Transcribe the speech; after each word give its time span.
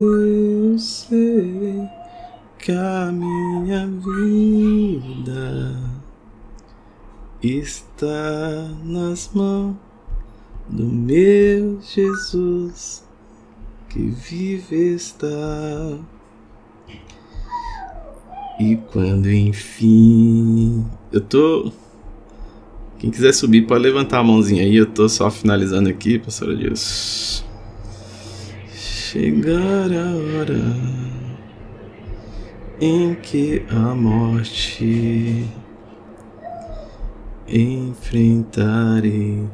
Eu 0.00 0.78
sei 0.78 1.88
que 2.56 2.70
a 2.70 3.10
minha 3.10 3.84
vida 3.88 5.76
está 7.42 8.70
nas 8.84 9.28
mãos 9.34 9.74
do 10.68 10.84
meu 10.84 11.80
Jesus 11.80 13.04
que 13.88 13.98
vive 13.98 14.94
está. 14.94 15.98
E 18.60 18.76
quando 18.92 19.28
enfim 19.28 20.86
eu 21.10 21.20
tô. 21.20 21.72
Quem 23.00 23.10
quiser 23.10 23.34
subir 23.34 23.66
pode 23.66 23.82
levantar 23.82 24.20
a 24.20 24.24
mãozinha 24.24 24.62
aí, 24.62 24.76
eu 24.76 24.86
tô 24.86 25.08
só 25.08 25.28
finalizando 25.28 25.88
aqui, 25.88 26.20
pastora 26.20 26.54
Deus. 26.54 27.47
Chegar 29.10 29.90
a 29.90 30.16
hora 30.16 30.76
em 32.78 33.14
que 33.14 33.64
a 33.70 33.94
morte 33.94 35.48
enfrentarei. 37.48 39.48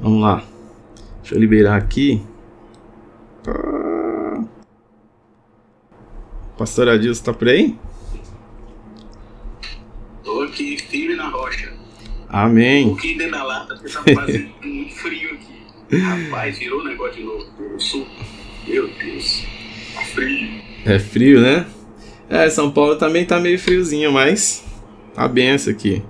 Vamos 0.00 0.22
lá. 0.22 0.42
Deixa 1.20 1.34
eu 1.34 1.38
liberar 1.38 1.76
aqui. 1.76 2.22
Pastor 6.56 6.88
Adilson, 6.88 7.24
tá 7.24 7.34
por 7.34 7.48
aí? 7.48 7.78
Tô 10.24 10.40
aqui, 10.44 10.78
firme 10.78 11.14
na 11.14 11.28
rocha. 11.28 11.74
Amém. 12.26 12.86
Um 12.86 12.88
pouquinho 12.88 13.18
dentro 13.18 13.32
da 13.32 13.44
lata, 13.44 13.74
porque 13.74 13.92
tá 13.92 14.02
fazendo 14.14 14.48
muito 14.62 14.94
frio 14.94 15.34
aqui. 15.34 15.56
Rapaz, 16.00 16.58
virou 16.58 16.80
o 16.80 16.84
negócio 16.84 17.16
de 17.16 17.22
novo. 17.22 17.46
Eu 17.58 17.78
sou. 17.78 18.06
Meu 18.66 18.88
Deus. 18.88 19.44
Tá 19.94 20.02
frio. 20.02 20.48
É 20.84 20.98
frio, 20.98 21.40
né? 21.40 21.66
É, 22.28 22.50
São 22.50 22.70
Paulo 22.70 22.96
também 22.96 23.24
tá 23.24 23.38
meio 23.38 23.58
friozinho, 23.58 24.12
mas 24.12 24.64
tá 25.14 25.28
benção 25.28 25.72
aqui. 25.72 26.02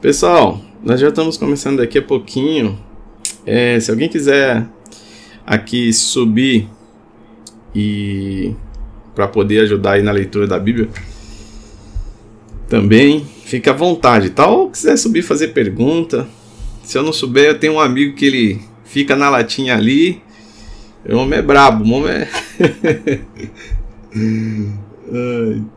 Pessoal, 0.00 0.60
nós 0.82 1.00
já 1.00 1.08
estamos 1.08 1.36
começando 1.36 1.78
daqui 1.78 1.98
a 1.98 2.02
pouquinho. 2.02 2.78
É, 3.44 3.78
se 3.78 3.90
alguém 3.90 4.08
quiser 4.08 4.66
aqui 5.46 5.92
subir 5.92 6.68
e 7.74 8.54
para 9.14 9.28
poder 9.28 9.60
ajudar 9.60 9.92
aí 9.92 10.02
na 10.02 10.12
leitura 10.12 10.46
da 10.46 10.58
Bíblia, 10.58 10.88
também 12.68 13.24
fica 13.44 13.70
à 13.70 13.74
vontade, 13.74 14.30
tá? 14.30 14.46
Ou 14.46 14.70
quiser 14.70 14.96
subir 14.96 15.22
fazer 15.22 15.48
pergunta. 15.48 16.26
Se 16.82 16.96
eu 16.98 17.02
não 17.02 17.12
souber, 17.12 17.46
eu 17.46 17.58
tenho 17.58 17.74
um 17.74 17.80
amigo 17.80 18.14
que 18.14 18.24
ele 18.24 18.60
fica 18.84 19.14
na 19.14 19.28
latinha 19.28 19.76
ali. 19.76 20.22
O 21.08 21.16
homem 21.18 21.38
é 21.38 21.42
brabo, 21.42 21.84
o 21.84 21.92
homem 21.92 22.12
é. 22.12 22.28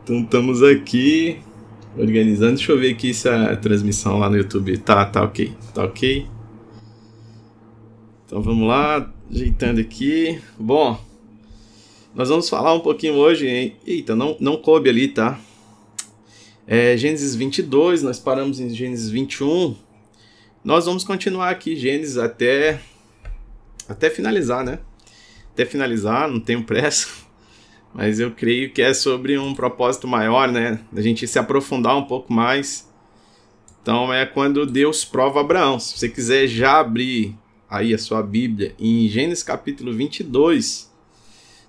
então 0.02 0.22
estamos 0.22 0.60
aqui 0.60 1.38
organizando. 1.96 2.56
Deixa 2.56 2.72
eu 2.72 2.78
ver 2.78 2.92
aqui 2.92 3.14
se 3.14 3.28
a 3.28 3.54
transmissão 3.54 4.18
lá 4.18 4.28
no 4.28 4.36
YouTube 4.36 4.76
tá, 4.78 5.04
tá 5.04 5.22
ok. 5.22 5.54
Tá 5.72 5.84
ok. 5.84 6.26
Então 8.26 8.42
vamos 8.42 8.66
lá, 8.66 9.08
ajeitando 9.30 9.80
aqui. 9.80 10.40
Bom, 10.58 11.00
nós 12.12 12.28
vamos 12.28 12.48
falar 12.48 12.74
um 12.74 12.80
pouquinho 12.80 13.14
hoje. 13.14 13.46
Hein? 13.46 13.76
Eita, 13.86 14.16
não, 14.16 14.36
não 14.40 14.56
coube 14.56 14.90
ali, 14.90 15.08
tá? 15.08 15.38
É, 16.66 16.96
Gênesis 16.96 17.36
22, 17.36 18.02
nós 18.02 18.18
paramos 18.18 18.58
em 18.58 18.68
Gênesis 18.70 19.08
21. 19.10 19.76
Nós 20.64 20.86
vamos 20.86 21.04
continuar 21.04 21.50
aqui 21.50 21.76
Gênesis 21.76 22.18
até 22.18 22.80
até 23.88 24.10
finalizar, 24.10 24.64
né? 24.64 24.80
Até 25.60 25.68
finalizar, 25.68 26.26
não 26.26 26.40
tenho 26.40 26.64
pressa. 26.64 27.06
Mas 27.92 28.18
eu 28.18 28.30
creio 28.30 28.72
que 28.72 28.80
é 28.80 28.94
sobre 28.94 29.36
um 29.36 29.52
propósito 29.52 30.08
maior, 30.08 30.50
né? 30.50 30.80
Da 30.90 31.02
gente 31.02 31.28
se 31.28 31.38
aprofundar 31.38 31.98
um 31.98 32.04
pouco 32.04 32.32
mais. 32.32 32.88
Então 33.82 34.10
é 34.10 34.24
quando 34.24 34.64
Deus 34.64 35.04
prova 35.04 35.40
Abraão. 35.40 35.78
Se 35.78 35.98
você 35.98 36.08
quiser 36.08 36.46
já 36.46 36.80
abrir 36.80 37.36
aí 37.68 37.92
a 37.92 37.98
sua 37.98 38.22
Bíblia 38.22 38.74
em 38.78 39.06
Gênesis 39.06 39.44
capítulo 39.44 39.92
22, 39.92 40.90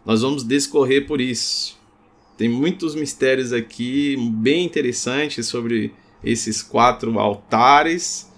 nós 0.05 0.21
vamos 0.21 0.45
discorrer 0.45 1.05
por 1.05 1.19
isso. 1.19 1.77
Tem 2.37 2.47
muitos 2.47 2.95
mistérios 2.95 3.51
aqui 3.51 4.15
bem 4.35 4.63
interessantes 4.63 5.47
sobre 5.47 5.93
esses 6.23 6.63
quatro 6.63 7.19
altares. 7.19 8.30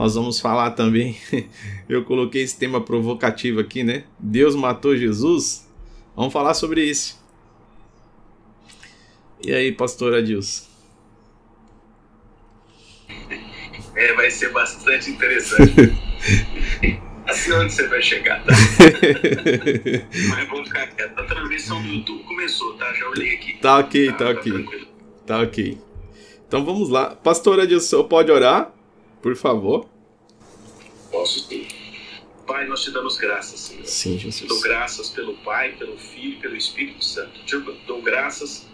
Nós 0.00 0.14
vamos 0.14 0.40
falar 0.40 0.70
também, 0.70 1.14
eu 1.86 2.02
coloquei 2.06 2.42
esse 2.42 2.58
tema 2.58 2.80
provocativo 2.80 3.60
aqui, 3.60 3.84
né? 3.84 4.04
Deus 4.18 4.54
matou 4.54 4.96
Jesus. 4.96 5.68
Vamos 6.16 6.32
falar 6.32 6.54
sobre 6.54 6.82
isso. 6.82 7.22
E 9.44 9.52
aí, 9.52 9.72
pastor 9.72 10.14
Adilson? 10.14 10.64
É, 13.94 14.14
vai 14.14 14.30
ser 14.30 14.50
bastante 14.52 15.10
interessante. 15.10 15.74
assim 17.28 17.52
onde 17.52 17.70
você 17.70 17.86
vai 17.86 18.00
chegar, 18.00 18.42
tá? 18.42 18.54
Mas 20.30 20.48
vamos 20.48 20.68
ficar 20.68 20.86
quieto. 20.86 21.18
A 21.18 21.24
transmissão 21.24 21.82
do 21.82 21.88
YouTube 21.88 22.22
começou, 22.22 22.72
tá? 22.78 22.90
Já 22.94 23.06
olhei 23.06 23.34
aqui. 23.34 23.58
Tá 23.58 23.76
ok, 23.76 24.12
tá, 24.12 24.16
tá 24.16 24.30
ok. 24.30 24.52
Tranquilo. 24.52 24.86
Tá 25.26 25.40
ok. 25.40 25.78
Então 26.48 26.64
vamos 26.64 26.88
lá. 26.88 27.14
Pastor 27.16 27.60
Adilson, 27.60 28.04
pode 28.04 28.32
orar? 28.32 28.79
Por 29.22 29.36
favor. 29.36 29.88
Posso 31.10 31.40
sim. 31.40 31.66
Pai, 32.46 32.66
nós 32.66 32.82
te 32.82 32.90
damos 32.90 33.16
graças, 33.16 33.60
Senhor. 33.60 33.86
Sim, 33.86 34.18
Jesus. 34.18 34.48
Dou 34.48 34.60
graças 34.60 35.08
pelo 35.10 35.34
Pai, 35.38 35.72
pelo 35.78 35.96
Filho 35.96 36.40
pelo 36.40 36.56
Espírito 36.56 37.04
Santo. 37.04 37.38
Te 37.44 37.56
dou 37.86 38.02
graças 38.02 38.66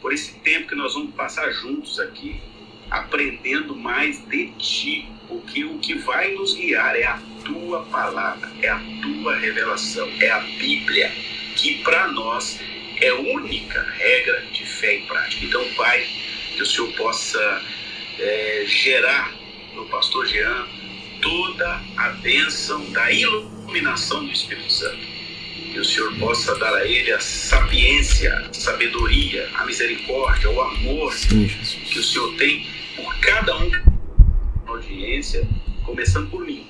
por 0.00 0.12
esse 0.12 0.34
tempo 0.40 0.68
que 0.68 0.74
nós 0.74 0.94
vamos 0.94 1.14
passar 1.14 1.50
juntos 1.50 1.98
aqui, 1.98 2.40
aprendendo 2.90 3.74
mais 3.74 4.24
de 4.28 4.52
Ti, 4.52 5.08
porque 5.26 5.64
o 5.64 5.78
que 5.78 5.94
vai 5.94 6.34
nos 6.34 6.54
guiar 6.54 6.94
é 6.94 7.04
a 7.04 7.20
Tua 7.44 7.84
palavra, 7.86 8.50
é 8.62 8.68
a 8.68 8.80
Tua 9.02 9.36
revelação, 9.36 10.08
é 10.20 10.30
a 10.30 10.40
Bíblia, 10.40 11.10
que 11.56 11.82
para 11.82 12.08
nós 12.08 12.60
é 13.00 13.08
a 13.08 13.16
única 13.16 13.82
regra 13.82 14.46
de 14.52 14.64
fé 14.64 14.96
e 14.96 15.06
prática. 15.06 15.44
Então, 15.44 15.66
Pai, 15.74 16.06
que 16.54 16.62
o 16.62 16.66
Senhor 16.66 16.92
possa 16.92 17.62
é, 18.18 18.64
gerar 18.66 19.43
no 19.74 19.84
pastor 19.86 20.26
Jean 20.26 20.66
toda 21.20 21.80
a 21.96 22.08
bênção 22.20 22.84
da 22.90 23.10
iluminação 23.10 24.24
do 24.24 24.32
Espírito 24.32 24.70
Santo. 24.70 25.14
Que 25.72 25.78
o 25.78 25.84
Senhor 25.84 26.14
possa 26.18 26.54
dar 26.56 26.74
a 26.74 26.86
ele 26.86 27.10
a 27.12 27.18
sapiência, 27.18 28.32
a 28.32 28.52
sabedoria, 28.52 29.50
a 29.54 29.64
misericórdia, 29.64 30.50
o 30.50 30.60
amor 30.60 31.12
Sim, 31.12 31.48
que 31.48 31.98
o 31.98 32.02
Senhor 32.02 32.34
tem 32.36 32.66
por 32.94 33.18
cada 33.20 33.56
um 33.56 33.70
na 33.70 33.82
audiência, 34.66 35.48
começando 35.82 36.30
por 36.30 36.44
mim. 36.44 36.66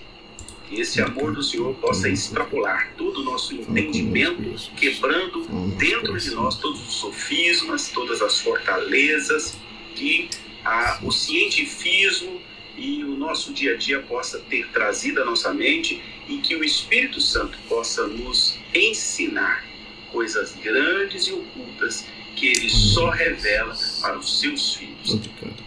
Que 0.68 0.80
esse 0.80 1.02
amor 1.02 1.34
do 1.34 1.42
Senhor 1.42 1.74
possa 1.74 2.08
extrapolar 2.08 2.92
todo 2.96 3.20
o 3.20 3.24
nosso 3.24 3.54
entendimento, 3.54 4.70
quebrando 4.76 5.44
dentro 5.76 6.16
de 6.16 6.30
nós 6.30 6.56
todos 6.56 6.80
os 6.80 6.94
sofismas, 6.94 7.88
todas 7.88 8.22
as 8.22 8.40
fortalezas, 8.40 9.54
que 9.94 10.30
a, 10.64 11.00
o 11.02 11.12
cientifismo 11.12 12.40
e 12.76 13.04
o 13.04 13.16
nosso 13.16 13.52
dia 13.52 13.74
a 13.74 13.76
dia 13.76 14.00
possa 14.02 14.38
ter 14.38 14.68
trazido 14.68 15.22
à 15.22 15.24
nossa 15.24 15.52
mente 15.52 16.02
e 16.28 16.38
que 16.38 16.56
o 16.56 16.64
Espírito 16.64 17.20
Santo 17.20 17.58
possa 17.68 18.06
nos 18.06 18.58
ensinar 18.74 19.64
coisas 20.10 20.54
grandes 20.62 21.26
e 21.26 21.32
ocultas 21.32 22.06
que 22.36 22.48
ele 22.48 22.68
só 22.68 23.10
revela 23.10 23.76
para 24.00 24.18
os 24.18 24.40
seus 24.40 24.74
filhos. 24.74 25.20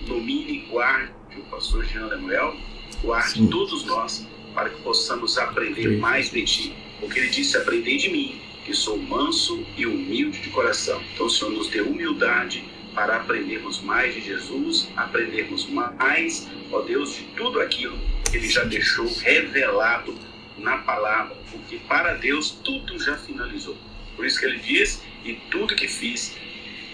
Domine 0.06 0.53
e 0.53 0.59
guarde 0.69 1.13
o 1.38 1.41
pastor 1.44 1.85
Jean 1.85 2.07
Lemuel, 2.07 2.57
guarde 3.01 3.34
Sim. 3.34 3.47
todos 3.47 3.85
nós 3.85 4.25
para 4.53 4.69
que 4.69 4.81
possamos 4.81 5.38
aprender 5.38 5.89
Sim. 5.89 5.97
mais 5.97 6.31
de 6.31 6.44
ti. 6.44 6.74
Porque 7.00 7.19
ele 7.19 7.29
disse: 7.29 7.56
Aprendei 7.57 7.97
de 7.97 8.09
mim, 8.09 8.41
que 8.66 8.74
sou 8.74 8.97
manso 8.97 9.63
e 9.78 9.85
humilde 9.85 10.41
de 10.41 10.50
coração. 10.50 11.01
Então, 11.13 11.27
o 11.27 11.30
Senhor 11.30 11.51
nos 11.51 11.68
dê 11.69 11.81
humildade 11.81 12.65
para 12.97 13.17
aprendermos 13.17 13.79
mais 13.83 14.15
de 14.15 14.21
Jesus, 14.21 14.89
aprendermos 14.97 15.69
mais, 15.69 16.47
ó 16.71 16.81
Deus, 16.81 17.13
de 17.13 17.25
tudo 17.35 17.61
aquilo 17.61 17.95
que 18.27 18.38
Ele 18.38 18.49
já 18.49 18.63
deixou 18.63 19.05
revelado 19.19 20.17
na 20.57 20.79
palavra, 20.79 21.38
porque 21.51 21.77
para 21.88 22.15
Deus 22.15 22.57
tudo 22.63 22.99
já 22.99 23.15
finalizou. 23.15 23.77
Por 24.15 24.25
isso 24.25 24.39
que 24.39 24.47
Ele 24.47 24.57
diz: 24.57 24.99
e 25.23 25.35
tudo 25.51 25.75
que 25.75 25.88
fiz 25.88 26.35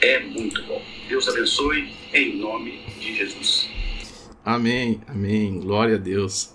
é 0.01 0.19
muito 0.19 0.61
bom. 0.63 0.83
Deus 1.07 1.25
abençoe 1.29 1.94
em 2.13 2.35
nome 2.35 2.81
de 2.99 3.15
Jesus. 3.15 3.69
Amém, 4.44 4.99
amém. 5.07 5.57
Glória 5.57 5.95
a 5.95 5.99
Deus. 5.99 6.53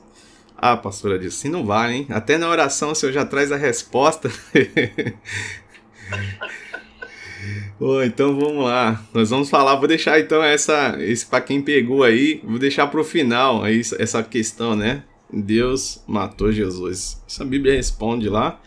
Ah, 0.58 0.76
pastora 0.76 1.18
disse, 1.18 1.38
assim 1.38 1.48
não 1.48 1.64
vai, 1.64 1.94
hein? 1.94 2.06
Até 2.10 2.36
na 2.36 2.50
oração 2.50 2.90
o 2.90 2.94
senhor 2.94 3.12
já 3.12 3.24
traz 3.24 3.50
a 3.50 3.56
resposta. 3.56 4.28
Bom, 7.78 8.02
então 8.02 8.38
vamos 8.38 8.64
lá. 8.64 9.04
Nós 9.14 9.30
vamos 9.30 9.48
falar, 9.48 9.76
vou 9.76 9.88
deixar 9.88 10.18
então 10.20 10.42
essa, 10.42 10.96
esse 11.00 11.24
para 11.24 11.40
quem 11.40 11.62
pegou 11.62 12.02
aí, 12.02 12.40
vou 12.44 12.58
deixar 12.58 12.86
para 12.86 13.00
o 13.00 13.04
final 13.04 13.62
aí 13.62 13.80
essa 13.98 14.22
questão, 14.22 14.74
né? 14.74 15.04
Deus 15.32 16.02
matou 16.06 16.50
Jesus. 16.50 17.22
Essa 17.28 17.44
Bíblia 17.44 17.74
responde 17.74 18.28
lá. 18.28 18.60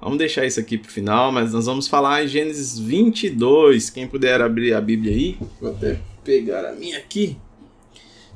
Vamos 0.00 0.18
deixar 0.18 0.46
isso 0.46 0.60
aqui 0.60 0.78
pro 0.78 0.90
final, 0.90 1.32
mas 1.32 1.52
nós 1.52 1.66
vamos 1.66 1.88
falar 1.88 2.24
em 2.24 2.28
Gênesis 2.28 2.78
22. 2.78 3.90
Quem 3.90 4.06
puder 4.06 4.40
abrir 4.40 4.72
a 4.72 4.80
Bíblia 4.80 5.12
aí, 5.12 5.36
vou 5.60 5.70
até 5.70 6.00
pegar 6.22 6.64
a 6.64 6.72
minha 6.72 6.98
aqui. 6.98 7.36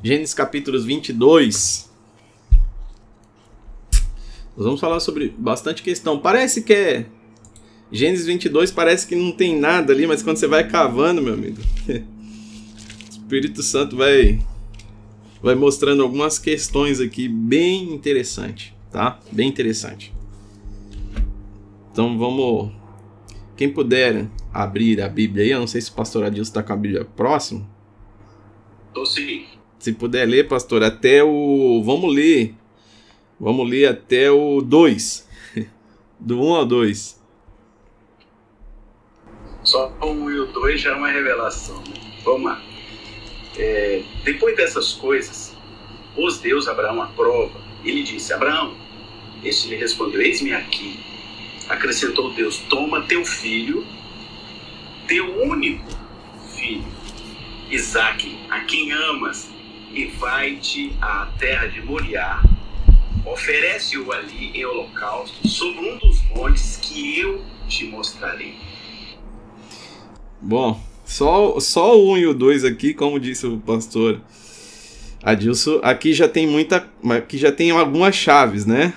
Gênesis 0.02 0.34
capítulos 0.34 0.84
22. 0.84 1.88
Nós 4.56 4.66
vamos 4.66 4.80
falar 4.80 4.98
sobre 5.00 5.32
bastante 5.38 5.82
questão. 5.82 6.18
Parece 6.18 6.62
que 6.62 6.74
é. 6.74 7.06
Gênesis 7.92 8.26
22 8.26 8.70
parece 8.70 9.06
que 9.06 9.14
não 9.14 9.30
tem 9.30 9.58
nada 9.58 9.92
ali, 9.92 10.06
mas 10.06 10.22
quando 10.22 10.38
você 10.38 10.46
vai 10.46 10.66
cavando, 10.66 11.22
meu 11.22 11.34
amigo, 11.34 11.58
o 11.86 13.10
Espírito 13.10 13.62
Santo 13.62 13.96
vai 13.96 14.40
vai 15.42 15.54
mostrando 15.54 16.02
algumas 16.02 16.38
questões 16.38 17.00
aqui 17.00 17.28
bem 17.28 17.92
interessante, 17.92 18.74
tá? 18.90 19.20
Bem 19.30 19.48
interessante. 19.48 20.12
Então 21.92 22.18
vamos. 22.18 22.72
Quem 23.56 23.68
puder 23.70 24.26
abrir 24.52 25.00
a 25.02 25.08
Bíblia 25.08 25.44
aí, 25.44 25.50
eu 25.50 25.60
não 25.60 25.66
sei 25.66 25.80
se 25.80 25.90
o 25.90 25.94
pastor 25.94 26.24
Adilson 26.24 26.48
está 26.48 26.62
com 26.62 26.72
a 26.72 26.76
Bíblia 26.76 27.04
próximo. 27.04 27.68
Tô 28.94 29.04
sim. 29.04 29.44
Se 29.78 29.92
puder 29.92 30.26
ler, 30.26 30.48
pastor, 30.48 30.82
até 30.82 31.22
o. 31.22 31.82
Vamos 31.84 32.14
ler 32.14 32.54
Vamos 33.42 33.68
ler 33.68 33.86
até 33.86 34.30
o 34.30 34.60
2. 34.60 35.28
Do 36.20 36.40
1 36.40 36.46
um 36.46 36.54
ao 36.54 36.64
2. 36.64 37.20
Só 39.72 39.90
o 40.02 40.10
1 40.10 40.30
e 40.30 40.40
o 40.40 40.46
2 40.48 40.82
já 40.82 40.90
é 40.90 40.94
uma 40.94 41.08
revelação. 41.08 41.76
Né? 41.88 41.94
Vamos 42.22 42.44
lá. 42.44 42.62
É, 43.56 44.02
depois 44.22 44.54
dessas 44.54 44.92
coisas, 44.92 45.56
pôs 46.14 46.36
Deus 46.40 46.68
Abraão 46.68 47.00
à 47.00 47.06
prova. 47.06 47.58
Ele 47.82 48.02
disse: 48.02 48.34
Abraão, 48.34 48.76
este 49.42 49.68
lhe 49.68 49.76
respondeu: 49.76 50.20
Eis-me 50.20 50.52
aqui. 50.52 51.00
Acrescentou 51.70 52.34
Deus: 52.34 52.58
Toma 52.68 53.00
teu 53.04 53.24
filho, 53.24 53.82
teu 55.08 55.42
único 55.42 55.88
filho, 56.54 56.84
Isaque, 57.70 58.38
a 58.50 58.60
quem 58.60 58.92
amas, 58.92 59.50
e 59.90 60.04
vai-te 60.04 60.94
à 61.00 61.30
terra 61.38 61.66
de 61.66 61.80
Moriá 61.80 62.42
oferece-o 63.24 64.12
ali 64.12 64.50
em 64.52 64.64
holocausto 64.66 65.48
sobre 65.48 65.88
um 65.88 65.96
dos 65.96 66.20
montes 66.24 66.76
que 66.76 67.18
eu 67.18 67.42
te 67.68 67.86
mostrarei. 67.86 68.54
Bom, 70.42 70.78
só, 71.04 71.60
só 71.60 71.96
o 71.96 72.12
1 72.14 72.18
e 72.18 72.26
o 72.26 72.34
2 72.34 72.64
aqui, 72.64 72.92
como 72.92 73.20
disse 73.20 73.46
o 73.46 73.58
pastor 73.58 74.20
Adilson, 75.22 75.78
aqui 75.82 76.12
já 76.12 76.28
tem 76.28 76.46
muita. 76.46 76.88
Aqui 77.10 77.38
já 77.38 77.52
tem 77.52 77.70
algumas 77.70 78.14
chaves, 78.16 78.66
né? 78.66 78.92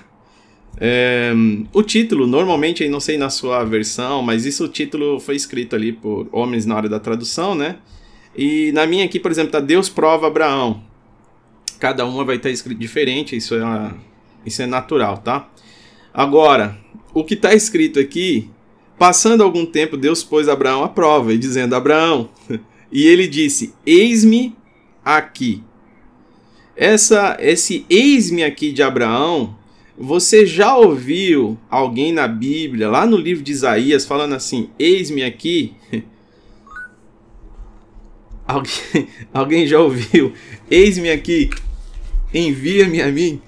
É, 0.77 1.31
o 1.71 1.83
título, 1.83 2.25
normalmente, 2.27 2.83
aí 2.83 2.89
não 2.89 2.99
sei 2.99 3.17
na 3.17 3.29
sua 3.29 3.63
versão, 3.63 4.21
mas 4.21 4.45
isso 4.45 4.65
o 4.65 4.67
título 4.67 5.19
foi 5.19 5.35
escrito 5.35 5.75
ali 5.75 5.93
por 5.93 6.27
homens 6.31 6.65
na 6.65 6.75
hora 6.75 6.89
da 6.89 6.99
tradução, 6.99 7.53
né? 7.53 7.77
E 8.35 8.71
na 8.73 8.85
minha 8.85 9.05
aqui, 9.05 9.19
por 9.19 9.31
exemplo, 9.31 9.51
tá 9.51 9.59
Deus 9.59 9.87
prova 9.87 10.27
Abraão. 10.27 10.83
Cada 11.79 12.05
uma 12.05 12.25
vai 12.25 12.37
estar 12.37 12.49
escrito 12.49 12.79
diferente, 12.79 13.35
isso 13.35 13.55
é 13.55 13.63
uma, 13.63 13.95
isso 14.45 14.61
é 14.61 14.65
natural, 14.65 15.19
tá? 15.19 15.47
Agora, 16.13 16.77
o 17.13 17.23
que 17.23 17.35
está 17.35 17.53
escrito 17.53 17.99
aqui, 17.99 18.49
passando 18.97 19.43
algum 19.43 19.65
tempo, 19.65 19.97
Deus 19.97 20.23
pôs 20.23 20.47
Abraão 20.47 20.83
à 20.83 20.89
prova 20.89 21.33
e 21.33 21.37
dizendo: 21.37 21.75
Abraão, 21.75 22.29
e 22.91 23.05
ele 23.07 23.27
disse: 23.27 23.73
Eis-me 23.85 24.55
aqui. 25.03 25.63
Essa, 26.75 27.37
esse 27.39 27.85
eis-me 27.89 28.43
aqui 28.43 28.71
de 28.71 28.83
Abraão, 28.83 29.55
você 29.97 30.45
já 30.45 30.75
ouviu 30.75 31.57
alguém 31.69 32.11
na 32.11 32.27
Bíblia, 32.27 32.89
lá 32.89 33.05
no 33.05 33.15
livro 33.15 33.43
de 33.43 33.51
Isaías, 33.51 34.05
falando 34.05 34.33
assim: 34.35 34.69
Eis-me 34.77 35.23
aqui? 35.23 35.73
Alguém, 38.47 39.07
alguém 39.33 39.65
já 39.65 39.79
ouviu? 39.79 40.31
Eis-me 40.69 41.09
aqui, 41.09 41.49
envia-me 42.31 43.01
a 43.01 43.11
mim. 43.11 43.41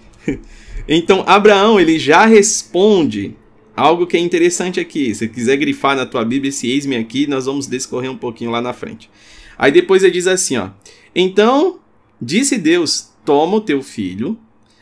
Então, 0.87 1.23
Abraão, 1.27 1.79
ele 1.79 1.99
já 1.99 2.25
responde 2.25 3.35
algo 3.77 4.07
que 4.07 4.17
é 4.17 4.19
interessante 4.19 4.79
aqui. 4.79 5.13
Se 5.13 5.27
quiser 5.27 5.55
grifar 5.57 5.95
na 5.95 6.05
tua 6.05 6.25
Bíblia 6.25 6.49
esse 6.49 6.67
eis-me 6.67 6.95
aqui, 6.95 7.27
nós 7.27 7.45
vamos 7.45 7.67
discorrer 7.67 8.11
um 8.11 8.17
pouquinho 8.17 8.49
lá 8.49 8.59
na 8.59 8.73
frente. 8.73 9.09
Aí 9.55 9.71
depois 9.71 10.03
ele 10.03 10.11
diz 10.11 10.25
assim, 10.25 10.57
ó: 10.57 10.71
Então, 11.15 11.79
disse 12.19 12.57
Deus: 12.57 13.13
Toma 13.23 13.57
o 13.57 13.61
teu 13.61 13.83
filho, 13.83 14.37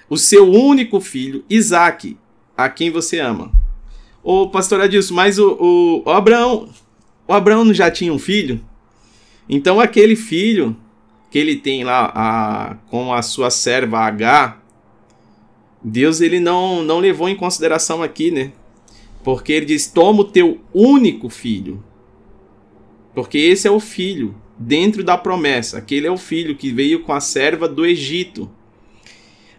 o 0.10 0.18
seu 0.18 0.50
único 0.50 1.02
filho, 1.02 1.44
Isaque, 1.50 2.18
a 2.56 2.70
quem 2.70 2.90
você 2.90 3.20
ama. 3.20 3.52
Ô, 4.24 4.48
pastor 4.48 4.80
Adilson, 4.80 5.14
mas 5.14 5.38
o, 5.38 5.52
o, 5.60 6.04
o 6.06 6.10
Abraão, 6.10 6.70
o 7.28 7.34
Abraão 7.34 7.72
já 7.74 7.92
tinha 7.92 8.14
um 8.14 8.18
filho? 8.18 8.60
Então 9.48 9.80
aquele 9.80 10.16
filho 10.16 10.76
que 11.30 11.38
ele 11.38 11.58
tem 11.58 11.84
lá 11.84 12.12
a, 12.16 12.76
com 12.90 13.14
a 13.14 13.22
sua 13.22 13.52
serva 13.52 14.00
H, 14.00 14.58
Deus 15.84 16.22
ele 16.22 16.40
não, 16.40 16.82
não 16.82 17.00
levou 17.00 17.30
em 17.30 17.36
consideração 17.36 18.02
aqui, 18.02 18.32
né? 18.32 18.52
Porque 19.26 19.52
ele 19.52 19.66
diz: 19.66 19.88
toma 19.88 20.22
o 20.22 20.26
teu 20.26 20.62
único 20.72 21.30
filho. 21.30 21.84
Porque 23.16 23.40
esse 23.40 23.68
é 23.68 23.72
o 23.72 23.80
filho 23.80 24.36
dentro 24.56 25.04
da 25.04 25.18
promessa. 25.18 25.80
Aquele 25.80 26.06
é 26.06 26.12
o 26.12 26.18
filho 26.18 26.56
que 26.56 26.72
veio 26.72 27.02
com 27.02 27.12
a 27.12 27.20
serva 27.20 27.68
do 27.68 27.84
Egito. 27.84 28.48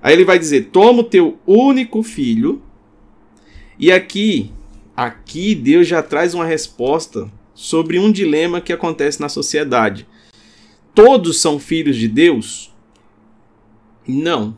Aí 0.00 0.12
ele 0.12 0.24
vai 0.24 0.38
dizer: 0.38 0.68
toma 0.70 1.00
o 1.00 1.04
teu 1.04 1.36
único 1.44 2.00
filho. 2.04 2.62
E 3.76 3.90
aqui, 3.90 4.52
aqui 4.96 5.54
Deus 5.56 5.88
já 5.88 6.00
traz 6.00 6.32
uma 6.32 6.46
resposta 6.46 7.28
sobre 7.52 7.98
um 7.98 8.12
dilema 8.12 8.60
que 8.60 8.72
acontece 8.72 9.20
na 9.20 9.28
sociedade. 9.28 10.06
Todos 10.94 11.40
são 11.40 11.58
filhos 11.58 11.96
de 11.96 12.06
Deus? 12.06 12.72
Não. 14.06 14.56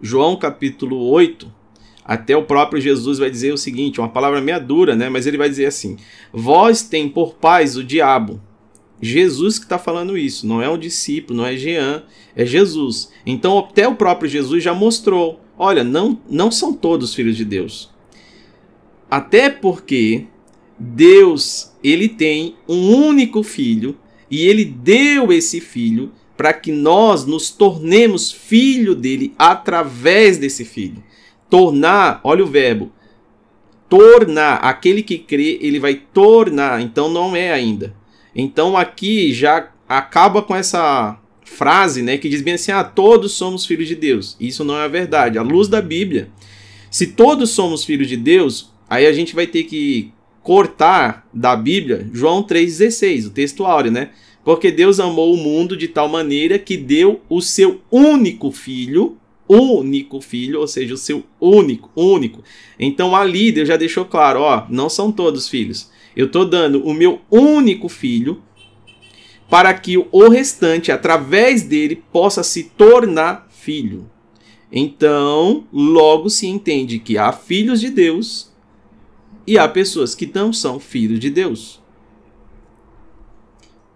João 0.00 0.36
capítulo 0.36 1.08
8, 1.08 1.57
até 2.08 2.34
o 2.34 2.42
próprio 2.42 2.80
Jesus 2.80 3.18
vai 3.18 3.30
dizer 3.30 3.52
o 3.52 3.58
seguinte, 3.58 4.00
uma 4.00 4.08
palavra 4.08 4.40
meia 4.40 4.58
dura, 4.58 4.96
né? 4.96 5.10
Mas 5.10 5.26
ele 5.26 5.36
vai 5.36 5.50
dizer 5.50 5.66
assim: 5.66 5.98
Vós 6.32 6.80
tem 6.82 7.06
por 7.06 7.34
pais 7.34 7.76
o 7.76 7.84
diabo. 7.84 8.40
Jesus 9.00 9.58
que 9.58 9.66
está 9.66 9.78
falando 9.78 10.16
isso, 10.16 10.46
não 10.46 10.62
é 10.62 10.68
um 10.68 10.78
discípulo, 10.78 11.36
não 11.38 11.46
é 11.46 11.54
Jean, 11.54 12.02
é 12.34 12.46
Jesus. 12.46 13.10
Então 13.26 13.58
até 13.58 13.86
o 13.86 13.94
próprio 13.94 14.30
Jesus 14.30 14.64
já 14.64 14.72
mostrou: 14.72 15.38
olha, 15.58 15.84
não, 15.84 16.18
não 16.30 16.50
são 16.50 16.72
todos 16.72 17.14
filhos 17.14 17.36
de 17.36 17.44
Deus. 17.44 17.90
Até 19.10 19.50
porque 19.50 20.24
Deus, 20.78 21.72
ele 21.84 22.08
tem 22.08 22.56
um 22.66 22.94
único 22.94 23.42
filho 23.42 23.96
e 24.30 24.46
ele 24.46 24.64
deu 24.64 25.30
esse 25.30 25.60
filho 25.60 26.10
para 26.38 26.54
que 26.54 26.72
nós 26.72 27.26
nos 27.26 27.50
tornemos 27.50 28.32
filho 28.32 28.94
dele 28.94 29.34
através 29.38 30.38
desse 30.38 30.64
filho. 30.64 31.02
Tornar, 31.48 32.20
olha 32.22 32.44
o 32.44 32.46
verbo, 32.46 32.92
tornar, 33.88 34.56
aquele 34.56 35.02
que 35.02 35.18
crê, 35.18 35.58
ele 35.62 35.80
vai 35.80 35.94
tornar, 35.94 36.80
então 36.80 37.08
não 37.08 37.34
é 37.34 37.52
ainda. 37.52 37.94
Então 38.34 38.76
aqui 38.76 39.32
já 39.32 39.70
acaba 39.88 40.42
com 40.42 40.54
essa 40.54 41.18
frase, 41.44 42.02
né, 42.02 42.18
que 42.18 42.28
diz 42.28 42.42
bem 42.42 42.54
assim: 42.54 42.70
"Ah, 42.70 42.84
todos 42.84 43.32
somos 43.32 43.64
filhos 43.64 43.88
de 43.88 43.94
Deus". 43.94 44.36
Isso 44.38 44.62
não 44.62 44.78
é 44.78 44.88
verdade. 44.88 45.38
À 45.38 45.42
luz 45.42 45.68
da 45.68 45.80
Bíblia, 45.80 46.28
se 46.90 47.08
todos 47.08 47.50
somos 47.50 47.84
filhos 47.84 48.08
de 48.08 48.16
Deus, 48.16 48.70
aí 48.88 49.06
a 49.06 49.12
gente 49.12 49.34
vai 49.34 49.46
ter 49.46 49.64
que 49.64 50.12
cortar 50.42 51.26
da 51.32 51.56
Bíblia 51.56 52.08
João 52.12 52.42
3:16, 52.42 53.26
o 53.26 53.30
texto 53.30 53.64
áureo, 53.64 53.92
né? 53.92 54.10
Porque 54.44 54.70
Deus 54.70 54.98
amou 54.98 55.34
o 55.34 55.36
mundo 55.36 55.76
de 55.76 55.88
tal 55.88 56.08
maneira 56.08 56.58
que 56.58 56.76
deu 56.76 57.20
o 57.28 57.42
seu 57.42 57.82
único 57.90 58.50
filho, 58.50 59.18
único 59.48 60.20
filho, 60.20 60.60
ou 60.60 60.68
seja, 60.68 60.94
o 60.94 60.98
seu 60.98 61.24
único, 61.40 61.90
único. 61.96 62.42
Então 62.78 63.16
ali 63.16 63.50
Deus 63.50 63.68
já 63.68 63.76
deixou 63.76 64.04
claro, 64.04 64.40
ó, 64.40 64.66
não 64.68 64.88
são 64.88 65.10
todos 65.10 65.48
filhos. 65.48 65.90
Eu 66.14 66.26
estou 66.26 66.44
dando 66.44 66.84
o 66.84 66.92
meu 66.92 67.20
único 67.30 67.88
filho 67.88 68.42
para 69.48 69.72
que 69.72 69.96
o 69.96 70.28
restante, 70.28 70.92
através 70.92 71.62
dele, 71.62 72.02
possa 72.12 72.42
se 72.42 72.64
tornar 72.64 73.48
filho. 73.50 74.10
Então, 74.70 75.66
logo 75.72 76.28
se 76.28 76.46
entende 76.46 76.98
que 76.98 77.16
há 77.16 77.32
filhos 77.32 77.80
de 77.80 77.88
Deus 77.88 78.52
e 79.46 79.58
há 79.58 79.66
pessoas 79.66 80.14
que 80.14 80.30
não 80.32 80.52
são 80.52 80.78
filhos 80.78 81.18
de 81.18 81.30
Deus. 81.30 81.80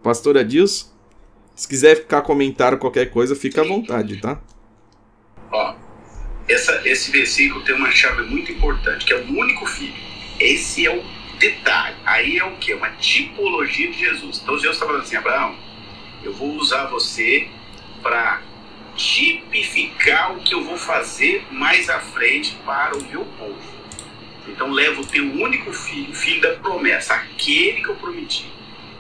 Pastor 0.02 0.38
Adilson, 0.38 0.86
se 1.54 1.68
quiser 1.68 1.96
ficar 1.96 2.22
comentando 2.22 2.78
qualquer 2.78 3.10
coisa, 3.10 3.36
fica 3.36 3.60
à 3.60 3.64
vontade, 3.64 4.20
tá? 4.20 4.42
Ó, 5.52 5.74
essa, 6.48 6.82
esse 6.84 7.10
versículo 7.10 7.62
tem 7.62 7.74
uma 7.74 7.90
chave 7.90 8.22
muito 8.22 8.50
importante, 8.50 9.04
que 9.04 9.12
é 9.12 9.16
o 9.16 9.38
único 9.38 9.66
filho. 9.66 9.94
Esse 10.40 10.86
é 10.86 10.90
o 10.90 11.04
detalhe. 11.38 11.96
Aí 12.04 12.38
é 12.38 12.44
o 12.44 12.56
que? 12.56 12.72
Uma 12.74 12.90
tipologia 12.90 13.90
de 13.90 13.98
Jesus. 13.98 14.40
Então 14.42 14.56
Deus 14.56 14.74
está 14.74 14.86
falando 14.86 15.02
assim, 15.02 15.16
Abraão, 15.16 15.54
eu 16.22 16.32
vou 16.32 16.56
usar 16.56 16.86
você 16.86 17.48
para 18.02 18.40
tipificar 18.96 20.36
o 20.36 20.40
que 20.40 20.54
eu 20.54 20.64
vou 20.64 20.76
fazer 20.76 21.44
mais 21.50 21.88
à 21.88 22.00
frente 22.00 22.56
para 22.64 22.96
o 22.96 23.02
meu 23.04 23.24
povo. 23.38 23.72
Então 24.48 24.70
leva 24.70 25.00
o 25.00 25.06
teu 25.06 25.24
único 25.24 25.72
filho, 25.72 26.14
filho 26.14 26.40
da 26.40 26.54
promessa, 26.56 27.14
aquele 27.14 27.82
que 27.82 27.88
eu 27.88 27.94
prometi. 27.94 28.50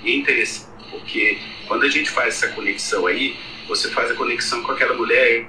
E 0.02 0.12
é 0.12 0.16
interessante, 0.16 0.84
porque 0.90 1.38
quando 1.66 1.84
a 1.84 1.88
gente 1.88 2.10
faz 2.10 2.36
essa 2.36 2.48
conexão 2.54 3.06
aí, 3.06 3.36
você 3.66 3.90
faz 3.90 4.10
a 4.10 4.14
conexão 4.14 4.62
com 4.62 4.72
aquela 4.72 4.94
mulher 4.94 5.48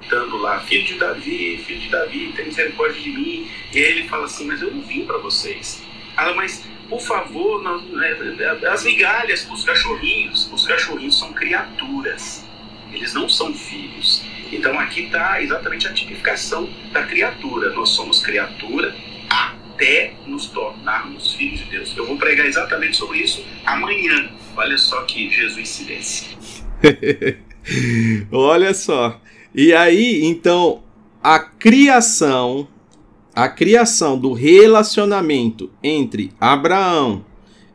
estando 0.00 0.36
lá, 0.36 0.60
filho 0.60 0.84
de 0.84 0.94
Davi, 0.94 1.62
filho 1.66 1.80
de 1.80 1.88
Davi, 1.88 2.32
tem 2.34 2.46
misericórdia 2.46 3.00
de 3.00 3.10
mim. 3.10 3.50
E 3.72 3.78
ele 3.78 4.08
fala 4.08 4.24
assim, 4.24 4.46
mas 4.46 4.62
eu 4.62 4.70
não 4.70 4.82
vim 4.82 5.04
para 5.04 5.18
vocês. 5.18 5.82
Ela, 6.16 6.34
mas 6.34 6.64
por 6.88 7.00
favor, 7.00 7.62
não, 7.62 7.80
né, 7.82 8.16
as 8.70 8.84
migalhas 8.84 9.42
para 9.42 9.54
os 9.54 9.64
cachorrinhos, 9.64 10.50
os 10.52 10.66
cachorrinhos 10.66 11.18
são 11.18 11.32
criaturas, 11.32 12.44
eles 12.92 13.12
não 13.12 13.28
são 13.28 13.52
filhos. 13.52 14.22
Então 14.52 14.78
aqui 14.78 15.04
está 15.04 15.42
exatamente 15.42 15.88
a 15.88 15.92
tipificação 15.92 16.68
da 16.92 17.02
criatura. 17.02 17.70
Nós 17.70 17.90
somos 17.90 18.22
criatura 18.22 18.94
até 19.28 20.14
nos 20.26 20.46
tornarmos 20.46 21.34
filhos 21.34 21.58
de 21.60 21.64
Deus. 21.66 21.96
Eu 21.96 22.06
vou 22.06 22.16
pregar 22.16 22.46
exatamente 22.46 22.96
sobre 22.96 23.18
isso 23.18 23.44
amanhã. 23.64 24.30
Olha 24.56 24.78
só 24.78 25.02
que 25.02 25.28
Jesus 25.28 25.84
desce. 25.86 26.36
Olha 28.30 28.72
só. 28.72 29.20
E 29.56 29.72
aí, 29.72 30.22
então, 30.22 30.82
a 31.22 31.38
criação, 31.38 32.68
a 33.34 33.48
criação 33.48 34.18
do 34.18 34.34
relacionamento 34.34 35.70
entre 35.82 36.30
Abraão 36.38 37.24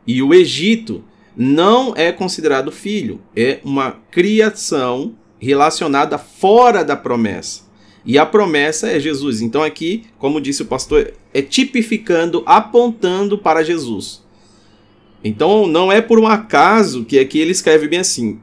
e 0.06 0.22
o 0.22 0.32
Egito 0.32 1.02
não 1.36 1.92
é 1.96 2.12
considerado 2.12 2.70
filho, 2.70 3.20
é 3.34 3.58
uma 3.64 3.98
criação 4.12 5.16
relacionada 5.40 6.18
fora 6.18 6.84
da 6.84 6.94
promessa. 6.94 7.62
E 8.04 8.16
a 8.16 8.24
promessa 8.24 8.88
é 8.88 9.00
Jesus. 9.00 9.40
Então 9.40 9.60
aqui, 9.60 10.04
como 10.18 10.40
disse 10.40 10.62
o 10.62 10.66
pastor, 10.66 11.14
é 11.34 11.42
tipificando, 11.42 12.44
apontando 12.46 13.36
para 13.36 13.64
Jesus. 13.64 14.22
Então 15.24 15.66
não 15.66 15.90
é 15.90 16.00
por 16.00 16.20
um 16.20 16.28
acaso 16.28 17.04
que 17.04 17.18
aqui 17.18 17.40
ele 17.40 17.50
escreve 17.50 17.88
bem 17.88 17.98
assim: 17.98 18.38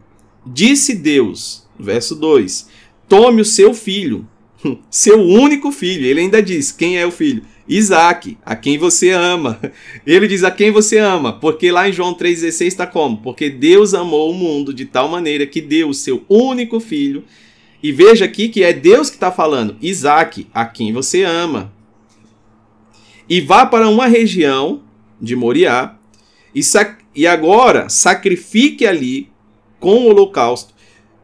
Disse 0.46 0.94
Deus, 0.94 1.68
verso 1.80 2.16
2: 2.16 2.68
Tome 3.10 3.42
o 3.42 3.46
seu 3.46 3.74
filho, 3.74 4.26
seu 4.90 5.20
único 5.20 5.72
filho. 5.72 6.06
Ele 6.06 6.22
ainda 6.22 6.42
diz: 6.42 6.72
Quem 6.72 6.98
é 6.98 7.06
o 7.06 7.12
filho? 7.12 7.44
Isaac, 7.68 8.38
a 8.46 8.56
quem 8.56 8.78
você 8.78 9.10
ama. 9.10 9.60
Ele 10.06 10.28
diz 10.28 10.44
a 10.44 10.52
quem 10.52 10.72
você 10.72 10.98
ama, 10.98 11.34
porque 11.34 11.72
lá 11.72 11.90
em 11.90 11.94
João 11.94 12.14
3,16 12.14 12.66
está 12.66 12.88
como? 12.88 13.18
Porque 13.18 13.50
Deus 13.50 13.94
amou 13.94 14.32
o 14.32 14.34
mundo 14.34 14.74
de 14.74 14.86
tal 14.86 15.08
maneira 15.08 15.46
que 15.46 15.62
deu 15.62 15.90
o 15.90 15.94
seu 15.94 16.24
único 16.30 16.80
filho. 16.80 17.24
E 17.82 17.92
veja 17.92 18.26
aqui 18.26 18.50
que 18.50 18.64
é 18.64 18.74
Deus 18.74 19.10
que 19.10 19.16
está 19.16 19.32
falando, 19.32 19.78
Isaac, 19.82 20.48
a 20.54 20.66
quem 20.66 20.92
você 20.92 21.24
ama. 21.24 21.72
E 23.28 23.40
vá 23.40 23.66
para 23.66 23.88
uma 23.88 24.08
região 24.08 24.82
de 25.22 25.36
Moriá 25.36 25.96
e, 26.54 26.62
e 27.16 27.28
agora 27.28 27.88
sacrifique 27.88 28.86
ali 28.86 29.30
com 29.80 30.00
o 30.00 30.06
holocausto 30.08 30.74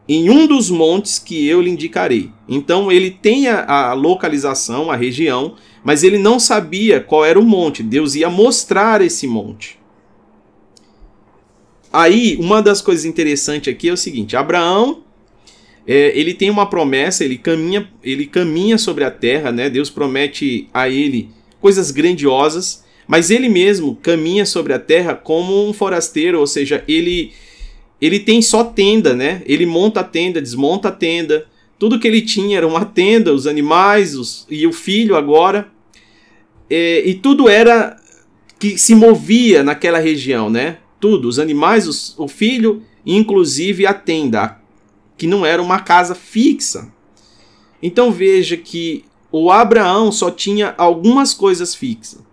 em 0.07 0.29
um 0.29 0.45
dos 0.45 0.69
montes 0.69 1.17
que 1.17 1.47
eu 1.47 1.61
lhe 1.61 1.69
indicarei. 1.69 2.29
Então 2.47 2.91
ele 2.91 3.09
tem 3.09 3.47
a, 3.47 3.65
a 3.65 3.93
localização, 3.93 4.91
a 4.91 4.95
região, 4.95 5.55
mas 5.83 6.03
ele 6.03 6.17
não 6.17 6.39
sabia 6.39 6.99
qual 6.99 7.25
era 7.25 7.39
o 7.39 7.45
monte. 7.45 7.81
Deus 7.81 8.15
ia 8.15 8.29
mostrar 8.29 9.01
esse 9.01 9.27
monte. 9.27 9.79
Aí, 11.91 12.35
uma 12.41 12.61
das 12.61 12.81
coisas 12.81 13.05
interessantes 13.05 13.73
aqui 13.73 13.87
é 13.87 13.93
o 13.93 13.97
seguinte: 13.97 14.35
Abraão, 14.35 15.03
é, 15.87 16.11
ele 16.17 16.33
tem 16.33 16.49
uma 16.49 16.65
promessa, 16.69 17.23
ele 17.23 17.37
caminha, 17.37 17.89
ele 18.03 18.25
caminha 18.25 18.77
sobre 18.77 19.03
a 19.03 19.11
terra, 19.11 19.51
né? 19.51 19.69
Deus 19.69 19.89
promete 19.89 20.67
a 20.73 20.89
ele 20.89 21.29
coisas 21.61 21.91
grandiosas, 21.91 22.83
mas 23.07 23.29
ele 23.29 23.47
mesmo 23.47 23.95
caminha 23.95 24.45
sobre 24.45 24.73
a 24.73 24.79
terra 24.79 25.15
como 25.15 25.67
um 25.67 25.71
forasteiro, 25.71 26.39
ou 26.39 26.47
seja, 26.47 26.83
ele 26.87 27.31
ele 28.01 28.19
tem 28.19 28.41
só 28.41 28.63
tenda, 28.63 29.15
né? 29.15 29.41
Ele 29.45 29.65
monta 29.65 30.01
a 30.01 30.03
tenda, 30.03 30.41
desmonta 30.41 30.89
a 30.89 30.91
tenda. 30.91 31.45
Tudo 31.79 31.99
que 31.99 32.07
ele 32.07 32.21
tinha 32.21 32.57
era 32.57 32.67
uma 32.67 32.85
tenda, 32.85 33.33
os 33.33 33.47
animais 33.47 34.15
os, 34.15 34.45
e 34.49 34.65
o 34.65 34.73
filho 34.73 35.15
agora 35.15 35.73
é, 36.69 37.07
e 37.07 37.13
tudo 37.13 37.47
era 37.47 37.99
que 38.59 38.77
se 38.77 38.95
movia 38.95 39.63
naquela 39.63 39.99
região, 39.99 40.49
né? 40.49 40.79
Tudo, 40.99 41.27
os 41.27 41.39
animais, 41.39 41.87
os, 41.87 42.17
o 42.17 42.27
filho, 42.27 42.81
inclusive 43.05 43.85
a 43.85 43.93
tenda, 43.93 44.59
que 45.17 45.27
não 45.27 45.45
era 45.45 45.61
uma 45.61 45.79
casa 45.79 46.15
fixa. 46.15 46.91
Então 47.81 48.11
veja 48.11 48.57
que 48.57 49.05
o 49.31 49.51
Abraão 49.51 50.11
só 50.11 50.31
tinha 50.31 50.73
algumas 50.77 51.33
coisas 51.33 51.75
fixas. 51.75 52.23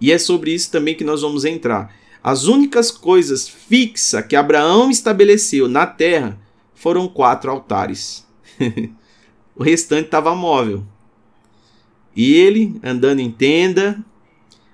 E 0.00 0.12
é 0.12 0.18
sobre 0.18 0.52
isso 0.52 0.70
também 0.70 0.94
que 0.94 1.04
nós 1.04 1.22
vamos 1.22 1.44
entrar. 1.44 1.94
As 2.28 2.44
únicas 2.44 2.90
coisas 2.90 3.48
fixas 3.48 4.26
que 4.26 4.36
Abraão 4.36 4.90
estabeleceu 4.90 5.66
na 5.66 5.86
terra 5.86 6.38
foram 6.74 7.08
quatro 7.08 7.50
altares. 7.50 8.26
o 9.56 9.62
restante 9.62 10.04
estava 10.04 10.34
móvel. 10.34 10.84
E 12.14 12.34
ele 12.34 12.78
andando 12.84 13.20
em 13.20 13.30
tenda, 13.30 14.04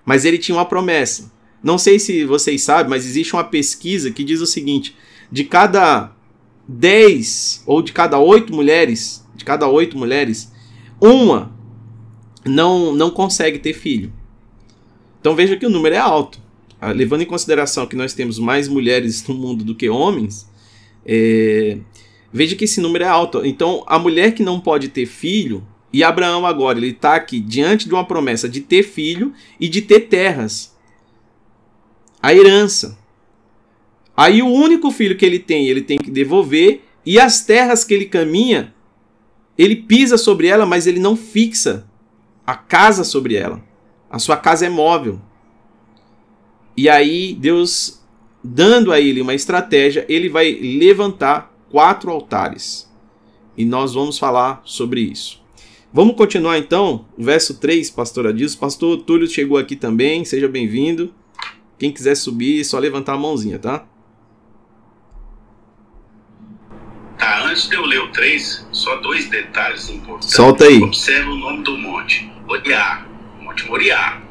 mas 0.05 0.25
ele 0.25 0.37
tinha 0.37 0.59
uma 0.59 0.65
promessa. 0.65 1.31
Não 1.63 1.79
sei 1.79 2.01
se 2.01 2.25
vocês 2.25 2.61
sabem, 2.61 2.91
mas 2.91 3.07
existe 3.07 3.35
uma 3.35 3.45
pesquisa 3.45 4.11
que 4.11 4.25
diz 4.25 4.41
o 4.41 4.47
seguinte: 4.47 4.97
de 5.31 5.45
cada 5.45 6.11
10 6.67 7.63
ou 7.67 7.83
de 7.83 7.93
cada 7.93 8.19
8 8.19 8.53
mulheres, 8.53 9.25
de 9.33 9.45
cada 9.45 9.69
8 9.69 9.97
mulheres, 9.97 10.51
uma 11.01 11.57
não 12.45 12.93
não 12.93 13.13
consegue 13.13 13.61
ter 13.61 13.75
filho. 13.75 14.13
Então 15.21 15.37
veja 15.37 15.57
que 15.57 15.67
o 15.67 15.71
número 15.71 15.95
é 15.95 15.99
alto. 15.99 16.43
Ah, 16.85 16.93
levando 16.93 17.23
em 17.23 17.27
consideração 17.27 17.87
que 17.87 17.97
nós 17.97 18.13
temos 18.13 18.39
mais 18.39 18.69
mulheres 18.69 19.27
no 19.27 19.35
mundo 19.35 19.65
do 19.65 19.75
que 19.75 19.89
homens, 19.89 20.47
é, 21.07 21.79
veja 22.31 22.55
que 22.55 22.65
esse 22.65 22.79
número 22.79 23.05
é 23.05 23.09
alto. 23.09 23.41
Então, 23.43 23.83
a 23.87 23.99
mulher 23.99 24.35
que 24.35 24.43
não 24.43 24.61
pode 24.61 24.89
ter 24.89 25.07
filho, 25.07 25.67
e 25.91 26.05
Abraão 26.05 26.45
agora, 26.45 26.77
ele 26.77 26.91
está 26.91 27.15
aqui 27.15 27.41
diante 27.41 27.89
de 27.89 27.95
uma 27.95 28.05
promessa 28.05 28.47
de 28.47 28.61
ter 28.61 28.83
filho 28.83 29.33
e 29.59 29.67
de 29.67 29.81
ter 29.81 30.01
terras. 30.01 30.77
A 32.21 32.35
herança. 32.35 32.99
Aí 34.15 34.43
o 34.43 34.49
único 34.49 34.91
filho 34.91 35.17
que 35.17 35.25
ele 35.25 35.39
tem, 35.39 35.67
ele 35.67 35.81
tem 35.81 35.97
que 35.97 36.11
devolver, 36.11 36.83
e 37.07 37.19
as 37.19 37.47
terras 37.47 37.83
que 37.83 37.95
ele 37.95 38.05
caminha, 38.05 38.75
ele 39.57 39.77
pisa 39.77 40.19
sobre 40.19 40.49
ela, 40.49 40.67
mas 40.67 40.87
ele 40.87 41.01
não 41.01 41.17
fixa 41.17 41.87
a 42.47 42.55
casa 42.55 43.05
sobre 43.05 43.37
ela. 43.37 43.65
A 44.11 44.19
sua 44.19 44.37
casa 44.37 44.67
é 44.67 44.69
móvel. 44.69 45.19
E 46.77 46.89
aí 46.89 47.35
Deus 47.35 48.03
dando 48.43 48.93
a 48.93 49.01
ele 49.01 49.23
uma 49.23 49.35
estratégia, 49.35 50.05
ele 50.09 50.29
vai 50.29 50.53
levantar 50.53 51.55
quatro 51.71 52.11
altares. 52.11 52.93
E 53.57 53.65
nós 53.65 53.95
vamos 53.95 54.19
falar 54.19 54.61
sobre 54.65 55.01
isso. 55.01 55.43
Vamos 55.93 56.17
continuar 56.17 56.59
então, 56.59 57.07
verso 57.17 57.59
3, 57.59 57.89
pastor 57.91 58.27
Adilson. 58.27 58.59
Pastor 58.59 58.99
Túlio 59.03 59.29
chegou 59.29 59.57
aqui 59.57 59.77
também, 59.77 60.25
seja 60.25 60.49
bem-vindo. 60.49 61.15
Quem 61.79 61.93
quiser 61.93 62.17
subir, 62.17 62.61
é 62.61 62.65
só 62.65 62.79
levantar 62.79 63.15
a 63.15 63.19
mãozinha, 63.19 63.59
tá? 63.59 63.87
Tá, 67.17 67.47
antes 67.47 67.69
de 67.69 67.77
eu 67.77 67.87
ler 67.87 68.01
o 68.01 68.11
3, 68.11 68.67
só 68.73 68.97
dois 68.97 69.31
detalhes 69.31 69.89
importantes. 69.89 70.35
Solta 70.35 70.65
aí. 70.65 70.83
Observe 70.83 71.31
o 71.31 71.37
nome 71.37 71.63
do 71.63 71.79
monte. 71.79 72.29
Moriá. 72.47 73.07
Monte 73.41 73.65
Moriá. 73.67 74.24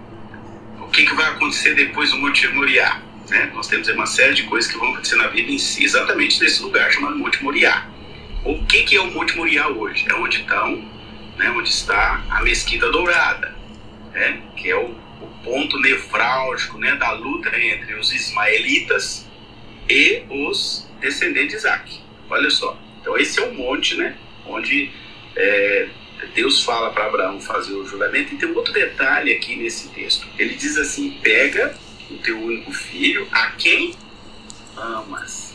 Que, 0.93 1.05
que 1.05 1.13
vai 1.15 1.27
acontecer 1.31 1.73
depois 1.73 2.11
do 2.11 2.19
Monte 2.19 2.47
Moriá? 2.49 3.01
Né? 3.27 3.51
Nós 3.53 3.67
temos 3.67 3.87
uma 3.87 4.05
série 4.05 4.35
de 4.35 4.43
coisas 4.43 4.71
que 4.71 4.77
vão 4.77 4.91
acontecer 4.91 5.15
na 5.15 5.27
vida 5.27 5.51
em 5.51 5.57
si, 5.57 5.83
exatamente 5.83 6.39
nesse 6.39 6.61
lugar 6.61 6.91
chamado 6.91 7.17
Monte 7.17 7.43
Moriá. 7.43 7.89
O 8.45 8.63
que, 8.65 8.83
que 8.83 8.95
é 8.95 9.01
o 9.01 9.11
Monte 9.11 9.35
Moriá 9.35 9.69
hoje? 9.69 10.05
É 10.07 10.13
onde 10.13 10.41
estão 10.41 10.93
né, 11.37 11.49
onde 11.49 11.69
está 11.69 12.23
a 12.29 12.43
Mesquita 12.43 12.91
Dourada, 12.91 13.55
né, 14.13 14.39
que 14.55 14.69
é 14.69 14.75
o, 14.75 14.91
o 15.21 15.27
ponto 15.43 15.79
nevrálgico 15.79 16.77
né, 16.77 16.95
da 16.95 17.11
luta 17.11 17.49
entre 17.59 17.95
os 17.95 18.13
ismaelitas 18.13 19.27
e 19.89 20.23
os 20.29 20.87
descendentes 20.99 21.51
de 21.51 21.57
Isaac. 21.57 21.99
Olha 22.29 22.49
só. 22.49 22.77
Então 23.01 23.17
esse 23.17 23.39
é 23.39 23.43
o 23.43 23.53
monte, 23.53 23.95
né, 23.97 24.15
onde 24.45 24.91
é, 25.35 25.89
Deus 26.27 26.63
fala 26.63 26.91
para 26.91 27.07
Abraão 27.07 27.39
fazer 27.39 27.73
o 27.73 27.85
juramento. 27.85 28.33
E 28.33 28.37
tem 28.37 28.49
um 28.49 28.55
outro 28.55 28.73
detalhe 28.73 29.31
aqui 29.33 29.55
nesse 29.55 29.89
texto. 29.89 30.27
Ele 30.37 30.55
diz 30.55 30.77
assim: 30.77 31.17
pega 31.21 31.75
o 32.09 32.17
teu 32.17 32.39
único 32.39 32.71
filho, 32.71 33.27
a 33.31 33.51
quem 33.51 33.95
amas. 34.77 35.53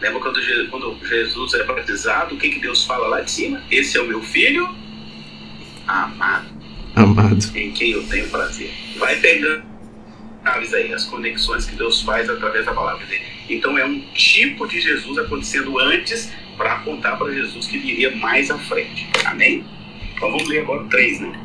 Lembra 0.00 0.20
quando, 0.20 0.68
quando 0.70 1.06
Jesus 1.06 1.54
é 1.54 1.64
batizado, 1.64 2.34
o 2.34 2.38
que, 2.38 2.50
que 2.50 2.58
Deus 2.58 2.84
fala 2.84 3.08
lá 3.08 3.20
de 3.20 3.30
cima? 3.30 3.62
Esse 3.70 3.96
é 3.96 4.00
o 4.00 4.06
meu 4.06 4.22
filho 4.22 4.74
amado. 5.86 6.48
Amado. 6.94 7.38
Em 7.56 7.72
quem 7.72 7.92
eu 7.92 8.06
tenho 8.06 8.28
prazer. 8.28 8.70
Vai 8.98 9.16
pegando 9.16 9.74
aí, 10.44 10.92
as 10.92 11.04
conexões 11.04 11.64
que 11.66 11.74
Deus 11.74 12.02
faz 12.02 12.28
através 12.28 12.66
da 12.66 12.72
palavra 12.72 13.04
dele. 13.06 13.24
Então 13.48 13.76
é 13.78 13.84
um 13.84 14.00
tipo 14.14 14.66
de 14.66 14.80
Jesus 14.80 15.18
acontecendo 15.18 15.78
antes 15.78 16.30
para 16.56 16.74
apontar 16.74 17.18
para 17.18 17.32
Jesus 17.32 17.66
que 17.66 17.78
viria 17.78 18.14
mais 18.16 18.50
à 18.50 18.58
frente. 18.58 19.08
Amém? 19.24 19.64
Então 20.14 20.30
vamos 20.30 20.48
ler 20.48 20.60
agora 20.60 20.82
o 20.82 20.88
3, 20.88 21.20
né? 21.20 21.40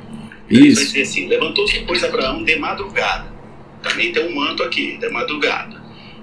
Isso. 0.49 0.75
Vai 0.75 0.85
dizer 0.85 1.01
assim: 1.01 1.27
levantou-se, 1.27 1.79
pois, 1.81 2.03
Abraão 2.03 2.43
de 2.43 2.55
madrugada. 2.57 3.31
Também 3.81 4.11
tem 4.11 4.27
um 4.27 4.35
manto 4.35 4.63
aqui, 4.63 4.97
de 4.97 5.09
madrugada. 5.09 5.81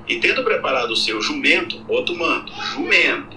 E 0.09 0.17
tendo 0.17 0.45
preparado 0.45 0.91
o 0.91 0.97
seu 0.97 1.21
jumento, 1.21 1.85
outro 1.89 2.17
manto, 2.17 2.53
jumento. 2.75 3.37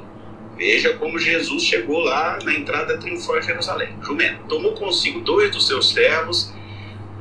Veja 0.58 0.94
como 0.96 1.18
Jesus 1.18 1.64
chegou 1.64 2.00
lá 2.00 2.38
na 2.44 2.54
entrada 2.54 2.98
triunfal 2.98 3.40
de 3.40 3.46
Jerusalém. 3.46 3.90
Jumento. 4.02 4.44
Tomou 4.48 4.74
consigo 4.74 5.22
dois 5.22 5.52
dos 5.52 5.66
seus 5.66 5.90
servos, 5.92 6.54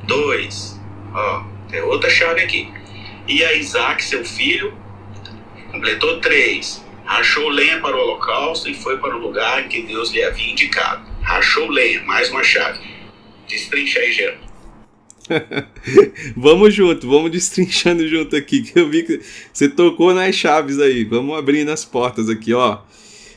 dois. 0.03 0.79
Ó, 1.13 1.43
tem 1.69 1.81
outra 1.81 2.09
chave 2.09 2.41
aqui. 2.41 2.69
E 3.27 3.43
a 3.45 3.53
Isaac, 3.53 4.03
seu 4.03 4.25
filho, 4.25 4.73
completou 5.71 6.19
três. 6.19 6.85
Rachou 7.05 7.47
lenha 7.47 7.79
para 7.79 7.95
o 7.95 7.99
holocausto 7.99 8.69
e 8.69 8.73
foi 8.73 8.97
para 8.97 9.15
o 9.15 9.19
lugar 9.19 9.67
que 9.67 9.81
Deus 9.83 10.11
lhe 10.11 10.21
havia 10.21 10.51
indicado. 10.51 11.08
Rachou 11.21 11.69
lenha, 11.69 12.03
mais 12.03 12.29
uma 12.29 12.43
chave. 12.43 12.79
Destrincha 13.47 13.99
aí, 13.99 14.11
Geraldo. 14.11 14.49
vamos 16.35 16.73
junto, 16.73 17.07
vamos 17.07 17.31
destrinchando 17.31 18.07
junto 18.07 18.35
aqui, 18.35 18.61
que 18.63 18.79
eu 18.79 18.89
vi 18.89 19.03
que 19.03 19.21
você 19.53 19.69
tocou 19.69 20.13
nas 20.13 20.35
chaves 20.35 20.79
aí. 20.79 21.03
Vamos 21.03 21.37
abrindo 21.37 21.69
as 21.69 21.85
portas 21.85 22.29
aqui, 22.29 22.53
ó. 22.53 22.79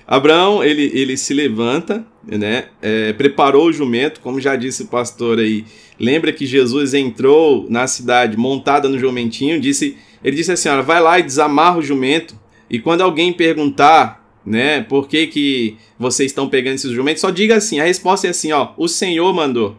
Abraão, 0.07 0.65
ele, 0.65 0.91
ele 0.95 1.17
se 1.17 1.33
levanta, 1.33 2.05
né? 2.27 2.67
É, 2.81 3.13
preparou 3.13 3.67
o 3.67 3.73
jumento, 3.73 4.21
como 4.21 4.41
já 4.41 4.57
disse 4.57 4.83
o 4.83 4.87
pastor 4.87 5.39
aí. 5.39 5.65
Lembra 5.99 6.33
que 6.33 6.47
Jesus 6.47 6.95
entrou 6.95 7.67
na 7.71 7.87
cidade 7.87 8.37
montada 8.37 8.89
no 8.89 8.99
jumentinho, 8.99 9.61
disse, 9.61 9.97
ele 10.25 10.37
disse 10.37 10.53
assim, 10.53 10.69
olha, 10.69 10.83
vai 10.83 11.01
lá 11.01 11.19
e 11.19 11.23
desamarra 11.23 11.79
o 11.79 11.83
jumento. 11.83 12.35
E 12.69 12.79
quando 12.79 13.03
alguém 13.03 13.33
perguntar, 13.33 14.22
né, 14.45 14.83
por 14.83 15.09
que 15.09 15.27
que 15.27 15.77
vocês 15.99 16.31
estão 16.31 16.49
pegando 16.49 16.75
esses 16.75 16.91
jumentos, 16.91 17.21
só 17.21 17.31
diga 17.31 17.57
assim, 17.57 17.81
a 17.81 17.85
resposta 17.85 18.27
é 18.27 18.31
assim, 18.31 18.53
ó, 18.53 18.71
o 18.77 18.89
Senhor 18.89 19.33
mandou. 19.33 19.77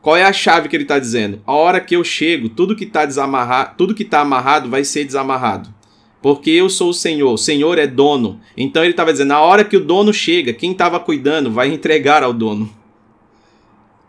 Qual 0.00 0.16
é 0.16 0.24
a 0.24 0.32
chave 0.32 0.68
que 0.68 0.74
ele 0.74 0.82
está 0.82 0.98
dizendo? 0.98 1.40
A 1.46 1.52
hora 1.52 1.80
que 1.80 1.94
eu 1.94 2.02
chego, 2.02 2.48
tudo 2.48 2.74
que 2.74 2.84
está 2.84 3.06
desamarrado, 3.06 3.76
tudo 3.78 3.94
que 3.94 4.02
está 4.02 4.20
amarrado 4.20 4.68
vai 4.68 4.82
ser 4.82 5.04
desamarrado. 5.04 5.72
Porque 6.20 6.50
eu 6.50 6.68
sou 6.68 6.90
o 6.90 6.94
Senhor, 6.94 7.32
o 7.32 7.38
Senhor 7.38 7.78
é 7.78 7.86
dono. 7.86 8.40
Então 8.56 8.82
ele 8.82 8.92
estava 8.92 9.12
dizendo, 9.12 9.28
na 9.28 9.40
hora 9.40 9.64
que 9.64 9.76
o 9.76 9.84
dono 9.84 10.12
chega, 10.12 10.52
quem 10.52 10.72
estava 10.72 10.98
cuidando 10.98 11.52
vai 11.52 11.72
entregar 11.72 12.22
ao 12.22 12.32
dono. 12.32 12.72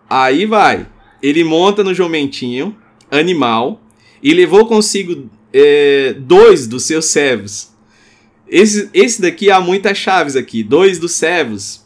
Aí 0.09 0.45
vai. 0.45 0.87
Ele 1.21 1.43
monta 1.43 1.83
no 1.83 1.93
jumentinho, 1.93 2.75
animal, 3.09 3.81
e 4.21 4.33
levou 4.33 4.65
consigo 4.65 5.29
é, 5.51 6.15
dois 6.17 6.67
dos 6.67 6.83
seus 6.83 7.05
servos. 7.05 7.72
Esse, 8.53 8.89
esse 8.93 9.21
daqui 9.21 9.49
há 9.49 9.59
muitas 9.59 9.97
chaves 9.97 10.35
aqui. 10.35 10.63
Dois 10.63 10.99
dos 10.99 11.13
servos 11.13 11.83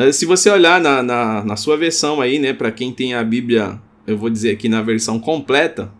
ah, 0.00 0.12
se 0.12 0.24
você 0.24 0.48
olhar 0.48 0.80
na, 0.80 1.02
na, 1.02 1.44
na 1.44 1.56
sua 1.56 1.76
versão 1.76 2.20
aí, 2.20 2.38
né, 2.38 2.52
para 2.52 2.70
quem 2.70 2.92
tem 2.92 3.14
a 3.14 3.24
Bíblia, 3.24 3.80
eu 4.06 4.16
vou 4.16 4.30
dizer 4.30 4.52
aqui 4.52 4.68
na 4.68 4.80
versão 4.80 5.18
completa, 5.18 5.92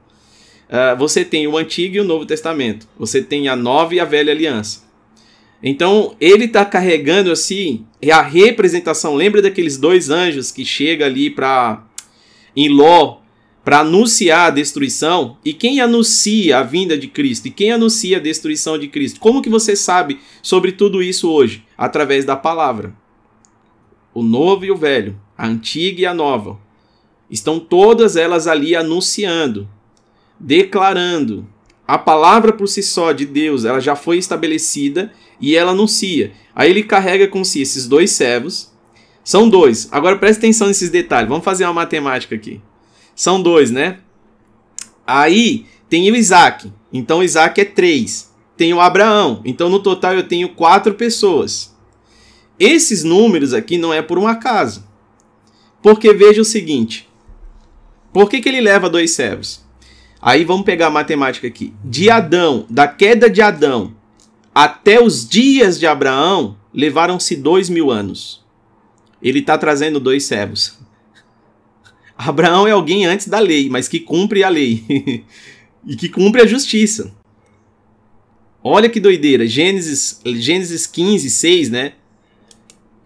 uh, 0.68 0.96
você 0.96 1.24
tem 1.24 1.48
o 1.48 1.58
Antigo 1.58 1.96
e 1.96 2.00
o 2.00 2.04
Novo 2.04 2.24
Testamento. 2.24 2.86
Você 2.96 3.20
tem 3.20 3.48
a 3.48 3.56
Nova 3.56 3.96
e 3.96 3.98
a 3.98 4.04
Velha 4.04 4.32
Aliança. 4.32 4.86
Então, 5.60 6.14
ele 6.20 6.44
está 6.44 6.64
carregando 6.64 7.32
assim 7.32 7.84
é 8.00 8.12
a 8.12 8.22
representação. 8.22 9.16
Lembra 9.16 9.42
daqueles 9.42 9.76
dois 9.76 10.10
anjos 10.10 10.52
que 10.52 10.64
chega 10.64 11.04
ali 11.04 11.28
para 11.28 11.84
em 12.54 12.68
Ló 12.68 13.18
para 13.68 13.80
anunciar 13.80 14.46
a 14.46 14.50
destruição? 14.50 15.36
E 15.44 15.52
quem 15.52 15.78
anuncia 15.78 16.58
a 16.58 16.62
vinda 16.62 16.96
de 16.96 17.06
Cristo? 17.06 17.48
E 17.48 17.50
quem 17.50 17.70
anuncia 17.70 18.16
a 18.16 18.20
destruição 18.20 18.78
de 18.78 18.88
Cristo? 18.88 19.20
Como 19.20 19.42
que 19.42 19.50
você 19.50 19.76
sabe 19.76 20.20
sobre 20.40 20.72
tudo 20.72 21.02
isso 21.02 21.30
hoje? 21.30 21.62
Através 21.76 22.24
da 22.24 22.34
palavra 22.34 22.96
o 24.14 24.22
novo 24.22 24.64
e 24.64 24.70
o 24.70 24.74
velho, 24.74 25.20
a 25.36 25.46
antiga 25.46 26.00
e 26.00 26.06
a 26.06 26.14
nova. 26.14 26.58
Estão 27.30 27.60
todas 27.60 28.16
elas 28.16 28.46
ali 28.46 28.74
anunciando, 28.74 29.68
declarando. 30.40 31.46
A 31.86 31.98
palavra 31.98 32.54
por 32.54 32.68
si 32.68 32.82
só 32.82 33.12
de 33.12 33.26
Deus, 33.26 33.66
ela 33.66 33.80
já 33.80 33.94
foi 33.94 34.16
estabelecida 34.16 35.12
e 35.38 35.54
ela 35.54 35.72
anuncia. 35.72 36.32
Aí 36.54 36.70
ele 36.70 36.84
carrega 36.84 37.28
com 37.28 37.44
si 37.44 37.60
esses 37.60 37.86
dois 37.86 38.12
servos. 38.12 38.72
São 39.22 39.46
dois. 39.46 39.90
Agora 39.92 40.16
preste 40.16 40.38
atenção 40.38 40.68
nesses 40.68 40.88
detalhes. 40.88 41.28
Vamos 41.28 41.44
fazer 41.44 41.66
uma 41.66 41.74
matemática 41.74 42.34
aqui. 42.34 42.62
São 43.18 43.42
dois, 43.42 43.72
né? 43.72 43.98
Aí 45.04 45.66
tem 45.90 46.08
o 46.08 46.14
Isaac. 46.14 46.72
Então 46.92 47.20
Isaac 47.20 47.60
é 47.60 47.64
três. 47.64 48.32
Tem 48.56 48.72
o 48.72 48.80
Abraão. 48.80 49.42
Então 49.44 49.68
no 49.68 49.80
total 49.80 50.14
eu 50.14 50.22
tenho 50.22 50.50
quatro 50.50 50.94
pessoas. 50.94 51.76
Esses 52.60 53.02
números 53.02 53.52
aqui 53.52 53.76
não 53.76 53.92
é 53.92 54.00
por 54.00 54.20
um 54.20 54.28
acaso. 54.28 54.86
Porque 55.82 56.14
veja 56.14 56.40
o 56.40 56.44
seguinte: 56.44 57.08
por 58.12 58.30
que, 58.30 58.40
que 58.40 58.48
ele 58.48 58.60
leva 58.60 58.88
dois 58.88 59.10
servos? 59.10 59.64
Aí 60.22 60.44
vamos 60.44 60.64
pegar 60.64 60.86
a 60.86 60.90
matemática 60.90 61.48
aqui. 61.48 61.74
De 61.84 62.08
Adão, 62.08 62.66
da 62.70 62.86
queda 62.86 63.28
de 63.28 63.42
Adão 63.42 63.96
até 64.54 65.02
os 65.02 65.28
dias 65.28 65.76
de 65.76 65.88
Abraão, 65.88 66.56
levaram-se 66.72 67.34
dois 67.34 67.68
mil 67.68 67.90
anos. 67.90 68.44
Ele 69.20 69.40
está 69.40 69.58
trazendo 69.58 69.98
dois 69.98 70.22
servos. 70.22 70.77
Abraão 72.18 72.66
é 72.66 72.72
alguém 72.72 73.06
antes 73.06 73.28
da 73.28 73.38
lei, 73.38 73.68
mas 73.70 73.86
que 73.86 74.00
cumpre 74.00 74.42
a 74.42 74.48
lei 74.48 74.82
e 75.86 75.94
que 75.94 76.08
cumpre 76.08 76.42
a 76.42 76.46
justiça. 76.46 77.14
Olha 78.62 78.88
que 78.88 78.98
doideira. 78.98 79.46
Gênesis, 79.46 80.20
Gênesis 80.26 80.84
15, 80.84 81.30
6, 81.30 81.70
né? 81.70 81.92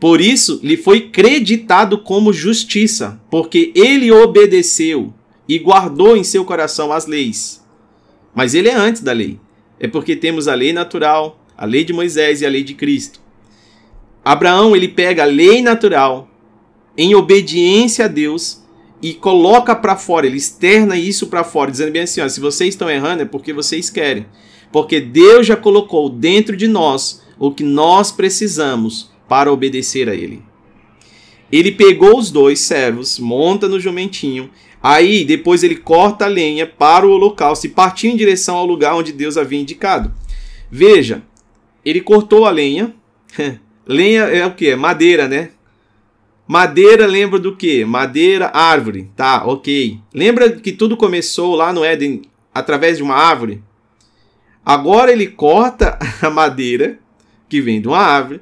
Por 0.01 0.19
isso 0.19 0.59
lhe 0.63 0.79
foi 0.79 1.11
creditado 1.11 1.99
como 1.99 2.33
justiça, 2.33 3.21
porque 3.31 3.71
ele 3.75 4.11
obedeceu 4.11 5.13
e 5.47 5.59
guardou 5.59 6.17
em 6.17 6.25
seu 6.25 6.43
coração 6.43 6.91
as 6.91 7.07
leis. 7.07 7.63
Mas 8.35 8.55
ele 8.55 8.69
é 8.71 8.75
antes 8.75 9.03
da 9.03 9.13
lei. 9.13 9.39
É 9.79 9.87
porque 9.87 10.17
temos 10.17 10.49
a 10.49 10.55
lei 10.55 10.73
natural, 10.73 11.45
a 11.57 11.67
lei 11.67 11.85
de 11.85 11.93
Moisés 11.93 12.41
e 12.41 12.47
a 12.47 12.49
lei 12.49 12.65
de 12.65 12.73
Cristo. 12.73 13.21
Abraão 14.25 14.75
ele 14.75 14.89
pega 14.89 15.25
a 15.25 15.27
lei 15.27 15.61
natural 15.61 16.31
em 16.97 17.15
obediência 17.15 18.07
a 18.07 18.09
Deus 18.09 18.62
e 19.03 19.13
coloca 19.13 19.75
para 19.75 19.97
fora, 19.97 20.27
ele 20.27 20.37
externa 20.37 20.97
isso 20.97 21.27
para 21.27 21.43
fora, 21.43 21.71
dizendo 21.71 21.91
bem 21.91 22.03
assim: 22.03 22.21
ó, 22.21 22.29
se 22.29 22.39
vocês 22.39 22.75
estão 22.75 22.89
errando 22.89 23.23
é 23.23 23.27
porque 23.27 23.53
vocês 23.53 23.91
querem. 23.91 24.27
Porque 24.71 25.01
Deus 25.01 25.47
já 25.47 25.57
colocou 25.57 26.09
dentro 26.09 26.57
de 26.57 26.69
nós 26.69 27.23
o 27.39 27.51
que 27.51 27.65
nós 27.65 28.13
precisamos 28.13 29.11
para 29.29 29.53
obedecer 29.53 30.09
a 30.09 30.15
ele. 30.15 30.43
Ele 31.51 31.73
pegou 31.73 32.17
os 32.17 32.31
dois 32.31 32.61
servos, 32.61 33.19
monta 33.19 33.69
no 33.69 33.79
jumentinho, 33.79 34.49
aí 34.83 35.25
depois 35.25 35.63
ele 35.63 35.77
corta 35.77 36.25
a 36.25 36.29
lenha 36.29 36.67
para 36.67 37.07
o 37.07 37.11
holocausto 37.11 37.67
e 37.67 37.71
partiu 37.71 38.11
em 38.11 38.17
direção 38.17 38.57
ao 38.57 38.65
lugar 38.65 38.95
onde 38.95 39.13
Deus 39.13 39.37
havia 39.37 39.61
indicado. 39.61 40.15
Veja, 40.71 41.23
ele 41.85 42.01
cortou 42.01 42.47
a 42.47 42.51
lenha. 42.51 42.95
lenha 43.87 44.23
é 44.23 44.47
o 44.47 44.55
que? 44.55 44.75
Madeira, 44.75 45.29
né? 45.29 45.51
Madeira 46.47 47.07
lembra 47.07 47.39
do 47.39 47.57
que? 47.57 47.85
Madeira, 47.85 48.51
árvore, 48.53 49.11
tá? 49.17 49.45
Ok. 49.47 49.99
Lembra 50.13 50.51
que 50.51 50.73
tudo 50.73 50.97
começou 50.97 51.55
lá 51.55 51.73
no 51.73 51.85
Éden 51.85 52.23
através 52.53 52.97
de 52.97 53.03
uma 53.03 53.15
árvore? 53.15 53.63
Agora 54.65 55.13
ele 55.13 55.29
corta 55.29 55.99
a 56.21 56.31
madeira 56.31 56.99
que 57.49 57.61
vem 57.61 57.81
de 57.81 57.89
uma 57.89 57.99
árvore 57.99 58.41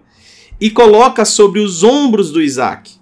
e 0.60 0.70
coloca 0.70 1.24
sobre 1.24 1.60
os 1.60 1.82
ombros 1.82 2.30
do 2.30 2.42
Isaac. 2.42 2.92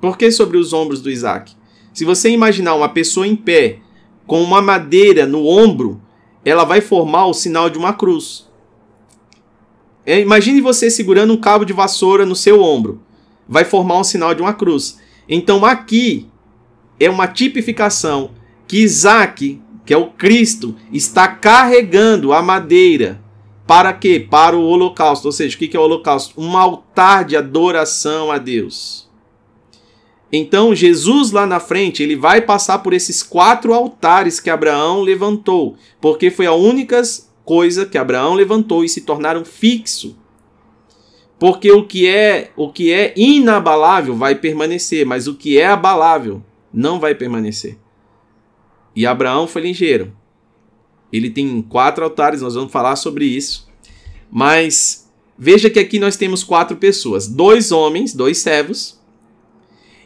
Por 0.00 0.16
que 0.16 0.30
sobre 0.30 0.56
os 0.56 0.72
ombros 0.72 1.00
do 1.00 1.10
Isaac? 1.10 1.52
Se 1.92 2.04
você 2.04 2.30
imaginar 2.30 2.74
uma 2.74 2.88
pessoa 2.88 3.26
em 3.26 3.36
pé 3.36 3.78
com 4.26 4.42
uma 4.42 4.62
madeira 4.62 5.26
no 5.26 5.46
ombro, 5.46 6.00
ela 6.44 6.64
vai 6.64 6.80
formar 6.80 7.26
o 7.26 7.34
sinal 7.34 7.68
de 7.68 7.78
uma 7.78 7.92
cruz. 7.92 8.48
É, 10.06 10.18
imagine 10.18 10.60
você 10.60 10.90
segurando 10.90 11.32
um 11.32 11.36
cabo 11.36 11.64
de 11.64 11.72
vassoura 11.72 12.24
no 12.24 12.34
seu 12.34 12.62
ombro. 12.62 13.00
Vai 13.50 13.64
formar 13.64 13.98
um 13.98 14.04
sinal 14.04 14.34
de 14.34 14.40
uma 14.40 14.54
cruz. 14.54 15.00
Então 15.28 15.64
aqui 15.64 16.28
é 17.00 17.10
uma 17.10 17.26
tipificação 17.26 18.30
que 18.68 18.78
Isaac, 18.78 19.60
que 19.84 19.92
é 19.92 19.96
o 19.96 20.06
Cristo, 20.06 20.76
está 20.92 21.26
carregando 21.26 22.32
a 22.32 22.40
madeira 22.40 23.20
para 23.66 23.92
quê? 23.92 24.24
Para 24.30 24.56
o 24.56 24.62
holocausto. 24.62 25.26
Ou 25.26 25.32
seja, 25.32 25.56
o 25.56 25.58
que 25.58 25.76
é 25.76 25.80
o 25.80 25.82
holocausto? 25.82 26.40
Um 26.40 26.56
altar 26.56 27.24
de 27.24 27.36
adoração 27.36 28.30
a 28.30 28.38
Deus. 28.38 29.08
Então, 30.32 30.74
Jesus 30.74 31.32
lá 31.32 31.44
na 31.46 31.58
frente, 31.58 32.02
ele 32.02 32.14
vai 32.14 32.40
passar 32.40 32.78
por 32.78 32.92
esses 32.92 33.22
quatro 33.22 33.74
altares 33.74 34.38
que 34.38 34.48
Abraão 34.48 35.02
levantou, 35.02 35.76
porque 36.00 36.30
foi 36.30 36.46
a 36.46 36.52
única 36.52 37.02
coisa 37.44 37.84
que 37.84 37.98
Abraão 37.98 38.34
levantou 38.34 38.84
e 38.84 38.88
se 38.88 39.00
tornaram 39.00 39.44
fixo. 39.44 40.16
Porque 41.40 41.72
o 41.72 41.86
que 41.86 42.06
é, 42.06 42.50
o 42.54 42.70
que 42.70 42.92
é 42.92 43.14
inabalável 43.16 44.14
vai 44.14 44.34
permanecer, 44.34 45.06
mas 45.06 45.26
o 45.26 45.34
que 45.34 45.58
é 45.58 45.68
abalável 45.68 46.42
não 46.70 47.00
vai 47.00 47.14
permanecer. 47.14 47.78
E 48.94 49.06
Abraão 49.06 49.46
foi 49.46 49.62
ligeiro. 49.62 50.12
Ele 51.10 51.30
tem 51.30 51.62
quatro 51.62 52.04
altares, 52.04 52.42
nós 52.42 52.54
vamos 52.54 52.70
falar 52.70 52.94
sobre 52.96 53.24
isso. 53.24 53.66
Mas 54.30 55.10
veja 55.38 55.70
que 55.70 55.78
aqui 55.78 55.98
nós 55.98 56.14
temos 56.14 56.44
quatro 56.44 56.76
pessoas: 56.76 57.26
dois 57.26 57.72
homens, 57.72 58.12
dois 58.12 58.36
servos, 58.36 59.00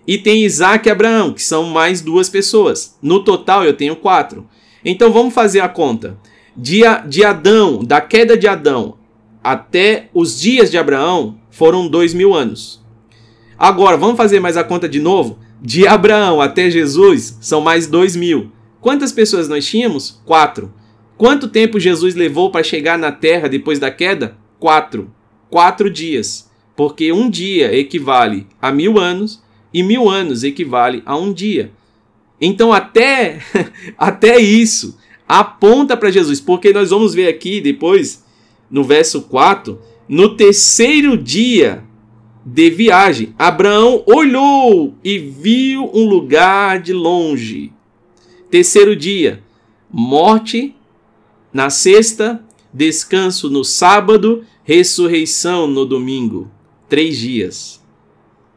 E 0.07 0.19
tem 0.19 0.45
Isaac 0.45 0.87
e 0.87 0.93
Abraão, 0.93 1.33
que 1.33 1.43
são 1.43 1.65
mais 1.65 2.01
duas 2.01 2.29
pessoas. 2.29 2.97
No 3.03 3.25
total 3.25 3.65
eu 3.65 3.77
tenho 3.77 3.97
quatro. 3.97 4.47
Então 4.85 5.13
vamos 5.13 5.35
fazer 5.35 5.61
a 5.61 5.69
conta. 5.69 6.17
De, 6.57 6.83
de 7.09 7.25
Adão, 7.25 7.83
da 7.83 8.01
queda 8.01 8.37
de 8.37 8.47
Adão 8.47 8.99
até 9.45 10.09
os 10.15 10.41
dias 10.41 10.71
de 10.71 10.79
Abraão, 10.79 11.39
foram 11.51 11.87
dois 11.87 12.15
mil 12.15 12.33
anos. 12.33 12.83
Agora, 13.59 13.99
vamos 13.99 14.17
fazer 14.17 14.41
mais 14.41 14.57
a 14.57 14.65
conta 14.65 14.89
de 14.89 14.99
novo? 14.99 15.39
De 15.61 15.87
Abraão 15.87 16.41
até 16.41 16.71
Jesus, 16.71 17.37
são 17.43 17.61
mais 17.61 17.87
dois 17.87 18.17
mil. 18.17 18.51
Quantas 18.81 19.13
pessoas 19.13 19.47
nós 19.47 19.67
tínhamos? 19.67 20.23
Quatro. 20.25 20.73
Quanto 21.17 21.49
tempo 21.49 21.79
Jesus 21.79 22.15
levou 22.15 22.51
para 22.51 22.65
chegar 22.65 22.99
na 22.99 23.13
terra 23.13 23.49
depois 23.49 23.79
da 23.79 23.91
queda? 23.91 24.37
Quatro. 24.59 25.13
Quatro 25.51 25.91
dias. 25.91 26.51
Porque 26.75 27.13
um 27.13 27.29
dia 27.31 27.75
equivale 27.79 28.47
a 28.61 28.73
mil 28.73 28.99
anos 28.99 29.43
e 29.73 29.83
mil 29.83 30.09
anos 30.09 30.43
equivale 30.43 31.03
a 31.05 31.17
um 31.17 31.33
dia. 31.33 31.71
Então, 32.41 32.73
até, 32.73 33.39
até 33.97 34.39
isso 34.39 34.99
aponta 35.27 35.97
para 35.97 36.11
Jesus, 36.11 36.41
porque 36.41 36.73
nós 36.73 36.91
vamos 36.91 37.15
ver 37.15 37.29
aqui 37.29 37.61
depois, 37.61 38.24
no 38.71 38.83
verso 38.83 39.23
4, 39.23 39.79
no 40.09 40.37
terceiro 40.37 41.17
dia 41.17 41.85
de 42.45 42.69
viagem, 42.71 43.35
Abraão 43.39 44.03
olhou 44.07 44.95
e 45.03 45.19
viu 45.19 45.91
um 45.95 46.05
lugar 46.05 46.81
de 46.81 46.93
longe. 46.93 47.73
Terceiro 48.51 48.95
dia, 48.95 49.43
morte 49.91 50.77
na 51.53 51.71
sexta, 51.71 52.45
descanso 52.73 53.49
no 53.49 53.65
sábado, 53.65 54.45
ressurreição 54.63 55.67
no 55.67 55.85
domingo. 55.85 56.51
Três 56.89 57.19
dias. 57.19 57.83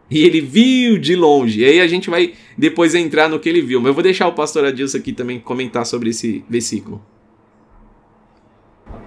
E 0.09 0.23
ele 0.23 0.41
viu 0.41 0.97
de 0.97 1.15
longe. 1.15 1.61
E 1.61 1.65
aí 1.65 1.79
a 1.79 1.87
gente 1.87 2.09
vai 2.09 2.33
depois 2.57 2.95
entrar 2.95 3.29
no 3.29 3.39
que 3.39 3.47
ele 3.47 3.61
viu. 3.61 3.79
Mas 3.79 3.89
eu 3.89 3.93
vou 3.93 4.03
deixar 4.03 4.27
o 4.27 4.33
pastor 4.33 4.65
Adilson 4.65 4.97
aqui 4.97 5.13
também 5.13 5.39
comentar 5.39 5.85
sobre 5.85 6.09
esse 6.09 6.43
versículo. 6.49 7.03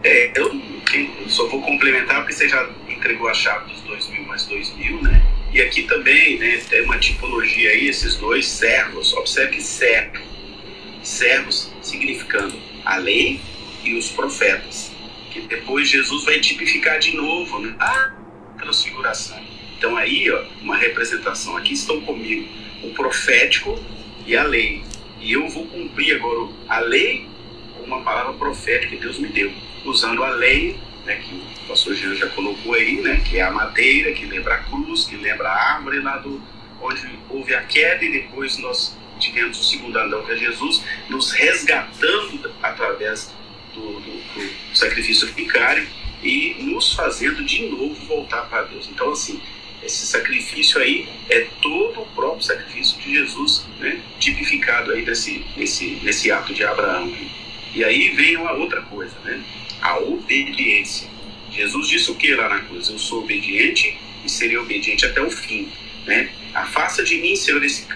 É, 0.04 0.38
eu, 0.38 0.50
eu 0.98 1.28
só 1.28 1.46
vou 1.46 1.60
complementar 1.60 2.20
porque 2.20 2.32
você 2.32 2.48
já 2.48 2.68
entregou 2.88 3.28
a 3.28 3.34
chave 3.34 3.72
dos 3.72 3.80
dois 3.82 4.06
mil 4.08 4.24
mais 4.24 4.44
dois 4.46 4.74
mil, 4.76 5.00
né? 5.02 5.22
E 5.52 5.60
aqui 5.60 5.82
também, 5.82 6.38
né, 6.38 6.62
tem 6.68 6.82
uma 6.82 6.98
tipologia 6.98 7.70
aí, 7.70 7.88
esses 7.88 8.16
dois 8.16 8.46
servos. 8.46 9.12
Observe 9.14 9.56
que 9.56 9.62
servo, 9.62 10.22
servos 11.02 11.72
significando 11.82 12.56
a 12.84 12.96
lei 12.96 13.40
e 13.82 13.94
os 13.94 14.10
profetas. 14.10 14.92
Que 15.30 15.40
depois 15.40 15.88
Jesus 15.88 16.24
vai 16.24 16.38
tipificar 16.40 16.98
de 16.98 17.16
novo, 17.16 17.58
né? 17.58 17.74
A 17.78 18.12
transfiguração. 18.58 19.40
Então 19.76 19.96
aí, 19.96 20.30
ó, 20.30 20.44
uma 20.62 20.76
representação. 20.76 21.56
Aqui 21.56 21.72
estão 21.72 22.00
comigo 22.02 22.46
o 22.82 22.90
profético 22.90 23.78
e 24.26 24.36
a 24.36 24.44
lei. 24.44 24.82
E 25.20 25.32
eu 25.32 25.48
vou 25.48 25.66
cumprir 25.66 26.16
agora 26.16 26.48
a 26.68 26.78
lei 26.80 27.26
com 27.76 27.84
uma 27.84 28.02
palavra 28.02 28.32
profética 28.34 28.94
que 28.94 29.02
Deus 29.02 29.18
me 29.18 29.28
deu, 29.28 29.52
usando 29.84 30.22
a 30.22 30.30
lei, 30.30 30.78
né, 31.04 31.16
que 31.16 31.34
o 31.34 31.68
pastor 31.68 31.94
Jean 31.94 32.14
já 32.14 32.28
colocou 32.28 32.74
aí, 32.74 33.00
né, 33.00 33.22
que 33.24 33.38
é 33.38 33.42
a 33.42 33.50
madeira, 33.50 34.12
que 34.12 34.26
lembra 34.26 34.54
a 34.54 34.58
cruz, 34.58 35.04
que 35.04 35.16
lembra 35.16 35.48
a 35.48 35.74
árvore 35.74 36.00
lá 36.00 36.18
do 36.18 36.40
onde 36.82 37.18
houve 37.28 37.54
a 37.54 37.62
queda 37.62 38.04
e 38.04 38.12
depois 38.12 38.56
nós 38.58 38.96
tivemos 39.18 39.60
o 39.60 39.64
segundo 39.64 39.98
andão 39.98 40.24
que 40.24 40.32
é 40.32 40.36
Jesus, 40.36 40.82
nos 41.08 41.30
resgatando 41.32 42.50
através 42.62 43.30
do, 43.74 44.00
do, 44.00 44.10
do 44.34 44.76
sacrifício 44.76 45.28
vicário 45.34 45.86
e 46.22 46.56
nos 46.60 46.94
fazendo 46.94 47.44
de 47.44 47.68
novo 47.68 47.94
voltar 48.06 48.42
para 48.42 48.62
Deus. 48.62 48.88
Então, 48.90 49.12
assim, 49.12 49.40
esse 49.82 50.06
sacrifício 50.06 50.80
aí 50.80 51.08
é 51.28 51.46
todo 51.62 52.02
o 52.02 52.06
próprio 52.14 52.42
sacrifício 52.42 52.98
de 52.98 53.14
Jesus, 53.14 53.66
né? 53.78 54.00
tipificado 54.18 54.92
aí 54.92 55.04
desse, 55.04 55.44
nesse, 55.56 55.98
nesse 56.02 56.30
ato 56.30 56.52
de 56.52 56.64
Abraão. 56.64 57.12
E 57.74 57.84
aí 57.84 58.10
vem 58.10 58.36
uma 58.36 58.52
outra 58.52 58.82
coisa, 58.82 59.14
né? 59.24 59.42
A 59.80 59.98
obediência. 59.98 61.08
Jesus 61.50 61.88
disse 61.88 62.10
o 62.10 62.14
que 62.14 62.34
lá 62.34 62.48
na 62.48 62.60
cruz? 62.60 62.88
Eu 62.88 62.98
sou 62.98 63.22
obediente 63.22 63.98
e 64.24 64.28
serei 64.28 64.56
obediente 64.56 65.06
até 65.06 65.20
o 65.20 65.30
fim. 65.30 65.68
Né? 66.06 66.30
Afasta 66.54 67.02
de 67.02 67.16
mim, 67.16 67.34
Senhor, 67.36 67.62
esse 67.64 67.86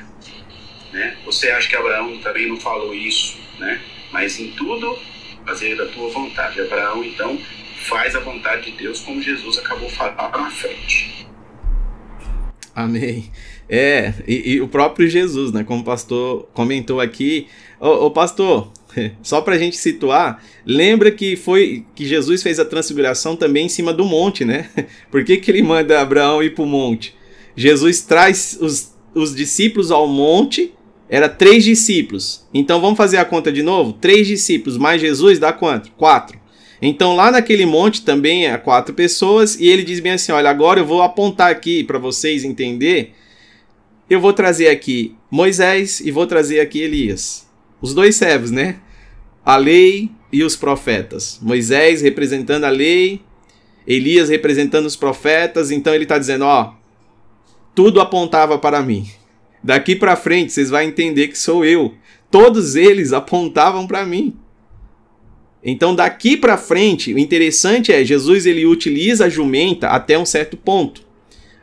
né? 0.95 1.17
Você 1.25 1.51
acha 1.51 1.69
que 1.69 1.75
Abraão 1.75 2.17
também 2.19 2.49
não 2.49 2.57
falou 2.57 2.95
isso, 2.95 3.37
né? 3.59 3.81
Mas 4.13 4.39
em 4.39 4.53
tudo 4.53 4.97
fazer 5.45 5.77
da 5.77 5.87
tua 5.87 6.09
vontade. 6.09 6.61
Abraão 6.61 7.05
então 7.05 7.37
faz 7.89 8.15
a 8.15 8.21
vontade 8.21 8.71
de 8.71 8.79
Deus 8.79 9.01
como 9.01 9.21
Jesus 9.21 9.59
acabou 9.59 9.91
falando 9.91 10.39
na 10.39 10.51
frente. 10.51 11.27
Amém. 12.75 13.31
É, 13.69 14.15
e, 14.27 14.55
e, 14.55 14.61
o 14.61 14.69
próprio 14.69 15.09
Jesus, 15.09 15.53
né? 15.53 15.65
Como 15.65 15.83
o 15.83 15.85
pastor 15.85 16.49
comentou 16.55 17.01
aqui. 17.01 17.49
Ô, 17.81 18.07
ô 18.07 18.11
pastor, 18.11 18.73
só 19.23 19.41
para 19.41 19.55
a 19.55 19.59
gente 19.59 19.77
situar, 19.77 20.43
lembra 20.65 21.11
que 21.11 21.37
foi 21.37 21.85
que 21.95 22.07
Jesus 22.07 22.43
fez 22.43 22.59
a 22.59 22.65
transfiguração 22.65 23.37
também 23.37 23.67
em 23.67 23.69
cima 23.69 23.93
do 23.93 24.05
monte, 24.05 24.45
né? 24.45 24.69
Por 25.11 25.25
que, 25.25 25.37
que 25.37 25.51
ele 25.51 25.63
manda 25.63 26.01
Abraão 26.01 26.43
ir 26.43 26.55
para 26.55 26.65
o 26.65 26.67
monte? 26.67 27.15
Jesus 27.57 28.01
traz 28.03 28.59
os, 28.61 28.95
os 29.15 29.35
discípulos 29.35 29.91
ao 29.91 30.09
monte, 30.09 30.73
era 31.09 31.29
três 31.29 31.65
discípulos. 31.65 32.47
Então 32.53 32.81
vamos 32.81 32.97
fazer 32.97 33.19
a 33.19 33.25
conta 33.25 33.53
de 33.53 33.63
novo? 33.63 33.93
Três 33.93 34.27
discípulos 34.27 34.77
mais 34.77 35.01
Jesus 35.01 35.39
dá 35.39 35.53
quanto? 35.53 35.91
Quatro. 35.93 36.39
Então 36.83 37.15
lá 37.15 37.31
naquele 37.31 37.65
monte 37.65 38.03
também 38.03 38.47
há 38.49 38.59
quatro 38.59 38.95
pessoas 38.95 39.59
e 39.59 39.67
ele 39.67 39.83
diz 39.83 40.01
bem 40.01 40.13
assim: 40.13 40.33
olha, 40.33 40.51
agora 40.51 40.81
eu 40.81 40.87
vou 40.87 41.03
apontar 41.03 41.51
aqui 41.51 41.85
para 41.85 41.99
vocês 41.99 42.45
entender. 42.45 43.15
Eu 44.09 44.21
vou 44.21 44.33
trazer 44.35 44.69
aqui 44.69 45.15
Moisés 45.31 46.01
e 46.01 46.11
vou 46.11 46.27
trazer 46.27 46.61
aqui 46.61 46.81
Elias. 46.81 47.47
Os 47.81 47.95
dois 47.95 48.17
servos, 48.17 48.51
né? 48.51 48.77
A 49.45 49.57
lei 49.57 50.11
e 50.33 50.43
os 50.43 50.57
profetas. 50.57 51.39
Moisés 51.43 52.01
representando 52.03 52.65
a 52.65 52.71
lei, 52.71 53.21
Elias 53.87 54.29
representando 54.29 54.87
os 54.87 54.97
profetas. 54.97 55.71
Então 55.71 55.95
ele 55.95 56.05
está 56.05 56.19
dizendo: 56.19 56.45
ó, 56.45 56.75
tudo 57.75 58.01
apontava 58.01 58.59
para 58.59 58.83
mim. 58.83 59.09
Daqui 59.63 59.95
para 59.95 60.17
frente 60.17 60.53
vocês 60.53 60.71
vão 60.71 60.81
entender 60.81 61.29
que 61.29 61.39
sou 61.39 61.65
eu. 61.65 61.95
Todos 62.31 62.75
eles 62.75 63.13
apontavam 63.13 63.87
para 63.87 64.05
mim. 64.05 64.37
Então 65.63 65.95
daqui 65.95 66.37
para 66.37 66.59
frente, 66.59 67.15
o 67.15 67.19
interessante 67.19 67.93
é 67.93 68.05
Jesus 68.05 68.45
ele 68.45 68.67
utiliza 68.67 69.27
a 69.27 69.29
jumenta 69.31 69.89
até 69.89 70.19
um 70.19 70.27
certo 70.27 70.57
ponto. 70.57 71.04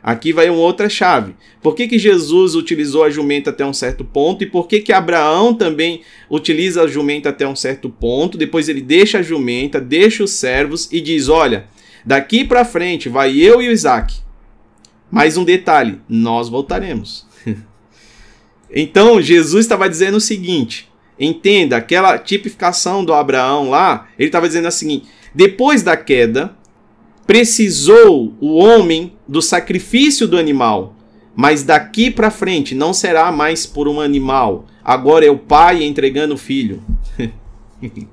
Aqui 0.02 0.32
vai 0.32 0.50
uma 0.50 0.58
outra 0.58 0.88
chave. 0.88 1.34
Por 1.62 1.76
que, 1.76 1.86
que 1.86 1.98
Jesus 1.98 2.56
utilizou 2.56 3.04
a 3.04 3.10
jumenta 3.10 3.50
até 3.50 3.64
um 3.64 3.72
certo 3.72 4.04
ponto 4.04 4.42
e 4.42 4.48
por 4.48 4.66
que, 4.66 4.80
que 4.80 4.92
Abraão 4.92 5.54
também 5.54 6.00
utiliza 6.28 6.82
a 6.82 6.88
jumenta 6.88 7.28
até 7.28 7.46
um 7.46 7.54
certo 7.54 7.88
ponto? 7.88 8.36
Depois 8.36 8.68
ele 8.68 8.80
deixa 8.80 9.18
a 9.18 9.22
jumenta, 9.22 9.80
deixa 9.80 10.24
os 10.24 10.32
servos 10.32 10.88
e 10.90 11.00
diz: 11.00 11.28
Olha, 11.28 11.66
daqui 12.04 12.44
para 12.44 12.64
frente 12.64 13.08
vai 13.08 13.38
eu 13.38 13.62
e 13.62 13.68
o 13.68 13.72
Isaac. 13.72 14.16
Mais 15.08 15.36
um 15.36 15.44
detalhe: 15.44 16.00
nós 16.08 16.48
voltaremos. 16.48 17.24
então 18.74 19.22
Jesus 19.22 19.64
estava 19.64 19.88
dizendo 19.88 20.16
o 20.16 20.20
seguinte: 20.20 20.90
Entenda, 21.16 21.76
aquela 21.76 22.18
tipificação 22.18 23.04
do 23.04 23.14
Abraão 23.14 23.70
lá, 23.70 24.08
ele 24.18 24.28
estava 24.28 24.48
dizendo 24.48 24.66
assim: 24.66 25.02
depois 25.32 25.84
da 25.84 25.96
queda, 25.96 26.56
precisou 27.26 28.34
o 28.40 28.56
homem 28.56 29.14
do 29.26 29.40
sacrifício 29.40 30.26
do 30.26 30.38
animal, 30.38 30.94
mas 31.34 31.62
daqui 31.62 32.10
para 32.10 32.30
frente 32.30 32.74
não 32.74 32.92
será 32.92 33.30
mais 33.32 33.66
por 33.66 33.88
um 33.88 34.00
animal, 34.00 34.66
agora 34.84 35.24
é 35.24 35.30
o 35.30 35.38
pai 35.38 35.82
entregando 35.84 36.34
o 36.34 36.38
filho. 36.38 36.82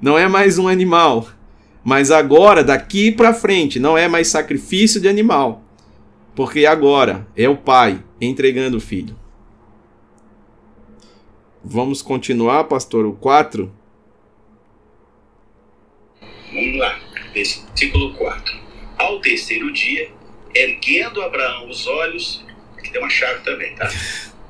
não 0.00 0.16
é 0.16 0.28
mais 0.28 0.58
um 0.58 0.68
animal, 0.68 1.28
mas 1.84 2.10
agora, 2.10 2.62
daqui 2.62 3.10
para 3.10 3.34
frente, 3.34 3.80
não 3.80 3.98
é 3.98 4.06
mais 4.06 4.28
sacrifício 4.28 5.00
de 5.00 5.08
animal, 5.08 5.62
porque 6.34 6.64
agora 6.64 7.26
é 7.36 7.48
o 7.48 7.56
pai 7.56 8.02
entregando 8.20 8.76
o 8.76 8.80
filho. 8.80 9.16
Vamos 11.64 12.02
continuar, 12.02 12.64
pastor, 12.64 13.04
o 13.04 13.12
4? 13.12 13.70
Vamos 16.52 16.78
lá, 16.78 17.00
versículo 17.32 18.14
4. 18.14 18.60
Ao 18.98 19.20
terceiro 19.20 19.72
dia, 19.72 20.10
erguendo 20.54 21.22
Abraão 21.22 21.68
os 21.68 21.86
olhos, 21.86 22.44
aqui 22.76 22.90
tem 22.90 23.00
uma 23.00 23.10
chave 23.10 23.42
também, 23.42 23.74
tá? 23.74 23.88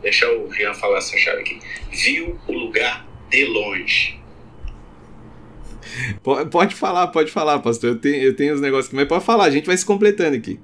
Deixa 0.03 0.29
o 0.31 0.53
Jean 0.53 0.75
falar 0.75 0.99
essa 0.99 1.17
chave 1.17 1.43
aqui. 1.43 1.59
Viu 1.91 2.39
o 2.49 2.53
lugar 2.53 3.07
de 3.31 3.45
longe. 3.45 4.21
Pode 6.51 6.75
falar, 6.75 7.09
pode 7.09 7.31
falar, 7.31 7.59
pastor. 7.61 7.91
Eu 7.91 7.99
tenho, 7.99 8.17
eu 8.17 8.35
tenho 8.35 8.55
os 8.55 8.61
negócios 8.61 8.87
aqui, 8.89 8.97
mas 8.97 9.09
pode 9.09 9.25
falar, 9.25 9.45
a 9.45 9.51
gente 9.51 9.67
vai 9.67 9.77
se 9.77 9.87
completando 9.87 10.37
aqui. 10.37 10.59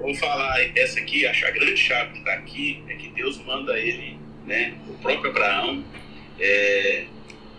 Vamos 0.00 0.18
falar, 0.18 0.60
essa 0.76 0.98
aqui, 0.98 1.26
a 1.26 1.50
grande 1.50 1.76
chave 1.76 2.12
que 2.12 2.18
está 2.18 2.32
aqui 2.32 2.82
é 2.88 2.94
que 2.94 3.08
Deus 3.08 3.38
manda 3.44 3.78
ele 3.78 4.18
né, 4.46 4.74
o 4.88 4.94
próprio 4.94 5.30
Abraão, 5.30 5.84
é, 6.40 7.04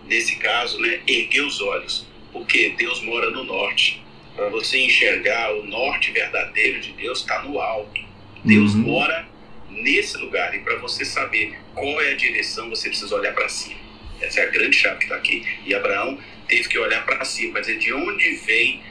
nesse 0.06 0.36
caso, 0.36 0.78
né, 0.80 1.00
erguer 1.06 1.42
os 1.42 1.60
olhos, 1.60 2.06
porque 2.32 2.74
Deus 2.76 3.02
mora 3.02 3.30
no 3.30 3.44
norte. 3.44 4.03
Para 4.34 4.48
você 4.48 4.78
enxergar 4.78 5.54
o 5.54 5.64
norte 5.64 6.10
verdadeiro 6.10 6.80
de 6.80 6.92
Deus 6.92 7.20
está 7.20 7.42
no 7.42 7.60
alto. 7.60 8.00
Deus 8.44 8.74
uhum. 8.74 8.80
mora 8.80 9.26
nesse 9.70 10.16
lugar. 10.18 10.54
E 10.54 10.60
para 10.60 10.76
você 10.76 11.04
saber 11.04 11.56
qual 11.74 12.00
é 12.00 12.12
a 12.12 12.16
direção, 12.16 12.68
você 12.68 12.88
precisa 12.88 13.14
olhar 13.14 13.32
para 13.32 13.48
cima. 13.48 13.80
Essa 14.20 14.40
é 14.40 14.42
a 14.44 14.50
grande 14.50 14.76
chave 14.76 14.98
que 14.98 15.04
está 15.04 15.16
aqui. 15.16 15.46
E 15.64 15.74
Abraão 15.74 16.18
teve 16.48 16.68
que 16.68 16.78
olhar 16.78 17.04
para 17.04 17.24
cima, 17.24 17.52
para 17.52 17.60
dizer 17.62 17.78
de 17.78 17.92
onde 17.92 18.30
vem 18.36 18.82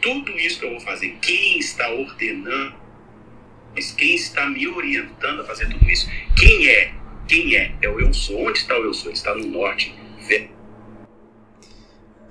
tudo 0.00 0.38
isso 0.38 0.58
que 0.58 0.66
eu 0.66 0.70
vou 0.70 0.80
fazer, 0.80 1.16
quem 1.20 1.58
está 1.58 1.90
ordenando, 1.90 2.74
quem 3.96 4.14
está 4.14 4.46
me 4.46 4.66
orientando 4.68 5.40
a 5.40 5.44
fazer 5.44 5.68
tudo 5.68 5.88
isso, 5.90 6.08
quem 6.38 6.68
é, 6.68 6.92
quem 7.26 7.56
é, 7.56 7.74
é 7.82 7.88
o 7.88 8.00
eu 8.00 8.12
sou. 8.12 8.46
Onde 8.46 8.58
está 8.58 8.78
o 8.78 8.84
eu 8.84 8.94
sou? 8.94 9.10
Ele 9.10 9.16
está 9.16 9.34
no 9.34 9.46
norte. 9.46 9.94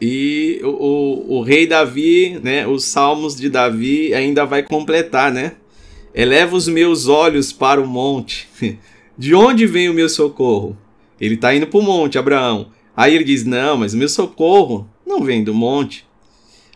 E 0.08 0.62
o, 0.64 0.68
o, 0.68 1.38
o, 1.38 1.42
rei 1.42 1.66
Davi, 1.66 2.40
né, 2.44 2.68
os 2.68 2.86
salmos 2.86 3.36
de 3.36 3.50
Davi 3.50 4.14
ainda 4.14 4.46
vai 4.46 4.62
completar, 4.62 5.32
né? 5.32 5.54
Eleva 6.14 6.56
os 6.56 6.68
meus 6.68 7.08
olhos 7.08 7.52
para 7.52 7.82
o 7.82 7.88
monte. 7.88 8.48
De 9.18 9.34
onde 9.34 9.66
vem 9.66 9.90
o 9.90 9.96
meu 9.96 10.08
socorro? 10.08 10.78
Ele 11.20 11.34
está 11.34 11.56
indo 11.56 11.66
para 11.66 11.80
o 11.80 11.82
monte, 11.82 12.20
Abraão. 12.20 12.68
Aí 12.96 13.16
ele 13.16 13.24
diz: 13.24 13.46
Não, 13.46 13.78
mas 13.78 13.96
o 13.96 13.98
meu 13.98 14.08
socorro 14.08 14.88
não 15.08 15.24
vem 15.24 15.44
do 15.44 15.56
monte. 15.56 16.06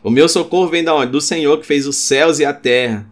O 0.03 0.09
meu 0.09 0.27
socorro 0.27 0.67
vem 0.67 0.83
da 0.83 0.95
onde? 0.95 1.11
Do 1.11 1.21
Senhor 1.21 1.59
que 1.59 1.67
fez 1.67 1.85
os 1.85 1.97
céus 1.97 2.39
e 2.39 2.45
a 2.45 2.53
terra. 2.53 3.07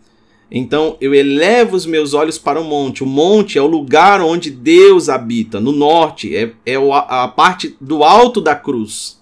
Então 0.49 0.97
eu 0.99 1.13
elevo 1.13 1.75
os 1.75 1.86
meus 1.86 2.15
olhos 2.15 2.39
para 2.39 2.60
o 2.60 2.63
monte. 2.63 3.03
O 3.03 3.08
monte 3.08 3.60
é 3.60 3.62
o 3.62 3.67
lugar 3.67 4.19
onde 4.19 4.49
Deus 4.49 5.10
habita, 5.10 5.60
no 5.60 5.71
norte, 5.71 6.36
é, 6.36 6.53
é 6.65 6.75
a 6.75 7.27
parte 7.27 7.77
do 7.80 8.03
alto 8.03 8.41
da 8.41 8.56
cruz. 8.56 9.16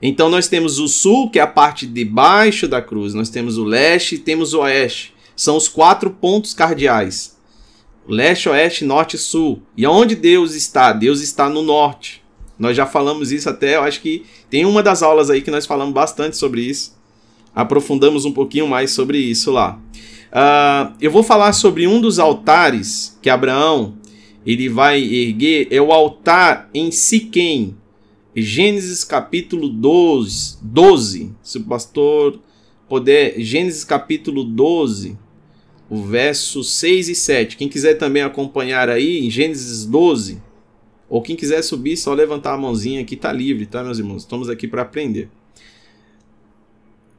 Então 0.00 0.28
nós 0.28 0.48
temos 0.48 0.78
o 0.78 0.88
sul, 0.88 1.30
que 1.30 1.38
é 1.38 1.42
a 1.42 1.46
parte 1.46 1.86
de 1.86 2.04
baixo 2.04 2.68
da 2.68 2.82
cruz, 2.82 3.14
nós 3.14 3.30
temos 3.30 3.56
o 3.56 3.64
leste 3.64 4.16
e 4.16 4.18
temos 4.18 4.54
o 4.54 4.60
oeste. 4.60 5.14
São 5.36 5.56
os 5.56 5.68
quatro 5.68 6.10
pontos 6.10 6.52
cardeais: 6.54 7.36
leste, 8.06 8.48
oeste, 8.48 8.84
norte 8.84 9.16
e 9.16 9.18
sul. 9.18 9.62
E 9.76 9.84
aonde 9.84 10.14
Deus 10.14 10.54
está? 10.54 10.92
Deus 10.92 11.20
está 11.20 11.48
no 11.48 11.62
norte. 11.62 12.22
Nós 12.58 12.76
já 12.76 12.86
falamos 12.86 13.32
isso 13.32 13.48
até, 13.48 13.76
eu 13.76 13.82
acho 13.82 14.00
que 14.00 14.24
tem 14.48 14.64
uma 14.64 14.82
das 14.82 15.02
aulas 15.02 15.28
aí 15.28 15.42
que 15.42 15.50
nós 15.50 15.66
falamos 15.66 15.92
bastante 15.92 16.36
sobre 16.36 16.60
isso. 16.60 16.96
Aprofundamos 17.54 18.24
um 18.24 18.32
pouquinho 18.32 18.68
mais 18.68 18.92
sobre 18.92 19.18
isso 19.18 19.50
lá. 19.50 19.80
Uh, 20.30 20.94
eu 21.00 21.10
vou 21.10 21.22
falar 21.22 21.52
sobre 21.52 21.86
um 21.86 22.00
dos 22.00 22.18
altares 22.18 23.18
que 23.22 23.30
Abraão 23.30 23.94
ele 24.46 24.68
vai 24.68 25.00
erguer, 25.00 25.68
é 25.70 25.80
o 25.80 25.92
altar 25.92 26.68
em 26.74 26.90
Siquém, 26.90 27.76
Gênesis 28.36 29.04
capítulo 29.04 29.68
12, 29.68 30.58
12. 30.60 31.32
Se 31.42 31.58
o 31.58 31.64
pastor 31.64 32.40
puder, 32.88 33.38
Gênesis 33.38 33.84
capítulo 33.84 34.42
12, 34.42 35.16
o 35.88 36.02
verso 36.02 36.64
6 36.64 37.08
e 37.08 37.14
7. 37.14 37.56
Quem 37.56 37.68
quiser 37.68 37.94
também 37.94 38.22
acompanhar 38.22 38.88
aí, 38.88 39.30
Gênesis 39.30 39.86
12, 39.86 40.42
ou 41.08 41.22
quem 41.22 41.36
quiser 41.36 41.62
subir, 41.62 41.96
só 41.96 42.12
levantar 42.12 42.54
a 42.54 42.58
mãozinha 42.58 43.04
que 43.04 43.16
tá 43.16 43.32
livre, 43.32 43.66
tá, 43.66 43.84
meus 43.84 43.98
irmãos? 43.98 44.22
Estamos 44.22 44.48
aqui 44.48 44.66
para 44.66 44.82
aprender. 44.82 45.28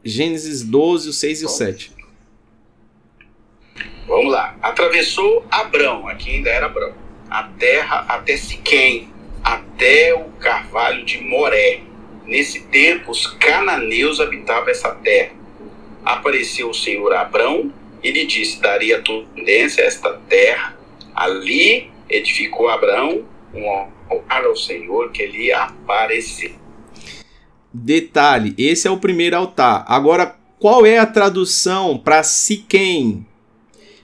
Gênesis 0.04 0.63
12, 0.63 1.10
o 1.10 1.13
6 1.13 1.41
e 1.41 1.45
o 1.45 1.49
7. 1.49 1.91
Vamos 4.06 4.32
lá. 4.32 4.56
Atravessou 4.62 5.45
Abrão, 5.49 6.08
aqui 6.08 6.30
ainda 6.30 6.49
era 6.49 6.65
Abrão, 6.67 6.93
a 7.30 7.43
terra 7.43 8.06
até 8.08 8.38
Siquém, 8.38 9.10
até 9.45 10.15
o 10.15 10.23
carvalho 10.39 11.05
de 11.05 11.21
Moré. 11.21 11.81
Nesse 12.25 12.62
tempo, 12.62 13.12
os 13.12 13.27
cananeus 13.27 14.19
habitavam 14.19 14.69
essa 14.69 14.89
terra. 14.95 15.34
Apareceu 16.03 16.71
o 16.71 16.73
Senhor 16.73 17.13
Abrão 17.13 17.71
e 18.03 18.12
lhe 18.12 18.25
disse: 18.25 18.60
Daria 18.60 19.03
tendência 19.03 19.84
a 19.84 19.88
esta 19.88 20.13
terra. 20.27 20.75
Ali 21.13 21.91
edificou 22.10 22.67
Abraão 22.67 23.23
um 23.53 23.69
altar 24.10 24.43
ao 24.43 24.55
Senhor 24.55 25.12
que 25.12 25.27
lhe 25.27 25.51
apareceu. 25.51 26.51
Detalhe: 27.71 28.55
esse 28.58 28.88
é 28.88 28.91
o 28.91 28.97
primeiro 28.97 29.38
altar. 29.38 29.86
Agora, 29.88 30.36
qual 30.60 30.86
é 30.86 30.97
a 30.97 31.05
tradução 31.05 31.97
para 31.97 32.23
Siquém? 32.23 33.25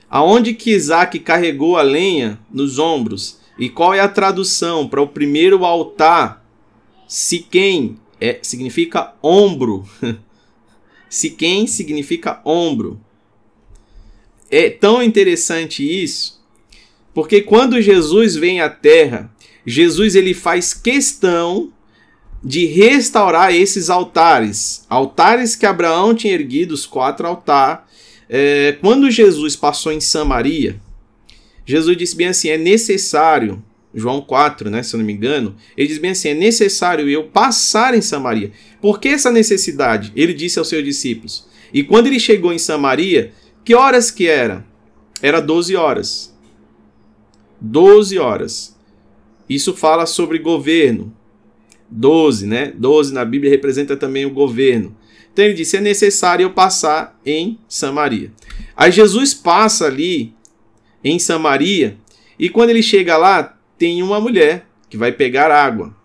Aonde 0.09 0.53
que 0.53 0.71
Isaac 0.71 1.17
carregou 1.19 1.77
a 1.77 1.81
lenha 1.81 2.39
nos 2.51 2.77
ombros? 2.77 3.40
E 3.57 3.69
qual 3.69 3.93
é 3.93 3.99
a 3.99 4.07
tradução 4.07 4.87
para 4.87 5.01
o 5.01 5.07
primeiro 5.07 5.65
altar? 5.65 6.45
Siquém 7.07 7.97
é, 8.21 8.39
significa 8.43 9.15
ombro. 9.21 9.83
Siquém 11.09 11.65
significa 11.65 12.39
ombro. 12.45 13.01
É 14.49 14.69
tão 14.69 15.01
interessante 15.01 15.81
isso, 15.81 16.41
porque 17.13 17.41
quando 17.41 17.81
Jesus 17.81 18.35
vem 18.35 18.61
à 18.61 18.69
terra, 18.69 19.33
Jesus 19.65 20.15
ele 20.15 20.33
faz 20.33 20.73
questão 20.73 21.71
de 22.43 22.65
restaurar 22.65 23.53
esses 23.53 23.89
altares, 23.89 24.85
altares 24.89 25.55
que 25.55 25.65
Abraão 25.65 26.13
tinha 26.13 26.33
erguido, 26.33 26.73
os 26.73 26.85
quatro 26.85 27.27
altares. 27.27 27.83
É, 28.27 28.77
quando 28.81 29.11
Jesus 29.11 29.55
passou 29.55 29.91
em 29.91 30.01
Samaria, 30.01 30.81
Jesus 31.65 31.97
disse 31.97 32.15
bem 32.15 32.27
assim: 32.27 32.49
é 32.49 32.57
necessário, 32.57 33.63
João 33.93 34.21
4, 34.21 34.69
né, 34.69 34.83
se 34.83 34.95
eu 34.95 34.97
não 34.99 35.05
me 35.05 35.13
engano, 35.13 35.55
ele 35.77 35.87
diz 35.87 35.97
bem 35.97 36.11
assim: 36.11 36.29
é 36.29 36.33
necessário 36.33 37.09
eu 37.09 37.25
passar 37.25 37.93
em 37.93 38.01
Samaria. 38.01 38.51
Por 38.81 38.99
que 38.99 39.09
essa 39.09 39.31
necessidade? 39.31 40.11
Ele 40.15 40.33
disse 40.33 40.59
aos 40.59 40.69
seus 40.69 40.83
discípulos. 40.83 41.47
E 41.73 41.83
quando 41.83 42.07
ele 42.07 42.19
chegou 42.19 42.51
em 42.51 42.57
Samaria, 42.57 43.33
que 43.63 43.73
horas 43.73 44.11
que 44.11 44.27
era? 44.27 44.65
Era 45.21 45.39
12 45.39 45.75
horas. 45.75 46.35
12 47.59 48.17
horas. 48.17 48.75
Isso 49.47 49.73
fala 49.73 50.05
sobre 50.05 50.39
governo. 50.39 51.13
12, 51.89 52.47
né? 52.47 52.73
12 52.75 53.13
na 53.13 53.23
Bíblia 53.23 53.51
representa 53.51 53.95
também 53.95 54.25
o 54.25 54.31
governo. 54.31 54.95
Então 55.31 55.45
ele 55.45 55.53
disse: 55.53 55.77
é 55.77 55.81
necessário 55.81 56.43
eu 56.43 56.53
passar 56.53 57.19
em 57.25 57.59
Samaria. 57.67 58.31
Aí 58.75 58.91
Jesus 58.91 59.33
passa 59.33 59.85
ali 59.85 60.33
em 61.03 61.19
Samaria, 61.19 61.97
e 62.37 62.49
quando 62.49 62.71
ele 62.71 62.83
chega 62.83 63.17
lá, 63.17 63.57
tem 63.77 64.01
uma 64.01 64.19
mulher 64.19 64.67
que 64.89 64.97
vai 64.97 65.11
pegar 65.11 65.51
água. 65.51 65.95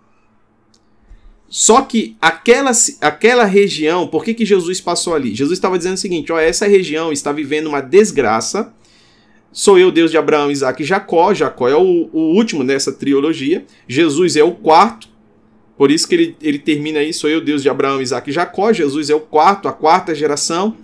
Só 1.48 1.82
que 1.82 2.16
aquela, 2.20 2.72
aquela 3.00 3.44
região, 3.44 4.06
por 4.06 4.24
que, 4.24 4.34
que 4.34 4.44
Jesus 4.44 4.80
passou 4.80 5.14
ali? 5.14 5.34
Jesus 5.34 5.58
estava 5.58 5.78
dizendo 5.78 5.94
o 5.94 5.98
seguinte: 5.98 6.32
ó, 6.32 6.38
essa 6.38 6.66
região 6.66 7.12
está 7.12 7.32
vivendo 7.32 7.68
uma 7.68 7.80
desgraça. 7.80 8.72
Sou 9.52 9.78
eu, 9.78 9.90
Deus 9.90 10.10
de 10.10 10.18
Abraão, 10.18 10.50
Isaac 10.50 10.82
e 10.82 10.86
Jacó. 10.86 11.32
Jacó 11.32 11.68
é 11.68 11.76
o, 11.76 12.10
o 12.12 12.34
último 12.34 12.62
nessa 12.62 12.92
trilogia. 12.92 13.64
Jesus 13.88 14.36
é 14.36 14.44
o 14.44 14.52
quarto. 14.52 15.08
Por 15.78 15.90
isso 15.90 16.08
que 16.08 16.14
ele, 16.14 16.36
ele 16.42 16.58
termina 16.58 16.98
aí: 16.98 17.12
sou 17.12 17.30
eu, 17.30 17.40
Deus 17.40 17.62
de 17.62 17.68
Abraão, 17.70 18.02
Isaac 18.02 18.28
e 18.28 18.32
Jacó. 18.32 18.72
Jesus 18.72 19.08
é 19.08 19.14
o 19.14 19.20
quarto, 19.20 19.68
a 19.68 19.72
quarta 19.72 20.14
geração. 20.14 20.76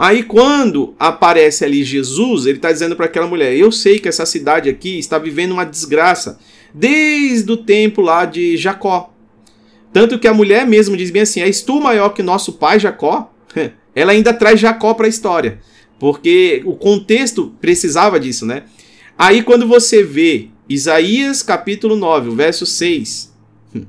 Aí 0.00 0.22
quando 0.22 0.94
aparece 0.98 1.62
ali 1.62 1.84
Jesus, 1.84 2.46
ele 2.46 2.56
está 2.56 2.72
dizendo 2.72 2.96
para 2.96 3.04
aquela 3.04 3.26
mulher: 3.26 3.54
Eu 3.54 3.70
sei 3.70 3.98
que 3.98 4.08
essa 4.08 4.24
cidade 4.24 4.70
aqui 4.70 4.98
está 4.98 5.18
vivendo 5.18 5.52
uma 5.52 5.66
desgraça 5.66 6.38
desde 6.72 7.52
o 7.52 7.58
tempo 7.58 8.00
lá 8.00 8.24
de 8.24 8.56
Jacó. 8.56 9.12
Tanto 9.92 10.18
que 10.18 10.26
a 10.26 10.32
mulher 10.32 10.66
mesmo 10.66 10.96
diz 10.96 11.10
bem 11.10 11.20
assim: 11.20 11.42
És 11.42 11.60
tu 11.60 11.82
maior 11.82 12.14
que 12.14 12.22
nosso 12.22 12.54
pai 12.54 12.80
Jacó? 12.80 13.30
Ela 13.94 14.12
ainda 14.12 14.32
traz 14.32 14.58
Jacó 14.58 14.94
para 14.94 15.04
a 15.04 15.08
história, 15.10 15.60
porque 15.98 16.62
o 16.64 16.74
contexto 16.76 17.54
precisava 17.60 18.18
disso, 18.18 18.46
né? 18.46 18.62
Aí 19.18 19.42
quando 19.42 19.66
você 19.66 20.02
vê 20.02 20.48
Isaías 20.66 21.42
capítulo 21.42 21.94
9, 21.94 22.34
verso 22.34 22.64
6, 22.64 23.34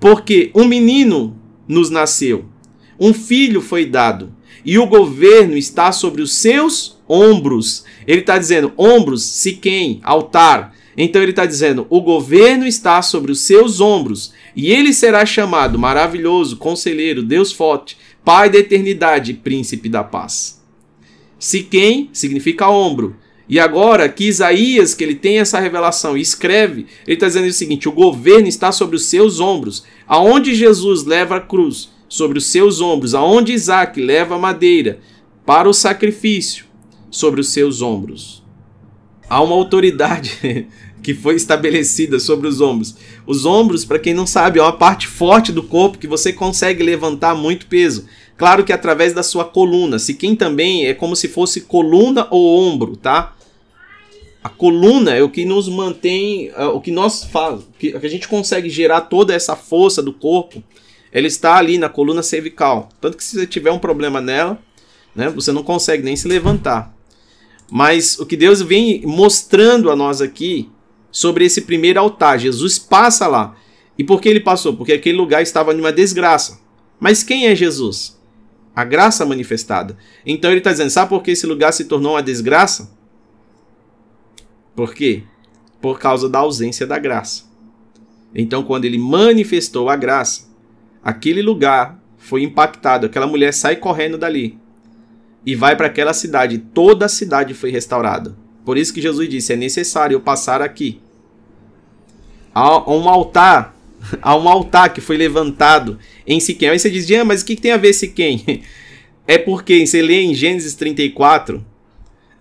porque 0.00 0.50
um 0.54 0.64
menino 0.64 1.36
nos 1.68 1.90
nasceu, 1.90 2.46
um 2.98 3.12
filho 3.12 3.60
foi 3.60 3.84
dado 3.84 4.39
e 4.64 4.78
o 4.78 4.86
governo 4.86 5.56
está 5.56 5.92
sobre 5.92 6.22
os 6.22 6.34
seus 6.34 6.98
ombros. 7.08 7.84
Ele 8.06 8.20
está 8.20 8.38
dizendo 8.38 8.72
ombros, 8.76 9.22
Siquém, 9.22 10.00
altar. 10.02 10.74
Então 10.96 11.22
ele 11.22 11.32
está 11.32 11.46
dizendo: 11.46 11.86
o 11.88 12.00
governo 12.00 12.66
está 12.66 13.00
sobre 13.02 13.32
os 13.32 13.40
seus 13.40 13.80
ombros, 13.80 14.32
e 14.54 14.70
ele 14.70 14.92
será 14.92 15.24
chamado 15.24 15.78
maravilhoso, 15.78 16.56
conselheiro, 16.56 17.22
Deus 17.22 17.52
forte, 17.52 17.96
Pai 18.24 18.50
da 18.50 18.58
eternidade, 18.58 19.32
príncipe 19.32 19.88
da 19.88 20.04
paz. 20.04 20.60
Siquém 21.38 22.10
significa 22.12 22.68
ombro. 22.68 23.16
E 23.48 23.58
agora 23.58 24.08
que 24.08 24.28
Isaías, 24.28 24.94
que 24.94 25.02
ele 25.02 25.14
tem 25.14 25.38
essa 25.38 25.58
revelação 25.58 26.16
e 26.16 26.20
escreve, 26.20 26.86
ele 27.06 27.14
está 27.14 27.26
dizendo 27.26 27.48
o 27.48 27.52
seguinte: 27.52 27.88
o 27.88 27.92
governo 27.92 28.46
está 28.46 28.70
sobre 28.70 28.94
os 28.94 29.06
seus 29.06 29.40
ombros. 29.40 29.84
Aonde 30.06 30.54
Jesus 30.54 31.04
leva 31.04 31.36
a 31.36 31.40
cruz, 31.40 31.90
sobre 32.10 32.36
os 32.38 32.46
seus 32.46 32.80
ombros, 32.80 33.14
aonde 33.14 33.52
Isaac 33.52 33.98
leva 34.02 34.34
a 34.34 34.38
madeira 34.38 34.98
para 35.46 35.68
o 35.68 35.72
sacrifício, 35.72 36.64
sobre 37.08 37.40
os 37.40 37.48
seus 37.50 37.80
ombros. 37.80 38.42
Há 39.28 39.40
uma 39.40 39.54
autoridade 39.54 40.66
que 41.02 41.14
foi 41.14 41.36
estabelecida 41.36 42.18
sobre 42.18 42.48
os 42.48 42.60
ombros. 42.60 42.96
Os 43.26 43.46
ombros, 43.46 43.84
para 43.84 43.98
quem 43.98 44.12
não 44.12 44.26
sabe, 44.26 44.58
é 44.58 44.62
uma 44.62 44.76
parte 44.76 45.06
forte 45.06 45.52
do 45.52 45.62
corpo 45.62 45.98
que 45.98 46.08
você 46.08 46.32
consegue 46.32 46.82
levantar 46.82 47.34
muito 47.34 47.66
peso. 47.66 48.06
Claro 48.36 48.64
que 48.64 48.72
através 48.72 49.12
da 49.12 49.22
sua 49.22 49.44
coluna. 49.44 49.98
Se 49.98 50.14
quem 50.14 50.34
também 50.34 50.86
é 50.86 50.94
como 50.94 51.14
se 51.14 51.28
fosse 51.28 51.62
coluna 51.62 52.26
ou 52.30 52.60
ombro, 52.60 52.96
tá? 52.96 53.36
A 54.42 54.48
coluna 54.48 55.14
é 55.14 55.22
o 55.22 55.28
que 55.28 55.44
nos 55.44 55.68
mantém, 55.68 56.50
é 56.56 56.64
o 56.64 56.80
que 56.80 56.90
nós 56.90 57.22
faz, 57.24 57.60
que 57.78 57.94
a 57.94 58.08
gente 58.08 58.26
consegue 58.26 58.68
gerar 58.68 59.02
toda 59.02 59.34
essa 59.34 59.54
força 59.54 60.02
do 60.02 60.12
corpo. 60.12 60.62
Ela 61.12 61.26
está 61.26 61.56
ali 61.56 61.78
na 61.78 61.88
coluna 61.88 62.22
cervical. 62.22 62.88
Tanto 63.00 63.16
que 63.16 63.24
se 63.24 63.36
você 63.36 63.46
tiver 63.46 63.72
um 63.72 63.78
problema 63.78 64.20
nela, 64.20 64.58
né, 65.14 65.28
você 65.28 65.52
não 65.52 65.62
consegue 65.62 66.02
nem 66.02 66.16
se 66.16 66.28
levantar. 66.28 66.94
Mas 67.70 68.18
o 68.18 68.26
que 68.26 68.36
Deus 68.36 68.60
vem 68.62 69.02
mostrando 69.06 69.90
a 69.90 69.96
nós 69.96 70.20
aqui 70.20 70.70
sobre 71.10 71.44
esse 71.44 71.62
primeiro 71.62 72.00
altar, 72.00 72.38
Jesus 72.38 72.78
passa 72.78 73.26
lá. 73.26 73.56
E 73.98 74.04
por 74.04 74.20
que 74.20 74.28
ele 74.28 74.40
passou? 74.40 74.76
Porque 74.76 74.92
aquele 74.92 75.16
lugar 75.16 75.42
estava 75.42 75.74
numa 75.74 75.92
desgraça. 75.92 76.60
Mas 76.98 77.22
quem 77.22 77.46
é 77.46 77.54
Jesus? 77.54 78.18
A 78.74 78.84
graça 78.84 79.26
manifestada. 79.26 79.96
Então 80.24 80.50
ele 80.50 80.58
está 80.58 80.70
dizendo: 80.70 80.90
sabe 80.90 81.08
por 81.08 81.22
que 81.22 81.32
esse 81.32 81.46
lugar 81.46 81.72
se 81.72 81.84
tornou 81.84 82.12
uma 82.12 82.22
desgraça? 82.22 82.90
Por 84.74 84.94
quê? 84.94 85.24
Por 85.80 85.98
causa 85.98 86.28
da 86.28 86.38
ausência 86.38 86.86
da 86.86 86.98
graça. 86.98 87.44
Então, 88.34 88.62
quando 88.62 88.84
ele 88.84 88.98
manifestou 88.98 89.88
a 89.88 89.96
graça, 89.96 90.48
aquele 91.02 91.42
lugar 91.42 91.98
foi 92.18 92.42
impactado. 92.42 93.06
Aquela 93.06 93.26
mulher 93.26 93.52
sai 93.52 93.76
correndo 93.76 94.18
dali 94.18 94.58
e 95.44 95.54
vai 95.54 95.76
para 95.76 95.86
aquela 95.86 96.12
cidade. 96.12 96.58
Toda 96.58 97.06
a 97.06 97.08
cidade 97.08 97.54
foi 97.54 97.70
restaurada. 97.70 98.36
Por 98.64 98.76
isso 98.76 98.92
que 98.92 99.00
Jesus 99.00 99.28
disse: 99.28 99.52
é 99.52 99.56
necessário 99.56 100.14
eu 100.14 100.20
passar 100.20 100.62
aqui. 100.62 101.00
Há 102.54 102.90
um 102.90 103.08
altar, 103.08 103.74
há 104.20 104.36
um 104.36 104.48
altar 104.48 104.92
que 104.92 105.00
foi 105.00 105.16
levantado 105.16 105.98
em 106.26 106.40
Siquém. 106.40 106.70
Aí 106.70 106.78
você 106.78 106.90
diz: 106.90 107.10
ah, 107.12 107.24
mas 107.24 107.42
o 107.42 107.44
que 107.44 107.56
tem 107.56 107.72
a 107.72 107.76
ver 107.76 107.92
Siquém? 107.92 108.62
É 109.26 109.38
porque 109.38 109.86
você 109.86 110.02
lê 110.02 110.22
em 110.22 110.34
Gênesis 110.34 110.74
34, 110.74 111.64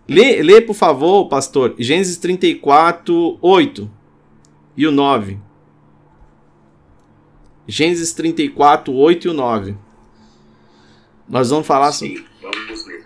Lê, 0.10 0.42
lê, 0.42 0.60
por 0.60 0.74
favor, 0.74 1.28
pastor, 1.28 1.76
Gênesis 1.78 2.18
34, 2.18 3.38
8 3.40 3.92
e 4.76 4.88
o 4.88 4.92
9. 4.92 5.38
Gênesis 7.70 8.14
34, 8.14 8.92
8 8.92 9.28
e 9.28 9.30
o 9.30 9.34
9. 9.34 9.76
Nós 11.30 11.52
vamos 11.52 11.68
falar 11.68 11.92
Sim, 11.92 12.18
sobre. 12.18 12.26
Vamos 12.42 12.88
ler. 12.88 13.04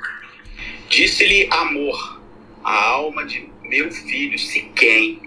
Disse-lhe 0.88 1.50
amor, 1.52 2.22
a 2.64 2.86
alma 2.92 3.26
de 3.26 3.46
meu 3.64 3.92
filho 3.92 4.40
Siquém 4.40 5.20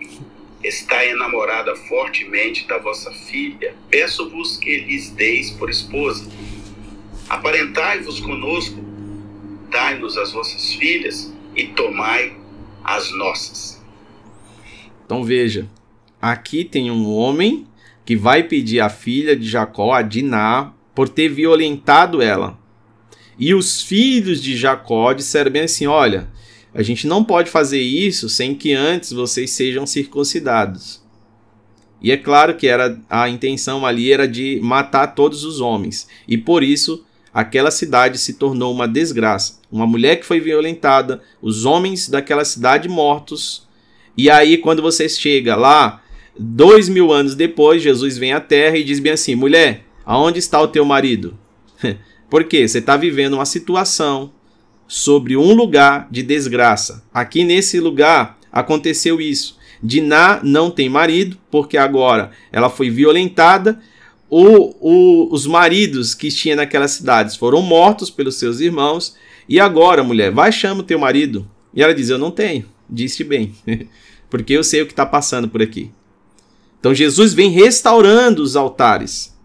está 0.65 1.05
enamorada 1.05 1.77
fortemente 1.77 2.67
da 2.67 2.79
vossa 2.79 3.13
filha. 3.13 3.75
Peço-vos 3.91 4.57
que 4.57 4.79
lhes 4.79 5.11
deis 5.11 5.51
por 5.51 5.69
esposa. 5.69 6.27
Aparentai-vos 7.29 8.21
conosco, 8.21 8.83
dai-nos 9.69 10.17
as 10.17 10.33
vossas 10.33 10.73
filhas 10.73 11.31
e 11.55 11.67
tomai 11.67 12.35
as 12.83 13.11
nossas. 13.11 13.85
Então 15.05 15.23
veja, 15.23 15.69
aqui 16.23 16.65
tem 16.65 16.91
um 16.91 17.07
homem 17.07 17.67
que 18.07 18.17
vai 18.17 18.45
pedir 18.45 18.81
a 18.81 18.89
filha 18.89 19.37
de 19.37 19.47
Jacó, 19.47 19.93
a 19.93 20.01
Diná, 20.01 20.73
por 20.95 21.09
ter 21.09 21.29
violentado 21.29 22.23
ela. 22.23 22.59
E 23.39 23.53
os 23.53 23.83
filhos 23.83 24.41
de 24.41 24.57
Jacó 24.57 25.13
disseram 25.13 25.51
bem 25.51 25.63
assim: 25.63 25.87
olha, 25.87 26.29
a 26.73 26.83
gente 26.83 27.07
não 27.07 27.25
pode 27.25 27.51
fazer 27.51 27.81
isso 27.81 28.29
sem 28.29 28.55
que 28.55 28.73
antes 28.73 29.13
vocês 29.13 29.51
sejam 29.51 29.85
circuncidados. 29.85 31.05
E 32.01 32.13
é 32.13 32.17
claro 32.17 32.55
que 32.55 32.69
era 32.69 32.99
a 33.11 33.29
intenção 33.29 33.85
ali 33.85 34.13
era 34.13 34.29
de 34.29 34.61
matar 34.63 35.09
todos 35.09 35.45
os 35.45 35.61
homens. 35.61 36.07
E 36.29 36.39
por 36.39 36.63
isso 36.63 37.05
aquela 37.35 37.71
cidade 37.71 38.19
se 38.19 38.35
tornou 38.35 38.73
uma 38.73 38.87
desgraça. 38.87 39.59
Uma 39.71 39.87
mulher 39.87 40.17
que 40.17 40.25
foi 40.25 40.39
violentada, 40.39 41.21
os 41.43 41.65
homens 41.65 42.09
daquela 42.09 42.45
cidade 42.45 42.89
mortos. 42.89 43.67
E 44.17 44.31
aí, 44.31 44.57
quando 44.57 44.81
você 44.81 45.09
chega 45.09 45.57
lá, 45.57 46.03
dois 46.39 46.89
mil 46.89 47.13
anos 47.13 47.35
depois, 47.35 47.83
Jesus 47.83 48.19
vem 48.19 48.33
à 48.33 48.41
terra 48.41 48.77
e 48.77 48.85
diz 48.85 48.99
bem 48.99 49.13
assim: 49.13 49.35
mulher, 49.35 49.85
aonde 50.05 50.39
está 50.39 50.61
o 50.61 50.69
teu 50.69 50.85
marido? 50.85 51.37
Porque 52.31 52.67
você 52.67 52.79
está 52.79 52.97
vivendo 52.97 53.35
uma 53.35 53.47
situação 53.47 54.33
sobre 54.89 55.37
um 55.37 55.53
lugar 55.55 56.09
de 56.11 56.23
desgraça. 56.23 57.05
Aqui 57.13 57.45
nesse 57.45 57.81
lugar 57.81 58.39
aconteceu 58.51 59.21
isso. 59.21 59.57
Diná 59.83 60.41
não 60.43 60.71
tem 60.71 60.89
marido, 60.89 61.37
porque 61.51 61.77
agora 61.77 62.31
ela 62.51 62.71
foi 62.71 62.89
violentada 62.89 63.79
o, 64.29 64.75
o, 64.81 65.33
os 65.33 65.47
maridos 65.47 66.15
que 66.15 66.31
tinha 66.31 66.57
naquelas 66.57 66.93
cidades 66.93 67.37
foram 67.37 67.63
mortos 67.63 68.11
pelos 68.11 68.37
seus 68.37 68.61
irmãos. 68.61 69.17
E 69.49 69.61
agora, 69.61 70.03
mulher, 70.03 70.31
vai 70.31 70.51
chama 70.51 70.81
o 70.81 70.85
teu 70.85 70.99
marido. 70.99 71.49
E 71.73 71.83
ela 71.83 71.95
diz: 71.95 72.09
Eu 72.09 72.19
não 72.19 72.31
tenho. 72.31 72.65
Disse 72.89 73.25
bem, 73.25 73.55
porque 74.31 74.53
eu 74.53 74.65
sei 74.65 74.83
o 74.83 74.87
que 74.87 74.93
está 74.93 75.07
passando 75.07 75.49
por 75.49 75.63
aqui. 75.63 75.91
Então 76.87 76.95
Jesus 76.95 77.35
vem 77.35 77.51
restaurando 77.51 78.41
os 78.41 78.55
altares, 78.55 79.37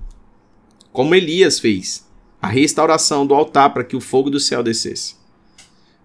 como 0.93 1.15
Elias 1.15 1.59
fez 1.59 2.07
a 2.39 2.45
restauração 2.45 3.25
do 3.25 3.33
altar 3.33 3.73
para 3.73 3.83
que 3.83 3.95
o 3.95 3.99
fogo 3.99 4.29
do 4.29 4.39
céu 4.39 4.61
descesse. 4.61 5.15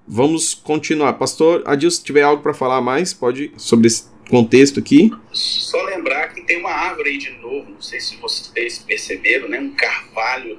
Vamos 0.09 0.55
continuar. 0.55 1.13
Pastor 1.13 1.63
Adilson, 1.67 1.99
se 1.99 2.05
tiver 2.05 2.23
algo 2.23 2.43
para 2.43 2.55
falar 2.55 2.81
mais, 2.81 3.13
pode 3.13 3.53
sobre 3.59 3.87
esse 3.87 4.05
contexto 4.31 4.81
aqui. 4.81 5.13
Só 5.31 5.83
lembrar 5.83 6.33
que 6.33 6.41
tem 6.41 6.59
uma 6.59 6.71
árvore 6.71 7.11
aí 7.11 7.19
de 7.19 7.33
novo, 7.33 7.71
não 7.71 7.83
sei 7.83 8.01
se 8.01 8.17
vocês 8.17 8.79
perceberam, 8.79 9.47
né? 9.47 9.61
Um 9.61 9.73
carvalho 9.73 10.59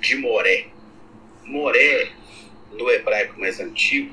de 0.00 0.16
moré. 0.16 0.66
Moré, 1.44 2.10
no 2.72 2.90
hebraico 2.90 3.38
mais 3.38 3.60
antigo, 3.60 4.12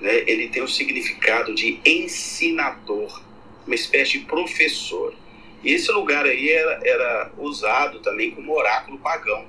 né? 0.00 0.22
ele 0.28 0.46
tem 0.46 0.62
o 0.62 0.68
significado 0.68 1.52
de 1.56 1.80
ensinador, 1.84 3.20
uma 3.66 3.74
espécie 3.74 4.20
de 4.20 4.26
professor. 4.26 5.23
E 5.64 5.72
esse 5.72 5.90
lugar 5.90 6.26
aí 6.26 6.50
era, 6.50 6.80
era 6.84 7.32
usado 7.38 8.00
também 8.00 8.30
como 8.30 8.54
oráculo 8.54 8.98
pagão. 8.98 9.46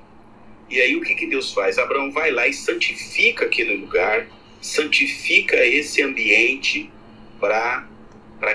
E 0.70 0.80
aí 0.80 0.96
o 0.96 1.02
que, 1.02 1.14
que 1.14 1.26
Deus 1.26 1.52
faz? 1.52 1.78
Abraão 1.78 2.10
vai 2.10 2.30
lá 2.30 2.48
e 2.48 2.54
santifica 2.54 3.44
aquele 3.44 3.76
lugar, 3.76 4.26
santifica 4.60 5.56
esse 5.64 6.02
ambiente 6.02 6.90
para 7.38 7.84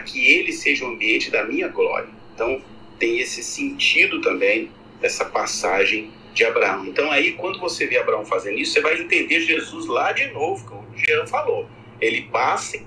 que 0.06 0.28
ele 0.28 0.52
seja 0.52 0.86
o 0.86 0.88
ambiente 0.90 1.30
da 1.30 1.46
minha 1.46 1.68
glória. 1.68 2.10
Então, 2.34 2.62
tem 2.98 3.20
esse 3.20 3.44
sentido 3.44 4.20
também, 4.22 4.72
essa 5.02 5.24
passagem 5.24 6.12
de 6.34 6.44
Abraão. 6.44 6.86
Então, 6.88 7.12
aí, 7.12 7.34
quando 7.34 7.60
você 7.60 7.86
vê 7.86 7.98
Abraão 7.98 8.26
fazendo 8.26 8.58
isso, 8.58 8.74
você 8.74 8.82
vai 8.82 9.00
entender 9.00 9.40
Jesus 9.40 9.86
lá 9.86 10.12
de 10.12 10.28
novo, 10.32 10.66
como 10.66 10.82
o 10.82 10.98
Jean 10.98 11.28
falou. 11.28 11.70
Ele 12.00 12.24
passa 12.24 12.80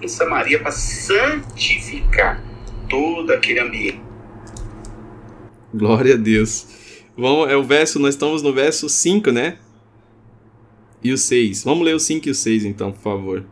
em 0.00 0.06
Samaria 0.08 0.60
para 0.60 0.70
santificar 0.70 2.47
todo 2.88 3.32
aquele 3.32 3.60
ambiente. 3.60 4.00
Glória 5.74 6.14
a 6.14 6.16
Deus. 6.16 6.66
Vamos, 7.16 7.50
é 7.50 7.56
o 7.56 7.62
verso, 7.62 7.98
nós 7.98 8.14
estamos 8.14 8.42
no 8.42 8.52
verso 8.52 8.88
5, 8.88 9.30
né? 9.30 9.58
E 11.02 11.12
o 11.12 11.18
6. 11.18 11.64
Vamos 11.64 11.84
ler 11.84 11.94
o 11.94 12.00
5 12.00 12.28
e 12.28 12.30
o 12.30 12.34
6, 12.34 12.64
então, 12.64 12.92
por 12.92 13.02
favor. 13.02 13.44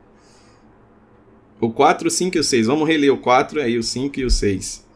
O 1.61 1.70
4, 1.70 2.09
o 2.09 2.11
5 2.11 2.37
e 2.37 2.40
o 2.40 2.44
6. 2.44 2.66
Vamos 2.66 2.88
reler 2.88 3.12
o 3.12 3.18
4, 3.18 3.61
aí 3.61 3.79
o 3.79 3.83
5 3.83 4.20
e 4.20 4.25
o 4.25 4.31
6. 4.31 4.87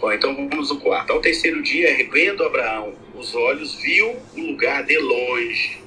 Bom, 0.00 0.12
então 0.12 0.34
vamos 0.34 0.70
no 0.70 0.80
4. 0.80 1.14
Ao 1.14 1.20
terceiro 1.20 1.62
dia, 1.62 1.90
erguendo 1.90 2.44
Abraão 2.44 2.92
os 3.14 3.34
olhos, 3.34 3.74
viu 3.74 4.16
o 4.36 4.40
lugar 4.40 4.84
de 4.84 4.96
longe. 4.96 5.80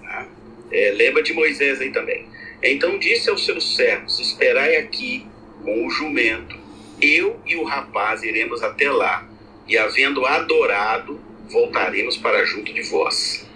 Tá? 0.00 0.26
É, 0.70 0.90
lembra 0.92 1.22
de 1.22 1.32
Moisés 1.32 1.80
aí 1.80 1.90
também. 1.90 2.26
Então 2.62 2.98
disse 2.98 3.30
aos 3.30 3.44
seus 3.44 3.76
servos: 3.76 4.18
Esperai 4.18 4.76
aqui 4.76 5.26
com 5.62 5.86
o 5.86 5.90
jumento. 5.90 6.56
Eu 7.00 7.40
e 7.46 7.56
o 7.56 7.64
rapaz 7.64 8.22
iremos 8.22 8.62
até 8.62 8.90
lá, 8.90 9.28
e 9.68 9.78
havendo 9.78 10.26
adorado, 10.26 11.20
voltaremos 11.48 12.16
para 12.16 12.44
junto 12.44 12.72
de 12.72 12.82
vós 12.82 13.48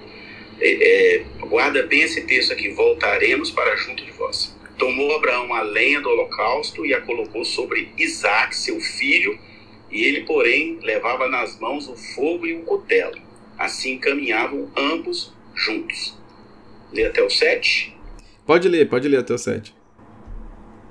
é, 0.64 1.16
é, 1.16 1.24
guarda 1.40 1.82
bem 1.82 2.02
esse 2.02 2.22
texto 2.22 2.52
aqui, 2.52 2.68
voltaremos 2.68 3.50
para 3.50 3.74
junto 3.74 4.04
de 4.04 4.12
vós. 4.12 4.56
Tomou 4.78 5.14
Abraão 5.16 5.52
a 5.52 5.62
lenha 5.62 6.00
do 6.00 6.08
holocausto 6.08 6.86
e 6.86 6.94
a 6.94 7.00
colocou 7.00 7.44
sobre 7.44 7.90
Isaac, 7.98 8.54
seu 8.54 8.80
filho, 8.80 9.36
e 9.90 10.04
ele, 10.04 10.22
porém, 10.22 10.78
levava 10.80 11.28
nas 11.28 11.58
mãos 11.58 11.88
o 11.88 11.96
fogo 11.96 12.46
e 12.46 12.54
o 12.54 12.62
cutelo. 12.62 13.18
Assim 13.58 13.98
caminhavam 13.98 14.70
ambos 14.76 15.32
juntos. 15.52 16.16
Lê 16.92 17.06
até 17.06 17.22
o 17.22 17.28
7? 17.28 17.91
Pode 18.52 18.68
ler, 18.68 18.86
pode 18.86 19.08
ler 19.08 19.16
até 19.16 19.32
o 19.32 19.38
7. 19.38 19.74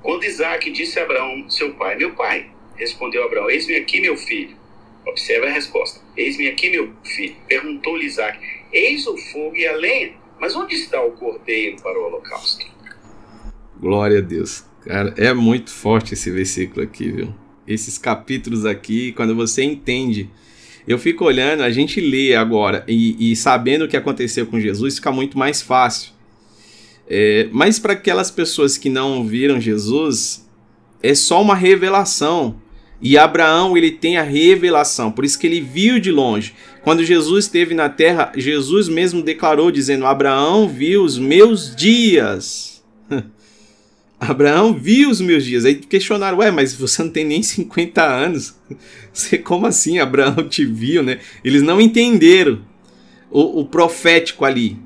Quando 0.02 0.24
Isaac 0.24 0.68
disse 0.72 0.98
a 0.98 1.04
Abraão, 1.04 1.48
seu 1.48 1.72
pai, 1.74 1.94
meu 1.94 2.12
pai, 2.12 2.50
respondeu 2.74 3.22
Abraão, 3.22 3.48
eis-me 3.48 3.76
aqui, 3.76 4.00
meu 4.00 4.16
filho. 4.16 4.56
Observe 5.06 5.46
a 5.46 5.52
resposta. 5.52 6.00
Eis-me 6.16 6.48
aqui, 6.48 6.70
meu 6.70 6.92
filho. 7.04 7.36
Perguntou-lhe 7.46 8.04
Isaac, 8.04 8.36
Eis 8.72 9.06
o 9.06 9.16
fogo 9.16 9.54
e 9.54 9.64
a 9.64 9.76
lenha, 9.76 10.12
mas 10.40 10.56
onde 10.56 10.74
está 10.74 11.00
o 11.04 11.12
cordeiro 11.12 11.80
para 11.80 11.96
o 12.00 12.06
holocausto? 12.06 12.66
Glória 13.78 14.18
a 14.18 14.22
Deus. 14.22 14.64
Cara, 14.84 15.14
é 15.16 15.32
muito 15.32 15.70
forte 15.70 16.14
esse 16.14 16.32
versículo 16.32 16.82
aqui, 16.82 17.12
viu? 17.12 17.32
Esses 17.64 17.96
capítulos 17.96 18.66
aqui, 18.66 19.12
quando 19.12 19.36
você 19.36 19.62
entende. 19.62 20.28
Eu 20.84 20.98
fico 20.98 21.24
olhando, 21.24 21.62
a 21.62 21.70
gente 21.70 22.00
lê 22.00 22.34
agora 22.34 22.84
e, 22.88 23.30
e 23.30 23.36
sabendo 23.36 23.84
o 23.84 23.88
que 23.88 23.96
aconteceu 23.96 24.48
com 24.48 24.58
Jesus, 24.58 24.96
fica 24.96 25.12
muito 25.12 25.38
mais 25.38 25.62
fácil. 25.62 26.10
É, 27.14 27.46
mas 27.52 27.78
para 27.78 27.92
aquelas 27.92 28.30
pessoas 28.30 28.78
que 28.78 28.88
não 28.88 29.22
viram 29.22 29.60
Jesus, 29.60 30.48
é 31.02 31.14
só 31.14 31.42
uma 31.42 31.54
revelação. 31.54 32.56
E 33.02 33.18
Abraão, 33.18 33.76
ele 33.76 33.90
tem 33.90 34.16
a 34.16 34.22
revelação, 34.22 35.12
por 35.12 35.22
isso 35.22 35.38
que 35.38 35.46
ele 35.46 35.60
viu 35.60 36.00
de 36.00 36.10
longe. 36.10 36.54
Quando 36.82 37.04
Jesus 37.04 37.44
esteve 37.44 37.74
na 37.74 37.90
terra, 37.90 38.32
Jesus 38.34 38.88
mesmo 38.88 39.20
declarou, 39.20 39.70
dizendo: 39.70 40.06
Abraão 40.06 40.66
viu 40.66 41.04
os 41.04 41.18
meus 41.18 41.76
dias. 41.76 42.82
Abraão 44.18 44.72
viu 44.72 45.10
os 45.10 45.20
meus 45.20 45.44
dias. 45.44 45.66
Aí 45.66 45.74
questionaram: 45.74 46.38
Ué, 46.38 46.50
mas 46.50 46.72
você 46.72 47.02
não 47.02 47.10
tem 47.10 47.26
nem 47.26 47.42
50 47.42 48.02
anos. 48.02 48.54
Você, 49.12 49.36
como 49.36 49.66
assim? 49.66 49.98
Abraão 49.98 50.48
te 50.48 50.64
viu, 50.64 51.02
né? 51.02 51.18
Eles 51.44 51.60
não 51.60 51.78
entenderam 51.78 52.62
o, 53.30 53.60
o 53.60 53.66
profético 53.66 54.46
ali. 54.46 54.78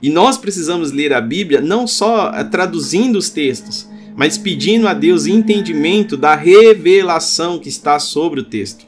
E 0.00 0.10
nós 0.10 0.38
precisamos 0.38 0.92
ler 0.92 1.12
a 1.12 1.20
Bíblia 1.20 1.60
não 1.60 1.86
só 1.86 2.30
eh, 2.30 2.44
traduzindo 2.44 3.16
os 3.16 3.30
textos, 3.30 3.88
mas 4.16 4.38
pedindo 4.38 4.86
a 4.86 4.94
Deus 4.94 5.26
entendimento 5.26 6.16
da 6.16 6.34
revelação 6.34 7.58
que 7.58 7.68
está 7.68 7.98
sobre 7.98 8.40
o 8.40 8.44
texto. 8.44 8.86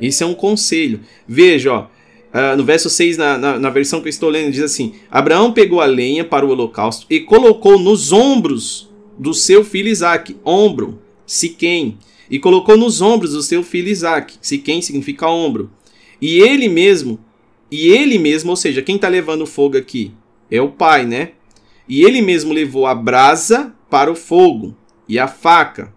Esse 0.00 0.22
é 0.22 0.26
um 0.26 0.34
conselho. 0.34 1.00
Veja, 1.26 1.72
ó, 1.72 1.82
uh, 1.82 2.56
no 2.56 2.64
verso 2.64 2.88
6, 2.88 3.16
na, 3.16 3.38
na, 3.38 3.58
na, 3.58 3.70
versão 3.70 4.00
que 4.00 4.06
eu 4.06 4.10
estou 4.10 4.28
lendo, 4.28 4.52
diz 4.52 4.62
assim: 4.62 4.94
Abraão 5.10 5.52
pegou 5.52 5.80
a 5.80 5.86
lenha 5.86 6.24
para 6.24 6.46
o 6.46 6.50
holocausto 6.50 7.06
e 7.10 7.20
colocou 7.20 7.78
nos 7.78 8.12
ombros 8.12 8.88
do 9.18 9.34
seu 9.34 9.64
filho 9.64 9.88
Isaac, 9.88 10.36
ombro, 10.44 11.00
Siquém, 11.26 11.98
e 12.30 12.38
colocou 12.38 12.76
nos 12.76 13.00
ombros 13.00 13.32
do 13.32 13.42
seu 13.42 13.62
filho 13.62 13.88
Isaac. 13.88 14.34
Siquém 14.40 14.80
significa 14.80 15.28
ombro. 15.28 15.70
E 16.20 16.40
ele 16.40 16.68
mesmo, 16.68 17.18
e 17.70 17.88
ele 17.88 18.18
mesmo, 18.18 18.50
ou 18.50 18.56
seja, 18.56 18.82
quem 18.82 18.96
está 18.96 19.08
levando 19.08 19.46
fogo 19.46 19.76
aqui 19.76 20.12
é 20.50 20.60
o 20.60 20.70
pai, 20.70 21.06
né? 21.06 21.32
E 21.88 22.02
ele 22.02 22.20
mesmo 22.20 22.52
levou 22.52 22.86
a 22.86 22.94
brasa 22.94 23.74
para 23.88 24.10
o 24.10 24.14
fogo 24.14 24.76
e 25.08 25.18
a 25.18 25.26
faca. 25.26 25.92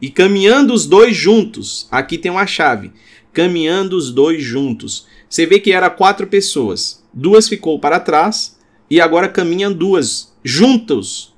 E 0.00 0.10
caminhando 0.10 0.72
os 0.72 0.86
dois 0.86 1.16
juntos, 1.16 1.88
aqui 1.90 2.18
tem 2.18 2.30
uma 2.30 2.46
chave. 2.46 2.92
Caminhando 3.32 3.96
os 3.96 4.10
dois 4.12 4.42
juntos. 4.42 5.06
Você 5.28 5.46
vê 5.46 5.58
que 5.58 5.72
era 5.72 5.90
quatro 5.90 6.26
pessoas. 6.26 7.02
Duas 7.12 7.48
ficou 7.48 7.78
para 7.78 7.98
trás 7.98 8.56
e 8.88 9.00
agora 9.00 9.28
caminham 9.28 9.72
duas 9.72 10.32
juntos. 10.44 11.34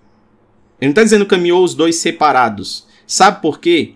Ele 0.80 0.88
não 0.88 0.90
está 0.90 1.02
dizendo 1.02 1.24
caminhou 1.24 1.64
os 1.64 1.74
dois 1.74 1.96
separados. 1.96 2.86
Sabe 3.06 3.40
por 3.40 3.60
quê? 3.60 3.94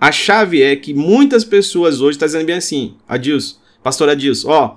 A 0.00 0.10
chave 0.10 0.62
é 0.62 0.74
que 0.76 0.92
muitas 0.92 1.44
pessoas 1.44 2.00
hoje 2.00 2.16
estão 2.16 2.26
tá 2.26 2.32
dizendo 2.32 2.46
bem 2.46 2.56
assim, 2.56 2.94
Adilson, 3.06 3.56
pastor 3.82 4.08
Adilson, 4.08 4.48
ó, 4.48 4.76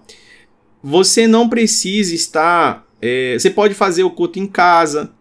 você 0.84 1.26
não 1.28 1.47
precisa 1.47 2.13
estar 2.13 2.86
é, 3.06 3.38
você 3.38 3.49
pode 3.49 3.74
fazer 3.74 4.04
o 4.04 4.10
culto 4.10 4.39
em 4.39 4.47
casa. 4.47 5.12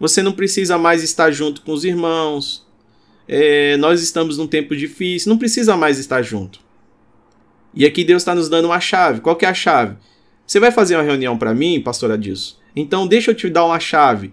Você 0.00 0.24
não 0.24 0.32
precisa 0.32 0.76
mais 0.76 1.04
estar 1.04 1.30
junto 1.30 1.62
com 1.62 1.72
os 1.72 1.84
irmãos. 1.84 2.66
É, 3.28 3.76
nós 3.76 4.02
estamos 4.02 4.36
num 4.36 4.46
tempo 4.48 4.74
difícil. 4.74 5.30
Não 5.30 5.38
precisa 5.38 5.76
mais 5.76 6.00
estar 6.00 6.20
junto. 6.20 6.58
E 7.72 7.86
aqui 7.86 8.02
Deus 8.02 8.22
está 8.22 8.34
nos 8.34 8.48
dando 8.48 8.64
uma 8.64 8.80
chave. 8.80 9.20
Qual 9.20 9.36
que 9.36 9.46
é 9.46 9.48
a 9.48 9.54
chave? 9.54 9.96
Você 10.44 10.58
vai 10.58 10.72
fazer 10.72 10.96
uma 10.96 11.04
reunião 11.04 11.38
para 11.38 11.54
mim, 11.54 11.80
pastor 11.80 12.10
Adilson? 12.10 12.56
Então 12.74 13.06
deixa 13.06 13.30
eu 13.30 13.36
te 13.36 13.48
dar 13.48 13.66
uma 13.66 13.78
chave. 13.78 14.32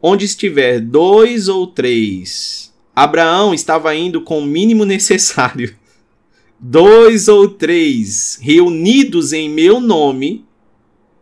Onde 0.00 0.24
estiver 0.24 0.80
dois 0.80 1.48
ou 1.48 1.66
três. 1.66 2.72
Abraão 2.94 3.52
estava 3.52 3.94
indo 3.94 4.22
com 4.22 4.38
o 4.38 4.46
mínimo 4.46 4.86
necessário. 4.86 5.76
Dois 6.58 7.28
ou 7.28 7.50
três 7.50 8.38
reunidos 8.40 9.34
em 9.34 9.46
meu 9.46 9.78
nome, 9.78 10.46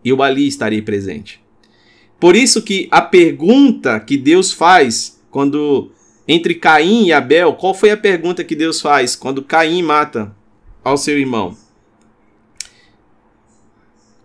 eu 0.05 0.23
ali 0.23 0.47
estarei 0.47 0.83
presente. 0.83 1.43
Por 2.21 2.37
isso 2.37 2.63
que 2.63 2.89
a 2.91 3.03
pergunta 3.03 3.99
que 4.01 4.17
Deus 4.17 4.53
faz 4.53 5.21
quando 5.31 5.91
entre 6.27 6.55
Caim 6.55 7.07
e 7.07 7.13
Abel, 7.13 7.55
qual 7.55 7.75
foi 7.75 7.91
a 7.91 7.97
pergunta 7.97 8.45
que 8.45 8.55
Deus 8.55 8.81
faz 8.81 9.15
quando 9.15 9.43
Caim 9.43 9.83
mata 9.83 10.35
ao 10.83 10.97
seu 10.97 11.19
irmão? 11.19 11.57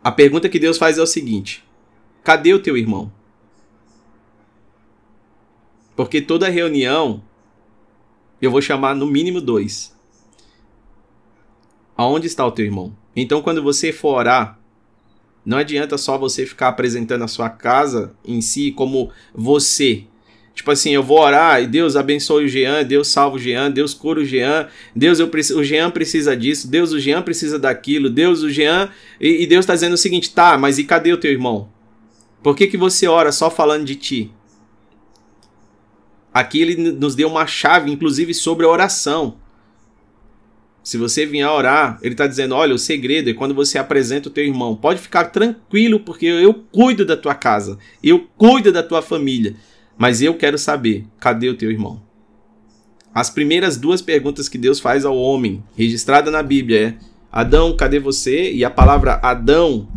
A 0.03 0.11
pergunta 0.11 0.47
que 0.47 0.59
Deus 0.59 0.77
faz 0.77 0.97
é 0.97 1.01
o 1.01 1.07
seguinte: 1.07 1.63
cadê 2.23 2.53
o 2.53 2.61
teu 2.61 2.77
irmão? 2.77 3.11
Porque 5.95 6.21
toda 6.21 6.47
reunião 6.47 7.21
eu 8.41 8.49
vou 8.49 8.61
chamar 8.61 8.95
no 8.95 9.05
mínimo 9.05 9.41
dois. 9.41 9.93
Aonde 11.97 12.27
está 12.27 12.45
o 12.45 12.51
teu 12.51 12.65
irmão? 12.65 12.95
Então, 13.13 13.41
quando 13.41 13.61
você 13.61 13.91
for 13.91 14.15
orar, 14.15 14.58
não 15.49 15.57
adianta 15.57 15.97
só 15.97 16.15
você 16.15 16.45
ficar 16.45 16.67
apresentando 16.67 17.23
a 17.23 17.27
sua 17.27 17.49
casa 17.49 18.13
em 18.23 18.39
si 18.39 18.71
como 18.71 19.09
você. 19.33 20.03
Tipo 20.53 20.69
assim, 20.69 20.91
eu 20.91 21.01
vou 21.01 21.19
orar 21.19 21.59
e 21.59 21.65
Deus 21.65 21.95
abençoe 21.95 22.45
o 22.45 22.47
Jean, 22.47 22.83
Deus 22.83 23.07
salva 23.07 23.37
o 23.37 23.39
Jean, 23.39 23.71
Deus 23.71 23.95
cura 23.95 24.19
o 24.19 24.23
Jean, 24.23 24.67
Deus 24.95 25.17
eu 25.17 25.27
o 25.57 25.63
Jean 25.63 25.89
precisa 25.89 26.37
disso, 26.37 26.69
Deus 26.69 26.91
o 26.91 26.99
Jean 26.99 27.23
precisa 27.23 27.57
daquilo, 27.57 28.11
Deus 28.11 28.43
o 28.43 28.49
Jean. 28.51 28.91
E, 29.19 29.41
e 29.41 29.47
Deus 29.47 29.63
está 29.63 29.73
dizendo 29.73 29.93
o 29.93 29.97
seguinte: 29.97 30.29
tá, 30.29 30.55
mas 30.55 30.77
e 30.77 30.83
cadê 30.83 31.11
o 31.11 31.17
teu 31.17 31.31
irmão? 31.31 31.67
Por 32.43 32.55
que, 32.55 32.67
que 32.67 32.77
você 32.77 33.07
ora 33.07 33.31
só 33.31 33.49
falando 33.49 33.85
de 33.85 33.95
ti? 33.95 34.31
Aqui 36.31 36.61
ele 36.61 36.91
nos 36.91 37.15
deu 37.15 37.27
uma 37.27 37.47
chave, 37.47 37.91
inclusive, 37.91 38.35
sobre 38.35 38.67
a 38.67 38.69
oração. 38.69 39.37
Se 40.89 40.97
você 40.97 41.23
vier 41.23 41.47
orar, 41.47 41.99
ele 42.01 42.15
está 42.15 42.25
dizendo: 42.25 42.55
olha, 42.55 42.73
o 42.73 42.79
segredo 42.79 43.29
é 43.29 43.33
quando 43.35 43.53
você 43.53 43.77
apresenta 43.77 44.27
o 44.27 44.31
teu 44.31 44.43
irmão. 44.43 44.75
Pode 44.75 44.99
ficar 44.99 45.25
tranquilo, 45.25 45.99
porque 45.99 46.25
eu 46.25 46.51
cuido 46.51 47.05
da 47.05 47.15
tua 47.15 47.35
casa, 47.35 47.77
eu 48.03 48.27
cuido 48.35 48.71
da 48.71 48.81
tua 48.81 48.99
família. 48.99 49.55
Mas 49.95 50.19
eu 50.19 50.33
quero 50.33 50.57
saber: 50.57 51.05
cadê 51.19 51.47
o 51.47 51.53
teu 51.53 51.69
irmão? 51.69 52.01
As 53.13 53.29
primeiras 53.29 53.77
duas 53.77 54.01
perguntas 54.01 54.49
que 54.49 54.57
Deus 54.57 54.79
faz 54.79 55.05
ao 55.05 55.15
homem, 55.15 55.63
registrada 55.77 56.31
na 56.31 56.41
Bíblia, 56.41 56.79
é: 56.81 56.95
Adão, 57.31 57.75
cadê 57.77 57.99
você? 57.99 58.51
E 58.51 58.65
a 58.65 58.71
palavra 58.71 59.19
Adão, 59.21 59.87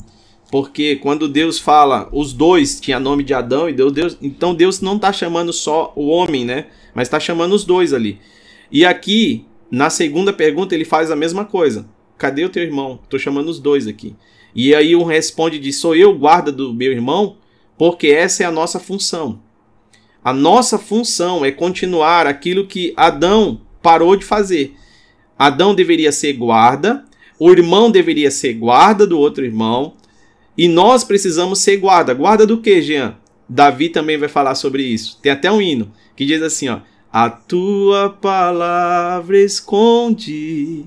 porque 0.51 0.97
quando 0.97 1.27
Deus 1.27 1.59
fala, 1.59 2.07
os 2.13 2.35
dois 2.35 2.79
tinha 2.79 3.01
nome 3.01 3.25
de 3.25 3.33
Adão 3.33 3.67
e 3.67 3.73
Deus, 3.73 3.95
Deus 3.95 4.19
então 4.21 4.55
Deus 4.55 4.83
não 4.83 4.97
está 4.97 5.11
chamando 5.11 5.55
só 5.55 5.91
o 5.97 6.09
homem, 6.09 6.45
né? 6.45 6.67
Mas 6.95 7.09
está 7.09 7.19
chamando 7.19 7.55
os 7.55 7.65
dois 7.65 7.95
ali. 7.95 8.21
E 8.71 8.85
aqui 8.85 9.47
na 9.73 9.89
segunda 9.89 10.35
pergunta, 10.35 10.75
ele 10.75 10.85
faz 10.85 11.11
a 11.11 11.17
mesma 11.17 11.47
coisa. 11.47 11.89
Cadê 12.19 12.45
o 12.45 12.51
teu 12.51 12.63
irmão? 12.63 13.01
Tô 13.09 13.19
chamando 13.19 13.49
os 13.49 13.59
dois 13.59 13.87
aqui. 13.87 14.15
E 14.55 14.75
aí 14.75 14.95
um 14.95 15.05
responde 15.05 15.59
de 15.59 15.73
sou 15.73 15.97
eu 15.97 16.13
guarda 16.13 16.53
do 16.53 16.75
meu 16.75 16.93
irmão, 16.93 17.39
porque 17.79 18.09
essa 18.09 18.43
é 18.43 18.47
a 18.47 18.51
nossa 18.51 18.79
função. 18.79 19.41
A 20.23 20.31
nossa 20.31 20.79
função 20.79 21.43
é 21.43 21.51
continuar 21.51 22.27
aquilo 22.27 22.67
que 22.67 22.93
Adão 22.99 23.63
parou 23.83 24.15
de 24.15 24.27
fazer. 24.27 24.75
Adão 25.39 25.75
deveria 25.75 26.13
ser 26.13 26.35
guarda, 26.35 27.07
o 27.39 27.51
irmão 27.51 27.91
deveria 27.91 28.31
ser 28.31 28.53
guarda 28.53 29.07
do 29.07 29.19
outro 29.19 29.43
irmão, 29.43 29.95
e 30.55 30.69
nós 30.69 31.03
precisamos 31.03 31.61
ser 31.61 31.79
guarda. 31.79 32.13
Guarda 32.13 32.47
do 32.47 32.61
que, 32.61 32.83
Jean? 32.83 33.17
Davi 33.49 33.89
também 33.89 34.19
vai 34.19 34.29
falar 34.29 34.55
sobre 34.55 34.83
isso. 34.83 35.19
Tem 35.23 35.33
até 35.33 35.51
um 35.51 35.63
hino 35.63 35.91
que 36.15 36.27
diz 36.27 36.43
assim, 36.43 36.69
ó: 36.69 36.81
a 37.13 37.29
tua 37.29 38.09
palavra 38.09 39.39
esconde, 39.39 40.87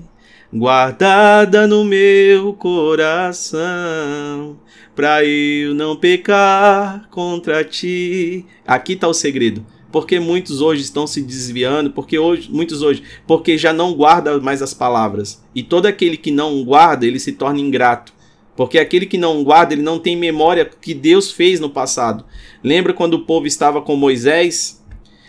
guardada 0.52 1.68
no 1.68 1.84
meu 1.84 2.52
coração, 2.54 4.58
para 4.96 5.24
eu 5.24 5.72
não 5.72 5.94
pecar 5.94 7.08
contra 7.10 7.62
ti. 7.62 8.44
Aqui 8.66 8.94
está 8.94 9.06
o 9.06 9.14
segredo. 9.14 9.64
Porque 9.92 10.18
muitos 10.18 10.60
hoje 10.60 10.82
estão 10.82 11.06
se 11.06 11.22
desviando, 11.22 11.92
porque 11.92 12.18
hoje, 12.18 12.50
muitos 12.50 12.82
hoje, 12.82 13.04
porque 13.24 13.56
já 13.56 13.72
não 13.72 13.94
guarda 13.94 14.40
mais 14.40 14.60
as 14.60 14.74
palavras. 14.74 15.40
E 15.54 15.62
todo 15.62 15.86
aquele 15.86 16.16
que 16.16 16.32
não 16.32 16.64
guarda, 16.64 17.06
ele 17.06 17.20
se 17.20 17.32
torna 17.32 17.60
ingrato. 17.60 18.12
Porque 18.56 18.80
aquele 18.80 19.06
que 19.06 19.16
não 19.16 19.44
guarda, 19.44 19.74
ele 19.74 19.82
não 19.82 20.00
tem 20.00 20.16
memória 20.16 20.64
que 20.64 20.92
Deus 20.92 21.30
fez 21.30 21.60
no 21.60 21.70
passado. 21.70 22.24
Lembra 22.64 22.92
quando 22.92 23.14
o 23.14 23.24
povo 23.24 23.46
estava 23.46 23.80
com 23.80 23.94
Moisés? 23.94 24.84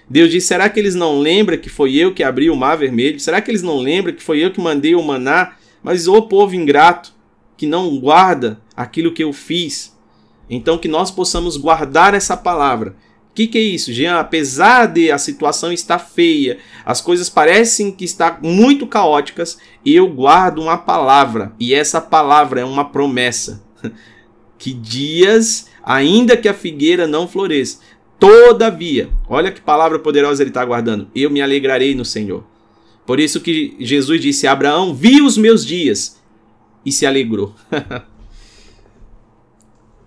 Deus 0.10 0.32
diz: 0.32 0.46
será 0.46 0.70
que 0.70 0.80
eles 0.80 0.96
não 0.96 1.20
lembram 1.20 1.58
que 1.58 1.70
foi 1.70 1.96
eu 1.96 2.14
que 2.14 2.24
abri 2.24 2.50
o 2.50 2.56
mar 2.56 2.78
vermelho? 2.78 3.20
Será 3.20 3.42
que 3.42 3.52
eles 3.52 3.62
não 3.62 3.78
lembram 3.78 4.14
que 4.14 4.24
foi 4.24 4.44
eu 4.44 4.52
que 4.52 4.62
mandei 4.62 4.96
o 4.96 5.04
maná? 5.04 5.56
Mas 5.84 6.08
o 6.08 6.22
povo 6.22 6.56
ingrato, 6.56 7.14
que 7.56 7.66
não 7.66 7.98
guarda 8.00 8.62
aquilo 8.76 9.14
que 9.14 9.24
eu 9.24 9.34
fiz. 9.34 9.96
Então, 10.50 10.78
que 10.78 10.88
nós 10.88 11.12
possamos 11.12 11.58
guardar 11.58 12.14
essa 12.14 12.38
palavra. 12.38 12.96
O 13.32 13.34
que, 13.38 13.48
que 13.48 13.58
é 13.58 13.62
isso, 13.62 13.94
Jean? 13.94 14.20
Apesar 14.20 14.88
de 14.88 15.12
a 15.12 15.18
situação 15.18 15.72
estar 15.72 16.00
feia, 16.00 16.58
as 16.86 17.02
coisas 17.02 17.30
parecem 17.30 17.92
que 17.92 18.06
estão 18.06 18.38
muito 18.42 18.88
caóticas, 18.88 19.60
eu 19.86 20.08
guardo 20.08 20.60
uma 20.60 20.78
palavra. 20.78 21.54
E 21.60 21.74
essa 21.74 22.00
palavra 22.00 22.62
é 22.62 22.66
uma 22.66 22.86
promessa. 22.86 23.64
Que 24.60 24.74
dias, 24.74 25.68
ainda 25.84 26.36
que 26.36 26.50
a 26.50 26.54
figueira 26.54 27.06
não 27.06 27.28
floresça, 27.28 27.78
Todavia, 28.20 29.10
olha 29.30 29.52
que 29.52 29.62
palavra 29.62 30.00
poderosa 30.00 30.42
ele 30.42 30.50
está 30.50 30.66
guardando. 30.66 31.08
Eu 31.14 31.30
me 31.30 31.42
alegrarei 31.42 31.94
no 31.94 32.04
Senhor. 32.04 32.44
Por 33.06 33.20
isso 33.20 33.42
que 33.42 33.76
Jesus 33.80 34.20
disse: 34.20 34.48
Abraão 34.48 34.94
viu 34.94 35.26
os 35.26 35.38
meus 35.38 35.66
dias 35.66 36.22
e 36.86 36.92
se 36.92 37.06
alegrou. 37.06 37.56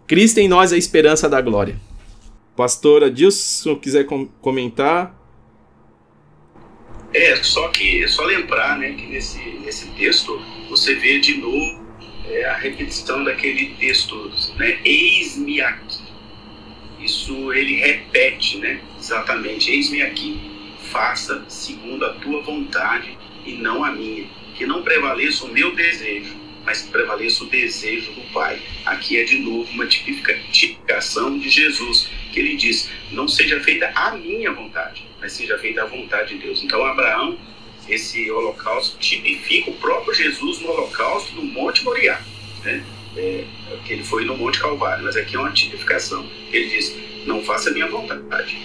Cristo 0.06 0.38
em 0.38 0.48
nós 0.48 0.72
é 0.72 0.74
a 0.74 0.78
esperança 0.78 1.28
da 1.28 1.40
glória. 1.40 1.80
Pastor 2.56 3.04
Adilson, 3.04 3.74
se 3.74 3.80
quiser 3.80 4.04
com 4.04 4.26
comentar. 4.26 5.16
É, 7.14 7.36
só 7.36 7.68
que, 7.68 8.02
é 8.02 8.08
só 8.08 8.24
lembrar, 8.24 8.76
né, 8.78 8.92
que 8.92 9.06
nesse, 9.06 9.38
nesse 9.64 9.88
texto 9.92 10.38
você 10.68 10.94
vê 10.96 11.20
de 11.20 11.38
novo 11.38 11.84
é, 12.28 12.44
a 12.44 12.56
repetição 12.56 13.24
daquele 13.24 13.74
texto, 13.76 14.30
né, 14.56 14.78
eis-me 14.84 15.61
aqui. 15.61 15.99
Isso 17.11 17.52
ele 17.52 17.74
repete, 17.74 18.58
né, 18.58 18.80
exatamente, 18.96 19.68
eis-me 19.68 20.00
aqui, 20.00 20.40
faça 20.92 21.44
segundo 21.48 22.04
a 22.04 22.14
tua 22.14 22.40
vontade 22.40 23.18
e 23.44 23.54
não 23.54 23.82
a 23.82 23.90
minha, 23.90 24.28
que 24.54 24.64
não 24.64 24.84
prevaleça 24.84 25.44
o 25.44 25.52
meu 25.52 25.74
desejo, 25.74 26.36
mas 26.64 26.82
que 26.82 26.92
prevaleça 26.92 27.42
o 27.42 27.48
desejo 27.48 28.12
do 28.12 28.20
Pai. 28.32 28.62
Aqui 28.86 29.18
é 29.18 29.24
de 29.24 29.40
novo 29.40 29.68
uma 29.72 29.88
tipificação 29.88 31.36
de 31.36 31.48
Jesus, 31.48 32.08
que 32.32 32.38
ele 32.38 32.54
diz, 32.54 32.88
não 33.11 33.26
seja 33.26 33.58
feita 33.58 33.90
a 33.92 34.12
minha 34.12 34.52
vontade, 34.52 35.04
mas 35.20 35.32
seja 35.32 35.58
feita 35.58 35.82
a 35.82 35.86
vontade 35.86 36.34
de 36.34 36.46
Deus. 36.46 36.62
Então 36.62 36.84
Abraão 36.84 37.36
esse 37.88 38.30
holocausto 38.30 38.96
tipifica 38.98 39.68
o 39.68 39.74
próprio 39.74 40.14
Jesus 40.14 40.61
no 40.61 40.70
holocausto 40.70 41.34
do 41.34 41.42
Monte 41.42 41.82
Moriá, 41.82 42.22
né? 42.62 42.84
É, 43.16 43.44
que 43.84 43.92
ele 43.92 44.04
foi 44.04 44.24
no 44.24 44.36
Monte 44.36 44.61
Calvário, 44.61 45.04
mas 45.04 45.16
aqui 45.16 45.36
é 45.36 45.38
uma 45.38 45.50
tipificação. 45.50 46.28
Ele 46.52 46.68
diz: 46.68 46.96
Não 47.26 47.42
faça 47.42 47.70
a 47.70 47.72
minha 47.72 47.88
vontade, 47.88 48.56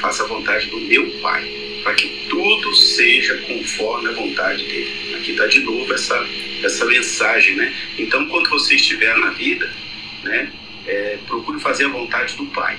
faça 0.00 0.24
a 0.24 0.26
vontade 0.26 0.66
do 0.66 0.80
meu 0.80 1.08
Pai, 1.20 1.48
para 1.82 1.94
que 1.94 2.26
tudo 2.28 2.74
seja 2.74 3.36
conforme 3.38 4.08
a 4.08 4.12
vontade 4.12 4.64
dele. 4.64 5.14
Aqui 5.16 5.32
está 5.32 5.46
de 5.46 5.60
novo 5.60 5.92
essa, 5.94 6.26
essa 6.62 6.84
mensagem, 6.86 7.56
né? 7.56 7.72
Então, 7.98 8.26
quando 8.26 8.48
você 8.50 8.74
estiver 8.74 9.16
na 9.16 9.30
vida, 9.30 9.70
né, 10.24 10.52
é, 10.86 11.18
procure 11.26 11.60
fazer 11.60 11.84
a 11.84 11.88
vontade 11.88 12.36
do 12.36 12.46
Pai 12.46 12.78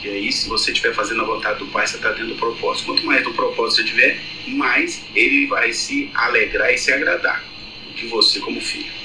que 0.00 0.08
aí, 0.08 0.32
se 0.32 0.48
você 0.48 0.72
estiver 0.72 0.94
fazendo 0.94 1.20
a 1.20 1.24
vontade 1.24 1.58
do 1.58 1.66
Pai, 1.66 1.86
você 1.86 1.96
está 1.96 2.12
tendo 2.12 2.32
o 2.32 2.36
propósito. 2.36 2.86
Quanto 2.86 3.04
mais 3.04 3.22
do 3.22 3.32
propósito 3.34 3.82
você 3.82 3.84
tiver, 3.84 4.18
mais 4.46 5.04
ele 5.14 5.46
vai 5.46 5.72
se 5.74 6.10
alegrar 6.14 6.72
e 6.72 6.78
se 6.78 6.90
agradar 6.90 7.44
de 7.94 8.06
você 8.06 8.40
como 8.40 8.60
filho. 8.62 8.99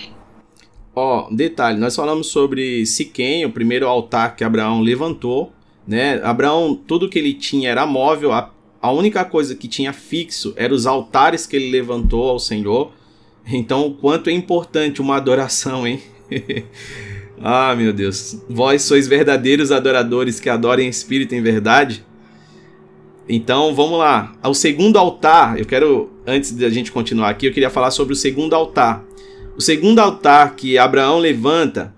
Ó, 0.96 1.28
oh, 1.28 1.36
detalhe, 1.36 1.78
nós 1.78 1.94
falamos 1.94 2.28
sobre 2.28 2.86
Siquém, 2.86 3.46
o 3.46 3.52
primeiro 3.52 3.86
altar 3.86 4.36
que 4.36 4.46
Abraão 4.46 4.80
levantou, 4.80 5.52
né? 5.86 6.22
Abraão, 6.24 6.74
tudo 6.74 7.10
que 7.10 7.20
ele 7.20 7.34
tinha 7.34 7.70
era 7.70 7.86
móvel, 7.86 8.32
a, 8.32 8.50
a 8.82 8.92
única 8.92 9.26
coisa 9.26 9.56
que 9.56 9.68
tinha 9.68 9.92
fixo 9.92 10.54
eram 10.56 10.74
os 10.74 10.86
altares 10.86 11.46
que 11.46 11.58
ele 11.58 11.70
levantou 11.70 12.30
ao 12.30 12.40
Senhor. 12.40 12.94
Então, 13.46 13.86
o 13.86 13.94
quanto 13.94 14.30
é 14.30 14.34
importante 14.34 15.02
uma 15.02 15.18
adoração, 15.18 15.86
hein? 15.86 16.02
Ah, 17.42 17.76
meu 17.76 17.92
Deus. 17.92 18.42
Vós 18.50 18.82
sois 18.84 19.10
verdadeiros 19.10 19.70
adoradores 19.70 20.40
que 20.40 20.50
adorem 20.50 20.88
espírito 20.88 21.36
em 21.36 21.42
verdade. 21.42 22.04
Então, 23.28 23.76
vamos 23.76 24.00
lá. 24.00 24.34
O 24.42 24.54
segundo 24.54 24.98
altar, 24.98 25.60
eu 25.60 25.66
quero, 25.66 26.10
antes 26.26 26.54
da 26.54 26.70
gente 26.70 26.94
continuar 26.94 27.30
aqui, 27.30 27.46
eu 27.46 27.52
queria 27.52 27.70
falar 27.70 27.92
sobre 27.92 28.14
o 28.14 28.16
segundo 28.16 28.54
altar. 28.54 29.04
O 29.58 29.62
segundo 29.62 30.00
altar 30.00 30.56
que 30.56 30.78
Abraão 30.78 31.20
levanta 31.20 31.94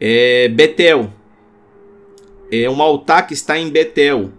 é 0.00 0.48
Betel. 0.48 1.12
É 2.50 2.68
um 2.68 2.80
altar 2.80 3.26
que 3.26 3.34
está 3.34 3.58
em 3.58 3.70
Betel. 3.70 4.32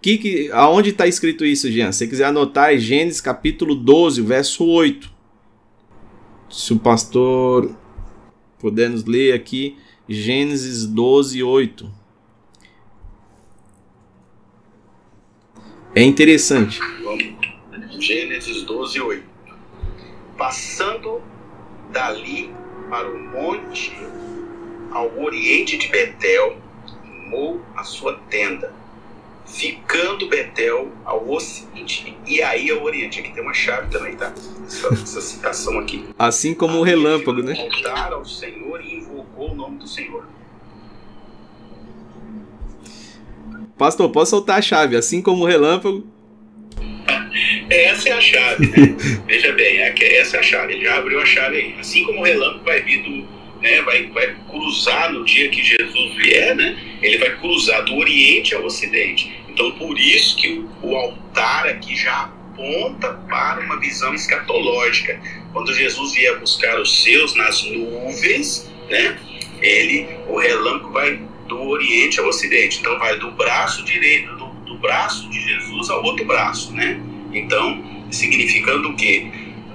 Que, 0.00 0.18
que, 0.18 0.50
aonde 0.52 0.90
está 0.90 1.06
escrito 1.06 1.44
isso, 1.44 1.70
Jean? 1.70 1.92
Se 1.92 1.98
você 1.98 2.06
quiser 2.08 2.26
anotar, 2.26 2.74
é 2.74 2.78
Gênesis 2.78 3.20
capítulo 3.20 3.74
12, 3.74 4.20
verso 4.20 4.66
8. 4.66 5.10
Se 6.50 6.72
o 6.72 6.78
pastor 6.78 7.74
Podemos 8.64 9.04
ler 9.04 9.34
aqui 9.34 9.76
Gênesis 10.08 10.86
12, 10.86 11.42
8. 11.42 11.92
É 15.94 16.02
interessante. 16.02 16.80
Gênesis 18.00 18.62
12, 18.62 19.02
8. 19.02 19.22
Passando 20.38 21.20
dali 21.94 22.52
para 22.90 23.08
o 23.08 23.18
monte 23.18 23.96
ao 24.90 25.18
oriente 25.18 25.78
de 25.78 25.88
Betel, 25.88 26.58
armou 27.02 27.62
a 27.74 27.84
sua 27.84 28.18
tenda 28.28 28.72
ficando 29.46 30.28
Betel 30.28 30.90
ao 31.04 31.30
ocidente 31.30 32.16
e 32.26 32.42
aí 32.42 32.70
ao 32.70 32.82
oriente. 32.82 33.20
Aqui 33.20 33.32
tem 33.32 33.42
uma 33.42 33.54
chave 33.54 33.90
também, 33.90 34.16
tá? 34.16 34.32
Essa, 34.66 34.88
essa 34.88 35.20
citação 35.20 35.78
aqui. 35.78 36.08
Assim 36.18 36.54
como 36.54 36.78
o 36.78 36.82
relâmpago, 36.82 37.42
né? 37.42 37.54
Voltar 37.54 38.12
ao 38.12 38.24
Senhor 38.24 38.80
e 38.80 38.96
invocou 38.96 39.52
o 39.52 39.54
nome 39.54 39.78
do 39.78 39.86
Senhor. 39.86 40.26
Pastor, 43.78 44.10
posso 44.10 44.30
soltar 44.30 44.58
a 44.58 44.62
chave? 44.62 44.96
Assim 44.96 45.20
como 45.20 45.44
o 45.44 45.46
relâmpago. 45.46 46.06
Essa 47.68 48.10
é 48.10 48.12
a 48.12 48.20
chave, 48.20 48.66
né? 48.66 48.96
Veja 49.26 49.52
bem, 49.52 49.78
é 49.78 50.16
essa 50.18 50.36
é 50.36 50.40
a 50.40 50.42
chave. 50.42 50.74
Ele 50.74 50.84
já 50.84 50.96
abriu 50.96 51.20
a 51.20 51.26
chave 51.26 51.56
aí. 51.56 51.74
Assim 51.78 52.04
como 52.04 52.20
o 52.20 52.22
relâmpago 52.22 52.64
vai 52.64 52.80
vir 52.82 53.02
do, 53.02 53.26
né, 53.64 53.80
vai, 53.82 54.06
vai 54.08 54.36
cruzar 54.48 55.10
no 55.10 55.24
dia 55.24 55.48
que 55.48 55.62
Jesus 55.62 56.14
vier, 56.16 56.54
né, 56.54 56.76
ele 57.00 57.16
vai 57.16 57.34
cruzar 57.38 57.82
do 57.84 57.96
Oriente 57.96 58.54
ao 58.54 58.62
Ocidente. 58.64 59.32
Então, 59.48 59.70
por 59.72 59.98
isso 59.98 60.36
que 60.36 60.64
o 60.82 60.94
altar 60.94 61.66
aqui 61.68 61.96
já 61.96 62.24
aponta 62.24 63.12
para 63.28 63.60
uma 63.60 63.80
visão 63.80 64.14
escatológica. 64.14 65.18
Quando 65.52 65.72
Jesus 65.72 66.12
vier 66.12 66.38
buscar 66.38 66.78
os 66.78 67.02
seus 67.02 67.34
nas 67.34 67.62
nuvens, 67.64 68.70
né, 68.90 69.18
ele, 69.62 70.08
o 70.28 70.36
relâmpago 70.36 70.92
vai 70.92 71.18
do 71.48 71.60
Oriente 71.68 72.20
ao 72.20 72.26
Ocidente. 72.26 72.80
Então, 72.80 72.98
vai 72.98 73.18
do 73.18 73.30
braço 73.30 73.82
direito, 73.84 74.36
do 74.36 74.43
braço 74.84 75.30
de 75.30 75.40
Jesus 75.40 75.88
ao 75.88 76.04
outro 76.04 76.26
braço, 76.26 76.74
né? 76.74 77.00
Então, 77.32 77.82
significando 78.10 78.90
o 78.90 78.96
quê? 78.96 79.30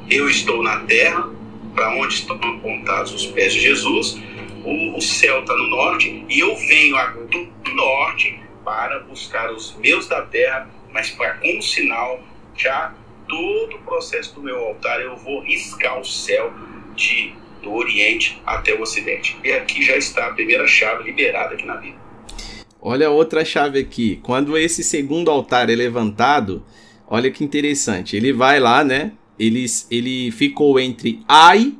Eu 0.07 0.29
estou 0.29 0.61
na 0.61 0.81
terra, 0.81 1.27
para 1.73 1.95
onde 1.95 2.13
estão 2.13 2.35
apontados 2.35 3.11
os 3.11 3.25
pés 3.25 3.53
de 3.53 3.59
Jesus, 3.59 4.21
o, 4.63 4.97
o 4.97 5.01
céu 5.01 5.39
está 5.39 5.55
no 5.55 5.67
norte 5.67 6.23
e 6.29 6.39
eu 6.39 6.55
venho 6.55 6.95
do 7.27 7.73
norte 7.73 8.39
para 8.63 8.99
buscar 8.99 9.51
os 9.51 9.75
meus 9.77 10.07
da 10.07 10.21
terra, 10.21 10.69
mas 10.91 11.09
para 11.09 11.33
como 11.35 11.61
sinal 11.61 12.21
já 12.55 12.93
todo 13.27 13.77
o 13.77 13.79
processo 13.79 14.35
do 14.35 14.43
meu 14.43 14.59
altar 14.59 15.01
eu 15.01 15.15
vou 15.15 15.41
riscar 15.41 15.99
o 15.99 16.05
céu 16.05 16.53
de 16.95 17.33
do 17.63 17.73
Oriente 17.73 18.39
até 18.45 18.73
o 18.75 18.81
Ocidente. 18.81 19.37
E 19.43 19.51
aqui 19.51 19.83
já 19.83 19.97
está 19.97 20.27
a 20.27 20.33
primeira 20.33 20.67
chave 20.67 21.03
liberada 21.03 21.55
aqui 21.55 21.65
na 21.65 21.75
vida. 21.75 22.08
Olha 22.81 23.09
outra 23.09 23.43
chave 23.43 23.79
aqui. 23.79 24.19
Quando 24.23 24.57
esse 24.57 24.83
segundo 24.83 25.29
altar 25.29 25.69
é 25.69 25.75
levantado, 25.75 26.63
olha 27.07 27.29
que 27.29 27.43
interessante. 27.43 28.15
Ele 28.15 28.31
vai 28.31 28.59
lá, 28.59 28.83
né? 28.83 29.11
ele, 29.39 29.65
ele 29.89 30.31
ficou 30.31 30.79
entre 30.79 31.23
Ai, 31.27 31.73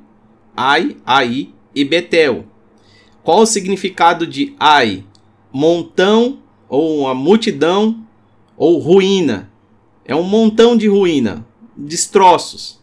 Ai, 0.55 0.95
Ai 1.05 1.49
e 1.75 1.83
Betel. 1.83 2.45
Qual 3.21 3.41
o 3.41 3.45
significado 3.45 4.25
de 4.25 4.55
Ai? 4.57 5.03
Montão 5.51 6.39
ou 6.69 7.01
uma 7.01 7.13
multidão 7.13 8.07
ou 8.55 8.79
ruína. 8.79 9.51
É 10.05 10.15
um 10.15 10.23
montão 10.23 10.75
de 10.75 10.87
ruína, 10.87 11.45
destroços. 11.75 12.79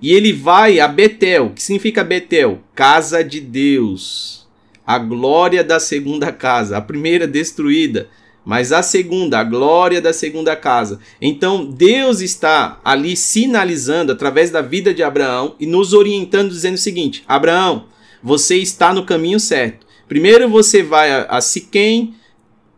E 0.00 0.12
ele 0.12 0.32
vai 0.32 0.80
a 0.80 0.88
Betel. 0.88 1.50
que 1.50 1.62
significa 1.62 2.02
Betel? 2.02 2.60
Casa 2.74 3.22
de 3.22 3.40
Deus. 3.40 4.47
A 4.88 4.98
glória 4.98 5.62
da 5.62 5.78
segunda 5.78 6.32
casa. 6.32 6.78
A 6.78 6.80
primeira 6.80 7.28
destruída 7.28 8.08
mas 8.48 8.72
a 8.72 8.82
segunda, 8.82 9.40
a 9.40 9.44
glória 9.44 10.00
da 10.00 10.10
segunda 10.10 10.56
casa. 10.56 11.00
Então 11.20 11.66
Deus 11.66 12.22
está 12.22 12.80
ali 12.82 13.14
sinalizando 13.14 14.10
através 14.10 14.50
da 14.50 14.62
vida 14.62 14.94
de 14.94 15.02
Abraão 15.02 15.54
e 15.60 15.66
nos 15.66 15.92
orientando 15.92 16.48
dizendo 16.48 16.76
o 16.76 16.78
seguinte: 16.78 17.22
Abraão, 17.28 17.84
você 18.22 18.56
está 18.56 18.94
no 18.94 19.04
caminho 19.04 19.38
certo. 19.38 19.86
Primeiro 20.08 20.48
você 20.48 20.82
vai 20.82 21.26
a, 21.28 21.38
Siquém, 21.42 22.14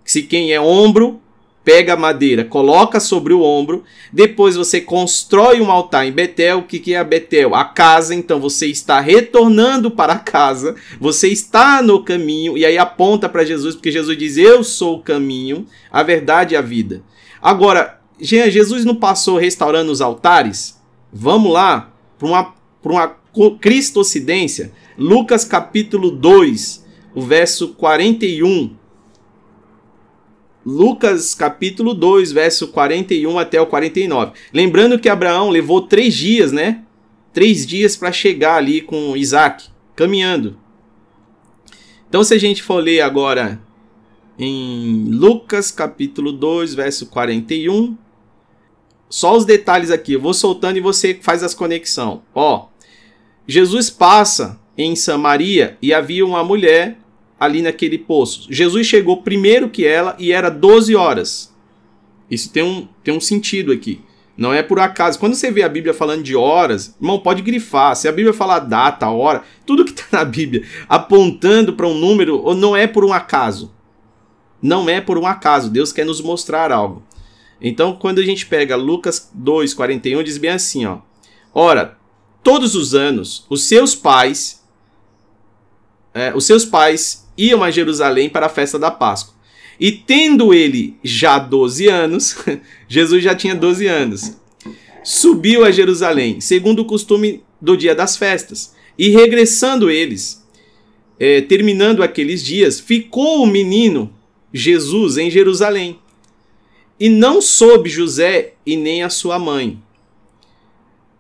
Siquém 0.05 0.53
é 0.53 0.61
ombro, 0.61 1.20
pega 1.65 1.93
a 1.93 1.97
madeira, 1.97 2.45
coloca 2.45 2.99
sobre 2.99 3.33
o 3.33 3.43
ombro, 3.43 3.85
depois 4.13 4.57
você 4.57 4.81
constrói 4.81 5.61
um 5.61 5.71
altar 5.71 6.07
em 6.07 6.13
Betel. 6.13 6.59
O 6.59 6.63
que, 6.63 6.79
que 6.79 6.95
é 6.95 6.99
a 6.99 7.05
Betel? 7.05 7.55
A 7.55 7.65
casa, 7.65 8.15
então 8.15 8.41
você 8.41 8.67
está 8.67 9.01
retornando 9.01 9.91
para 9.91 10.15
a 10.15 10.19
casa, 10.19 10.75
você 10.99 11.29
está 11.29 11.83
no 11.83 12.03
caminho, 12.03 12.57
e 12.57 12.65
aí 12.65 12.79
aponta 12.79 13.29
para 13.29 13.45
Jesus, 13.45 13.75
porque 13.75 13.93
Jesus 13.93 14.17
diz: 14.17 14.37
Eu 14.37 14.65
sou 14.65 14.97
o 14.97 15.03
caminho, 15.03 15.67
a 15.91 16.03
verdade 16.03 16.55
e 16.55 16.57
a 16.57 16.63
vida. 16.63 17.03
Agora, 17.43 18.01
Jesus 18.21 18.85
não 18.85 18.95
passou 18.95 19.39
restaurando 19.39 19.93
os 19.93 20.01
altares? 20.01 20.79
Vamos 21.13 21.53
lá 21.53 21.93
para 22.19 22.29
uma, 22.29 22.55
uma 22.85 23.17
cristocidência. 23.59 24.73
Lucas 24.97 25.45
capítulo 25.45 26.11
2, 26.11 26.85
o 27.15 27.23
verso 27.23 27.69
41 27.69 28.80
Lucas 30.65 31.35
capítulo 31.35 31.95
2, 31.95 32.33
verso 32.33 32.69
41 32.69 33.39
até 33.39 33.61
o 33.61 33.67
49. 33.67 34.33
Lembrando 34.53 34.99
que 34.99 35.09
Abraão 35.09 35.51
levou 35.51 35.83
três 35.83 36.15
dias, 36.15 36.53
né? 36.53 36.83
Três 37.33 37.67
dias 37.67 37.97
para 37.97 38.13
chegar 38.13 38.57
ali 38.57 38.81
com 38.81 39.17
Isaac, 39.17 39.69
caminhando. 39.97 40.59
Então, 42.09 42.25
se 42.25 42.35
a 42.35 42.39
gente 42.39 42.63
for 42.63 42.83
ler 42.83 43.01
agora 43.01 43.61
em 44.43 45.05
Lucas 45.05 45.71
capítulo 45.71 46.33
2, 46.33 46.75
verso 46.75 47.07
41. 47.07 47.97
Só 49.09 49.37
os 49.37 49.45
detalhes 49.45 49.91
aqui, 49.91 50.15
eu 50.15 50.21
vou 50.21 50.33
soltando 50.33 50.79
e 50.79 50.81
você 50.81 51.19
faz 51.21 51.43
as 51.43 51.55
conexão. 51.55 52.23
Ó, 52.35 52.69
Jesus 53.47 53.91
passa 53.91 54.59
em 54.79 54.97
Samaria 54.97 55.77
e 55.83 55.93
havia 55.93 56.25
uma 56.25 56.43
mulher 56.43 56.97
ali 57.41 57.63
naquele 57.63 57.97
poço. 57.97 58.47
Jesus 58.51 58.87
chegou 58.87 59.23
primeiro 59.23 59.71
que 59.71 59.87
ela 59.87 60.15
e 60.19 60.31
era 60.31 60.51
12 60.51 60.95
horas. 60.95 61.51
Isso 62.31 62.53
tem 62.53 62.63
um, 62.63 62.87
tem 63.03 63.17
um 63.17 63.21
sentido 63.21 63.73
aqui. 63.73 64.03
Não 64.37 64.53
é 64.53 64.63
por 64.63 64.79
acaso. 64.79 65.19
Quando 65.19 65.35
você 65.35 65.51
vê 65.51 65.63
a 65.63 65.69
Bíblia 65.69 65.93
falando 65.93 66.23
de 66.23 66.37
horas, 66.37 66.95
irmão, 67.01 67.19
pode 67.19 67.43
grifar. 67.43 67.97
Se 67.97 68.07
a 68.07 68.13
Bíblia 68.13 68.33
falar 68.33 68.61
data, 68.61 69.09
hora, 69.09 69.43
tudo 69.67 69.85
que 69.85 69.91
está 69.91 70.19
na 70.19 70.25
Bíblia 70.25 70.65
apontando 70.89 71.73
para 71.73 71.89
um 71.89 71.99
número, 71.99 72.55
não 72.55 72.77
é 72.77 72.87
por 72.87 73.05
um 73.05 73.13
acaso. 73.13 73.75
Não 74.63 74.89
é 74.89 75.01
por 75.01 75.19
um 75.19 75.27
acaso. 75.27 75.71
Deus 75.71 75.93
quer 75.93 76.05
nos 76.05 76.21
mostrar 76.21 76.71
algo. 76.71 77.03
Então, 77.61 77.95
quando 77.95 78.19
a 78.19 78.25
gente 78.25 78.47
pega 78.47 78.77
Lucas 78.77 79.31
2:41, 79.35 80.23
diz 80.23 80.39
bem 80.39 80.51
assim, 80.51 80.87
ó: 80.87 80.99
Ora, 81.53 81.99
todos 82.43 82.75
os 82.75 82.95
anos, 82.95 83.45
os 83.51 83.65
seus 83.65 83.95
pais, 83.95 84.63
é, 86.15 86.35
os 86.35 86.47
seus 86.47 86.65
pais 86.65 87.30
iam 87.41 87.63
a 87.63 87.71
Jerusalém 87.71 88.29
para 88.29 88.47
a 88.47 88.51
festa 88.51 88.79
da 88.79 88.91
Páscoa. 88.91 89.35
E 89.79 89.91
tendo 89.91 90.53
ele 90.53 90.97
já 91.03 91.39
12 91.39 91.89
anos, 91.89 92.37
Jesus 92.87 93.25
já 93.25 93.35
tinha 93.35 93.55
12 93.55 93.87
anos, 93.87 94.37
subiu 95.03 95.65
a 95.65 95.71
Jerusalém, 95.71 96.41
segundo 96.41 96.81
o 96.81 96.85
costume 96.85 97.43
do 97.61 97.77
dia 97.77 97.95
das 97.95 98.17
festas. 98.17 98.75
E 98.99 99.09
regressando 99.09 99.91
eles, 99.91 100.47
é, 101.19 101.41
terminando 101.41 102.03
aqueles 102.03 102.45
dias, 102.45 102.79
ficou 102.79 103.43
o 103.43 103.47
menino 103.47 104.13
Jesus 104.53 105.17
em 105.17 105.31
Jerusalém. 105.31 105.99
E 106.99 107.09
não 107.09 107.41
soube 107.41 107.89
José 107.89 108.55
e 108.67 108.77
nem 108.77 109.03
a 109.03 109.09
sua 109.09 109.39
mãe. 109.39 109.83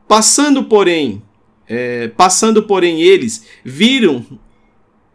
Passando, 0.07 0.65
porém, 0.65 1.23
é, 1.67 2.09
passando, 2.09 2.65
porém, 2.65 3.01
eles 3.01 3.47
viram 3.65 4.27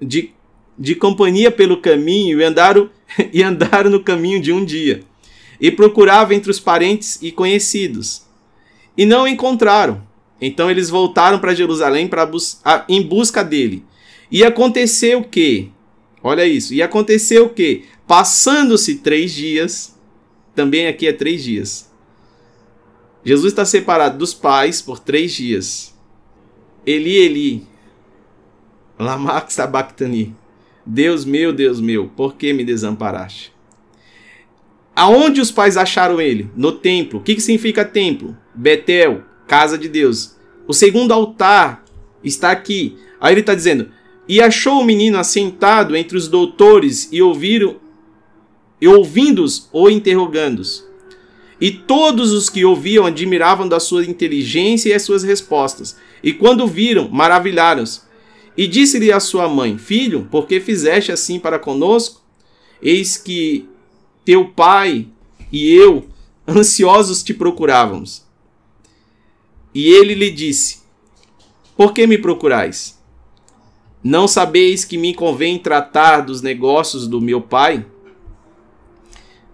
de, 0.01 0.31
de 0.77 0.95
companhia 0.95 1.49
pelo 1.51 1.77
caminho 1.77 2.39
e 2.39 2.43
andaram, 2.43 2.89
e 3.31 3.41
andaram 3.43 3.89
no 3.89 4.03
caminho 4.03 4.41
de 4.41 4.51
um 4.51 4.63
dia. 4.63 5.03
E 5.59 5.71
procuravam 5.71 6.35
entre 6.35 6.51
os 6.51 6.59
parentes 6.59 7.17
e 7.21 7.31
conhecidos. 7.31 8.25
E 8.97 9.05
não 9.05 9.27
encontraram. 9.27 10.03
Então 10.39 10.69
eles 10.69 10.89
voltaram 10.89 11.39
para 11.39 11.55
Jerusalém 11.55 12.09
bus 12.29 12.61
em 12.89 13.01
busca 13.01 13.43
dele. 13.43 13.83
E 14.29 14.43
aconteceu 14.43 15.23
que, 15.23 15.71
olha 16.21 16.45
isso, 16.45 16.73
e 16.73 16.81
aconteceu 16.81 17.49
que, 17.49 17.85
passando-se 18.05 18.95
três 18.95 19.31
dias, 19.31 19.95
também 20.53 20.87
aqui 20.87 21.07
é 21.07 21.13
três 21.13 21.43
dias, 21.43 21.89
Jesus 23.23 23.53
está 23.53 23.65
separado 23.65 24.19
dos 24.19 24.35
pais 24.35 24.81
por 24.83 24.99
três 24.99 25.33
dias. 25.33 25.95
Eli, 26.85 27.15
Eli, 27.17 27.67
lama 28.99 29.43
sabachthani. 29.49 30.35
Deus 30.85 31.25
meu, 31.25 31.51
Deus 31.51 31.81
meu, 31.81 32.07
por 32.15 32.35
que 32.35 32.53
me 32.53 32.63
desamparaste? 32.63 33.51
Aonde 34.95 35.41
os 35.41 35.51
pais 35.51 35.75
acharam 35.75 36.21
ele? 36.21 36.49
No 36.55 36.71
templo. 36.71 37.19
O 37.19 37.21
que, 37.23 37.35
que 37.35 37.41
significa 37.41 37.83
templo? 37.83 38.37
Betel, 38.53 39.23
casa 39.47 39.77
de 39.77 39.89
Deus. 39.89 40.35
O 40.67 40.73
segundo 40.73 41.13
altar 41.13 41.83
está 42.23 42.51
aqui. 42.51 42.97
Aí 43.19 43.33
ele 43.33 43.41
está 43.41 43.53
dizendo: 43.53 43.89
E 44.27 44.41
achou 44.41 44.79
o 44.79 44.85
menino 44.85 45.17
assentado 45.17 45.95
entre 45.95 46.17
os 46.17 46.27
doutores 46.27 47.09
e 47.11 47.21
ouviram 47.21 47.77
e 48.79 48.87
ouvindo-os 48.87 49.67
ou 49.71 49.89
interrogando-os. 49.89 50.85
E 51.59 51.71
todos 51.71 52.31
os 52.31 52.49
que 52.49 52.65
ouviam 52.65 53.05
admiravam 53.05 53.67
da 53.67 53.79
sua 53.79 54.05
inteligência 54.05 54.89
e 54.89 54.93
as 54.93 55.01
suas 55.01 55.23
respostas. 55.23 55.97
E 56.21 56.33
quando 56.33 56.67
viram, 56.67 57.09
maravilharam-se. 57.09 58.01
E 58.57 58.67
disse-lhe 58.67 59.11
a 59.11 59.19
sua 59.19 59.47
mãe: 59.47 59.77
Filho, 59.77 60.27
por 60.31 60.47
que 60.47 60.59
fizeste 60.59 61.11
assim 61.11 61.39
para 61.39 61.59
conosco? 61.59 62.21
Eis 62.81 63.17
que 63.17 63.67
teu 64.23 64.49
pai 64.49 65.07
e 65.51 65.73
eu, 65.73 66.07
ansiosos, 66.47 67.23
te 67.23 67.33
procurávamos. 67.33 68.23
E 69.73 69.87
ele 69.89 70.13
lhe 70.13 70.31
disse: 70.31 70.79
Por 71.75 71.93
que 71.93 72.07
me 72.07 72.17
procurais? 72.17 72.97
Não 74.03 74.27
sabeis 74.27 74.85
que 74.85 74.97
me 74.97 75.13
convém 75.13 75.57
tratar 75.57 76.21
dos 76.21 76.41
negócios 76.41 77.07
do 77.07 77.19
meu 77.19 77.41
pai? 77.41 77.85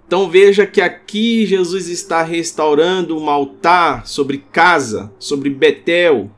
Então 0.05 0.29
veja 0.29 0.67
que 0.67 0.81
aqui 0.81 1.45
Jesus 1.45 1.87
está 1.87 2.21
restaurando 2.21 3.17
um 3.17 3.29
altar 3.29 4.05
sobre 4.05 4.39
casa, 4.51 5.09
sobre 5.17 5.49
Betel. 5.49 6.29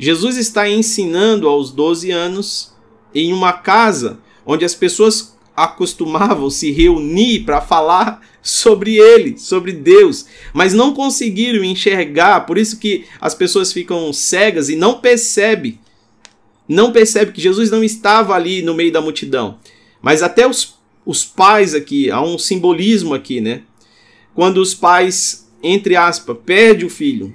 Jesus 0.00 0.36
está 0.36 0.68
ensinando 0.68 1.46
aos 1.46 1.70
12 1.70 2.10
anos 2.10 2.74
em 3.14 3.32
uma 3.32 3.52
casa 3.52 4.18
onde 4.46 4.64
as 4.64 4.74
pessoas 4.74 5.36
acostumavam 5.54 6.48
se 6.48 6.72
reunir 6.72 7.40
para 7.40 7.60
falar 7.60 8.22
sobre 8.42 8.96
ele, 8.96 9.36
sobre 9.36 9.72
Deus, 9.72 10.24
mas 10.54 10.72
não 10.72 10.94
conseguiram 10.94 11.62
enxergar, 11.62 12.46
por 12.46 12.56
isso 12.56 12.78
que 12.78 13.04
as 13.20 13.34
pessoas 13.34 13.72
ficam 13.72 14.10
cegas 14.10 14.70
e 14.70 14.74
não 14.74 15.00
percebem, 15.00 15.78
não 16.66 16.90
percebe 16.90 17.32
que 17.32 17.40
Jesus 17.40 17.70
não 17.70 17.84
estava 17.84 18.34
ali 18.34 18.62
no 18.62 18.74
meio 18.74 18.90
da 18.90 19.02
multidão. 19.02 19.58
Mas 20.00 20.22
até 20.22 20.46
os 20.46 20.80
os 21.04 21.24
pais 21.24 21.74
aqui, 21.74 22.10
há 22.10 22.22
um 22.22 22.38
simbolismo 22.38 23.14
aqui, 23.14 23.40
né? 23.40 23.62
Quando 24.34 24.58
os 24.58 24.74
pais, 24.74 25.50
entre 25.62 25.96
aspas, 25.96 26.36
perde 26.44 26.84
o 26.84 26.90
filho, 26.90 27.34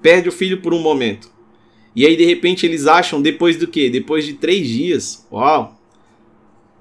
perde 0.00 0.28
o 0.28 0.32
filho 0.32 0.60
por 0.60 0.74
um 0.74 0.80
momento. 0.80 1.31
E 1.94 2.06
aí 2.06 2.16
de 2.16 2.24
repente 2.24 2.64
eles 2.64 2.86
acham 2.86 3.20
depois 3.20 3.56
do 3.56 3.66
quê? 3.66 3.90
Depois 3.90 4.24
de 4.24 4.34
três 4.34 4.66
dias. 4.66 5.26
Uau! 5.30 5.78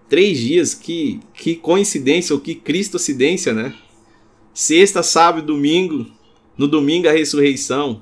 Três 0.07 0.37
dias, 0.37 0.73
que, 0.73 1.21
que 1.33 1.55
coincidência 1.55 2.33
ou 2.33 2.41
que 2.41 2.53
cristocidência, 2.53 3.53
né? 3.53 3.73
Sexta, 4.53 5.01
sábado, 5.01 5.45
domingo. 5.45 6.05
No 6.57 6.67
domingo 6.67 7.07
a 7.07 7.11
ressurreição. 7.13 8.01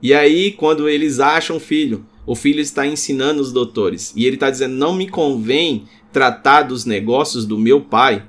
E 0.00 0.14
aí, 0.14 0.52
quando 0.52 0.88
eles 0.88 1.20
acham 1.20 1.56
o 1.56 1.60
filho, 1.60 2.06
o 2.24 2.34
filho 2.34 2.60
está 2.60 2.86
ensinando 2.86 3.42
os 3.42 3.52
doutores. 3.52 4.12
E 4.16 4.24
ele 4.24 4.36
está 4.36 4.48
dizendo: 4.48 4.74
não 4.74 4.94
me 4.94 5.08
convém 5.08 5.84
tratar 6.12 6.62
dos 6.62 6.84
negócios 6.84 7.44
do 7.44 7.58
meu 7.58 7.80
pai. 7.80 8.24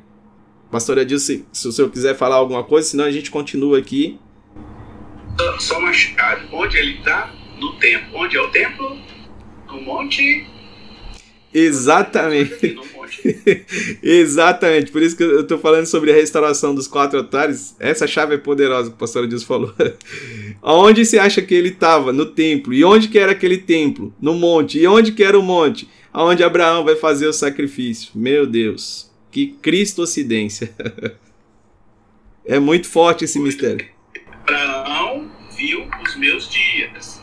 Pastor 0.72 1.00
Adil, 1.00 1.20
se, 1.20 1.46
se 1.52 1.68
o 1.68 1.72
senhor 1.72 1.90
quiser 1.90 2.16
falar 2.16 2.36
alguma 2.36 2.64
coisa, 2.64 2.88
senão 2.88 3.06
a 3.06 3.12
gente 3.12 3.32
continua 3.32 3.78
aqui. 3.78 4.20
Só 5.58 5.80
uma 5.80 5.94
chave. 5.94 6.48
Onde 6.52 6.78
ele 6.78 6.98
está? 7.00 7.34
No 7.60 7.74
templo. 7.74 8.20
Onde 8.20 8.38
é 8.38 8.42
o 8.42 8.50
templo? 8.50 8.98
No 9.68 9.82
monte. 9.82 10.46
Exatamente. 11.54 12.78
Exatamente. 14.04 14.92
Por 14.92 15.02
isso 15.02 15.18
que 15.18 15.24
eu 15.24 15.42
estou 15.42 15.58
falando 15.58 15.86
sobre 15.86 16.12
a 16.12 16.16
restauração 16.16 16.74
dos 16.74 16.88
quatro 16.88 17.20
altares. 17.20 17.76
Essa 17.80 18.08
chave 18.08 18.36
é 18.36 18.38
poderosa 18.38 18.90
que 18.90 18.96
o 18.96 19.00
pastor 19.00 19.24
Adilson 19.24 19.46
falou. 19.46 19.74
Onde 20.62 21.06
se 21.06 21.18
acha 21.18 21.42
que 21.42 21.54
ele 21.54 21.70
estava? 21.70 22.14
No 22.14 22.26
templo. 22.26 22.74
E 22.74 22.84
onde 22.84 23.08
que 23.08 23.18
era 23.18 23.32
aquele 23.32 23.58
templo? 23.58 24.14
No 24.22 24.34
monte. 24.34 24.80
E 24.80 24.88
onde 24.88 25.12
que 25.12 25.24
era 25.24 25.38
o 25.38 25.44
monte? 25.44 25.88
aonde 26.14 26.44
Abraão 26.44 26.84
vai 26.84 26.96
fazer 26.96 27.28
o 27.28 27.34
sacrifício. 27.34 28.12
Meu 28.16 28.46
Deus, 28.46 29.12
que 29.32 29.48
cristocidência. 29.48 30.74
é 32.46 32.60
muito 32.60 32.88
forte 32.88 33.26
esse 33.26 33.40
mistério. 33.40 33.88
Abraão 34.44 35.32
viu 35.56 35.88
os 36.04 36.16
meus 36.18 36.50
dias. 36.50 37.19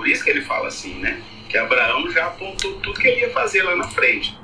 É 0.00 0.02
por 0.02 0.08
isso 0.08 0.24
que 0.24 0.30
ele 0.30 0.40
fala 0.40 0.68
assim, 0.68 0.94
né? 0.94 1.20
Que 1.46 1.58
Abraão 1.58 2.10
já 2.10 2.28
apontou 2.28 2.72
tudo 2.80 2.98
que 2.98 3.06
ele 3.06 3.20
ia 3.20 3.30
fazer 3.32 3.62
lá 3.62 3.76
na 3.76 3.86
frente. 3.88 4.34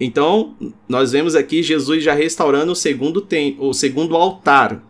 Então, 0.00 0.56
nós 0.88 1.12
vemos 1.12 1.34
aqui 1.34 1.62
Jesus 1.62 2.02
já 2.02 2.14
restaurando 2.14 2.72
o 2.72 2.76
segundo, 2.76 3.20
tem, 3.20 3.56
o 3.60 3.74
segundo 3.74 4.16
altar. 4.16 4.82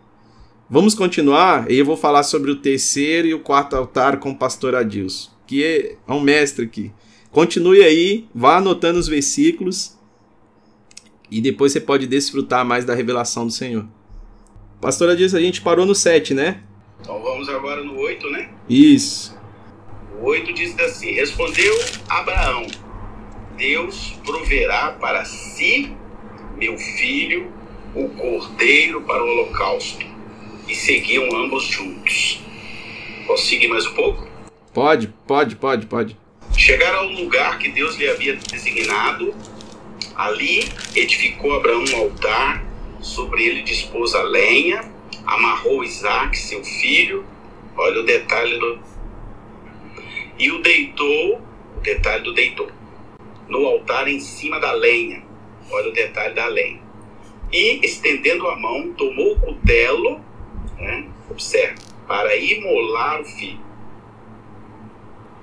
Vamos 0.70 0.95
continuar 0.95 1.68
e 1.68 1.76
eu 1.76 1.84
vou 1.84 1.97
falar 1.97 2.22
sobre 2.22 2.53
o 2.53 2.57
terceiro 2.57 3.26
e 3.26 3.34
o 3.34 3.40
quarto 3.40 3.74
altar 3.74 4.18
com 4.20 4.30
o 4.30 4.38
pastor 4.38 4.76
Adilson, 4.76 5.30
que 5.45 5.64
é 5.64 5.97
um 6.09 6.20
mestre 6.20 6.64
aqui. 6.64 6.93
Continue 7.32 7.82
aí, 7.82 8.28
vá 8.32 8.59
anotando 8.59 9.01
os 9.01 9.09
versículos 9.09 9.99
e 11.28 11.40
depois 11.40 11.72
você 11.72 11.80
pode 11.80 12.07
desfrutar 12.07 12.64
mais 12.64 12.84
da 12.84 12.95
revelação 12.95 13.45
do 13.45 13.53
Senhor. 13.53 13.86
Pastora 14.80 15.16
disse, 15.16 15.36
a 15.36 15.40
gente 15.40 15.61
parou 15.61 15.84
no 15.84 15.95
7, 15.95 16.32
né? 16.32 16.62
Então 17.03 17.20
vamos 17.20 17.48
agora 17.50 17.84
no 17.84 17.98
8, 17.98 18.30
né? 18.30 18.48
Isso. 18.68 19.38
O 20.18 20.26
8 20.26 20.55
diz 20.55 20.78
assim: 20.78 21.12
Respondeu 21.12 21.74
Abraão: 22.09 22.66
Deus 23.59 24.18
proverá 24.24 24.92
para 24.92 25.24
si, 25.26 25.94
meu 26.57 26.78
filho, 26.78 27.53
o 27.94 28.09
cordeiro 28.09 29.03
para 29.03 29.22
o 29.22 29.28
holocausto. 29.28 30.07
E 30.66 30.74
seguiam 30.74 31.28
ambos 31.36 31.64
juntos. 31.64 32.40
Posso 33.26 33.46
seguir 33.46 33.68
mais 33.68 33.84
um 33.84 33.94
pouco? 33.94 34.26
Pode, 34.72 35.09
pode, 35.26 35.57
pode, 35.57 35.86
pode. 35.86 36.16
Chegaram 36.57 37.00
ao 37.00 37.09
lugar 37.09 37.59
que 37.59 37.68
Deus 37.68 37.96
lhe 37.96 38.09
havia 38.09 38.36
designado 38.36 39.34
Ali 40.14 40.68
edificou 40.94 41.55
Abraão 41.55 41.84
um 41.90 41.96
altar, 41.96 42.62
sobre 43.00 43.44
ele 43.44 43.62
dispôs 43.62 44.14
a 44.14 44.22
lenha, 44.22 44.84
amarrou 45.27 45.85
Isaac, 45.85 46.37
seu 46.37 46.64
filho. 46.64 47.25
Olha 47.77 48.01
o 48.01 48.05
detalhe 48.05 48.59
do. 48.59 48.79
E 50.39 50.51
o 50.51 50.61
deitou, 50.61 51.41
o 51.77 51.81
detalhe 51.81 52.25
do 52.25 52.33
deitou, 52.33 52.70
no 53.49 53.66
altar 53.66 54.09
em 54.09 54.20
cima 54.20 54.59
da 54.59 54.73
lenha. 54.73 55.23
Olha 55.70 55.89
o 55.89 55.93
detalhe 55.93 56.35
da 56.35 56.47
lenha. 56.47 56.81
E 57.53 57.85
estendendo 57.85 58.49
a 58.49 58.57
mão, 58.57 58.93
tomou 58.95 59.33
o 59.33 59.41
cutelo, 59.41 60.20
né, 60.79 61.07
observe, 61.31 61.77
para 62.09 62.35
imolar 62.37 63.20
o 63.20 63.25
filho. 63.25 63.61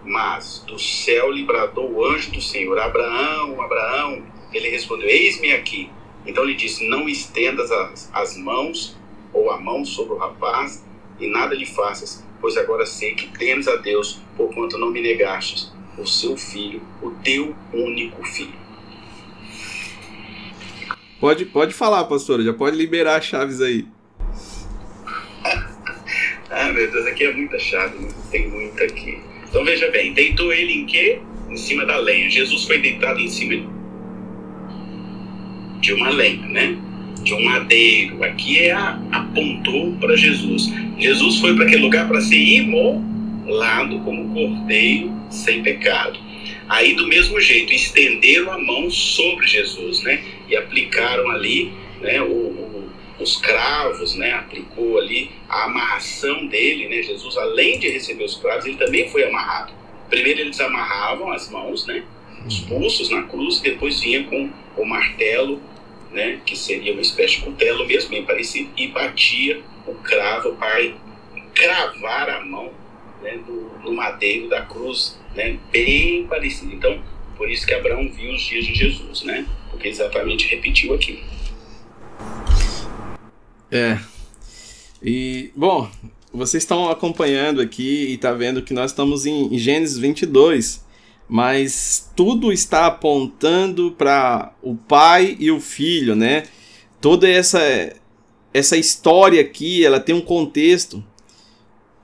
Mas 0.03 0.63
do 0.67 0.79
céu 0.79 1.31
lhe 1.31 1.43
bradou 1.43 1.91
o 1.91 2.05
anjo 2.05 2.31
do 2.31 2.41
Senhor: 2.41 2.77
Abraão, 2.79 3.61
Abraão. 3.61 4.23
Ele 4.51 4.69
respondeu: 4.69 5.07
Eis-me 5.07 5.51
aqui. 5.51 5.89
Então 6.25 6.43
lhe 6.43 6.55
disse: 6.55 6.87
Não 6.87 7.07
estendas 7.07 7.71
as, 7.71 8.09
as 8.11 8.37
mãos 8.37 8.98
ou 9.33 9.51
a 9.51 9.59
mão 9.59 9.85
sobre 9.85 10.13
o 10.13 10.17
rapaz 10.17 10.85
e 11.19 11.27
nada 11.27 11.53
lhe 11.55 11.65
faças, 11.65 12.23
pois 12.39 12.57
agora 12.57 12.85
sei 12.85 13.13
que 13.13 13.27
temes 13.37 13.67
a 13.67 13.75
Deus, 13.75 14.21
porquanto 14.37 14.77
não 14.77 14.91
me 14.91 15.01
negastes 15.01 15.71
o 15.97 16.07
seu 16.07 16.37
filho, 16.37 16.81
o 17.01 17.11
teu 17.11 17.55
único 17.73 18.23
filho. 18.25 18.57
Pode, 21.19 21.45
pode 21.45 21.73
falar, 21.73 22.05
pastora, 22.05 22.41
já 22.43 22.53
pode 22.53 22.77
liberar 22.77 23.17
as 23.17 23.25
chaves 23.25 23.59
aí. 23.59 23.85
ah, 26.49 26.71
meu 26.71 26.89
Deus, 26.89 27.05
aqui 27.07 27.25
é 27.25 27.33
muita 27.33 27.59
chave, 27.59 27.99
né? 27.99 28.09
tem 28.31 28.47
muita 28.49 28.85
aqui. 28.85 29.21
Então 29.49 29.65
veja 29.65 29.91
bem, 29.91 30.13
deitou 30.13 30.53
ele 30.53 30.71
em 30.71 30.85
quê? 30.85 31.19
Em 31.49 31.57
cima 31.57 31.85
da 31.85 31.97
lenha. 31.97 32.29
Jesus 32.29 32.65
foi 32.65 32.79
deitado 32.79 33.19
em 33.19 33.27
cima 33.27 33.69
de 35.81 35.93
uma 35.93 36.09
lenha, 36.09 36.47
né? 36.47 36.88
Um 37.35 37.43
madeiro. 37.43 38.23
Aqui 38.23 38.59
é 38.59 38.71
a, 38.71 38.99
apontou 39.11 39.93
para 39.93 40.15
Jesus. 40.15 40.71
Jesus 40.97 41.39
foi 41.39 41.55
para 41.55 41.65
aquele 41.65 41.83
lugar 41.83 42.07
para 42.07 42.21
ser 42.21 42.37
imolado 42.37 43.99
como 43.99 44.33
cordeiro 44.33 45.13
sem 45.29 45.61
pecado. 45.61 46.19
Aí 46.67 46.93
do 46.93 47.07
mesmo 47.07 47.39
jeito 47.41 47.73
estenderam 47.73 48.51
a 48.51 48.57
mão 48.59 48.89
sobre 48.89 49.47
Jesus, 49.47 50.03
né? 50.03 50.23
E 50.47 50.55
aplicaram 50.55 51.29
ali, 51.31 51.71
né? 52.01 52.21
O, 52.21 52.89
os 53.19 53.37
cravos, 53.37 54.15
né? 54.15 54.33
Aplicou 54.33 54.99
ali 54.99 55.31
a 55.49 55.65
amarração 55.65 56.47
dele, 56.47 56.87
né? 56.87 57.01
Jesus, 57.01 57.37
além 57.37 57.79
de 57.79 57.89
receber 57.89 58.23
os 58.23 58.35
cravos, 58.37 58.65
ele 58.65 58.77
também 58.77 59.09
foi 59.09 59.23
amarrado. 59.23 59.73
Primeiro 60.09 60.41
eles 60.41 60.59
amarravam 60.59 61.31
as 61.31 61.49
mãos, 61.51 61.85
né? 61.85 62.03
Os 62.45 62.59
pulsos 62.61 63.09
na 63.09 63.23
cruz, 63.23 63.59
depois 63.59 63.99
vinha 63.99 64.23
com 64.23 64.49
o 64.77 64.85
martelo, 64.85 65.61
né? 66.11 66.41
Que 66.45 66.55
seria 66.55 66.93
uma 66.93 67.01
espécie 67.01 67.35
de 67.35 67.41
cutelo 67.41 67.85
mesmo, 67.85 68.09
bem 68.09 68.25
parecido, 68.25 68.69
e 68.77 68.87
batia 68.87 69.61
o 69.85 69.93
cravo 69.95 70.55
para 70.55 70.91
cravar 71.53 72.29
a 72.29 72.45
mão 72.45 72.71
né, 73.21 73.37
do, 73.45 73.69
do 73.83 73.91
madeiro 73.91 74.49
da 74.49 74.61
cruz, 74.61 75.19
né? 75.35 75.57
Bem 75.71 76.25
parecido. 76.27 76.73
Então, 76.73 77.01
por 77.37 77.49
isso 77.49 77.65
que 77.65 77.73
Abraão 77.73 78.09
viu 78.11 78.33
os 78.33 78.41
dias 78.41 78.65
de 78.65 78.73
Jesus, 78.73 79.23
né? 79.23 79.45
Porque 79.69 79.87
exatamente 79.87 80.47
repetiu 80.47 80.93
aqui. 80.93 81.23
É. 83.71 83.99
E, 85.01 85.51
bom, 85.55 85.89
vocês 86.33 86.63
estão 86.63 86.89
acompanhando 86.89 87.61
aqui 87.61 88.07
e 88.11 88.17
tá 88.17 88.31
vendo 88.33 88.61
que 88.61 88.73
nós 88.73 88.91
estamos 88.91 89.25
em 89.25 89.57
Gênesis 89.57 89.97
22, 89.97 90.83
mas 91.29 92.11
tudo 92.15 92.51
está 92.51 92.87
apontando 92.87 93.91
para 93.91 94.51
o 94.61 94.75
pai 94.75 95.37
e 95.39 95.51
o 95.51 95.61
filho, 95.61 96.15
né? 96.15 96.43
Toda 96.99 97.29
essa 97.29 97.59
essa 98.51 98.75
história 98.75 99.39
aqui, 99.39 99.85
ela 99.85 99.99
tem 99.99 100.15
um 100.15 100.21
contexto 100.21 101.03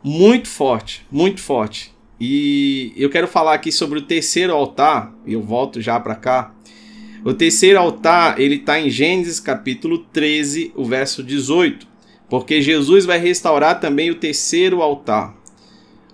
muito 0.03 0.47
forte, 0.47 1.05
muito 1.11 1.41
forte. 1.41 1.91
E 2.19 2.93
eu 2.95 3.09
quero 3.09 3.27
falar 3.27 3.55
aqui 3.55 3.71
sobre 3.71 3.99
o 3.99 4.03
terceiro 4.03 4.53
altar, 4.53 5.13
eu 5.25 5.41
volto 5.41 5.81
já 5.81 5.99
para 5.99 6.15
cá. 6.15 6.53
O 7.25 7.33
terceiro 7.33 7.79
altar, 7.79 8.39
ele 8.39 8.57
está 8.57 8.79
em 8.79 8.89
Gênesis 8.89 9.39
capítulo 9.39 9.97
13, 10.13 10.71
o 10.75 10.85
verso 10.85 11.23
18. 11.23 11.87
Porque 12.29 12.61
Jesus 12.61 13.05
vai 13.05 13.17
restaurar 13.17 13.79
também 13.79 14.11
o 14.11 14.15
terceiro 14.15 14.81
altar. 14.81 15.35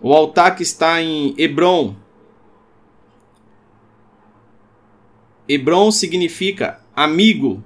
O 0.02 0.14
altar 0.14 0.56
que 0.56 0.64
está 0.64 1.02
em 1.02 1.36
Hebron. 1.38 1.96
Hebron 5.54 5.92
significa 5.92 6.80
amigo. 6.96 7.64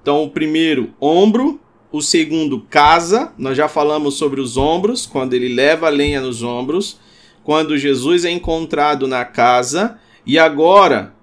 Então, 0.00 0.22
o 0.22 0.30
primeiro, 0.30 0.94
ombro. 1.00 1.60
O 1.90 2.00
segundo, 2.00 2.60
casa. 2.70 3.32
Nós 3.36 3.56
já 3.56 3.68
falamos 3.68 4.14
sobre 4.14 4.40
os 4.40 4.56
ombros, 4.56 5.04
quando 5.04 5.34
ele 5.34 5.48
leva 5.48 5.88
a 5.88 5.90
lenha 5.90 6.20
nos 6.20 6.42
ombros. 6.42 6.98
Quando 7.44 7.76
Jesus 7.76 8.24
é 8.24 8.30
encontrado 8.30 9.06
na 9.06 9.24
casa. 9.24 9.98
E 10.24 10.38
agora, 10.38 11.14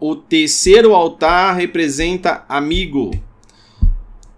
o 0.00 0.16
terceiro 0.16 0.94
altar 0.94 1.54
representa 1.56 2.44
amigo. 2.48 3.10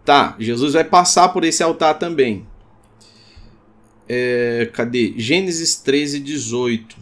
Tá, 0.05 0.35
Jesus 0.39 0.75
vai 0.75 0.85
passar 0.85 1.29
por 1.29 1.45
esse 1.45 1.63
altar 1.63 1.99
também. 1.99 2.47
É, 4.09 4.71
cadê? 4.73 5.15
Gênesis 5.17 5.77
13, 5.77 6.19
18. 6.19 6.97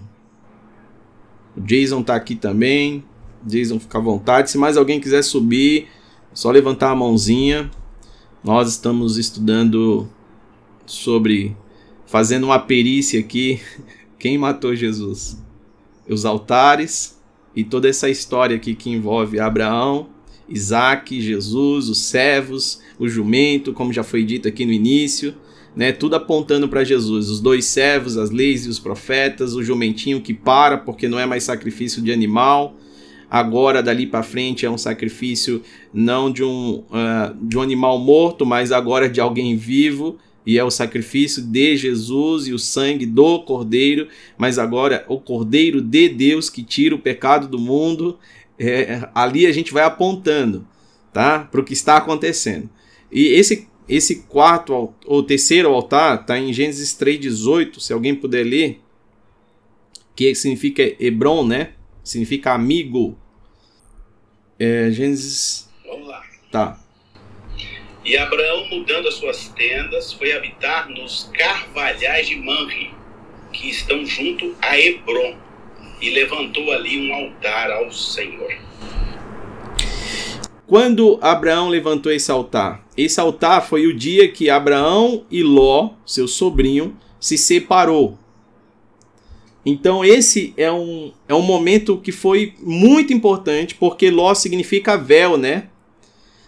O 1.57 1.61
Jason 1.61 2.03
tá 2.03 2.15
aqui 2.15 2.35
também. 2.35 3.05
Jason, 3.47 3.79
fica 3.79 3.99
à 3.99 4.01
vontade. 4.01 4.51
Se 4.51 4.59
mais 4.59 4.77
alguém 4.77 5.01
quiser 5.01 5.23
subir, 5.23 5.85
é 6.33 6.35
só 6.35 6.51
levantar 6.51 6.91
a 6.91 6.97
mãozinha. 6.97 7.71
Nós 8.43 8.69
estamos 8.71 9.17
estudando 9.17 10.09
sobre. 10.85 11.57
fazendo 12.07 12.45
uma 12.45 12.59
perícia 12.59 13.21
aqui. 13.21 13.61
Quem 14.19 14.37
matou 14.37 14.75
Jesus? 14.75 15.43
Os 16.09 16.25
altares 16.25 17.17
e 17.55 17.65
toda 17.65 17.89
essa 17.89 18.09
história 18.11 18.57
aqui 18.57 18.75
que 18.75 18.91
envolve 18.91 19.41
Abraão, 19.41 20.09
Isaac, 20.49 21.21
Jesus, 21.21 21.89
os 21.89 21.99
servos, 21.99 22.81
o 22.99 23.09
jumento, 23.09 23.73
como 23.73 23.93
já 23.93 24.03
foi 24.03 24.25
dito 24.25 24.47
aqui 24.47 24.65
no 24.67 24.73
início, 24.73 25.35
né? 25.75 25.93
Tudo 25.93 26.17
apontando 26.17 26.69
para 26.69 26.85
Jesus. 26.85 27.29
Os 27.29 27.41
dois 27.41 27.65
servos, 27.65 28.17
as 28.17 28.31
leis 28.31 28.67
e 28.67 28.69
os 28.69 28.79
profetas, 28.79 29.55
o 29.55 29.63
jumentinho 29.63 30.21
que 30.21 30.33
para 30.33 30.79
porque 30.79 31.09
não 31.09 31.19
é 31.19 31.27
mais 31.27 31.45
sacrifício 31.45 32.03
de 32.03 32.13
animal. 32.13 32.77
Agora, 33.31 33.83
dali 33.83 34.07
para 34.07 34.23
frente, 34.23 34.65
é 34.65 34.71
um 34.71 34.79
sacrifício 34.79 35.63
não 35.93 36.31
de 36.31 36.45
um, 36.45 36.85
uh, 36.91 37.35
de 37.43 37.59
um 37.59 37.63
animal 37.63 37.99
morto, 37.99 38.47
mas 38.47 38.71
agora 38.71 39.09
de 39.09 39.21
alguém 39.21 39.57
vivo 39.57 40.19
e 40.47 40.59
é 40.59 40.63
o 40.63 40.71
sacrifício 40.71 41.43
de 41.43 41.77
Jesus 41.77 42.47
e 42.47 42.53
o 42.53 42.59
sangue 42.59 43.05
do 43.05 43.41
Cordeiro, 43.41 44.07
mas 44.39 44.61
agora 44.61 45.05
o 45.09 45.19
Cordeiro 45.19 45.83
de 45.83 46.09
Deus 46.09 46.49
que 46.49 46.63
tira 46.63 46.95
o 46.95 47.01
pecado 47.01 47.49
do 47.49 47.59
mundo. 47.59 48.17
É, 48.57 49.09
ali 49.13 49.45
a 49.45 49.53
gente 49.53 49.73
vai 49.73 49.83
apontando, 49.83 50.67
tá, 51.13 51.41
para 51.41 51.61
o 51.61 51.65
que 51.65 51.73
está 51.73 51.97
acontecendo. 51.97 52.71
E 53.11 53.27
esse 53.27 53.67
esse 53.89 54.23
quarto 54.23 54.93
ou 55.07 55.23
terceiro 55.23 55.69
altar 55.69 56.21
está 56.21 56.39
em 56.39 56.53
Gênesis 56.53 56.93
3:18, 56.95 57.81
se 57.81 57.93
alguém 57.93 58.15
puder 58.15 58.45
ler, 58.45 58.81
que 60.15 60.35
significa 60.35 60.83
Hebron, 60.99 61.47
né? 61.47 61.71
Significa 62.07 62.53
amigo. 62.53 63.19
É, 64.61 64.93
Gênesis. 64.93 65.69
Vamos 65.85 66.07
lá. 66.07 66.23
Tá. 66.53 66.79
E 68.05 68.17
Abraão, 68.17 68.65
mudando 68.71 69.09
as 69.09 69.15
suas 69.15 69.49
tendas, 69.49 70.13
foi 70.13 70.31
habitar 70.33 70.89
nos 70.89 71.29
carvalhais 71.35 72.29
de 72.29 72.37
Manre, 72.37 72.95
que 73.53 73.69
estão 73.69 74.07
junto 74.07 74.55
a 74.63 74.79
Hebron, 74.79 75.37
e 76.01 76.11
levantou 76.11 76.71
ali 76.71 77.11
um 77.11 77.13
altar 77.13 77.73
ao 77.73 77.91
Senhor. 77.91 78.57
Quando 80.65 81.19
Abraão 81.21 81.69
levantou 81.69 82.13
esse 82.13 82.31
altar? 82.31 82.87
Esse 82.97 83.19
altar 83.19 83.67
foi 83.67 83.85
o 83.89 83.97
dia 83.97 84.29
que 84.29 84.49
Abraão 84.49 85.27
e 85.29 85.43
Ló, 85.43 85.91
seu 86.07 86.29
sobrinho, 86.29 86.97
se 87.19 87.37
separou. 87.37 88.17
Então 89.67 90.05
esse 90.05 90.55
é 90.57 90.71
um, 90.71 91.13
é 91.29 91.35
um 91.35 91.43
momento 91.43 91.99
que 91.99 92.13
foi 92.13 92.55
muito 92.63 93.13
importante, 93.13 93.75
porque 93.75 94.09
Ló 94.11 94.33
significa 94.33 94.97
véu, 94.97 95.37
né? 95.37 95.65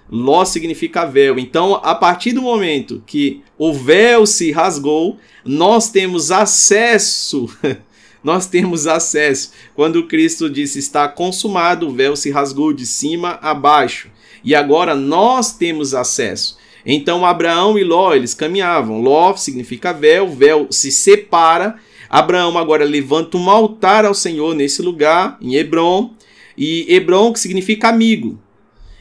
Ló 0.09 0.45
significa 0.45 1.05
véu. 1.05 1.37
Então, 1.37 1.75
a 1.83 1.97
partir 1.97 2.33
do 2.33 2.41
momento 2.41 3.03
que 3.05 3.43
o 3.59 3.75
véu 3.75 4.25
se 4.25 4.53
rasgou, 4.53 5.19
nós 5.45 5.91
temos 5.91 6.31
acesso. 6.31 7.51
nós 8.23 8.47
temos 8.47 8.87
acesso. 8.87 9.51
Quando 9.75 10.07
Cristo 10.07 10.49
disse 10.49 10.79
está 10.79 11.09
consumado, 11.09 11.89
o 11.89 11.93
véu 11.93 12.15
se 12.15 12.31
rasgou 12.31 12.73
de 12.73 12.87
cima 12.87 13.39
a 13.43 13.53
baixo. 13.53 14.11
E 14.45 14.55
agora 14.55 14.95
nós 14.95 15.53
temos 15.53 15.93
acesso. 15.93 16.57
Então 16.87 17.27
Abraão 17.27 17.77
e 17.77 17.85
Ló, 17.85 18.15
eles 18.15 18.33
caminhavam. 18.33 19.03
Ló 19.03 19.35
significa 19.37 19.93
véu, 19.93 20.29
véu 20.29 20.69
se 20.71 20.91
separa. 20.93 21.77
Abraão 22.09 22.57
agora 22.57 22.85
levanta 22.85 23.37
um 23.37 23.51
altar 23.51 24.05
ao 24.05 24.15
Senhor 24.15 24.55
nesse 24.55 24.81
lugar, 24.83 25.37
em 25.41 25.55
Hebron, 25.55 26.15
e 26.57 26.87
Hebron, 26.93 27.33
que 27.33 27.41
significa 27.41 27.89
amigo. 27.89 28.39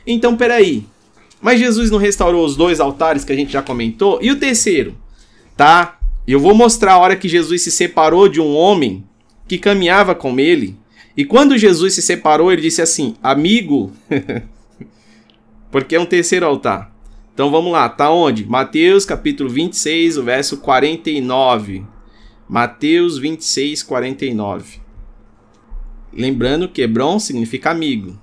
Então, 0.06 0.36
peraí. 0.36 0.86
Mas 1.42 1.60
Jesus 1.60 1.92
não 1.92 1.98
restaurou 1.98 2.46
os 2.46 2.56
dois 2.56 2.80
altares 2.80 3.24
que 3.24 3.32
a 3.32 3.36
gente 3.36 3.52
já 3.54 3.62
comentou? 3.62 4.20
E 4.22 4.32
o 4.32 4.40
terceiro? 4.40 4.96
Tá? 5.56 6.00
Eu 6.28 6.40
vou 6.40 6.54
mostrar 6.54 6.94
a 6.94 6.98
hora 6.98 7.16
que 7.16 7.30
Jesus 7.30 7.62
se 7.62 7.72
separou 7.72 8.28
de 8.28 8.42
um 8.42 8.56
homem 8.56 9.04
que 9.48 9.58
caminhava 9.58 10.14
com 10.14 10.38
ele. 10.40 10.76
E 11.16 11.24
quando 11.24 11.58
Jesus 11.58 11.94
se 11.94 12.02
separou, 12.02 12.52
ele 12.52 12.62
disse 12.62 12.82
assim: 12.82 13.16
Amigo, 13.24 13.92
porque 15.72 15.96
é 15.96 16.00
um 16.00 16.06
terceiro 16.06 16.46
altar. 16.46 16.94
Então 17.34 17.50
vamos 17.50 17.72
lá, 17.72 17.88
tá 17.88 18.12
onde? 18.12 18.46
Mateus 18.46 19.06
capítulo 19.06 19.50
26, 19.50 20.18
o 20.18 20.24
verso 20.24 20.58
49. 20.58 21.84
Mateus 22.50 23.18
26, 23.18 23.84
49. 23.84 24.80
Lembrando 26.14 26.70
que 26.70 26.82
Hebron 26.82 27.20
significa 27.20 27.72
amigo. 27.72 28.18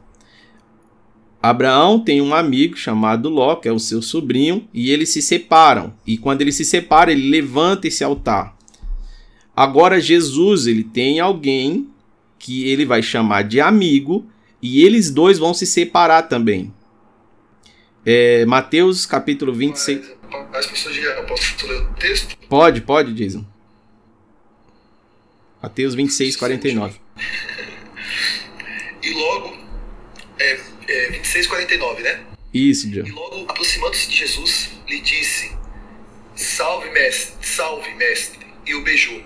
Abraão 1.42 2.00
tem 2.00 2.22
um 2.22 2.34
amigo 2.34 2.74
chamado 2.74 3.28
Ló, 3.28 3.56
que 3.56 3.68
é 3.68 3.72
o 3.72 3.78
seu 3.78 4.00
sobrinho, 4.00 4.66
e 4.72 4.90
eles 4.90 5.10
se 5.10 5.20
separam. 5.20 5.92
E 6.06 6.16
quando 6.16 6.40
ele 6.40 6.52
se 6.52 6.64
separa, 6.64 7.12
ele 7.12 7.28
levanta 7.28 7.86
esse 7.86 8.02
altar. 8.02 8.56
Agora 9.54 10.00
Jesus, 10.00 10.66
ele 10.66 10.82
tem 10.82 11.20
alguém 11.20 11.90
que 12.38 12.66
ele 12.66 12.86
vai 12.86 13.02
chamar 13.02 13.42
de 13.42 13.60
amigo, 13.60 14.26
e 14.62 14.82
eles 14.82 15.10
dois 15.10 15.38
vão 15.38 15.52
se 15.52 15.66
separar 15.66 16.22
também. 16.22 16.72
É, 18.06 18.46
Mateus 18.46 19.04
capítulo 19.04 19.52
26. 19.52 20.12
Mas, 20.50 20.64
professor 20.64 20.92
Jean, 20.94 21.24
posso 21.26 21.66
ler 21.66 21.82
o 21.82 21.94
texto? 21.94 22.36
Pode, 22.48 22.80
pode, 22.80 23.12
Jason. 23.12 23.44
Mateus 25.64 25.94
26, 25.94 26.36
49. 26.36 27.00
E 29.02 29.10
logo, 29.14 29.56
é, 30.38 30.60
é 30.88 31.10
26, 31.12 31.46
49, 31.46 32.02
né? 32.02 32.20
Isso, 32.52 32.92
Jean. 32.92 33.06
E 33.06 33.10
logo, 33.10 33.50
aproximando-se 33.50 34.10
de 34.10 34.14
Jesus, 34.14 34.72
lhe 34.86 35.00
disse: 35.00 35.56
Salve, 36.36 36.90
mestre, 36.90 37.34
salve, 37.40 37.94
mestre, 37.94 38.46
e 38.66 38.74
o 38.74 38.82
beijou. 38.82 39.22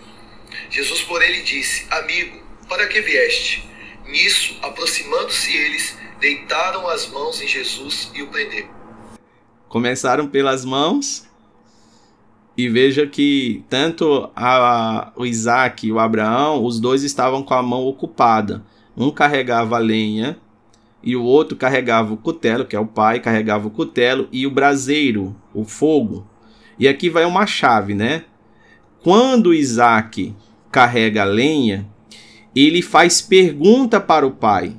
Jesus, 0.70 1.02
porém, 1.02 1.32
lhe 1.32 1.42
disse: 1.42 1.88
Amigo, 1.90 2.40
para 2.68 2.86
que 2.86 3.00
vieste? 3.00 3.68
Nisso, 4.06 4.56
aproximando-se 4.62 5.52
eles, 5.52 5.98
deitaram 6.20 6.86
as 6.86 7.08
mãos 7.08 7.42
em 7.42 7.48
Jesus 7.48 8.12
e 8.14 8.22
o 8.22 8.28
prenderam. 8.28 8.70
Começaram 9.68 10.28
pelas 10.28 10.64
mãos 10.64 11.26
e 12.58 12.68
veja 12.68 13.06
que 13.06 13.62
tanto 13.70 14.28
a, 14.34 15.12
o 15.14 15.24
Isaac 15.24 15.86
e 15.86 15.92
o 15.92 16.00
Abraão, 16.00 16.64
os 16.64 16.80
dois 16.80 17.04
estavam 17.04 17.40
com 17.40 17.54
a 17.54 17.62
mão 17.62 17.86
ocupada. 17.86 18.64
Um 18.96 19.12
carregava 19.12 19.76
a 19.76 19.78
lenha 19.78 20.36
e 21.00 21.14
o 21.14 21.22
outro 21.22 21.56
carregava 21.56 22.12
o 22.12 22.16
cutelo, 22.16 22.64
que 22.64 22.74
é 22.74 22.80
o 22.80 22.84
pai, 22.84 23.20
carregava 23.20 23.68
o 23.68 23.70
cutelo 23.70 24.28
e 24.32 24.44
o 24.44 24.50
braseiro, 24.50 25.36
o 25.54 25.64
fogo. 25.64 26.26
E 26.76 26.88
aqui 26.88 27.08
vai 27.08 27.24
uma 27.24 27.46
chave, 27.46 27.94
né? 27.94 28.24
Quando 29.04 29.54
Isaac 29.54 30.34
carrega 30.72 31.22
a 31.22 31.26
lenha, 31.26 31.86
ele 32.56 32.82
faz 32.82 33.20
pergunta 33.20 34.00
para 34.00 34.26
o 34.26 34.32
pai: 34.32 34.74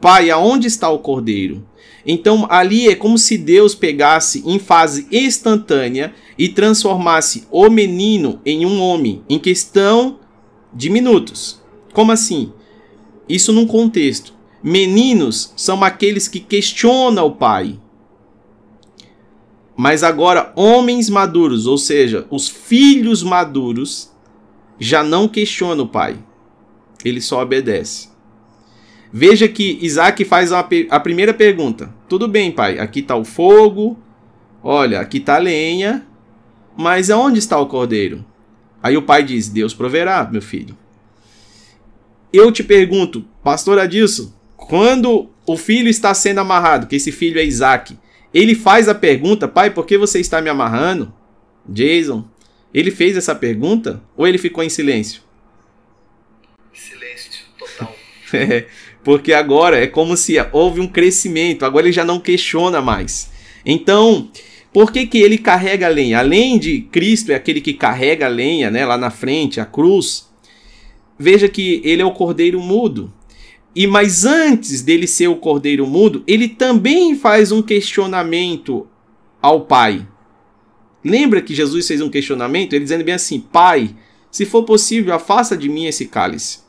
Pai, 0.00 0.30
aonde 0.30 0.66
está 0.66 0.88
o 0.88 1.00
cordeiro? 1.00 1.62
Então 2.06 2.46
ali 2.50 2.88
é 2.88 2.94
como 2.94 3.16
se 3.16 3.38
Deus 3.38 3.74
pegasse 3.74 4.42
em 4.46 4.58
fase 4.58 5.06
instantânea 5.10 6.12
e 6.36 6.48
transformasse 6.48 7.46
o 7.50 7.68
menino 7.70 8.40
em 8.44 8.66
um 8.66 8.80
homem 8.80 9.22
em 9.28 9.38
questão 9.38 10.18
de 10.72 10.90
minutos. 10.90 11.60
Como 11.92 12.10
assim? 12.10 12.52
Isso 13.28 13.52
num 13.52 13.66
contexto. 13.66 14.34
Meninos 14.62 15.52
são 15.56 15.82
aqueles 15.82 16.28
que 16.28 16.40
questionam 16.40 17.26
o 17.26 17.32
pai. 17.32 17.78
Mas 19.76 20.02
agora 20.02 20.52
homens 20.54 21.08
maduros, 21.08 21.66
ou 21.66 21.78
seja, 21.78 22.26
os 22.30 22.48
filhos 22.48 23.22
maduros, 23.22 24.12
já 24.78 25.02
não 25.02 25.26
questionam 25.26 25.84
o 25.84 25.88
pai. 25.88 26.18
Ele 27.04 27.20
só 27.20 27.42
obedece. 27.42 28.11
Veja 29.12 29.46
que 29.46 29.78
Isaac 29.82 30.24
faz 30.24 30.52
a, 30.52 30.66
a 30.90 31.00
primeira 31.00 31.34
pergunta. 31.34 31.92
Tudo 32.08 32.26
bem, 32.26 32.50
pai, 32.50 32.78
aqui 32.78 33.00
está 33.00 33.14
o 33.14 33.24
fogo, 33.24 33.98
olha, 34.62 35.00
aqui 35.00 35.18
está 35.18 35.36
a 35.36 35.38
lenha, 35.38 36.06
mas 36.76 37.10
aonde 37.10 37.38
está 37.38 37.58
o 37.58 37.66
cordeiro? 37.66 38.24
Aí 38.82 38.96
o 38.96 39.02
pai 39.02 39.22
diz: 39.22 39.48
Deus 39.48 39.74
proverá, 39.74 40.28
meu 40.30 40.40
filho. 40.40 40.76
Eu 42.32 42.50
te 42.50 42.64
pergunto, 42.64 43.24
pastor 43.44 43.78
Adilson, 43.78 44.32
quando 44.56 45.30
o 45.46 45.56
filho 45.56 45.88
está 45.88 46.14
sendo 46.14 46.40
amarrado, 46.40 46.86
que 46.86 46.96
esse 46.96 47.12
filho 47.12 47.38
é 47.38 47.44
Isaac, 47.44 47.98
ele 48.32 48.54
faz 48.54 48.88
a 48.88 48.94
pergunta: 48.94 49.46
Pai, 49.46 49.70
por 49.70 49.84
que 49.84 49.98
você 49.98 50.20
está 50.20 50.40
me 50.40 50.48
amarrando? 50.48 51.12
Jason, 51.68 52.24
ele 52.72 52.90
fez 52.90 53.16
essa 53.16 53.34
pergunta 53.34 54.02
ou 54.16 54.26
ele 54.26 54.38
ficou 54.38 54.64
em 54.64 54.68
silêncio? 54.68 55.22
Silêncio 56.72 57.44
total. 57.58 57.94
É, 58.32 58.66
porque 59.04 59.32
agora 59.32 59.82
é 59.82 59.86
como 59.86 60.16
se 60.16 60.34
houve 60.52 60.80
um 60.80 60.86
crescimento, 60.86 61.64
agora 61.64 61.86
ele 61.86 61.92
já 61.92 62.04
não 62.04 62.20
questiona 62.20 62.80
mais. 62.80 63.30
Então, 63.64 64.28
por 64.72 64.90
que, 64.90 65.06
que 65.06 65.18
ele 65.18 65.38
carrega 65.38 65.86
a 65.86 65.90
lenha? 65.90 66.18
Além 66.18 66.58
de 66.58 66.80
Cristo 66.80 67.32
é 67.32 67.34
aquele 67.34 67.60
que 67.60 67.74
carrega 67.74 68.26
a 68.26 68.28
lenha, 68.28 68.70
né, 68.70 68.86
lá 68.86 68.96
na 68.96 69.10
frente, 69.10 69.60
a 69.60 69.66
cruz. 69.66 70.30
Veja 71.18 71.48
que 71.48 71.80
ele 71.84 72.02
é 72.02 72.04
o 72.04 72.12
cordeiro 72.12 72.60
mudo. 72.60 73.12
E 73.74 73.86
mas 73.86 74.24
antes 74.24 74.82
dele 74.82 75.06
ser 75.06 75.28
o 75.28 75.36
cordeiro 75.36 75.86
mudo, 75.86 76.22
ele 76.26 76.48
também 76.48 77.14
faz 77.14 77.52
um 77.52 77.62
questionamento 77.62 78.86
ao 79.40 79.62
Pai. 79.62 80.06
Lembra 81.04 81.42
que 81.42 81.54
Jesus 81.54 81.86
fez 81.86 82.00
um 82.00 82.10
questionamento, 82.10 82.74
ele 82.74 82.84
dizendo 82.84 83.04
bem 83.04 83.14
assim: 83.14 83.40
Pai, 83.40 83.94
se 84.30 84.46
for 84.46 84.62
possível, 84.64 85.14
afasta 85.14 85.56
de 85.56 85.68
mim 85.68 85.86
esse 85.86 86.06
cálice. 86.06 86.61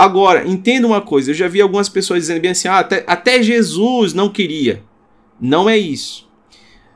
Agora, 0.00 0.48
entenda 0.48 0.86
uma 0.86 1.02
coisa: 1.02 1.30
eu 1.30 1.34
já 1.34 1.46
vi 1.46 1.60
algumas 1.60 1.86
pessoas 1.86 2.22
dizendo 2.22 2.40
bem 2.40 2.52
assim, 2.52 2.68
ah, 2.68 2.78
até, 2.78 3.04
até 3.06 3.42
Jesus 3.42 4.14
não 4.14 4.30
queria. 4.30 4.82
Não 5.38 5.68
é 5.68 5.76
isso. 5.76 6.26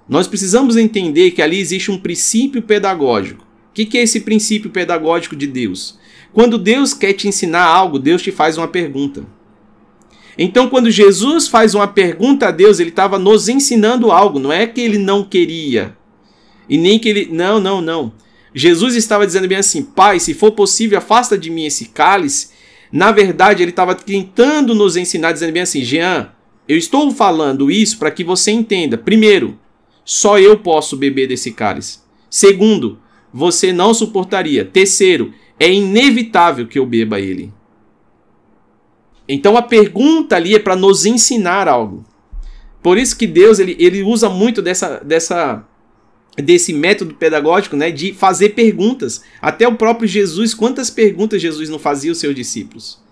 Nós 0.09 0.27
precisamos 0.27 0.75
entender 0.75 1.33
que 1.33 1.43
ali 1.43 1.61
existe 1.61 1.91
um 1.91 1.99
princípio 1.99 2.63
pedagógico. 2.63 3.43
O 3.43 3.75
que, 3.75 3.85
que 3.85 3.99
é 3.99 4.03
esse 4.03 4.21
princípio 4.21 4.71
pedagógico 4.71 5.37
de 5.37 5.47
Deus? 5.47 5.99
Quando 6.33 6.57
Deus 6.57 6.95
quer 6.95 7.13
te 7.13 7.29
ensinar 7.29 7.65
algo, 7.65 7.99
Deus 7.99 8.23
te 8.23 8.33
faz 8.33 8.57
uma 8.57 8.69
pergunta. 8.69 9.27
Então, 10.39 10.71
quando 10.71 10.91
Jesus 10.91 11.47
faz 11.47 11.75
uma 11.75 11.87
pergunta 11.87 12.49
a 12.49 12.51
Deus, 12.51 12.81
ele 12.81 12.89
estava 12.89 13.19
nos 13.19 13.51
ensinando 13.51 14.11
algo. 14.11 14.39
Não 14.39 14.51
é 14.51 14.67
que 14.67 14.81
ele 14.81 14.97
não 14.97 15.23
queria. 15.23 15.95
E 16.67 16.79
nem 16.79 16.99
que 16.99 17.11
ele. 17.11 17.29
Não, 17.31 17.61
não, 17.61 17.83
não. 17.83 18.15
Jesus 18.55 18.95
estava 18.95 19.27
dizendo 19.27 19.47
bem 19.47 19.59
assim: 19.59 19.83
Pai, 19.83 20.19
se 20.19 20.33
for 20.33 20.53
possível, 20.53 20.97
afasta 20.97 21.37
de 21.37 21.51
mim 21.51 21.67
esse 21.67 21.85
cálice. 21.91 22.54
Na 22.95 23.11
verdade, 23.11 23.61
ele 23.61 23.73
estava 23.73 23.93
tentando 23.93 24.73
nos 24.73 24.97
ensinar, 24.97 25.33
dizendo 25.33 25.53
bem 25.53 25.63
assim: 25.63 25.83
Jean, 25.83 26.31
eu 26.69 26.79
estou 26.79 27.11
falando 27.11 27.69
isso 27.69 27.99
para 27.99 28.09
que 28.09 28.23
você 28.23 28.53
entenda. 28.53 28.97
Primeiro, 28.97 29.59
só 30.05 30.39
eu 30.39 30.57
posso 30.57 30.97
beber 30.97 31.27
desse 31.27 31.51
cálice. 31.51 31.99
Segundo, 32.31 33.01
você 33.33 33.73
não 33.73 33.93
suportaria. 33.93 34.65
Terceiro, 34.65 35.35
é 35.59 35.73
inevitável 35.73 36.69
que 36.69 36.79
eu 36.79 36.87
beba 36.87 37.19
ele. 37.19 37.53
Então 39.29 39.57
a 39.57 39.63
pergunta 39.63 40.37
ali 40.37 40.55
é 40.55 40.61
para 40.61 40.77
nos 40.77 41.05
ensinar 41.05 41.67
algo. 41.67 42.05
Por 42.81 42.97
isso 42.97 43.19
que 43.19 43.27
Deus 43.27 43.59
ele, 43.59 43.75
ele 43.77 44.05
usa 44.05 44.29
muito 44.29 44.63
dessa, 44.63 44.99
dessa 45.03 45.67
desse 46.37 46.73
método 46.73 47.15
pedagógico, 47.15 47.77
né, 47.77 47.91
de 47.91 48.13
fazer 48.13 48.51
perguntas. 48.51 49.23
Até 49.41 49.67
o 49.67 49.77
próprio 49.77 50.09
Jesus, 50.09 50.55
quantas 50.55 50.91
perguntas 50.91 51.41
Jesus 51.41 51.69
não 51.69 51.79
fazia 51.79 52.11
aos 52.11 52.19
seus 52.19 52.35
discípulos? 52.35 53.03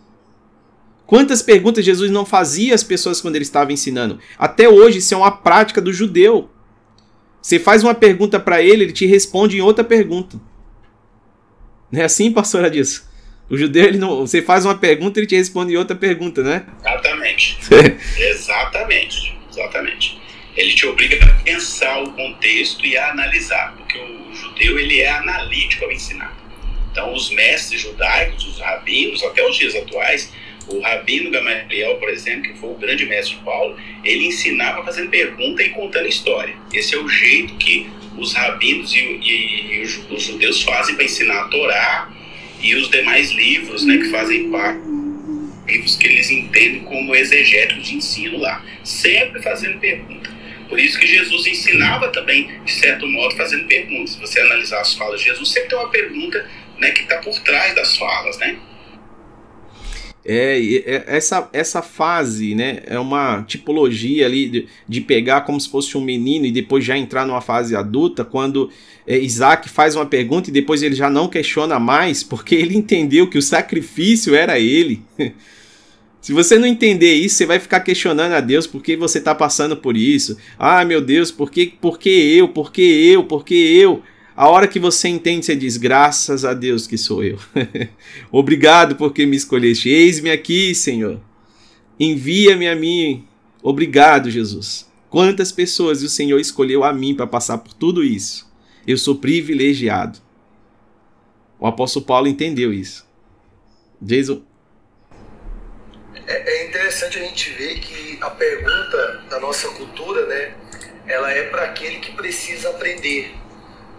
Quantas 1.07 1.43
perguntas 1.43 1.85
Jesus 1.85 2.11
não 2.11 2.25
fazia 2.25 2.75
às 2.75 2.83
pessoas 2.83 3.21
quando 3.21 3.37
ele 3.37 3.45
estava 3.45 3.73
ensinando? 3.73 4.19
Até 4.39 4.69
hoje 4.69 4.99
isso 4.99 5.13
é 5.15 5.17
uma 5.17 5.31
prática 5.31 5.81
do 5.81 5.93
judeu. 5.93 6.51
Você 7.41 7.59
faz 7.59 7.83
uma 7.83 7.95
pergunta 7.95 8.41
para 8.41 8.63
ele, 8.63 8.85
ele 8.85 8.93
te 8.93 9.05
responde 9.05 9.57
em 9.57 9.61
outra 9.61 9.85
pergunta. 9.85 10.41
Não 11.91 12.01
é 12.01 12.05
assim, 12.05 12.33
pastora 12.33 12.71
disso? 12.71 13.11
O 13.51 13.59
judeu, 13.59 13.85
ele 13.85 13.99
não, 13.99 14.21
você 14.21 14.41
faz 14.41 14.65
uma 14.65 14.77
pergunta, 14.77 15.21
ele 15.21 15.27
te 15.27 15.37
responde 15.37 15.75
em 15.75 15.77
outra 15.77 15.95
pergunta, 15.95 16.43
né? 16.43 16.65
Exatamente. 16.81 17.59
exatamente. 18.17 19.39
Exatamente 19.51 20.22
ele 20.57 20.75
te 20.75 20.87
obriga 20.87 21.25
a 21.25 21.29
pensar 21.43 22.03
o 22.03 22.13
contexto 22.13 22.85
e 22.85 22.97
a 22.97 23.11
analisar, 23.11 23.75
porque 23.77 23.99
o 23.99 24.35
judeu 24.35 24.79
ele 24.79 25.01
é 25.01 25.11
analítico 25.11 25.85
ao 25.85 25.93
ensinar. 25.93 26.37
Então, 26.91 27.13
os 27.15 27.31
mestres 27.31 27.81
judaicos, 27.81 28.47
os 28.47 28.59
rabinos, 28.59 29.23
até 29.23 29.47
os 29.47 29.57
dias 29.57 29.75
atuais, 29.75 30.33
o 30.69 30.81
rabino 30.81 31.31
Gamaliel, 31.31 31.97
por 31.97 32.09
exemplo, 32.09 32.43
que 32.43 32.59
foi 32.59 32.71
o 32.71 32.75
grande 32.75 33.07
mestre 33.07 33.37
de 33.37 33.43
Paulo, 33.43 33.77
ele 34.05 34.27
ensinava 34.27 34.85
fazendo 34.85 35.11
pergunta 35.11 35.63
e 35.63 35.71
contando 35.71 36.07
história. 36.07 36.55
Esse 36.73 36.95
é 36.95 36.99
o 36.99 37.09
jeito 37.09 37.55
que 37.55 37.89
os 38.17 38.35
rabinos 38.35 38.95
e, 38.95 38.99
e, 38.99 39.77
e 39.77 39.81
os 39.81 40.23
judeus 40.23 40.63
fazem 40.63 40.95
para 40.95 41.05
ensinar 41.05 41.41
a 41.41 41.49
Torá 41.49 42.11
e 42.61 42.75
os 42.75 42.91
demais 42.91 43.31
livros 43.33 43.85
né, 43.85 43.97
que 43.97 44.11
fazem 44.11 44.51
parte 44.51 44.81
livros 45.67 45.97
que 45.97 46.07
eles 46.07 46.31
entendem 46.31 46.81
como 46.81 47.15
exegéticos 47.15 47.89
de 47.89 47.97
ensino 47.97 48.39
lá, 48.39 48.65
sempre 48.85 49.41
fazendo 49.43 49.79
pergunta. 49.79 50.22
Por 50.73 50.81
isso 50.81 50.99
que 50.99 51.07
Jesus 51.07 51.47
ensinava 51.47 52.09
também, 52.09 52.51
de 52.65 52.73
certo 52.73 53.07
modo, 53.07 53.37
fazendo 53.37 53.67
perguntas. 53.67 54.13
Se 54.13 54.19
você 54.19 54.41
analisar 54.41 54.81
as 54.81 54.95
falas 54.95 55.21
de 55.21 55.27
Jesus, 55.27 55.51
sempre 55.51 55.69
tem 55.69 55.79
uma 55.79 55.91
pergunta 55.91 56.49
né, 56.79 56.93
que 56.93 57.03
está 57.03 57.19
por 57.19 57.39
trás 57.41 57.75
das 57.75 57.95
falas, 57.99 58.39
né? 58.39 58.57
É, 60.25 60.59
é, 60.87 61.05
essa, 61.09 61.51
essa 61.53 61.83
fase, 61.83 62.55
né, 62.55 62.81
é 62.87 62.99
uma 62.99 63.43
tipologia 63.43 64.25
ali 64.25 64.49
de, 64.49 64.69
de, 64.89 65.01
pegar 65.03 65.43
como 65.43 65.61
se 65.61 65.71
fosse 65.71 65.99
um 65.99 66.01
menino 66.01 66.47
e 66.47 66.51
depois 66.51 66.83
já 66.83 66.97
entrar 66.97 67.27
numa 67.27 67.43
fase 67.43 67.77
adulta, 67.77 68.25
quando 68.25 68.71
é, 69.07 69.19
Isaac 69.19 69.69
faz 69.69 69.95
uma 69.95 70.07
pergunta 70.07 70.49
e 70.49 70.53
depois 70.55 70.83
ele 70.83 70.95
já 70.95 71.11
não 71.11 71.29
questiona 71.29 71.79
mais, 71.79 72.23
porque 72.23 72.55
ele 72.55 72.75
entendeu 72.75 73.29
que 73.29 73.37
o 73.37 73.43
sacrifício 73.43 74.35
era 74.35 74.59
ele. 74.59 75.03
Se 76.23 76.33
você 76.33 76.57
não 76.57 76.69
entender 76.69 77.15
isso, 77.15 77.35
você 77.35 77.47
vai 77.47 77.59
ficar 77.59 77.81
questionando 77.81 78.33
a 78.33 78.41
Deus 78.41 78.65
por 78.65 78.81
que 78.81 78.97
você 78.97 79.19
está 79.19 79.35
passando 79.35 79.77
por 79.77 79.97
isso. 79.97 80.37
Ah, 80.57 80.85
meu 80.85 81.01
Deus, 81.01 81.33
por 81.33 81.51
que, 81.51 81.67
por 81.67 81.99
que 81.99 82.09
eu? 82.09 82.49
Por 82.49 82.71
que 82.71 82.81
eu? 82.81 83.25
Por 83.25 83.45
que 83.45 83.55
eu? 83.55 84.05
A 84.37 84.49
hora 84.49 84.69
que 84.69 84.79
você 84.79 85.09
entende, 85.09 85.45
você 85.45 85.57
diz: 85.57 85.77
graças 85.77 86.45
a 86.45 86.55
Deus 86.55 86.87
que 86.87 86.97
sou 86.97 87.25
eu. 87.25 87.41
Obrigado 88.31 88.95
porque 88.95 89.27
me 89.27 89.37
escolheste. 89.37 89.89
Eis-me 89.89 90.31
aqui, 90.31 90.73
Senhor. 90.77 91.21
Envia-me 91.99 92.69
a 92.69 92.77
mim. 92.77 93.25
Obrigado, 93.61 94.31
Jesus. 94.31 94.89
Quantas 95.11 95.51
pessoas 95.51 96.05
o 96.05 96.09
Senhor 96.09 96.39
escolheu 96.39 96.85
a 96.85 96.93
mim 96.93 97.17
para 97.17 97.27
passar 97.27 97.59
por 97.59 97.75
tudo 97.75 98.05
isso? 98.05 98.49
Eu 98.87 98.97
sou 98.97 99.17
privilegiado. 99.17 100.21
O 101.59 101.67
apóstolo 101.67 102.07
Paulo 102.07 102.29
entendeu 102.29 102.73
isso. 102.73 103.05
Jason. 104.01 104.52
É, 106.33 106.51
é 106.51 106.65
interessante 106.65 107.19
a 107.19 107.23
gente 107.23 107.51
ver 107.51 107.79
que 107.81 108.17
a 108.23 108.31
pergunta 108.31 109.23
da 109.29 109.39
nossa 109.39 109.69
cultura, 109.69 110.25
né, 110.25 110.55
ela 111.07 111.31
é 111.31 111.43
para 111.43 111.65
aquele 111.65 111.97
que 111.97 112.13
precisa 112.13 112.71
aprender. 112.71 113.35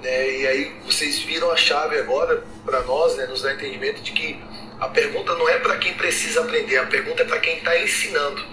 Né? 0.01 0.31
E 0.39 0.47
aí 0.47 0.75
vocês 0.83 1.19
viram 1.19 1.51
a 1.51 1.55
chave 1.55 1.99
agora 1.99 2.43
para 2.65 2.81
nós, 2.81 3.15
né, 3.17 3.27
nos 3.27 3.43
dá 3.43 3.53
entendimento 3.53 4.01
de 4.01 4.11
que 4.13 4.41
a 4.79 4.87
pergunta 4.87 5.35
não 5.35 5.47
é 5.47 5.59
para 5.59 5.77
quem 5.77 5.93
precisa 5.93 6.41
aprender, 6.41 6.77
a 6.77 6.87
pergunta 6.87 7.21
é 7.21 7.25
para 7.25 7.39
quem 7.39 7.57
está 7.57 7.79
ensinando. 7.79 8.43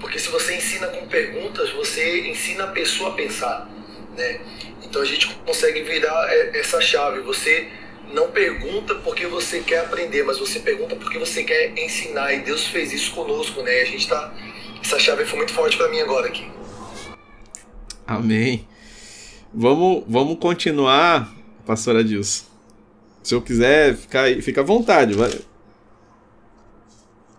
Porque 0.00 0.16
se 0.20 0.28
você 0.28 0.54
ensina 0.54 0.86
com 0.86 1.08
perguntas, 1.08 1.70
você 1.70 2.28
ensina 2.28 2.64
a 2.64 2.68
pessoa 2.68 3.10
a 3.10 3.14
pensar. 3.14 3.68
Né? 4.16 4.40
Então 4.84 5.02
a 5.02 5.04
gente 5.04 5.26
consegue 5.44 5.82
virar 5.82 6.32
essa 6.54 6.80
chave. 6.80 7.18
Você 7.22 7.68
não 8.12 8.30
pergunta 8.30 8.94
porque 8.96 9.26
você 9.26 9.60
quer 9.60 9.80
aprender, 9.80 10.24
mas 10.24 10.38
você 10.38 10.60
pergunta 10.60 10.96
porque 10.96 11.18
você 11.18 11.44
quer 11.44 11.76
ensinar. 11.78 12.32
E 12.34 12.40
Deus 12.40 12.66
fez 12.66 12.92
isso 12.92 13.12
conosco, 13.12 13.62
né? 13.62 13.80
E 13.80 13.82
a 13.82 13.86
gente 13.86 14.08
tá. 14.08 14.32
Essa 14.82 14.98
chave 14.98 15.24
foi 15.24 15.38
muito 15.38 15.52
forte 15.52 15.76
para 15.76 15.88
mim 15.88 16.00
agora 16.00 16.28
aqui. 16.28 16.48
Amém. 18.06 18.66
Vamos, 19.52 20.04
vamos 20.06 20.38
continuar, 20.38 21.34
pastor 21.66 21.96
Adilson. 21.96 22.44
Se 23.22 23.34
eu 23.34 23.42
quiser 23.42 23.96
ficar 23.96 24.22
aí, 24.22 24.40
fica 24.40 24.60
à 24.60 24.64
vontade. 24.64 25.14
Vai. 25.14 25.30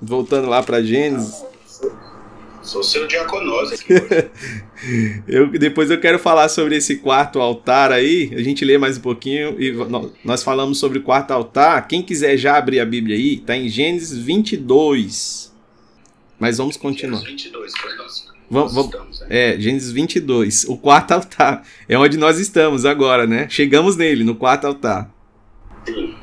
Voltando 0.02 0.48
lá 0.48 0.62
para 0.62 0.84
Gênesis. 0.84 1.44
Sou 2.70 2.84
seu 2.84 3.08
diaconose 3.08 3.74
aqui 3.74 3.94
hoje. 3.94 5.22
eu, 5.28 5.48
depois 5.48 5.90
eu 5.90 6.00
quero 6.00 6.20
falar 6.20 6.48
sobre 6.50 6.76
esse 6.76 6.98
quarto 6.98 7.40
altar 7.42 7.92
aí. 7.92 8.32
A 8.36 8.44
gente 8.44 8.64
lê 8.64 8.78
mais 8.78 8.96
um 9.00 9.02
pouquinho 9.02 9.60
e 9.60 9.74
nós 10.24 10.44
falamos 10.44 10.78
sobre 10.78 11.00
o 11.00 11.02
quarto 11.02 11.32
altar. 11.32 11.88
Quem 11.88 12.04
quiser 12.04 12.38
já 12.38 12.58
abrir 12.58 12.80
a 12.80 12.86
Bíblia 12.86 13.16
aí, 13.16 13.38
está 13.38 13.58
em 13.58 13.68
Gênesis 13.68 14.16
22. 14.16 15.52
Mas 16.40 16.60
vamos 16.60 16.78
continuar. 16.78 17.22
Gênesis 17.22 17.46
22, 17.46 17.74
pois 17.82 17.98
nós 17.98 18.30
Vamos, 18.52 18.74
vamos, 18.74 18.92
estamos, 18.92 19.22
é. 19.30 19.56
é, 19.56 19.60
Gênesis 19.60 19.92
22, 19.92 20.66
o 20.66 20.78
quarto 20.78 21.12
altar. 21.12 21.64
É 21.88 21.98
onde 21.98 22.18
nós 22.18 22.40
estamos 22.40 22.86
agora, 22.86 23.26
né? 23.26 23.48
Chegamos 23.50 23.96
nele, 23.96 24.24
no 24.24 24.36
quarto 24.36 24.68
altar. 24.68 25.12
Sim, 25.88 26.16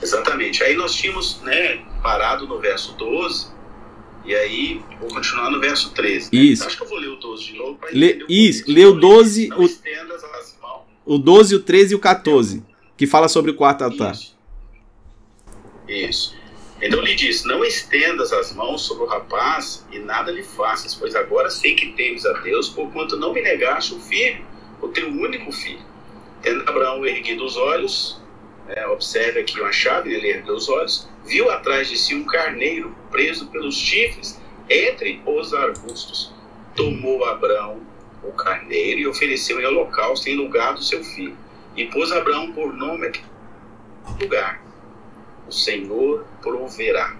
exatamente. 0.00 0.62
Aí 0.62 0.76
nós 0.76 0.94
tínhamos 0.94 1.40
né, 1.42 1.80
parado 2.00 2.46
no 2.46 2.60
verso 2.60 2.96
12, 2.96 3.51
e 4.24 4.34
aí 4.34 4.82
vou 5.00 5.08
continuar 5.08 5.50
no 5.50 5.60
verso 5.60 5.90
13. 5.90 6.30
Né? 6.32 6.40
Isso. 6.40 6.66
Acho 6.66 6.76
que 6.76 6.82
eu 6.82 6.88
vou 6.88 6.98
ler 6.98 7.08
o 7.08 7.16
12 7.16 7.44
de 7.44 7.56
novo. 7.56 7.78
Le, 7.90 8.24
isso, 8.28 8.64
lê 8.70 8.84
o 8.84 8.92
12, 8.92 9.50
o, 11.04 11.14
o 11.14 11.18
12, 11.18 11.56
o 11.56 11.60
13 11.60 11.92
e 11.92 11.96
o 11.96 11.98
14, 11.98 12.62
que 12.96 13.06
fala 13.06 13.28
sobre 13.28 13.50
o 13.50 13.54
quarto 13.54 13.82
altar. 13.82 14.12
Isso. 14.12 14.36
Isso. 15.88 16.42
Então 16.80 17.00
lhe 17.00 17.14
disse: 17.14 17.46
Não 17.46 17.64
estendas 17.64 18.32
as 18.32 18.52
mãos 18.52 18.82
sobre 18.82 19.04
o 19.04 19.06
rapaz 19.06 19.86
e 19.92 19.98
nada 19.98 20.32
lhe 20.32 20.42
faças, 20.42 20.94
pois 20.94 21.14
agora 21.14 21.50
sei 21.50 21.74
que 21.74 21.92
temes 21.92 22.24
a 22.26 22.32
Deus, 22.40 22.68
porquanto 22.68 23.16
não 23.16 23.32
me 23.32 23.42
negaste 23.42 23.94
o 23.94 24.00
filho, 24.00 24.44
o 24.80 24.88
teu 24.88 25.08
único 25.08 25.52
filho. 25.52 25.82
Tendo 26.42 26.68
Abraão 26.68 27.06
erguido 27.06 27.44
os 27.44 27.56
olhos, 27.56 28.20
é, 28.74 28.86
observe 28.86 29.40
aqui 29.40 29.60
uma 29.60 29.72
chave, 29.72 30.12
ele 30.12 30.28
ergueu 30.28 30.54
os 30.54 30.68
olhos, 30.68 31.08
viu 31.24 31.50
atrás 31.50 31.88
de 31.88 31.96
si 31.96 32.14
um 32.14 32.24
carneiro 32.24 32.94
preso 33.10 33.46
pelos 33.46 33.76
chifres 33.76 34.40
entre 34.68 35.20
os 35.26 35.52
arbustos. 35.52 36.32
Tomou 36.74 37.24
Abraão 37.24 37.80
o 38.22 38.32
carneiro 38.32 39.00
e 39.00 39.06
ofereceu 39.06 39.60
em 39.60 39.66
holocausto 39.66 40.28
em 40.28 40.36
lugar 40.36 40.74
do 40.74 40.82
seu 40.82 41.02
filho. 41.02 41.36
E 41.76 41.86
pôs 41.86 42.12
Abraão 42.12 42.52
por 42.52 42.72
nome 42.72 43.12
lugar 44.20 44.62
o 45.52 45.52
Senhor 45.52 46.24
proverá. 46.40 47.14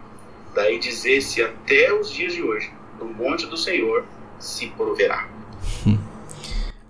Daí 0.55 0.79
dizer-se 0.79 1.43
até 1.43 1.93
os 1.93 2.11
dias 2.11 2.35
de 2.35 2.43
hoje, 2.43 2.71
no 2.99 3.07
monte 3.07 3.47
do 3.47 3.57
Senhor 3.57 4.05
se 4.39 4.69
proverá. 4.69 5.29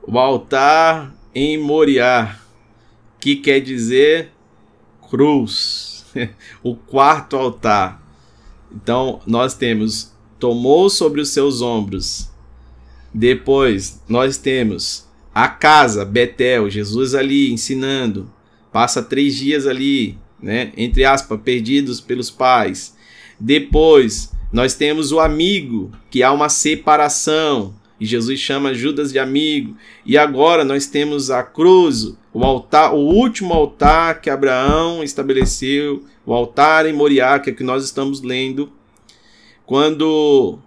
O 0.04 0.18
altar 0.18 1.14
em 1.32 1.56
Moriá, 1.56 2.36
que 3.20 3.36
quer 3.36 3.60
dizer 3.60 4.31
cruz, 5.12 6.04
o 6.64 6.74
quarto 6.74 7.36
altar. 7.36 8.02
Então 8.74 9.20
nós 9.26 9.54
temos 9.54 10.10
tomou 10.38 10.88
sobre 10.90 11.20
os 11.20 11.28
seus 11.28 11.60
ombros. 11.60 12.30
Depois 13.14 14.02
nós 14.08 14.38
temos 14.38 15.06
a 15.34 15.46
casa 15.46 16.04
Betel, 16.04 16.70
Jesus 16.70 17.14
ali 17.14 17.52
ensinando, 17.52 18.32
passa 18.72 19.02
três 19.02 19.36
dias 19.36 19.66
ali 19.66 20.18
né? 20.42 20.72
Entre 20.76 21.04
aspas, 21.04 21.40
perdidos 21.40 22.00
pelos 22.00 22.30
pais. 22.30 22.94
Depois, 23.38 24.32
nós 24.52 24.74
temos 24.74 25.12
o 25.12 25.20
amigo, 25.20 25.92
que 26.10 26.22
há 26.22 26.32
uma 26.32 26.48
separação, 26.48 27.74
e 28.00 28.04
Jesus 28.04 28.40
chama 28.40 28.74
Judas 28.74 29.12
de 29.12 29.18
amigo. 29.18 29.76
E 30.04 30.18
agora 30.18 30.64
nós 30.64 30.86
temos 30.86 31.30
a 31.30 31.42
cruz, 31.42 32.14
o 32.32 32.44
altar, 32.44 32.94
o 32.94 32.98
último 32.98 33.52
altar 33.52 34.20
que 34.20 34.30
Abraão 34.30 35.02
estabeleceu, 35.02 36.02
o 36.24 36.32
altar 36.32 36.86
em 36.86 36.92
Moriá, 36.92 37.38
que 37.38 37.50
é 37.50 37.52
que 37.52 37.62
nós 37.62 37.84
estamos 37.84 38.22
lendo. 38.22 38.72
Quando 39.66 40.58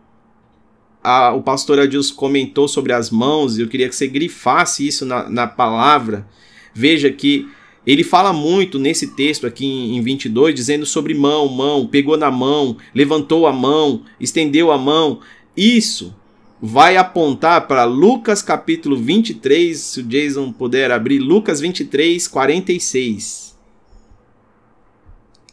a, 1.04 1.34
o 1.34 1.42
pastor 1.42 1.80
Adilson 1.80 2.16
comentou 2.16 2.68
sobre 2.68 2.94
as 2.94 3.10
mãos, 3.10 3.58
eu 3.58 3.68
queria 3.68 3.90
que 3.90 3.96
você 3.96 4.08
grifasse 4.08 4.88
isso 4.88 5.06
na, 5.06 5.30
na 5.30 5.48
palavra. 5.48 6.28
Veja 6.74 7.12
que 7.12 7.48
ele 7.86 8.04
fala 8.04 8.34
muito 8.34 8.78
nesse 8.78 9.16
texto 9.16 9.48
aqui 9.48 9.66
em 9.66 10.02
22, 10.02 10.54
dizendo 10.54 10.86
sobre 10.86 11.14
mão, 11.14 11.48
mão, 11.48 11.88
pegou 11.88 12.18
na 12.18 12.30
mão, 12.30 12.78
levantou 12.94 13.48
a 13.48 13.54
mão, 13.54 14.02
estendeu 14.20 14.72
a 14.72 14.78
mão. 14.78 15.20
Isso 15.56 16.14
vai 16.62 16.98
apontar 16.98 17.68
para 17.68 17.84
Lucas 17.84 18.42
capítulo 18.42 18.98
23, 18.98 19.78
se 19.78 20.00
o 20.00 20.04
Jason 20.04 20.52
puder 20.52 20.92
abrir, 20.92 21.20
Lucas 21.20 21.60
23, 21.60 22.28
46. 22.28 23.56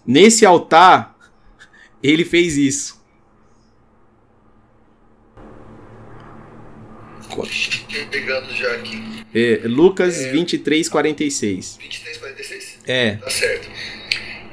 Nesse 0.06 0.46
altar, 0.46 1.16
ele 2.02 2.24
fez 2.24 2.56
isso. 2.56 3.02
Pegando 8.10 8.52
já 8.54 8.70
aqui. 8.74 9.24
É, 9.34 9.62
Lucas 9.64 10.20
é, 10.20 10.32
23, 10.32 10.88
46. 10.88 11.78
23, 11.80 12.18
46? 12.18 12.78
É. 12.86 13.16
Tá 13.16 13.30
certo. 13.30 13.70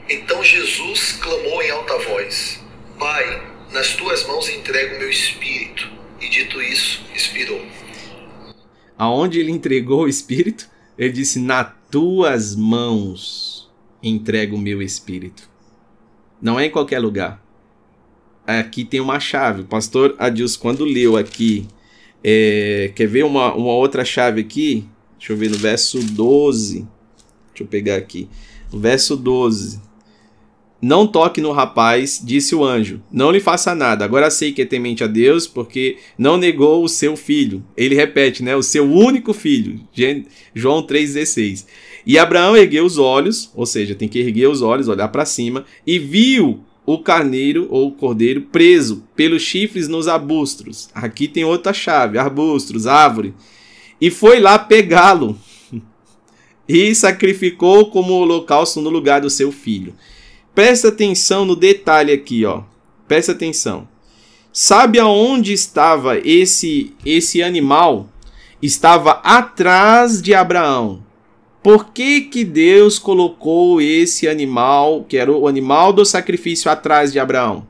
Então 0.07 0.41
Jesus 0.43 1.13
clamou 1.21 1.61
em 1.61 1.69
alta 1.71 1.97
voz: 1.99 2.59
Pai, 2.97 3.43
nas 3.73 3.95
tuas 3.95 4.25
mãos 4.25 4.47
entrego 4.47 4.95
o 4.95 4.99
meu 4.99 5.09
espírito. 5.09 5.98
E 6.21 6.29
dito 6.29 6.61
isso, 6.61 7.01
expirou. 7.15 7.61
Aonde 8.97 9.39
ele 9.39 9.51
entregou 9.51 10.03
o 10.03 10.07
espírito? 10.07 10.69
Ele 10.97 11.13
disse: 11.13 11.39
Nas 11.39 11.71
tuas 11.89 12.55
mãos 12.55 13.71
entrego 14.03 14.55
o 14.55 14.59
meu 14.59 14.81
espírito. 14.81 15.49
Não 16.41 16.59
é 16.59 16.65
em 16.65 16.71
qualquer 16.71 16.99
lugar. 16.99 17.43
Aqui 18.45 18.83
tem 18.83 18.99
uma 18.99 19.19
chave. 19.19 19.61
O 19.61 19.65
pastor 19.65 20.15
Adilson, 20.17 20.59
quando 20.59 20.83
leu 20.83 21.15
aqui 21.15 21.67
é, 22.23 22.91
quer 22.95 23.07
ver 23.07 23.23
uma, 23.23 23.53
uma 23.53 23.73
outra 23.73 24.03
chave 24.03 24.41
aqui? 24.41 24.85
Deixa 25.17 25.33
eu 25.33 25.37
ver 25.37 25.49
no 25.49 25.57
verso 25.57 25.99
12. 25.99 26.87
Deixa 27.49 27.63
eu 27.63 27.67
pegar 27.67 27.95
aqui. 27.95 28.29
No 28.71 28.79
verso 28.79 29.15
12. 29.15 29.81
Não 30.81 31.05
toque 31.05 31.41
no 31.41 31.51
rapaz, 31.51 32.21
disse 32.23 32.55
o 32.55 32.63
anjo. 32.63 33.01
Não 33.11 33.31
lhe 33.31 33.41
faça 33.41 33.75
nada. 33.75 34.05
Agora 34.05 34.31
sei 34.31 34.53
que 34.53 34.61
é 34.61 34.65
temente 34.65 35.03
a 35.03 35.07
Deus, 35.07 35.45
porque 35.45 35.97
não 36.17 36.37
negou 36.37 36.83
o 36.83 36.87
seu 36.87 37.17
filho. 37.17 37.63
Ele 37.75 37.95
repete, 37.95 38.41
né? 38.41 38.55
O 38.55 38.63
seu 38.63 38.89
único 38.89 39.33
filho. 39.33 39.81
João 40.55 40.81
3,16. 40.81 41.65
E 42.05 42.17
Abraão 42.17 42.55
ergueu 42.55 42.85
os 42.85 42.97
olhos, 42.97 43.51
ou 43.53 43.65
seja, 43.65 43.93
tem 43.93 44.07
que 44.07 44.19
erguer 44.19 44.47
os 44.47 44.61
olhos, 44.61 44.87
olhar 44.87 45.09
para 45.09 45.25
cima, 45.25 45.65
e 45.85 45.99
viu 45.99 46.63
o 46.85 46.97
carneiro 46.97 47.67
ou 47.69 47.89
o 47.89 47.91
cordeiro 47.91 48.41
preso 48.41 49.03
pelos 49.15 49.41
chifres 49.41 49.87
nos 49.87 50.07
arbustos. 50.07 50.89
Aqui 50.95 51.27
tem 51.27 51.43
outra 51.43 51.73
chave: 51.73 52.17
arbustos, 52.17 52.87
árvore. 52.87 53.33
E 53.99 54.09
foi 54.09 54.39
lá 54.39 54.57
pegá-lo 54.57 55.37
e 56.67 56.95
sacrificou 56.95 57.91
como 57.91 58.13
holocausto 58.13 58.79
no 58.79 58.89
lugar 58.89 59.19
do 59.19 59.29
seu 59.29 59.51
filho. 59.51 59.93
Presta 60.53 60.89
atenção 60.89 61.45
no 61.45 61.55
detalhe 61.55 62.11
aqui, 62.11 62.45
ó. 62.45 62.63
Presta 63.07 63.31
atenção. 63.31 63.87
Sabe 64.51 64.99
aonde 64.99 65.53
estava 65.53 66.17
esse 66.17 66.93
esse 67.05 67.41
animal? 67.41 68.09
Estava 68.61 69.21
atrás 69.23 70.21
de 70.21 70.33
Abraão. 70.33 71.03
Por 71.61 71.91
que, 71.91 72.21
que 72.21 72.43
Deus 72.43 72.97
colocou 72.97 73.81
esse 73.81 74.27
animal, 74.27 75.05
que 75.07 75.17
era 75.17 75.31
o 75.31 75.47
animal 75.47 75.93
do 75.93 76.05
sacrifício, 76.05 76.71
atrás 76.71 77.11
de 77.11 77.19
Abraão? 77.19 77.67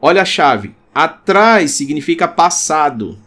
Olha 0.00 0.22
a 0.22 0.24
chave. 0.24 0.74
Atrás 0.94 1.72
significa 1.72 2.26
passado. 2.26 3.18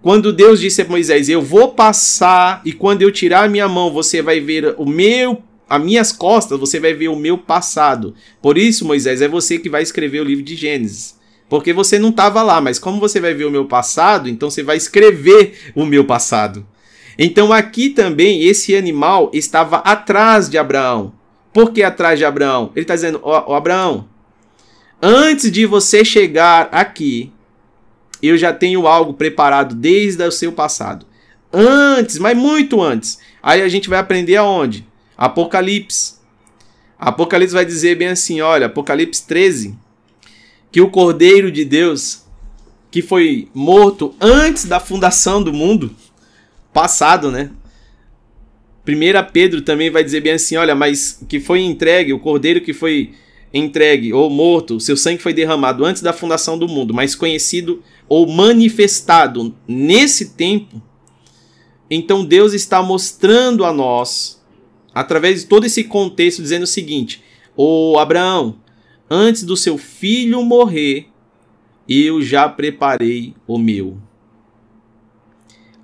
Quando 0.00 0.32
Deus 0.32 0.60
disse 0.60 0.82
a 0.82 0.88
Moisés: 0.88 1.28
Eu 1.28 1.42
vou 1.42 1.72
passar, 1.72 2.60
e 2.64 2.72
quando 2.72 3.02
eu 3.02 3.10
tirar 3.10 3.44
a 3.44 3.48
minha 3.48 3.68
mão, 3.68 3.90
você 3.90 4.22
vai 4.22 4.38
ver 4.38 4.74
o 4.78 4.86
meu 4.86 5.42
as 5.68 5.82
minhas 5.82 6.12
costas, 6.12 6.58
você 6.58 6.78
vai 6.78 6.94
ver 6.94 7.08
o 7.08 7.16
meu 7.16 7.36
passado. 7.36 8.14
Por 8.40 8.56
isso, 8.56 8.84
Moisés, 8.84 9.20
é 9.20 9.28
você 9.28 9.58
que 9.58 9.68
vai 9.68 9.82
escrever 9.82 10.20
o 10.20 10.24
livro 10.24 10.44
de 10.44 10.54
Gênesis. 10.54 11.16
Porque 11.48 11.72
você 11.72 11.98
não 11.98 12.10
estava 12.10 12.42
lá, 12.42 12.60
mas 12.60 12.78
como 12.78 13.00
você 13.00 13.20
vai 13.20 13.34
ver 13.34 13.44
o 13.44 13.50
meu 13.50 13.66
passado, 13.66 14.28
então 14.28 14.50
você 14.50 14.62
vai 14.62 14.76
escrever 14.76 15.72
o 15.74 15.84
meu 15.84 16.04
passado. 16.04 16.66
Então 17.18 17.52
aqui 17.52 17.90
também 17.90 18.42
esse 18.44 18.76
animal 18.76 19.30
estava 19.32 19.78
atrás 19.78 20.48
de 20.48 20.58
Abraão. 20.58 21.12
Por 21.52 21.72
que 21.72 21.82
atrás 21.82 22.18
de 22.18 22.24
Abraão? 22.24 22.70
Ele 22.74 22.82
está 22.82 22.94
dizendo: 22.94 23.20
Ó, 23.22 23.44
oh, 23.48 23.54
Abraão, 23.54 24.08
antes 25.00 25.50
de 25.50 25.64
você 25.66 26.04
chegar 26.04 26.68
aqui, 26.70 27.32
eu 28.22 28.36
já 28.36 28.52
tenho 28.52 28.86
algo 28.86 29.14
preparado 29.14 29.74
desde 29.74 30.22
o 30.22 30.32
seu 30.32 30.52
passado. 30.52 31.06
Antes, 31.52 32.18
mas 32.18 32.36
muito 32.36 32.82
antes. 32.82 33.18
Aí 33.42 33.62
a 33.62 33.68
gente 33.68 33.88
vai 33.88 33.98
aprender 33.98 34.36
aonde? 34.36 34.86
Apocalipse. 35.16 36.16
Apocalipse 36.98 37.54
vai 37.54 37.64
dizer 37.64 37.96
bem 37.96 38.08
assim, 38.08 38.40
olha, 38.40 38.66
Apocalipse 38.66 39.26
13, 39.26 39.76
que 40.72 40.80
o 40.80 40.90
Cordeiro 40.90 41.50
de 41.50 41.64
Deus, 41.64 42.24
que 42.90 43.02
foi 43.02 43.48
morto 43.54 44.14
antes 44.20 44.64
da 44.64 44.80
fundação 44.80 45.42
do 45.42 45.52
mundo, 45.52 45.94
passado, 46.72 47.30
né? 47.30 47.50
1 48.86 49.32
Pedro 49.32 49.62
também 49.62 49.90
vai 49.90 50.04
dizer 50.04 50.20
bem 50.20 50.32
assim, 50.32 50.56
olha, 50.56 50.74
mas 50.74 51.22
que 51.28 51.40
foi 51.40 51.62
entregue, 51.62 52.12
o 52.12 52.20
Cordeiro 52.20 52.60
que 52.60 52.72
foi 52.72 53.14
entregue 53.52 54.12
ou 54.12 54.30
morto, 54.30 54.78
seu 54.78 54.96
sangue 54.96 55.22
foi 55.22 55.32
derramado 55.32 55.84
antes 55.84 56.02
da 56.02 56.12
fundação 56.12 56.58
do 56.58 56.68
mundo, 56.68 56.94
mas 56.94 57.14
conhecido 57.14 57.82
ou 58.08 58.26
manifestado 58.26 59.54
nesse 59.66 60.30
tempo, 60.30 60.80
então 61.90 62.24
Deus 62.24 62.52
está 62.52 62.82
mostrando 62.82 63.64
a 63.64 63.72
nós 63.72 64.35
através 64.96 65.42
de 65.42 65.46
todo 65.46 65.66
esse 65.66 65.84
contexto, 65.84 66.40
dizendo 66.40 66.62
o 66.62 66.66
seguinte: 66.66 67.22
Ô 67.54 67.98
Abraão, 67.98 68.56
antes 69.10 69.42
do 69.42 69.54
seu 69.54 69.76
filho 69.76 70.42
morrer, 70.42 71.08
eu 71.86 72.22
já 72.22 72.48
preparei 72.48 73.34
o 73.46 73.58
meu. 73.58 73.98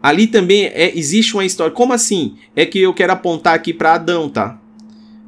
Ali 0.02 0.26
também 0.26 0.64
é, 0.64 0.96
existe 0.96 1.34
uma 1.34 1.44
história. 1.44 1.74
Como 1.74 1.92
assim? 1.92 2.38
É 2.56 2.64
que 2.64 2.78
eu 2.78 2.94
quero 2.94 3.12
apontar 3.12 3.52
aqui 3.52 3.74
para 3.74 3.94
Adão, 3.94 4.30
tá? 4.30 4.58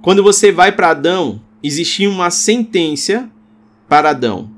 Quando 0.00 0.22
você 0.22 0.50
vai 0.50 0.72
para 0.72 0.88
Adão, 0.88 1.42
existia 1.62 2.08
uma 2.08 2.30
sentença 2.30 3.30
para 3.86 4.10
Adão. 4.10 4.50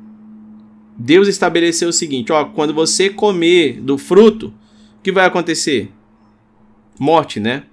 Deus 0.97 1.27
estabeleceu 1.27 1.89
o 1.89 1.93
seguinte: 1.93 2.31
ó, 2.31 2.45
quando 2.45 2.72
você 2.72 3.11
comer 3.11 3.81
do 3.81 3.99
fruto, 3.99 4.55
o 5.01 5.03
que 5.03 5.11
vai 5.11 5.27
acontecer? 5.27 5.91
Morte, 6.97 7.41
né? 7.41 7.64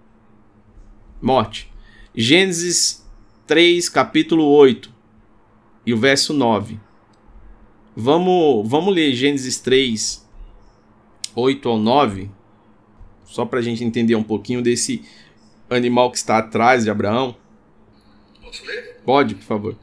Morte. 1.23 1.71
Gênesis 2.13 3.01
3, 3.47 3.87
capítulo 3.87 4.45
8 4.45 4.93
e 5.85 5.93
o 5.93 5.97
verso 5.97 6.33
9. 6.33 6.77
Vamos, 7.95 8.69
vamos 8.69 8.93
ler 8.93 9.13
Gênesis 9.13 9.57
3, 9.59 10.27
8 11.33 11.69
ao 11.69 11.77
9, 11.77 12.29
só 13.25 13.45
para 13.45 13.59
a 13.59 13.61
gente 13.61 13.83
entender 13.85 14.15
um 14.15 14.23
pouquinho 14.23 14.61
desse 14.61 15.03
animal 15.69 16.11
que 16.11 16.17
está 16.17 16.39
atrás 16.39 16.83
de 16.83 16.89
Abraão. 16.89 17.35
Posso 18.41 18.65
ler? 18.65 18.97
Pode, 19.05 19.35
por 19.35 19.43
favor. 19.43 19.75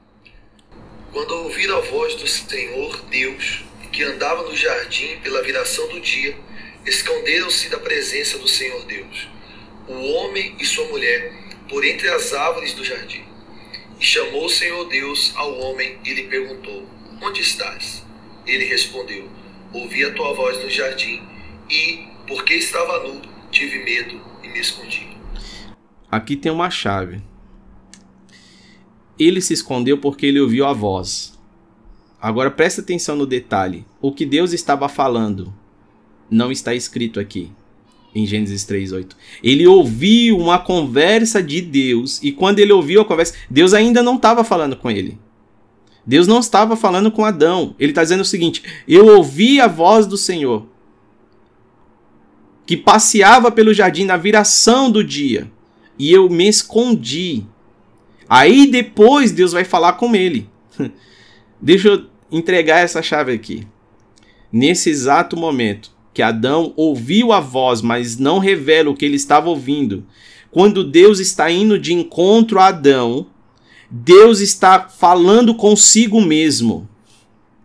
Quando 1.11 1.30
ouviram 1.30 1.78
a 1.78 1.80
voz 1.80 2.16
do 2.16 2.26
Senhor 2.28 3.03
Deus, 3.07 3.64
que 3.91 4.03
andava 4.03 4.43
no 4.43 4.55
jardim 4.55 5.18
pela 5.22 5.43
viração 5.43 5.88
do 5.88 6.01
dia, 6.01 6.36
esconderam-se 6.84 7.70
da 7.70 7.78
presença 7.78 8.38
do 8.38 8.47
Senhor 8.47 8.84
Deus 8.84 9.39
o 9.91 10.12
homem 10.12 10.55
e 10.59 10.64
sua 10.64 10.86
mulher 10.86 11.32
por 11.68 11.84
entre 11.84 12.09
as 12.11 12.32
árvores 12.32 12.74
do 12.74 12.84
jardim. 12.84 13.24
E 13.99 14.05
chamou 14.05 14.47
o 14.47 14.49
Senhor 14.49 14.88
Deus 14.88 15.32
ao 15.36 15.59
homem 15.59 15.99
e 16.05 16.14
lhe 16.14 16.22
perguntou: 16.24 16.86
Onde 17.20 17.41
estás? 17.41 18.05
Ele 18.47 18.64
respondeu: 18.64 19.28
Ouvi 19.72 20.05
a 20.05 20.14
tua 20.14 20.32
voz 20.32 20.62
no 20.62 20.70
jardim 20.70 21.20
e, 21.68 22.07
porque 22.26 22.55
estava 22.55 23.03
nu, 23.07 23.20
tive 23.51 23.82
medo 23.84 24.20
e 24.43 24.49
me 24.49 24.61
escondi. 24.61 25.09
Aqui 26.11 26.36
tem 26.36 26.51
uma 26.51 26.70
chave. 26.70 27.20
Ele 29.18 29.41
se 29.41 29.53
escondeu 29.53 29.99
porque 29.99 30.26
ele 30.26 30.41
ouviu 30.41 30.64
a 30.66 30.72
voz. 30.72 31.38
Agora 32.20 32.51
presta 32.51 32.80
atenção 32.80 33.16
no 33.16 33.26
detalhe. 33.26 33.84
O 34.01 34.12
que 34.12 34.24
Deus 34.24 34.53
estava 34.53 34.88
falando 34.88 35.55
não 36.30 36.51
está 36.51 36.74
escrito 36.74 37.20
aqui 37.20 37.53
em 38.15 38.27
Gênesis 38.27 38.65
3:8. 38.65 39.17
Ele 39.43 39.67
ouviu 39.67 40.39
uma 40.39 40.59
conversa 40.59 41.43
de 41.43 41.61
Deus 41.61 42.21
e 42.23 42.33
quando 42.33 42.59
ele 42.59 42.73
ouviu 42.73 43.01
a 43.01 43.05
conversa, 43.05 43.35
Deus 43.49 43.75
ainda 43.75 44.03
não 44.03 44.17
estava 44.17 44.45
falando 44.45 44.77
com 44.77 44.91
ele. 44.91 45.19
Deus 46.05 46.27
não 46.27 46.41
estava 46.41 46.76
falando 46.76 47.11
com 47.11 47.25
Adão. 47.25 47.75
Ele 47.79 47.93
está 47.93 48.03
dizendo 48.03 48.22
o 48.22 48.25
seguinte: 48.25 48.63
Eu 48.89 49.07
ouvi 49.17 49.61
a 49.61 49.68
voz 49.68 50.07
do 50.07 50.17
Senhor 50.17 50.67
que 52.67 52.76
passeava 52.76 53.51
pelo 53.51 53.75
jardim 53.75 54.05
na 54.05 54.17
viração 54.17 54.91
do 54.91 55.03
dia 55.03 55.51
e 55.99 56.13
eu 56.13 56.30
me 56.30 56.49
escondi. 56.49 57.45
Aí 58.29 58.67
depois 58.67 59.33
Deus 59.33 59.53
vai 59.53 59.64
falar 59.64 59.95
com 59.95 60.14
ele. 60.14 60.49
Deixa 61.61 61.89
eu 61.89 62.07
entregar 62.30 62.79
essa 62.79 63.03
chave 63.03 63.33
aqui. 63.33 63.67
Nesse 64.53 64.89
exato 64.89 65.37
momento, 65.37 65.91
que 66.21 66.22
Adão 66.22 66.75
ouviu 66.76 67.33
a 67.33 67.41
voz, 67.41 67.80
mas 67.80 68.18
não 68.18 68.38
revela 68.38 68.91
o 68.91 68.95
que 68.95 69.07
ele 69.07 69.17
estava 69.17 69.49
ouvindo. 69.49 70.05
Quando 70.51 70.84
Deus 70.84 71.18
está 71.18 71.51
indo 71.51 71.79
de 71.79 71.95
encontro 71.95 72.59
a 72.59 72.67
Adão, 72.67 73.29
Deus 73.91 74.41
está 74.41 74.87
falando 74.87 75.55
consigo 75.55 76.21
mesmo. 76.21 76.87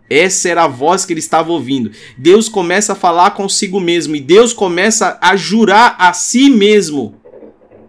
Essa 0.09 0.47
era 0.47 0.63
a 0.63 0.67
voz 0.69 1.03
que 1.03 1.11
ele 1.11 1.19
estava 1.19 1.51
ouvindo. 1.51 1.91
Deus 2.17 2.47
começa 2.47 2.93
a 2.93 2.95
falar 2.95 3.31
consigo 3.31 3.77
mesmo 3.81 4.15
e 4.15 4.21
Deus 4.21 4.53
começa 4.53 5.19
a 5.21 5.35
jurar 5.35 5.97
a 5.99 6.13
si 6.13 6.49
mesmo, 6.49 7.13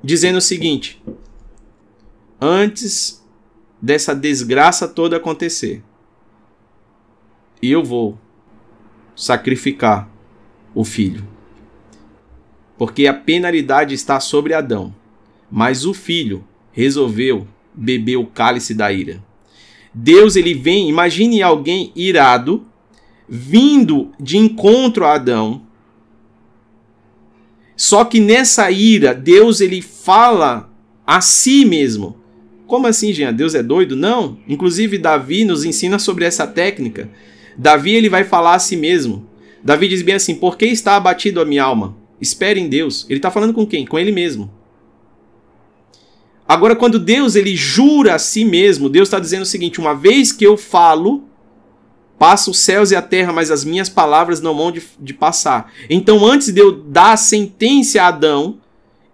dizendo 0.03 0.39
o 0.39 0.43
seguinte: 0.43 1.01
Antes 2.41 3.25
dessa 3.81 4.13
desgraça 4.13 4.89
toda 4.89 5.17
acontecer, 5.17 5.81
eu 7.63 7.85
vou 7.85 8.19
sacrificar 9.15 10.16
o 10.77 10.85
filho. 10.85 11.27
Porque 12.79 13.07
a 13.07 13.15
penalidade 13.15 13.95
está 13.95 14.21
sobre 14.21 14.53
Adão, 14.53 14.95
mas 15.51 15.87
o 15.87 15.95
filho 15.95 16.45
resolveu 16.71 17.49
beber 17.75 18.17
o 18.17 18.27
cálice 18.27 18.75
da 18.75 18.93
ira. 18.93 19.25
Deus 19.93 20.37
ele 20.37 20.53
vem, 20.53 20.91
imagine 20.91 21.43
alguém 21.43 21.91
irado 21.97 22.67
vindo 23.27 24.13
de 24.21 24.37
encontro 24.37 25.07
a 25.07 25.15
Adão. 25.15 25.63
Só 27.75 28.05
que 28.05 28.21
nessa 28.21 28.71
ira, 28.71 29.15
Deus 29.15 29.63
ele 29.63 29.81
fala 29.81 30.71
a 31.07 31.23
si 31.23 31.65
mesmo. 31.65 32.17
Como 32.67 32.87
assim, 32.87 33.13
Jean? 33.13 33.33
Deus 33.33 33.55
é 33.55 33.63
doido? 33.63 33.97
Não. 33.97 34.39
Inclusive 34.47 34.99
Davi 34.99 35.45
nos 35.45 35.65
ensina 35.65 35.99
sobre 35.99 36.27
essa 36.27 36.47
técnica. 36.47 37.09
Davi 37.57 37.95
ele 37.95 38.09
vai 38.09 38.25
falar 38.25 38.55
a 38.55 38.59
si 38.59 38.77
mesmo. 38.77 39.27
Davi 39.67 39.89
diz 39.89 40.01
bem 40.01 40.15
assim: 40.15 40.37
Por 40.37 40.57
que 40.57 40.65
está 40.67 40.95
abatido 40.95 41.41
a 41.41 41.45
minha 41.45 41.65
alma? 41.65 41.97
Espere 42.21 42.61
em 42.61 42.69
Deus. 42.69 43.05
Ele 43.09 43.19
está 43.19 43.33
falando 43.33 43.53
com 43.53 43.67
quem? 43.67 43.85
Com 43.85 43.99
ele 43.99 44.13
mesmo. 44.13 44.49
Agora, 46.47 46.77
quando 46.77 47.01
Deus 47.01 47.35
ele 47.35 47.57
jura 47.57 48.15
a 48.15 48.19
si 48.21 48.45
mesmo, 48.45 48.89
Deus 48.89 49.09
está 49.09 49.19
dizendo 49.19 49.43
o 49.43 49.47
seguinte: 49.47 49.81
uma 49.81 49.93
vez 49.93 50.31
que 50.31 50.47
eu 50.47 50.57
falo, 50.57 51.25
passa 52.17 52.49
os 52.49 52.61
céus 52.61 52.93
e 52.93 52.97
a 52.97 53.03
terra, 53.03 53.33
mas 53.33 53.51
as 53.51 53.65
minhas 53.65 53.89
palavras 53.89 54.41
não 54.41 54.57
vão 54.57 54.71
de, 54.71 54.85
de 55.01 55.13
passar. 55.13 55.73
Então, 55.91 56.25
antes 56.25 56.53
de 56.53 56.61
eu 56.61 56.71
dar 56.71 57.15
a 57.15 57.17
sentença 57.17 58.01
a 58.01 58.07
Adão, 58.07 58.61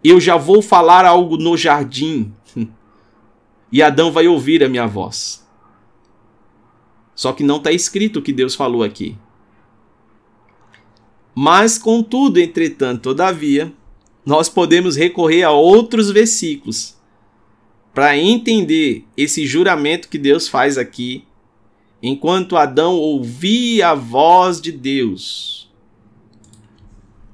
eu 0.05 0.21
já 0.21 0.37
vou 0.37 0.61
falar 0.61 1.07
algo 1.07 1.39
no 1.39 1.57
jardim. 1.57 2.31
E 3.75 3.83
Adão 3.83 4.13
vai 4.13 4.29
ouvir 4.29 4.63
a 4.63 4.69
minha 4.69 4.87
voz. 4.87 5.49
Só 7.15 7.33
que 7.33 7.43
não 7.43 7.57
está 7.57 7.73
escrito 7.73 8.19
o 8.19 8.23
que 8.23 8.31
Deus 8.31 8.55
falou 8.55 8.83
aqui. 8.83 9.17
Mas, 11.35 11.79
contudo, 11.79 12.39
entretanto, 12.39 13.03
todavia, 13.03 13.73
nós 14.25 14.49
podemos 14.49 14.97
recorrer 14.97 15.43
a 15.43 15.51
outros 15.51 16.11
versículos 16.11 16.97
para 17.95 18.17
entender 18.17 19.05
esse 19.17 19.47
juramento 19.47 20.09
que 20.09 20.19
Deus 20.19 20.49
faz 20.49 20.79
aqui, 20.79 21.25
enquanto 22.03 22.57
Adão 22.57 22.95
ouvia 22.95 23.91
a 23.91 23.95
voz 23.95 24.61
de 24.61 24.73
Deus. 24.73 25.71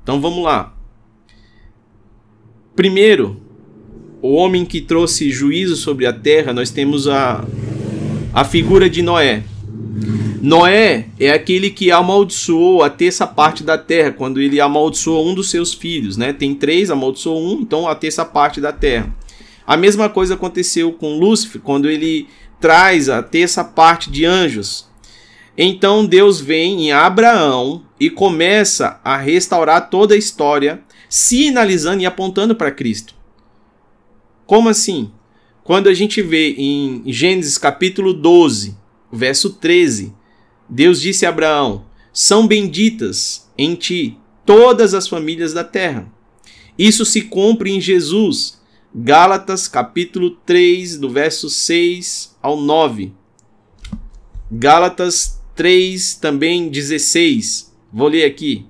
Então 0.03 0.21
vamos 0.21 0.43
lá. 0.43 0.75
Primeiro, 2.75 3.41
o 4.23 4.35
homem 4.35 4.65
que 4.65 4.81
trouxe 4.81 5.31
juízo 5.31 5.77
sobre 5.77 6.07
a 6.07 6.13
terra, 6.13 6.53
nós 6.53 6.71
temos 6.71 7.07
a, 7.07 7.45
a 8.33 8.45
figura 8.45 8.89
de 8.89 9.03
Noé. 9.03 9.45
Noé 10.41 11.07
é 11.19 11.31
aquele 11.31 11.71
que 11.71 11.91
amaldiçoou 11.91 12.83
a 12.83 12.91
terça 12.91 13.27
parte 13.27 13.63
da 13.63 13.77
terra, 13.77 14.13
quando 14.13 14.41
ele 14.41 14.61
amaldiçoou 14.61 15.27
um 15.27 15.35
dos 15.35 15.51
seus 15.51 15.75
filhos, 15.75 16.17
né? 16.17 16.33
Tem 16.33 16.55
três, 16.55 16.91
amaldiçoou 16.91 17.41
um, 17.41 17.61
então 17.61 17.89
a 17.89 17.95
terça 17.95 18.25
parte 18.25 18.61
da 18.61 18.73
terra. 18.73 19.15
A 19.67 19.77
mesma 19.77 20.09
coisa 20.09 20.35
aconteceu 20.35 20.93
com 20.93 21.19
Lúcifer, 21.19 21.61
quando 21.61 21.91
ele 21.91 22.27
traz 22.61 23.09
a 23.09 23.23
terça 23.23 23.63
parte 23.63 24.11
de 24.11 24.25
anjos. 24.25 24.89
Então 25.57 26.07
Deus 26.07 26.41
vem 26.41 26.87
em 26.87 26.93
Abraão 26.93 27.83
e 27.99 28.09
começa 28.09 29.01
a 29.05 29.17
restaurar 29.17 29.91
toda 29.91 30.15
a 30.15 30.19
história, 30.19 30.81
sinalizando 31.09 32.03
e 32.03 32.07
apontando 32.07 32.55
para 32.55 32.71
Cristo. 32.71 33.15
Como 34.47 34.69
assim? 34.69 35.11
Quando 35.65 35.89
a 35.89 35.95
gente 35.95 36.23
vê 36.23 36.55
em 36.57 37.03
Gênesis 37.07 37.59
capítulo 37.59 38.15
12, 38.15 38.75
verso 39.13 39.51
13, 39.55 40.15
Deus 40.69 41.01
disse 41.01 41.25
a 41.25 41.31
Abraão: 41.31 41.85
São 42.13 42.47
benditas 42.47 43.49
em 43.57 43.75
ti 43.75 44.19
todas 44.45 44.95
as 44.95 45.09
famílias 45.09 45.53
da 45.53 45.65
terra. 45.65 46.11
Isso 46.79 47.05
se 47.05 47.23
cumpre 47.23 47.71
em 47.71 47.81
Jesus. 47.81 48.59
Gálatas 48.95 49.69
capítulo 49.69 50.31
3, 50.47 50.99
do 50.99 51.11
verso 51.11 51.51
6 51.51 52.37
ao 52.41 52.57
9. 52.57 53.13
Gálatas 54.51 55.41
3, 55.55 56.15
também 56.15 56.69
16. 56.69 57.75
Vou 57.93 58.09
ler 58.09 58.25
aqui. 58.25 58.67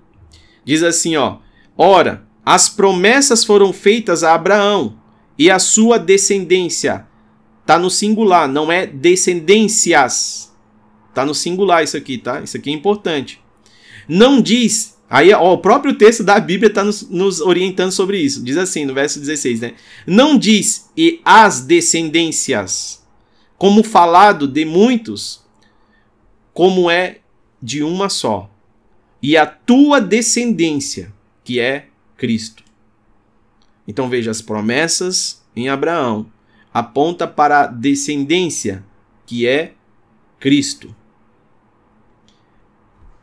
Diz 0.65 0.83
assim, 0.83 1.17
ó: 1.17 1.39
Ora, 1.77 2.27
as 2.45 2.69
promessas 2.69 3.45
foram 3.45 3.73
feitas 3.73 4.25
a 4.25 4.35
Abraão 4.35 4.99
e 5.39 5.51
a 5.51 5.59
sua 5.59 5.99
descendência. 5.99 7.07
Tá 7.69 7.79
no 7.79 7.91
singular, 7.91 8.49
não 8.49 8.73
é 8.73 8.87
descendências 8.87 10.51
Tá 11.13 11.27
no 11.27 11.35
singular 11.35 11.85
isso 11.85 11.99
aqui, 11.99 12.17
tá? 12.17 12.41
Isso 12.41 12.57
aqui 12.57 12.71
é 12.71 12.73
importante. 12.73 13.43
Não 14.09 14.41
diz. 14.41 14.97
Aí, 15.11 15.35
ó, 15.35 15.53
o 15.53 15.59
próprio 15.59 15.93
texto 15.93 16.25
da 16.25 16.41
Bíblia 16.41 16.69
está 16.69 16.83
nos, 16.83 17.07
nos, 17.11 17.43
orientando 17.43 17.93
sobre 17.93 18.19
isso. 18.19 18.43
Diz 18.43 18.57
assim, 18.57 18.87
no 18.87 18.95
verso 18.95 19.21
16, 19.21 19.61
né? 19.61 19.75
Não 20.07 20.39
diz 20.39 20.89
e 20.97 21.21
as 21.23 21.61
descendências, 21.61 23.07
como 23.59 23.83
falado 23.83 24.49
de 24.49 24.65
muitos, 24.65 25.45
como 26.55 26.91
é 26.91 27.19
de 27.63 27.83
uma 27.83 28.09
só. 28.09 28.51
E 29.23 29.37
a 29.37 29.45
tua 29.45 30.01
descendência, 30.01 31.13
que 31.45 31.61
é 31.61 31.89
Cristo. 32.17 32.65
Então 33.87 34.09
veja 34.09 34.31
as 34.31 34.41
promessas 34.41 35.43
em 35.55 35.69
Abraão 35.69 36.33
aponta 36.73 37.27
para 37.27 37.63
a 37.63 37.67
descendência, 37.67 38.85
que 39.27 39.47
é 39.47 39.73
Cristo. 40.39 40.95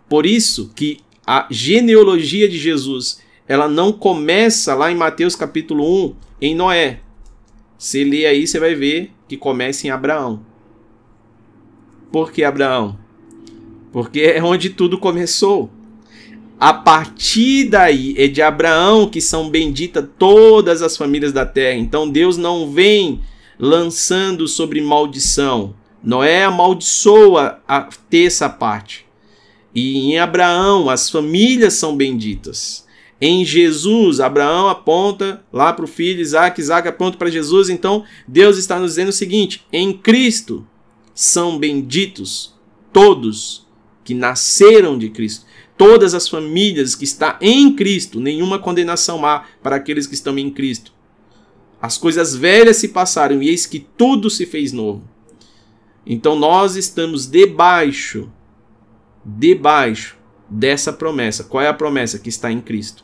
Por 0.07 0.25
isso 0.25 0.71
que 0.75 0.99
a 1.25 1.47
genealogia 1.49 2.47
de 2.47 2.57
Jesus, 2.57 3.21
ela 3.47 3.67
não 3.67 3.91
começa 3.91 4.75
lá 4.75 4.91
em 4.91 4.95
Mateus 4.95 5.35
capítulo 5.35 6.05
1 6.07 6.15
em 6.41 6.55
Noé. 6.55 6.99
Você 7.77 8.03
lê 8.03 8.25
aí, 8.25 8.45
você 8.45 8.59
vai 8.59 8.75
ver 8.75 9.11
que 9.27 9.35
começa 9.35 9.87
em 9.87 9.89
Abraão. 9.89 10.45
Por 12.11 12.31
que 12.31 12.43
Abraão? 12.43 12.97
Porque 13.91 14.21
é 14.21 14.43
onde 14.43 14.69
tudo 14.69 14.97
começou. 14.97 15.69
A 16.59 16.73
partir 16.73 17.65
daí 17.65 18.15
é 18.17 18.27
de 18.27 18.41
Abraão 18.41 19.09
que 19.09 19.19
são 19.19 19.49
benditas 19.49 20.05
todas 20.17 20.81
as 20.81 20.95
famílias 20.95 21.33
da 21.33 21.45
terra. 21.45 21.77
Então 21.77 22.09
Deus 22.09 22.37
não 22.37 22.71
vem 22.71 23.21
lançando 23.59 24.47
sobre 24.47 24.81
maldição. 24.81 25.75
Noé 26.03 26.45
amaldiçoa 26.45 27.61
a 27.67 27.81
terça 28.09 28.47
parte. 28.47 29.05
E 29.73 29.97
em 29.97 30.19
Abraão, 30.19 30.89
as 30.89 31.09
famílias 31.09 31.73
são 31.73 31.97
benditas. 31.97 32.85
Em 33.19 33.43
Jesus, 33.43 34.19
Abraão 34.19 34.69
aponta 34.69 35.43
lá 35.51 35.73
para 35.73 35.85
o 35.85 35.87
filho 35.87 36.21
Isaac, 36.21 36.59
Isaac 36.59 36.87
aponta 36.87 37.17
para 37.17 37.31
Jesus. 37.31 37.69
Então, 37.69 38.03
Deus 38.27 38.57
está 38.57 38.79
nos 38.79 38.91
dizendo 38.91 39.09
o 39.09 39.13
seguinte: 39.13 39.65
em 39.71 39.93
Cristo 39.93 40.65
são 41.13 41.57
benditos 41.57 42.53
todos 42.93 43.65
que 44.03 44.13
nasceram 44.13 44.97
de 44.97 45.09
Cristo. 45.09 45.45
Todas 45.77 46.13
as 46.13 46.29
famílias 46.29 46.95
que 46.95 47.03
estão 47.03 47.35
em 47.41 47.73
Cristo, 47.75 48.21
nenhuma 48.21 48.59
condenação 48.59 49.25
há 49.25 49.43
para 49.61 49.75
aqueles 49.75 50.07
que 50.07 50.13
estão 50.13 50.37
em 50.37 50.49
Cristo. 50.49 50.93
As 51.81 51.97
coisas 51.97 52.35
velhas 52.35 52.77
se 52.77 52.89
passaram 52.89 53.41
e 53.41 53.49
eis 53.49 53.65
que 53.65 53.79
tudo 53.79 54.29
se 54.29 54.45
fez 54.45 54.71
novo. 54.71 55.03
Então 56.05 56.35
nós 56.35 56.75
estamos 56.75 57.25
debaixo 57.27 58.29
debaixo 59.25 60.17
dessa 60.47 60.93
promessa. 60.93 61.43
Qual 61.43 61.63
é 61.63 61.67
a 61.67 61.73
promessa 61.73 62.19
que 62.19 62.29
está 62.29 62.51
em 62.51 62.61
Cristo? 62.61 63.03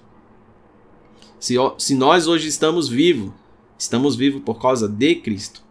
Se, 1.39 1.56
se 1.80 1.95
nós 1.95 2.27
hoje 2.27 2.48
estamos 2.48 2.88
vivos, 2.88 3.31
estamos 3.77 4.15
vivos 4.15 4.43
por 4.43 4.61
causa 4.61 4.88
de 4.88 5.15
Cristo. 5.15 5.64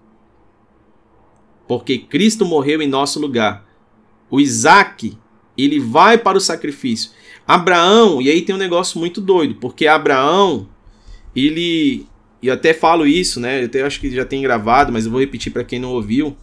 Porque 1.69 1.99
Cristo 1.99 2.45
morreu 2.45 2.83
em 2.83 2.89
nosso 2.89 3.21
lugar. 3.21 3.65
O 4.29 4.41
Isaac, 4.41 5.17
ele 5.57 5.79
vai 5.79 6.19
para 6.19 6.37
o 6.37 6.41
sacrifício. 6.41 7.13
Abraão, 7.47 8.21
e 8.21 8.29
aí 8.29 8.43
tem 8.43 8.55
um 8.55 8.59
negócio 8.59 8.99
muito 8.99 9.21
doido, 9.21 9.55
porque 9.57 9.87
Abraão, 9.87 10.69
ele. 11.35 12.07
E 12.43 12.47
eu 12.47 12.55
até 12.55 12.73
falo 12.73 13.07
isso, 13.07 13.39
né? 13.39 13.63
Eu 13.63 13.67
até 13.67 13.83
acho 13.83 14.01
que 14.01 14.11
já 14.11 14.25
tem 14.25 14.43
gravado, 14.43 14.93
mas 14.93 15.05
eu 15.05 15.11
vou 15.11 15.21
repetir 15.21 15.53
para 15.53 15.65
quem 15.65 15.79
não 15.79 15.93
ouviu. 15.93 16.37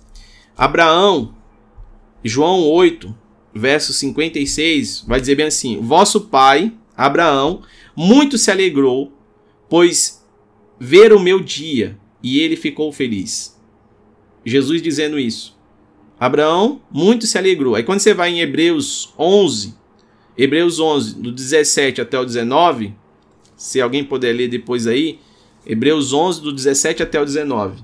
Abraão, 0.55 1.35
João 2.23 2.61
8, 2.61 3.15
verso 3.53 3.93
56, 3.93 5.05
vai 5.07 5.19
dizer 5.19 5.35
bem 5.35 5.47
assim: 5.47 5.79
Vosso 5.81 6.21
pai, 6.21 6.73
Abraão, 6.95 7.61
muito 7.95 8.37
se 8.37 8.51
alegrou, 8.51 9.11
pois 9.69 10.23
ver 10.79 11.11
o 11.11 11.19
meu 11.19 11.39
dia, 11.39 11.97
e 12.21 12.39
ele 12.39 12.55
ficou 12.55 12.91
feliz. 12.91 13.57
Jesus 14.45 14.81
dizendo 14.81 15.19
isso. 15.19 15.57
Abraão 16.19 16.81
muito 16.91 17.27
se 17.27 17.37
alegrou. 17.37 17.75
Aí 17.75 17.83
quando 17.83 17.99
você 17.99 18.13
vai 18.13 18.31
em 18.31 18.39
Hebreus 18.39 19.13
11, 19.17 19.75
Hebreus 20.37 20.79
11, 20.79 21.15
do 21.15 21.31
17 21.31 22.01
até 22.01 22.19
o 22.19 22.25
19, 22.25 22.93
se 23.55 23.81
alguém 23.81 24.03
puder 24.03 24.33
ler 24.33 24.47
depois 24.47 24.87
aí, 24.87 25.19
Hebreus 25.67 26.13
11, 26.13 26.41
do 26.41 26.53
17 26.53 27.03
até 27.03 27.21
o 27.21 27.25
19. 27.25 27.83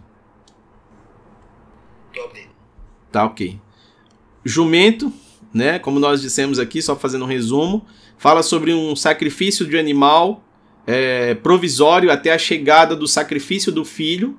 Tá 3.12 3.26
ok. 3.26 3.60
Jumento 4.44 5.14
né? 5.54 5.78
Como 5.78 6.00
nós 6.00 6.22
dissemos 6.22 6.58
aqui, 6.58 6.82
só 6.82 6.96
fazendo 6.96 7.26
um 7.26 7.28
resumo, 7.28 7.86
fala 8.18 8.42
sobre 8.42 8.74
um 8.74 8.96
sacrifício 8.96 9.66
de 9.66 9.78
animal 9.78 10.44
é, 10.88 11.36
provisório 11.36 12.12
até 12.12 12.34
a 12.34 12.38
chegada 12.38 12.96
do 12.96 13.08
sacrifício 13.08 13.72
do 13.72 13.86
filho. 13.86 14.38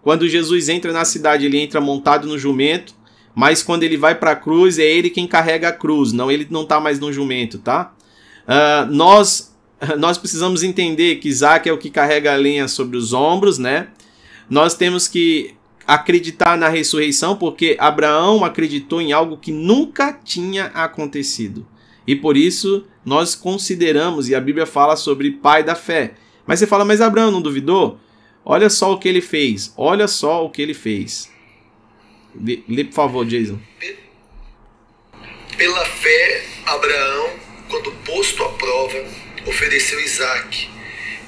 Quando 0.00 0.28
Jesus 0.28 0.68
entra 0.68 0.92
na 0.92 1.04
cidade, 1.04 1.46
ele 1.46 1.58
entra 1.58 1.80
montado 1.80 2.28
no 2.28 2.38
jumento, 2.38 2.94
mas 3.34 3.62
quando 3.62 3.82
ele 3.82 3.96
vai 3.96 4.14
para 4.14 4.32
a 4.32 4.36
cruz, 4.36 4.78
é 4.78 4.84
ele 4.84 5.10
quem 5.10 5.26
carrega 5.26 5.68
a 5.68 5.72
cruz, 5.72 6.12
não 6.12 6.30
ele 6.30 6.46
não 6.48 6.62
está 6.62 6.78
mais 6.80 7.00
no 7.00 7.12
jumento, 7.12 7.58
tá? 7.58 7.94
Uh, 8.42 8.92
nós 8.92 9.51
nós 9.98 10.18
precisamos 10.18 10.62
entender 10.62 11.16
que 11.16 11.28
Isaac 11.28 11.68
é 11.68 11.72
o 11.72 11.78
que 11.78 11.90
carrega 11.90 12.32
a 12.32 12.36
lenha 12.36 12.68
sobre 12.68 12.96
os 12.96 13.12
ombros, 13.12 13.58
né? 13.58 13.88
Nós 14.48 14.74
temos 14.74 15.08
que 15.08 15.54
acreditar 15.86 16.56
na 16.56 16.68
ressurreição, 16.68 17.36
porque 17.36 17.76
Abraão 17.78 18.44
acreditou 18.44 19.00
em 19.00 19.12
algo 19.12 19.36
que 19.36 19.50
nunca 19.50 20.12
tinha 20.12 20.66
acontecido. 20.66 21.66
E 22.06 22.14
por 22.14 22.36
isso 22.36 22.86
nós 23.04 23.34
consideramos, 23.34 24.28
e 24.28 24.34
a 24.34 24.40
Bíblia 24.40 24.66
fala 24.66 24.96
sobre 24.96 25.30
pai 25.30 25.62
da 25.62 25.74
fé. 25.74 26.14
Mas 26.46 26.58
você 26.58 26.66
fala, 26.66 26.84
mas 26.84 27.00
Abraão 27.00 27.30
não 27.30 27.42
duvidou? 27.42 27.98
Olha 28.44 28.68
só 28.68 28.92
o 28.92 28.98
que 28.98 29.08
ele 29.08 29.20
fez. 29.20 29.72
Olha 29.76 30.08
só 30.08 30.44
o 30.44 30.50
que 30.50 30.60
ele 30.60 30.74
fez. 30.74 31.30
Lê, 32.34 32.84
por 32.84 32.94
favor, 32.94 33.26
Jason. 33.26 33.58
Pela 35.56 35.84
fé, 35.84 36.44
Abraão, 36.66 37.30
quando 37.68 37.92
posto 38.04 38.42
à 38.42 38.48
prova, 38.50 39.04
ofereceu 39.46 40.00
Isaac. 40.00 40.70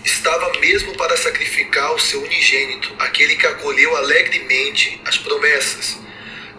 Estava 0.05 0.53
mesmo 0.61 0.95
para 0.97 1.17
sacrificar 1.17 1.95
o 1.95 1.99
seu 1.99 2.23
unigênito, 2.23 2.95
aquele 2.99 3.37
que 3.37 3.47
acolheu 3.47 3.97
alegremente 3.97 5.01
as 5.07 5.17
promessas, 5.17 5.99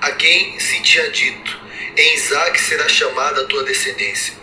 a 0.02 0.12
quem 0.12 0.60
se 0.60 0.82
tinha 0.82 1.10
dito: 1.12 1.60
Em 1.96 2.16
Isaac 2.16 2.60
será 2.60 2.90
chamada 2.90 3.42
a 3.42 3.46
tua 3.46 3.64
descendência, 3.64 4.34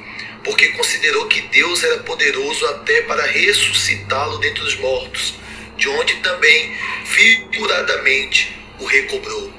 porque 0.45 0.69
considerou 0.69 1.27
que 1.27 1.41
Deus 1.49 1.83
era 1.83 1.99
poderoso 1.99 2.65
até 2.67 3.03
para 3.03 3.27
ressuscitá-lo 3.27 4.39
dentre 4.39 4.63
os 4.63 4.77
mortos, 4.77 5.35
de 5.77 5.89
onde 5.89 6.15
também, 6.17 6.77
figuradamente, 7.05 8.57
o 8.79 8.85
recobrou. 8.85 9.53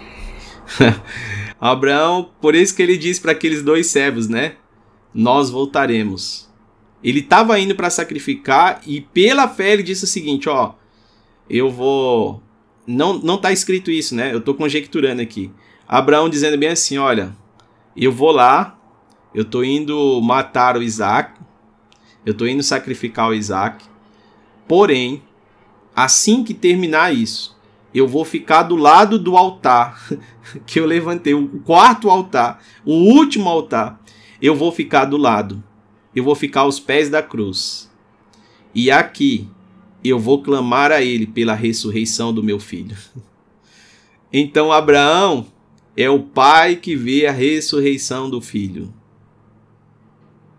Abraão, 1.60 2.34
por 2.42 2.56
isso 2.56 2.76
que 2.76 2.82
ele 2.82 2.98
diz 2.98 3.20
para 3.20 3.34
aqueles 3.34 3.62
dois 3.62 3.88
servos, 3.88 4.28
né? 4.28 4.56
Nós 5.14 5.50
voltaremos. 5.50 6.53
Ele 7.04 7.20
estava 7.20 7.60
indo 7.60 7.76
para 7.76 7.90
sacrificar 7.90 8.82
e 8.88 9.02
pela 9.02 9.48
fé 9.48 9.74
ele 9.74 9.84
disse 9.84 10.06
o 10.06 10.08
seguinte, 10.08 10.48
ó, 10.48 10.74
eu 11.50 11.70
vou 11.70 12.42
não 12.88 13.20
não 13.20 13.38
tá 13.38 13.52
escrito 13.52 13.92
isso, 13.92 14.16
né? 14.16 14.34
Eu 14.34 14.42
tô 14.42 14.54
conjecturando 14.54 15.22
aqui. 15.22 15.52
Abraão 15.88 16.30
dizendo 16.30 16.58
bem 16.58 16.70
assim, 16.70 16.98
olha, 16.98 17.36
eu 17.96 18.12
vou 18.12 18.32
lá, 18.32 18.80
eu 19.34 19.44
tô 19.44 19.64
indo 19.64 20.22
matar 20.22 20.78
o 20.78 20.82
Isaac, 20.82 21.40
eu 22.26 22.34
tô 22.34 22.48
indo 22.48 22.64
sacrificar 22.64 23.30
o 23.30 23.34
Isaac, 23.34 23.86
porém, 24.68 25.22
assim 25.96 26.44
que 26.44 26.54
terminar 26.54 27.14
isso, 27.14 27.58
eu 27.94 28.08
vou 28.08 28.24
ficar 28.26 28.64
do 28.64 28.76
lado 28.76 29.20
do 29.20 29.38
altar 29.38 30.02
que 30.66 30.80
eu 30.80 30.86
levantei, 30.86 31.34
o 31.34 31.48
quarto 31.60 32.10
altar, 32.10 32.64
o 32.86 32.94
último 32.94 33.50
altar, 33.50 34.02
eu 34.42 34.56
vou 34.56 34.72
ficar 34.72 35.06
do 35.06 35.18
lado. 35.18 35.64
Eu 36.16 36.24
vou 36.24 36.36
ficar 36.36 36.62
aos 36.62 36.80
pés 36.80 37.10
da 37.10 37.22
cruz. 37.22 37.90
E 38.74 38.90
aqui 38.92 39.48
eu 40.04 40.20
vou 40.20 40.42
clamar 40.42 40.92
a 40.92 41.02
ele 41.02 41.26
pela 41.26 41.54
ressurreição 41.54 42.34
do 42.34 42.44
meu 42.44 42.60
filho. 42.60 42.96
Então 44.36 44.72
Abraão 44.72 45.46
é 45.96 46.10
o 46.10 46.20
pai 46.20 46.76
que 46.76 46.96
vê 46.96 47.28
a 47.28 47.32
ressurreição 47.32 48.28
do 48.28 48.42
filho. 48.42 48.92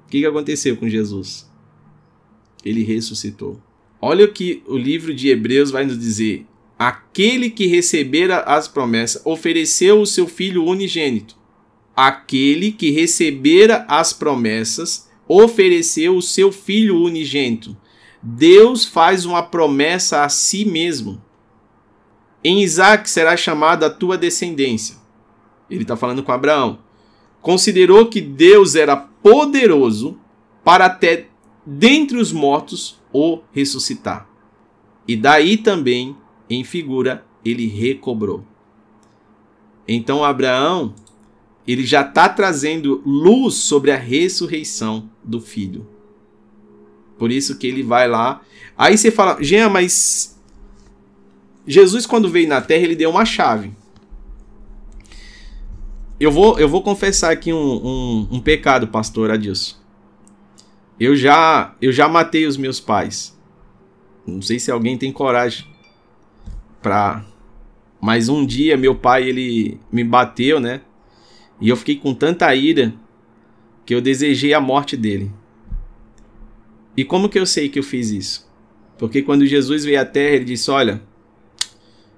O 0.07 0.11
que 0.11 0.25
aconteceu 0.25 0.77
com 0.77 0.89
Jesus? 0.89 1.51
Ele 2.65 2.85
ressuscitou. 2.85 3.61
Olha 4.01 4.27
o 4.27 4.33
que 4.33 4.63
o 4.69 4.79
livro 4.79 5.13
de 5.13 5.29
Hebreus 5.29 5.73
vai 5.73 5.85
nos 5.85 5.99
dizer 5.99 6.47
aquele 6.79 7.51
que 7.51 7.67
recebera 7.67 8.41
as 8.41 8.69
promessas 8.69 9.23
ofereceu 9.25 10.01
o 10.01 10.07
seu 10.07 10.27
filho 10.27 10.65
unigênito. 10.65 11.37
Aquele 11.97 12.73
que 12.73 12.91
recebera 12.91 13.85
as 13.89 14.13
promessas 14.13 15.09
ofereceu 15.29 16.17
o 16.17 16.23
seu 16.23 16.53
filho 16.53 17.01
unigênito. 17.01 17.77
Deus 18.23 18.85
faz 18.85 19.25
uma 19.25 19.43
promessa 19.43 20.25
a 20.25 20.29
si 20.29 20.65
mesmo. 20.65 21.23
Em 22.43 22.63
Isaac 22.63 23.09
será 23.09 23.37
chamada 23.37 23.87
a 23.87 23.91
tua 23.91 24.19
descendência. 24.19 24.97
Ele 25.71 25.83
está 25.83 25.97
falando 25.97 26.23
com 26.23 26.33
Abraão. 26.33 26.79
Considerou 27.41 28.07
que 28.07 28.21
Deus 28.21 28.75
era 28.75 28.97
poderoso 28.97 30.19
para 30.63 30.87
até 30.87 31.29
dentre 31.65 32.17
os 32.19 32.33
mortos 32.33 33.01
o 33.13 33.41
ressuscitar. 33.53 34.29
E 35.07 35.17
daí 35.17 35.57
também 35.57 36.17
em 36.49 36.63
figura, 36.65 37.25
ele 37.45 37.67
recobrou. 37.67 38.45
Então 39.87 40.25
Abraão, 40.25 40.95
ele 41.67 41.85
já 41.85 42.03
está 42.03 42.29
trazendo 42.29 43.03
luz 43.07 43.55
sobre 43.55 43.91
a 43.91 43.97
ressurreição 43.97 45.09
do 45.23 45.41
filho. 45.41 45.87
Por 47.19 47.31
isso 47.31 47.57
que 47.57 47.67
ele 47.67 47.83
vai 47.83 48.07
lá. 48.09 48.43
Aí 48.77 48.99
você 48.99 49.11
fala, 49.11 49.43
Jean, 49.43 49.69
mas 49.69 50.39
Jesus 51.67 52.07
quando 52.07 52.29
veio 52.29 52.49
na 52.49 52.61
Terra 52.61 52.85
ele 52.85 52.97
deu 52.97 53.11
uma 53.11 53.25
chave. 53.25 53.73
Eu 56.21 56.31
vou, 56.31 56.59
eu 56.59 56.69
vou 56.69 56.83
confessar 56.83 57.33
aqui 57.33 57.53
um, 57.53 57.57
um, 57.57 58.29
um 58.33 58.41
pecado, 58.41 58.89
pastor 58.89 59.31
Adilson. 59.31 59.77
Eu 60.99 61.17
já, 61.17 61.75
eu 61.83 61.91
já 61.91 62.09
matei 62.09 62.47
os 62.47 62.57
meus 62.57 62.79
pais. 62.79 63.37
Não 64.27 64.41
sei 64.41 64.59
se 64.59 64.71
alguém 64.71 64.97
tem 64.97 65.13
coragem 65.13 65.67
pra. 66.81 67.25
Mas 68.01 68.29
um 68.29 68.45
dia 68.45 68.77
meu 68.77 68.95
pai 68.95 69.29
ele 69.29 69.81
me 69.91 70.05
bateu, 70.05 70.61
né? 70.61 70.83
E 71.61 71.69
eu 71.69 71.77
fiquei 71.77 71.97
com 71.97 72.15
tanta 72.15 72.55
ira 72.55 72.95
que 73.87 73.95
eu 73.95 74.01
desejei 74.01 74.53
a 74.55 74.61
morte 74.61 74.97
dele. 74.97 75.31
E 76.97 77.05
como 77.05 77.29
que 77.29 77.39
eu 77.39 77.47
sei 77.47 77.69
que 77.69 77.79
eu 77.79 77.83
fiz 77.83 78.11
isso? 78.11 78.51
Porque 78.99 79.23
quando 79.23 79.47
Jesus 79.47 79.85
veio 79.85 80.01
à 80.01 80.05
terra, 80.05 80.37
ele 80.37 80.45
disse: 80.45 80.71
Olha, 80.71 81.03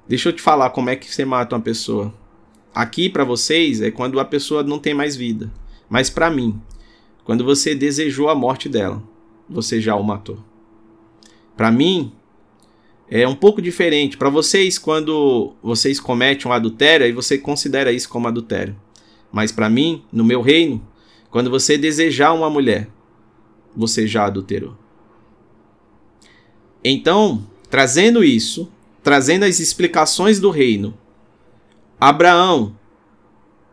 deixa 0.07 0.29
eu 0.29 0.33
te 0.33 0.43
falar 0.43 0.71
como 0.71 0.91
é 0.91 0.97
que 0.97 1.13
você 1.13 1.25
mata 1.25 1.57
uma 1.57 1.63
pessoa. 1.63 2.13
Aqui 2.75 3.09
para 3.09 3.25
vocês 3.25 3.81
é 3.81 3.91
quando 3.91 4.21
a 4.21 4.25
pessoa 4.25 4.63
não 4.63 4.79
tem 4.79 4.93
mais 4.93 5.17
vida. 5.17 5.51
Mas 5.89 6.11
para 6.11 6.31
mim, 6.31 6.61
quando 7.25 7.45
você 7.45 7.75
desejou 7.75 8.29
a 8.29 8.35
morte 8.35 8.69
dela, 8.69 9.03
você 9.49 9.81
já 9.81 9.97
o 9.97 10.03
matou. 10.03 10.39
Para 11.57 11.71
mim, 11.71 12.13
é 13.09 13.27
um 13.27 13.35
pouco 13.35 13.63
diferente. 13.63 14.17
Para 14.17 14.29
vocês, 14.29 14.79
quando 14.79 15.55
vocês 15.63 15.99
cometem 15.99 16.51
um 16.51 16.53
adultério, 16.53 17.07
aí 17.07 17.13
você 17.13 17.39
considera 17.39 17.93
isso 17.93 18.09
como 18.09 18.29
adultério. 18.29 18.77
Mas 19.37 19.53
para 19.53 19.69
mim, 19.69 20.03
no 20.11 20.25
meu 20.25 20.41
reino, 20.41 20.83
quando 21.31 21.51
você 21.51 21.77
desejar 21.77 22.33
uma 22.33 22.49
mulher, 22.49 22.89
você 23.77 24.07
já 24.07 24.25
adulterou. 24.25 24.75
Então, 26.83 27.47
trazendo 27.69 28.25
isso, 28.25 28.73
trazendo 29.03 29.43
as 29.45 29.61
explicações 29.61 30.41
do 30.41 30.49
reino, 30.49 30.97
Abraão, 32.01 32.75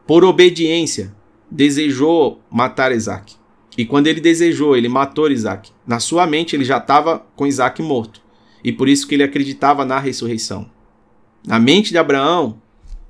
por 0.06 0.26
obediência, 0.26 1.16
desejou 1.50 2.42
matar 2.52 2.92
Isaac. 2.92 3.34
E 3.78 3.86
quando 3.86 4.08
ele 4.08 4.20
desejou, 4.20 4.76
ele 4.76 4.90
matou 4.90 5.32
Isaac. 5.32 5.72
Na 5.88 6.02
sua 6.02 6.28
mente, 6.28 6.58
ele 6.58 6.66
já 6.66 6.78
estava 6.78 7.26
com 7.38 7.48
Isaac 7.48 7.82
morto 7.82 8.22
e 8.62 8.74
por 8.74 8.90
isso 8.90 9.08
que 9.08 9.16
ele 9.16 9.24
acreditava 9.24 9.86
na 9.86 9.98
ressurreição. 9.98 10.70
Na 11.48 11.58
mente 11.58 11.92
de 11.92 11.98
Abraão, 11.98 12.62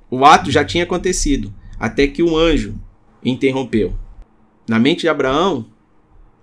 o 0.08 0.24
ato 0.24 0.52
já 0.52 0.64
tinha 0.64 0.84
acontecido, 0.84 1.52
até 1.78 2.06
que 2.06 2.22
um 2.22 2.36
anjo 2.36 2.74
interrompeu. 3.24 3.94
Na 4.68 4.78
mente 4.78 5.00
de 5.00 5.08
Abraão, 5.08 5.66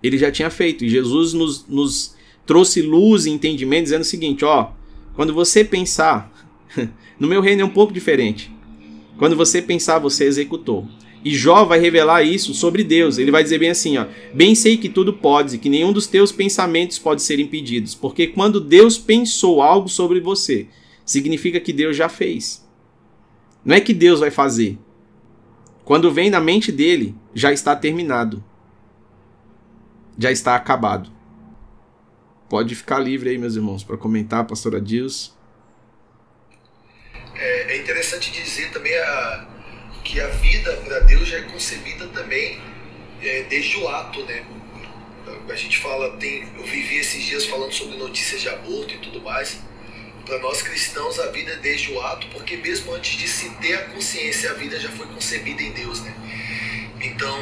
ele 0.02 0.18
já 0.18 0.32
tinha 0.32 0.50
feito, 0.50 0.84
e 0.84 0.90
Jesus 0.90 1.34
nos, 1.34 1.68
nos 1.68 2.16
trouxe 2.46 2.82
luz 2.82 3.26
e 3.26 3.30
entendimento, 3.30 3.84
dizendo 3.84 4.02
o 4.02 4.06
seguinte: 4.06 4.46
ó, 4.46 4.72
quando 5.14 5.34
você 5.34 5.64
pensar, 5.64 6.32
no 7.20 7.28
meu 7.28 7.42
reino 7.42 7.62
é 7.62 7.66
um 7.66 7.70
pouco 7.70 7.94
diferente. 7.94 8.52
Quando 9.18 9.36
você 9.36 9.62
pensar, 9.62 10.00
você 10.00 10.26
executou. 10.26 10.88
E 11.24 11.36
Jó 11.36 11.64
vai 11.66 11.80
revelar 11.80 12.24
isso 12.24 12.54
sobre 12.56 12.84
Deus. 12.84 13.20
Ele 13.20 13.30
vai 13.30 13.44
dizer 13.44 13.60
bem 13.60 13.70
assim, 13.70 13.98
ó: 13.98 14.06
"Bem 14.34 14.56
sei 14.56 14.78
que 14.78 14.90
tudo 14.90 15.14
podes 15.14 15.54
e 15.54 15.58
que 15.60 15.70
nenhum 15.70 15.94
dos 15.94 16.08
teus 16.08 16.32
pensamentos 16.32 16.98
pode 16.98 17.22
ser 17.22 17.40
impedidos, 17.40 17.94
porque 17.94 18.28
quando 18.28 18.60
Deus 18.60 18.98
pensou 18.98 19.62
algo 19.62 19.88
sobre 19.88 20.20
você, 20.20 20.68
significa 21.06 21.60
que 21.60 21.72
Deus 21.72 21.96
já 21.96 22.10
fez. 22.10 22.68
Não 23.64 23.76
é 23.76 23.80
que 23.80 23.94
Deus 23.94 24.20
vai 24.20 24.32
fazer. 24.32 24.80
Quando 25.92 26.10
vem 26.10 26.30
na 26.30 26.40
mente 26.40 26.72
dele, 26.72 27.14
já 27.36 27.52
está 27.52 27.76
terminado. 27.76 28.42
Já 30.18 30.32
está 30.32 30.56
acabado. 30.56 31.12
Pode 32.50 32.74
ficar 32.76 32.98
livre 32.98 33.30
aí, 33.30 33.38
meus 33.38 33.58
irmãos, 33.58 33.84
para 33.84 33.98
comentar, 33.98 34.48
pastora 34.48 34.80
Dias. 34.80 35.38
É, 37.36 37.74
é 37.74 37.78
interessante 37.82 38.32
dizer 38.32 38.72
também 38.72 38.98
a 38.98 39.50
que 40.02 40.22
a 40.22 40.28
vida 40.28 40.78
para 40.78 41.02
Deus 41.02 41.28
já 41.28 41.40
é 41.40 41.42
concebida 41.42 42.08
também 42.08 42.58
é, 43.22 43.44
desde 43.50 43.76
o 43.76 43.90
ato, 43.90 44.24
né? 44.24 44.46
A 45.50 45.56
gente 45.56 45.78
fala, 45.78 46.16
tem, 46.16 46.48
eu 46.56 46.64
vivi 46.64 47.00
esses 47.00 47.22
dias 47.22 47.46
falando 47.46 47.74
sobre 47.74 47.98
notícias 47.98 48.40
de 48.40 48.48
aborto 48.48 48.94
e 48.94 48.98
tudo 49.00 49.20
mais. 49.20 49.60
Para 50.26 50.40
nós 50.40 50.62
cristãos, 50.62 51.20
a 51.20 51.28
vida 51.28 51.52
é 51.52 51.56
desde 51.58 51.92
o 51.92 52.02
ato, 52.02 52.28
porque 52.28 52.56
mesmo 52.58 52.94
antes 52.94 53.18
de 53.18 53.28
se 53.28 53.50
ter 53.56 53.74
a 53.74 53.86
consciência, 53.90 54.52
a 54.52 54.54
vida 54.54 54.80
já 54.80 54.90
foi 54.90 55.08
concebida 55.08 55.62
em 55.62 55.72
Deus, 55.72 56.02
né? 56.02 56.14
Então, 57.02 57.38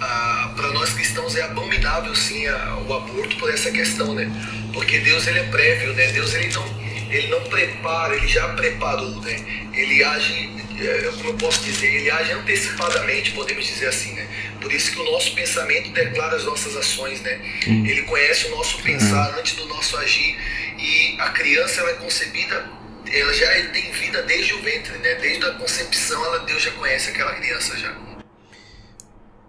para 0.00 0.68
nós 0.72 0.92
cristãos 0.92 1.36
é 1.36 1.42
abominável 1.42 2.14
sim 2.14 2.46
a, 2.46 2.76
o 2.86 2.94
aborto 2.94 3.36
por 3.36 3.52
essa 3.52 3.70
questão, 3.70 4.14
né? 4.14 4.30
Porque 4.72 4.98
Deus 5.00 5.26
ele 5.26 5.40
é 5.40 5.44
prévio, 5.44 5.92
né? 5.92 6.06
Deus 6.12 6.34
ele 6.34 6.52
não 6.52 6.80
ele 7.10 7.26
não 7.26 7.42
prepara, 7.44 8.14
ele 8.14 8.28
já 8.28 8.48
preparou, 8.50 9.20
né? 9.20 9.36
Ele 9.74 10.02
age 10.04 10.60
é, 10.80 11.10
como 11.16 11.30
eu 11.30 11.34
posso 11.34 11.62
dizer, 11.62 11.86
ele 11.94 12.10
age 12.10 12.32
antecipadamente, 12.32 13.32
podemos 13.32 13.66
dizer 13.66 13.88
assim, 13.88 14.12
né? 14.14 14.26
Por 14.60 14.72
isso 14.72 14.92
que 14.92 14.98
o 14.98 15.04
nosso 15.04 15.34
pensamento 15.34 15.90
declara 15.90 16.36
as 16.36 16.44
nossas 16.44 16.74
ações, 16.76 17.20
né? 17.20 17.38
Hum. 17.66 17.84
Ele 17.84 18.02
conhece 18.02 18.46
o 18.46 18.50
nosso 18.50 18.82
pensar 18.82 19.30
hum. 19.30 19.40
antes 19.40 19.54
do 19.56 19.66
nosso 19.66 19.96
agir 19.98 20.38
e 20.78 21.16
a 21.18 21.28
criança 21.30 21.80
ela 21.80 21.90
é 21.90 21.94
concebida, 21.94 22.64
ela 23.12 23.34
já 23.34 23.46
tem 23.68 23.90
vida 23.92 24.22
desde 24.22 24.54
o 24.54 24.62
ventre, 24.62 24.96
né? 24.98 25.14
Desde 25.16 25.44
a 25.44 25.50
concepção, 25.52 26.24
ela 26.24 26.38
Deus 26.40 26.62
já 26.62 26.70
conhece 26.70 27.10
aquela 27.10 27.34
criança 27.34 27.76
já. 27.76 28.09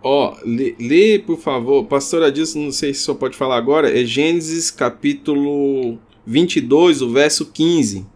Ó, 0.04 0.34
oh, 0.34 0.38
lê, 0.44 0.76
lê, 0.80 1.20
por 1.20 1.38
favor, 1.38 1.86
pastor 1.86 2.24
Adilson, 2.24 2.60
não 2.60 2.72
sei 2.72 2.92
se 2.92 3.02
só 3.02 3.14
pode 3.14 3.38
falar 3.38 3.56
agora, 3.56 3.88
é 3.88 4.04
Gênesis 4.04 4.72
capítulo 4.72 6.00
22, 6.26 7.04
o 7.04 7.12
verso 7.12 7.46
15. 7.52 8.08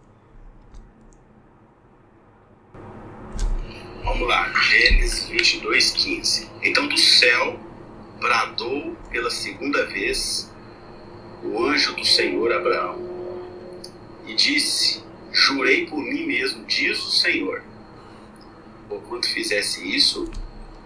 Vamos 4.02 4.26
lá, 4.26 4.52
Gênesis 4.60 5.28
22, 5.28 5.90
15. 5.92 6.50
Então 6.64 6.88
do 6.88 6.98
céu 6.98 7.60
bradou 8.20 8.96
pela 9.12 9.30
segunda 9.30 9.86
vez 9.86 10.52
o 11.44 11.62
anjo 11.66 11.94
do 11.94 12.04
Senhor 12.04 12.52
Abraão 12.52 12.98
e 14.26 14.34
disse: 14.34 15.04
Jurei 15.30 15.86
por 15.86 16.02
mim 16.02 16.26
mesmo, 16.26 16.64
diz 16.64 16.98
o 16.98 17.12
Senhor, 17.12 17.62
porquanto 18.88 19.28
fizesse 19.28 19.88
isso 19.88 20.28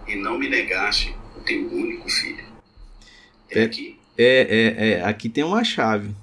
e 0.07 0.15
não 0.15 0.37
me 0.37 0.49
negaste 0.49 1.15
o 1.37 1.41
teu 1.41 1.67
único 1.67 2.09
filho. 2.09 2.43
É, 3.49 3.63
aqui. 3.63 3.99
É, 4.17 4.47
é, 4.49 4.89
é, 4.89 5.03
aqui 5.03 5.29
tem 5.29 5.43
uma 5.43 5.63
chave. 5.63 6.15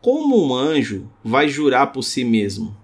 Como 0.00 0.46
um 0.46 0.54
anjo 0.54 1.10
vai 1.22 1.48
jurar 1.48 1.88
por 1.88 2.02
si 2.02 2.24
mesmo? 2.24 2.76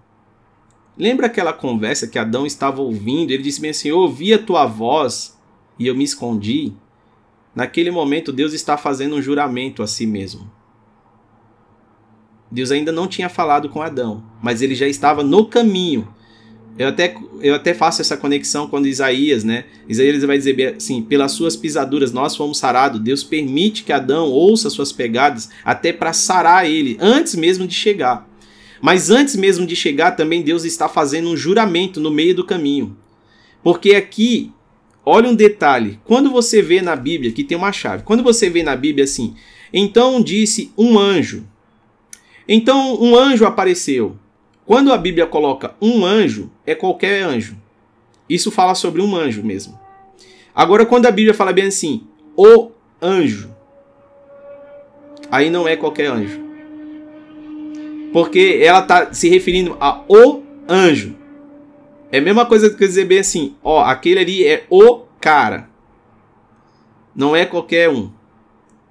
Lembra 0.99 1.27
aquela 1.27 1.53
conversa 1.53 2.07
que 2.07 2.19
Adão 2.19 2.47
estava 2.47 2.81
ouvindo? 2.81 3.31
Ele 3.31 3.43
disse 3.43 3.61
bem 3.61 3.71
assim: 3.71 3.89
Eu 3.89 3.99
ouvi 3.99 4.33
a 4.33 4.39
tua 4.39 4.67
voz 4.67 5.39
e 5.79 5.87
eu 5.87 5.95
me 5.95 6.05
escondi. 6.05 6.73
Naquele 7.55 7.91
momento, 7.91 8.33
Deus 8.33 8.53
está 8.53 8.77
fazendo 8.77 9.17
um 9.17 9.23
juramento 9.23 9.83
a 9.83 9.87
si 9.87 10.07
mesmo. 10.07 10.51
Deus 12.51 12.71
ainda 12.71 12.93
não 12.93 13.09
tinha 13.09 13.29
falado 13.29 13.69
com 13.69 13.83
Adão, 13.83 14.23
mas 14.43 14.63
ele 14.63 14.75
já 14.75 14.87
estava 14.87 15.23
no 15.23 15.47
caminho 15.47 16.15
eu 16.79 16.89
até, 16.89 17.15
eu 17.41 17.55
até 17.55 17.73
faço 17.73 18.03
essa 18.03 18.17
conexão 18.17 18.69
quando 18.69 18.87
Isaías, 18.87 19.45
né? 19.45 19.65
Isaías 19.89 20.23
vai 20.25 20.37
dizer 20.37 20.75
assim: 20.77 21.03
pelas 21.03 21.33
suas 21.33 21.57
pisaduras 21.57 22.13
nós 22.13 22.37
fomos 22.37 22.59
sarados. 22.59 23.01
Deus 23.01 23.25
permite 23.25 23.83
que 23.83 23.93
Adão 23.93 24.29
ouça 24.29 24.69
suas 24.69 24.93
pegadas 24.93 25.49
até 25.65 25.91
para 25.93 26.13
sarar 26.13 26.69
ele, 26.69 26.99
antes 27.01 27.35
mesmo 27.35 27.67
de 27.67 27.75
chegar. 27.75 28.29
Mas 28.81 29.11
antes 29.11 29.37
mesmo 29.37 29.67
de 29.67 29.75
chegar, 29.75 30.13
também 30.13 30.43
Deus 30.43 30.65
está 30.65 30.87
fazendo 30.87 31.31
um 31.31 31.37
juramento 31.37 31.99
no 31.99 32.11
meio 32.11 32.35
do 32.35 32.45
caminho. 32.45 32.95
Porque 33.63 33.95
aqui, 33.95 34.53
olha 35.03 35.31
um 35.31 35.35
detalhe: 35.35 35.99
quando 36.05 36.31
você 36.31 36.61
vê 36.61 36.83
na 36.83 36.95
Bíblia, 36.95 37.33
que 37.33 37.43
tem 37.43 37.57
uma 37.57 37.73
chave, 37.73 38.03
quando 38.03 38.23
você 38.23 38.51
vê 38.51 38.63
na 38.63 38.77
Bíblia 38.77 39.05
assim, 39.05 39.35
então 39.73 40.23
disse 40.23 40.71
um 40.77 40.99
anjo. 40.99 41.47
Então 42.47 43.01
um 43.03 43.17
anjo 43.17 43.47
apareceu. 43.47 44.19
Quando 44.67 44.93
a 44.93 44.99
Bíblia 44.99 45.27
coloca 45.27 45.77
um 45.81 46.05
anjo, 46.05 46.51
é 46.67 46.75
qualquer 46.75 47.23
anjo. 47.23 47.57
Isso 48.29 48.51
fala 48.51 48.75
sobre 48.75 49.01
um 49.01 49.15
anjo 49.15 49.45
mesmo. 49.45 49.79
Agora, 50.53 50.85
quando 50.85 51.07
a 51.07 51.11
Bíblia 51.13 51.33
fala 51.33 51.53
bem 51.53 51.67
assim, 51.67 52.05
o 52.37 52.73
anjo, 53.01 53.55
aí 55.31 55.51
não 55.51 55.69
é 55.69 55.77
qualquer 55.77 56.07
anjo. 56.07 56.41
Porque 58.13 58.59
ela 58.61 58.81
está 58.81 59.13
se 59.15 59.29
referindo 59.29 59.77
a 59.79 60.03
o 60.09 60.43
anjo. 60.69 61.15
É 62.11 62.19
a 62.19 62.23
mesma 62.23 62.45
coisa 62.45 62.69
que 62.69 62.77
dizer 62.77 63.05
bem 63.05 63.21
assim, 63.21 63.55
ó, 63.63 63.85
aquele 63.85 64.19
ali 64.19 64.45
é 64.45 64.67
o 64.69 65.03
cara. 65.21 65.71
Não 67.15 67.37
é 67.37 67.47
qualquer 67.47 67.89
um. 67.89 68.11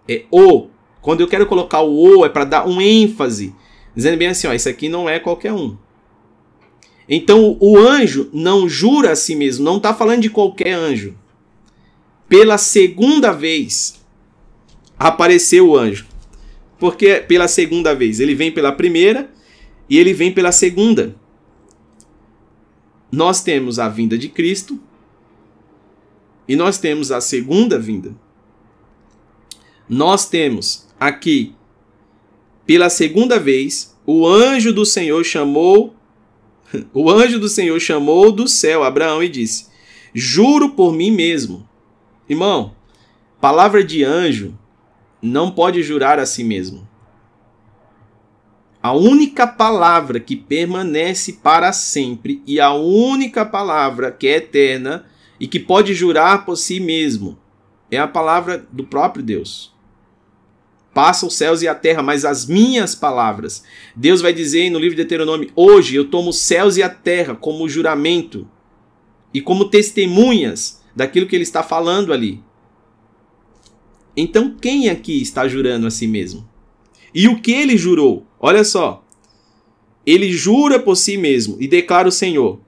É 0.08 0.24
o. 0.32 0.68
Quando 1.02 1.22
eu 1.22 1.28
quero 1.28 1.46
colocar 1.46 1.82
o 1.82 2.20
o, 2.20 2.26
é 2.26 2.30
para 2.30 2.46
dar 2.46 2.68
um 2.68 2.80
ênfase 2.80 3.54
dizendo 3.96 4.18
bem 4.18 4.28
assim: 4.28 4.48
ó, 4.48 4.54
isso 4.54 4.70
aqui 4.70 4.90
não 4.90 5.10
é 5.10 5.20
qualquer 5.20 5.54
um. 5.54 5.78
Então 7.08 7.58
o 7.60 7.78
anjo 7.78 8.30
não 8.34 8.68
jura 8.68 9.12
a 9.12 9.16
si 9.16 9.36
mesmo, 9.36 9.64
não 9.64 9.78
está 9.78 9.94
falando 9.94 10.22
de 10.22 10.30
qualquer 10.30 10.74
anjo. 10.74 11.16
Pela 12.28 12.58
segunda 12.58 13.32
vez 13.32 14.04
apareceu 14.98 15.70
o 15.70 15.78
anjo. 15.78 16.08
Porque 16.80 17.24
pela 17.28 17.48
segunda 17.48 17.94
vez, 17.94 18.20
ele 18.20 18.36
vem 18.36 18.52
pela 18.52 18.72
primeira 18.72 19.32
e 19.90 19.98
ele 19.98 20.14
vem 20.14 20.34
pela 20.34 20.52
segunda. 20.52 21.16
Nós 23.12 23.44
temos 23.44 23.80
a 23.80 23.88
vinda 23.88 24.18
de 24.18 24.28
Cristo 24.28 24.80
e 26.48 26.56
nós 26.56 26.78
temos 26.78 27.12
a 27.12 27.22
segunda 27.22 27.80
vinda. 27.80 28.14
Nós 29.88 30.28
temos 30.28 30.88
aqui 31.00 31.56
pela 32.66 32.90
segunda 32.90 33.40
vez, 33.40 33.96
o 34.06 34.28
anjo 34.28 34.74
do 34.74 34.86
Senhor 34.86 35.24
chamou 35.24 35.96
o 36.94 37.10
anjo 37.10 37.40
do 37.40 37.48
Senhor 37.48 37.80
chamou 37.80 38.32
do 38.32 38.48
céu 38.48 38.84
Abraão 38.84 39.22
e 39.22 39.30
disse: 39.30 39.68
Juro 40.14 40.70
por 40.70 40.94
mim 40.94 41.12
mesmo. 41.12 41.68
Irmão, 42.28 42.74
palavra 43.40 43.84
de 43.84 44.04
anjo 44.04 44.58
não 45.22 45.52
pode 45.52 45.84
jurar 45.84 46.20
a 46.20 46.26
si 46.26 46.44
mesmo. 46.44 46.88
A 48.82 48.94
única 48.94 49.48
palavra 49.48 50.20
que 50.20 50.36
permanece 50.36 51.34
para 51.34 51.74
sempre 51.74 52.42
e 52.46 52.60
a 52.60 52.72
única 52.74 53.44
palavra 53.44 54.12
que 54.12 54.28
é 54.28 54.38
eterna 54.38 55.06
e 55.40 55.48
que 55.48 55.60
pode 55.60 55.94
jurar 55.94 56.46
por 56.46 56.56
si 56.56 56.80
mesmo 56.80 57.38
é 57.90 57.98
a 57.98 58.08
palavra 58.08 58.66
do 58.72 58.84
próprio 58.84 59.24
Deus. 59.24 59.75
Passa 60.96 61.26
os 61.26 61.36
céus 61.36 61.62
e 61.62 61.68
a 61.68 61.76
terra, 61.76 62.02
mas 62.02 62.24
as 62.24 62.46
minhas 62.46 62.96
palavras. 62.96 63.66
Deus 63.94 64.22
vai 64.22 64.32
dizer 64.32 64.70
no 64.70 64.80
livro 64.80 64.96
de 64.96 65.04
Deuteronômio: 65.04 65.52
Hoje 65.54 65.94
eu 65.94 66.06
tomo 66.06 66.30
os 66.30 66.40
céus 66.40 66.78
e 66.78 66.84
a 66.84 66.88
terra 66.88 67.36
como 67.36 67.68
juramento 67.68 68.48
e 69.34 69.42
como 69.42 69.66
testemunhas 69.66 70.82
daquilo 70.96 71.28
que 71.28 71.36
ele 71.36 71.44
está 71.44 71.62
falando 71.62 72.14
ali. 72.14 72.42
Então, 74.16 74.56
quem 74.56 74.88
aqui 74.88 75.22
está 75.22 75.46
jurando 75.50 75.86
a 75.86 75.92
si 75.92 76.08
mesmo? 76.08 76.48
E 77.14 77.28
o 77.28 77.42
que 77.42 77.52
ele 77.52 77.76
jurou? 77.76 78.26
Olha 78.40 78.64
só. 78.64 79.06
Ele 80.06 80.32
jura 80.32 80.80
por 80.80 80.96
si 80.96 81.18
mesmo 81.18 81.58
e 81.60 81.68
declara 81.68 82.08
o 82.08 82.12
Senhor 82.12 82.62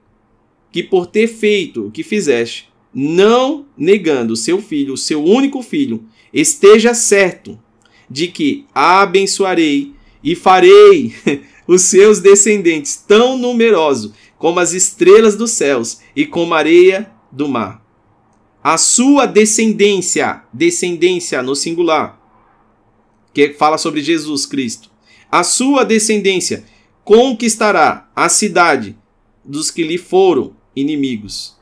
que 0.70 0.84
por 0.84 1.08
ter 1.08 1.30
feito 1.30 1.88
o 1.88 1.92
que 1.92 2.04
fizeste, 2.04 2.70
não 2.94 3.66
negando 3.78 4.36
seu 4.36 4.62
filho, 4.62 4.96
o 4.96 4.98
seu 4.98 5.24
único 5.24 5.62
filho, 5.62 6.04
esteja 6.34 6.94
certo 6.94 7.58
de 8.10 8.28
que 8.28 8.66
abençoarei 8.74 9.94
e 10.24 10.36
farei 10.36 11.14
os 11.68 11.82
seus 11.84 12.20
descendentes 12.20 12.96
tão 12.96 13.38
numerosos 13.38 14.14
como 14.38 14.60
as 14.60 14.74
estrelas 14.74 15.36
dos 15.36 15.52
céus 15.52 16.00
e 16.16 16.26
como 16.26 16.54
a 16.54 16.58
areia 16.58 17.12
do 17.32 17.48
mar. 17.48 17.84
A 18.64 18.78
sua 18.78 19.26
descendência, 19.26 20.44
descendência 20.52 21.42
no 21.42 21.56
singular, 21.56 22.20
que 23.34 23.54
fala 23.54 23.78
sobre 23.78 24.02
Jesus 24.02 24.46
Cristo. 24.46 24.90
A 25.32 25.44
sua 25.44 25.84
descendência 25.84 26.66
conquistará 27.04 28.10
a 28.16 28.28
cidade 28.30 28.98
dos 29.44 29.72
que 29.72 29.84
lhe 29.84 29.98
foram 29.98 30.56
inimigos. 30.76 31.56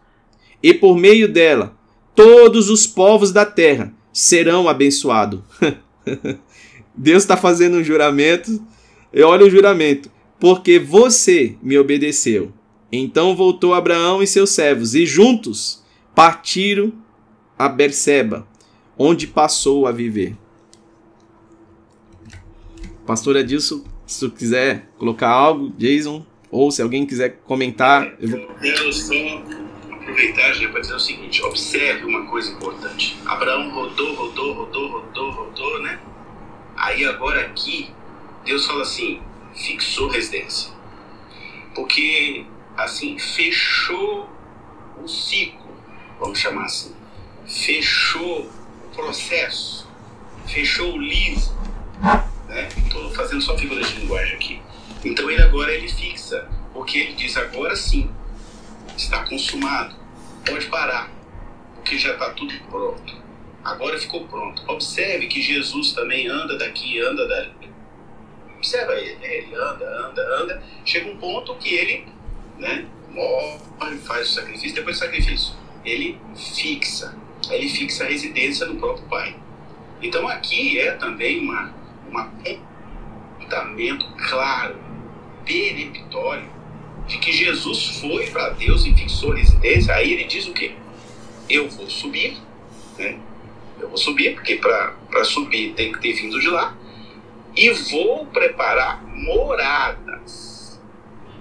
E 0.61 0.73
por 0.73 0.97
meio 0.97 1.31
dela, 1.31 1.77
todos 2.15 2.69
os 2.69 2.87
povos 2.87 3.31
da 3.31 3.45
terra 3.45 3.93
serão 4.11 4.67
abençoados. 4.67 5.41
Deus 6.95 7.23
está 7.23 7.35
fazendo 7.35 7.77
um 7.77 7.83
juramento. 7.83 8.61
E 9.13 9.21
olha 9.21 9.45
o 9.45 9.49
juramento. 9.49 10.09
Porque 10.39 10.79
você 10.79 11.55
me 11.61 11.77
obedeceu. 11.77 12.51
Então 12.91 13.35
voltou 13.35 13.73
Abraão 13.73 14.21
e 14.21 14.27
seus 14.27 14.51
servos, 14.51 14.95
e 14.95 15.05
juntos 15.05 15.83
partiram 16.13 16.93
a 17.57 17.67
Berseba, 17.67 18.47
onde 18.97 19.27
passou 19.27 19.87
a 19.87 19.91
viver. 19.91 20.35
Pastor 23.05 23.37
Adilson, 23.37 23.83
se 24.05 24.19
tu 24.19 24.31
quiser 24.31 24.89
colocar 24.97 25.29
algo, 25.29 25.73
Jason, 25.77 26.25
ou 26.49 26.71
se 26.71 26.81
alguém 26.81 27.05
quiser 27.05 27.41
comentar. 27.45 28.15
Eu, 28.19 28.29
vou... 28.29 28.39
eu 28.39 28.55
quero 28.55 28.93
só 28.93 29.13
aproveitar 30.05 30.53
já 30.53 30.69
para 30.69 30.81
dizer 30.81 30.93
o 30.93 30.99
seguinte: 30.99 31.43
observe 31.43 32.05
uma 32.05 32.25
coisa 32.27 32.51
importante. 32.51 33.17
Abraão 33.25 33.71
rodou, 33.71 34.13
rodou, 34.13 34.53
rodou, 34.53 34.91
rodou, 34.91 35.31
rodou, 35.31 35.81
né? 35.81 35.99
Aí 36.77 37.03
agora 37.03 37.41
aqui, 37.41 37.89
Deus 38.43 38.65
fala 38.65 38.83
assim, 38.83 39.21
fixou 39.55 40.07
residência. 40.07 40.71
Porque, 41.73 42.45
assim, 42.77 43.17
fechou 43.17 44.29
o 45.01 45.07
ciclo, 45.07 45.75
vamos 46.19 46.39
chamar 46.39 46.65
assim. 46.65 46.95
Fechou 47.47 48.41
o 48.41 48.95
processo, 48.95 49.87
fechou 50.47 50.93
o 50.93 50.97
livro. 50.97 51.53
Né? 52.47 52.69
Estou 52.77 53.09
fazendo 53.11 53.41
só 53.41 53.57
figura 53.57 53.81
de 53.83 53.99
linguagem 53.99 54.35
aqui. 54.35 54.61
Então 55.03 55.29
ele 55.29 55.41
agora 55.41 55.71
ele 55.71 55.87
fixa, 55.87 56.47
porque 56.73 56.97
ele 56.97 57.13
diz 57.13 57.37
agora 57.37 57.75
sim, 57.75 58.09
está 58.95 59.23
consumado. 59.23 59.95
Pode 60.45 60.67
parar, 60.67 61.09
porque 61.75 61.97
já 61.97 62.13
está 62.13 62.31
tudo 62.31 62.53
pronto. 62.69 63.15
Agora 63.63 63.97
ficou 63.97 64.27
pronto. 64.27 64.63
Observe 64.67 65.27
que 65.27 65.41
Jesus 65.41 65.93
também 65.93 66.27
anda 66.27 66.57
daqui, 66.57 66.99
anda 66.99 67.27
dali. 67.27 67.51
Observa 68.57 68.93
ele, 68.93 69.15
né? 69.15 69.37
ele 69.37 69.55
anda, 69.55 70.07
anda, 70.07 70.41
anda. 70.41 70.63
Chega 70.85 71.09
um 71.09 71.17
ponto 71.17 71.55
que 71.55 71.73
ele 71.73 72.07
né, 72.57 72.85
morre, 73.09 73.97
faz 74.05 74.29
o 74.29 74.33
sacrifício, 74.33 74.75
depois 74.75 74.97
do 74.97 74.99
sacrifício. 74.99 75.55
Ele 75.83 76.19
fixa. 76.35 77.15
Ele 77.49 77.67
fixa 77.69 78.03
a 78.03 78.07
residência 78.07 78.65
do 78.67 78.75
próprio 78.75 79.07
Pai. 79.07 79.35
Então 80.01 80.27
aqui 80.27 80.79
é 80.79 80.91
também 80.91 81.39
uma, 81.39 81.73
uma 82.07 82.31
apontamento 83.45 84.05
claro, 84.29 84.75
peremptório, 85.45 86.49
de 87.07 87.17
que 87.17 87.31
Jesus 87.31 87.99
foi 87.99 88.27
para 88.27 88.49
Deus 88.49 88.85
e 88.85 88.93
fixou 88.93 89.31
residência. 89.31 89.93
Aí 89.93 90.13
ele 90.13 90.23
diz 90.25 90.47
o 90.47 90.53
quê? 90.53 90.71
Eu 91.49 91.69
vou 91.69 91.89
subir, 91.89 92.37
né? 92.97 93.17
Eu 93.79 93.89
vou 93.89 93.97
subir, 93.97 94.33
porque 94.35 94.55
para 94.55 95.23
subir 95.23 95.73
tem 95.73 95.91
que 95.91 95.99
ter 95.99 96.13
vindo 96.13 96.39
de 96.39 96.47
lá. 96.47 96.75
E 97.55 97.69
vou 97.69 98.25
preparar 98.27 99.03
moradas. 99.05 100.79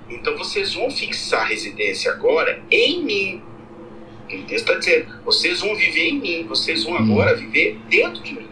Então 0.09 0.37
vocês 0.37 0.75
vão 0.75 0.91
fixar 0.91 1.49
residência 1.49 2.13
agora 2.13 2.63
em 2.71 3.03
mim. 3.03 3.43
O 4.27 4.43
texto 4.45 4.69
está 4.69 4.75
dizendo: 4.75 5.23
vocês 5.25 5.61
vão 5.61 5.75
viver 5.75 6.09
em 6.09 6.21
mim, 6.21 6.47
vocês 6.47 6.85
vão 6.85 6.97
agora 6.97 7.35
viver 7.37 7.79
dentro 7.89 8.23
de 8.23 8.35
mim. 8.35 8.49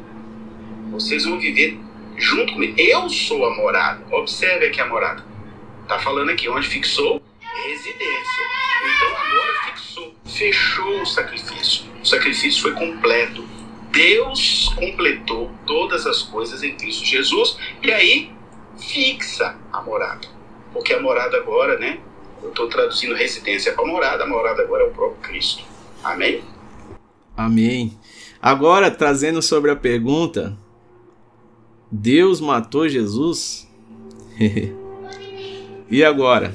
Vocês 0.91 1.25
vão 1.25 1.39
viver 1.39 1.79
junto 2.17 2.53
comigo. 2.55 2.75
Eu 2.79 3.09
sou 3.09 3.45
a 3.47 3.55
morada. 3.55 4.05
Observe 4.11 4.67
aqui 4.67 4.81
a 4.81 4.87
morada. 4.87 5.32
Está 5.83 5.99
falando 5.99 6.31
aqui 6.31 6.49
onde 6.49 6.67
fixou 6.67 7.23
residência. 7.65 8.43
Então 8.97 9.09
agora 9.09 9.75
fixou, 9.75 10.15
fechou 10.25 11.03
o 11.03 11.07
sacrifício. 11.07 11.85
O 12.03 12.07
sacrifício 12.07 12.63
foi 12.63 12.73
completo. 12.73 13.45
Deus 13.91 14.73
completou 14.75 15.51
todas 15.67 16.07
as 16.07 16.23
coisas 16.23 16.63
em 16.63 16.75
Cristo 16.77 17.05
Jesus 17.05 17.59
e 17.83 17.93
aí 17.93 18.33
fixa 18.79 19.57
a 19.73 19.83
morada. 19.83 20.27
Porque 20.73 20.95
a 20.95 21.01
morada 21.01 21.37
agora, 21.37 21.79
né? 21.79 22.01
Eu 22.43 22.49
estou 22.49 22.69
traduzindo 22.69 23.15
residência 23.15 23.73
para 23.73 23.87
morada, 23.87 24.25
a 24.25 24.27
morada 24.27 24.63
agora 24.63 24.85
é 24.85 24.87
o 24.87 24.91
próprio 24.91 25.21
Cristo. 25.21 25.63
Amém? 26.03 26.43
Amém. 27.37 27.97
Agora, 28.41 28.91
trazendo 28.91 29.41
sobre 29.41 29.71
a 29.71 29.77
pergunta, 29.77 30.59
Deus 31.91 32.41
matou 32.41 32.89
Jesus? 32.89 33.71
e 35.93 36.03
agora? 36.03 36.55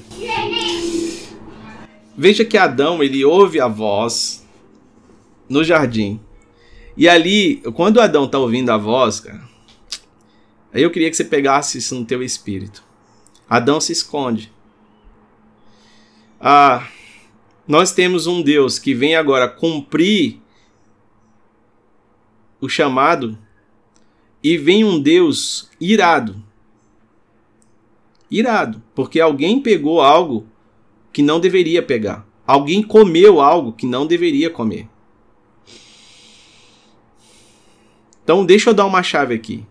Veja 2.18 2.44
que 2.44 2.58
Adão 2.58 3.02
ele 3.02 3.24
ouve 3.24 3.62
a 3.62 3.68
voz 3.68 4.46
no 5.48 5.64
jardim 5.64 6.20
e 6.98 7.08
ali, 7.08 7.58
quando 7.76 8.02
Adão 8.02 8.28
tá 8.28 8.40
ouvindo 8.40 8.72
a 8.72 8.78
voz, 8.78 9.20
cara, 9.20 9.48
aí 10.74 10.82
eu 10.82 10.90
queria 10.90 11.12
que 11.12 11.16
você 11.16 11.24
pegasse 11.24 11.78
isso 11.78 11.94
no 11.94 12.04
teu 12.04 12.24
espírito. 12.24 12.84
Adão 13.48 13.80
se 13.80 13.92
esconde. 13.92 14.52
Ah, 16.42 16.88
nós 17.68 17.94
temos 17.94 18.26
um 18.26 18.42
Deus 18.42 18.80
que 18.80 18.96
vem 18.96 19.16
agora 19.16 19.48
cumprir 19.48 20.42
o 22.60 22.68
chamado 22.68 23.38
e 24.44 24.58
vem 24.58 24.84
um 24.84 25.00
Deus 25.00 25.70
irado. 25.80 26.44
Irado, 28.30 28.84
porque 28.94 29.20
alguém 29.20 29.62
pegou 29.62 30.02
algo 30.02 30.48
que 31.14 31.22
não 31.22 31.40
deveria 31.40 31.82
pegar. 31.82 32.28
Alguém 32.46 32.84
comeu 32.84 33.42
algo 33.42 33.74
que 33.74 33.86
não 33.86 34.06
deveria 34.06 34.50
comer. 34.50 34.88
Então, 38.24 38.46
deixa 38.46 38.70
eu 38.70 38.74
dar 38.74 38.86
uma 38.86 39.02
chave 39.02 39.34
aqui. 39.34 39.66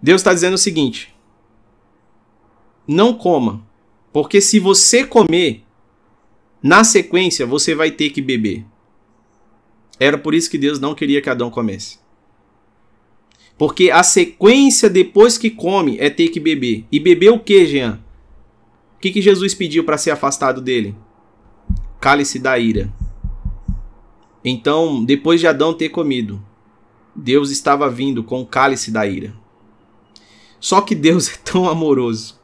Deus 0.00 0.20
está 0.20 0.32
dizendo 0.32 0.54
o 0.54 0.58
seguinte: 0.58 1.14
não 2.86 3.14
coma, 3.14 3.66
porque 4.12 4.40
se 4.40 4.60
você 4.60 5.04
comer, 5.04 5.64
na 6.62 6.84
sequência 6.84 7.46
você 7.46 7.74
vai 7.74 7.90
ter 7.90 8.10
que 8.10 8.22
beber. 8.22 8.64
Era 9.98 10.18
por 10.18 10.34
isso 10.34 10.50
que 10.50 10.58
Deus 10.58 10.78
não 10.78 10.94
queria 10.94 11.22
que 11.22 11.30
Adão 11.30 11.50
comesse. 11.50 11.98
Porque 13.56 13.90
a 13.90 14.02
sequência 14.02 14.90
depois 14.90 15.38
que 15.38 15.50
come 15.50 15.96
é 15.98 16.10
ter 16.10 16.28
que 16.28 16.40
beber. 16.40 16.84
E 16.90 16.98
beber 16.98 17.30
o 17.30 17.38
que, 17.38 17.66
Jean? 17.66 18.00
O 18.96 19.00
que, 19.00 19.12
que 19.12 19.22
Jesus 19.22 19.54
pediu 19.54 19.84
para 19.84 19.98
ser 19.98 20.10
afastado 20.10 20.60
dele? 20.60 20.94
Cálice 22.00 22.38
da 22.38 22.58
ira. 22.58 22.92
Então, 24.44 25.04
depois 25.04 25.40
de 25.40 25.46
Adão 25.46 25.72
ter 25.72 25.88
comido, 25.88 26.44
Deus 27.14 27.50
estava 27.50 27.88
vindo 27.88 28.24
com 28.24 28.40
o 28.42 28.46
cálice 28.46 28.90
da 28.90 29.06
ira. 29.06 29.32
Só 30.58 30.80
que 30.80 30.94
Deus 30.94 31.28
é 31.32 31.36
tão 31.44 31.68
amoroso 31.68 32.40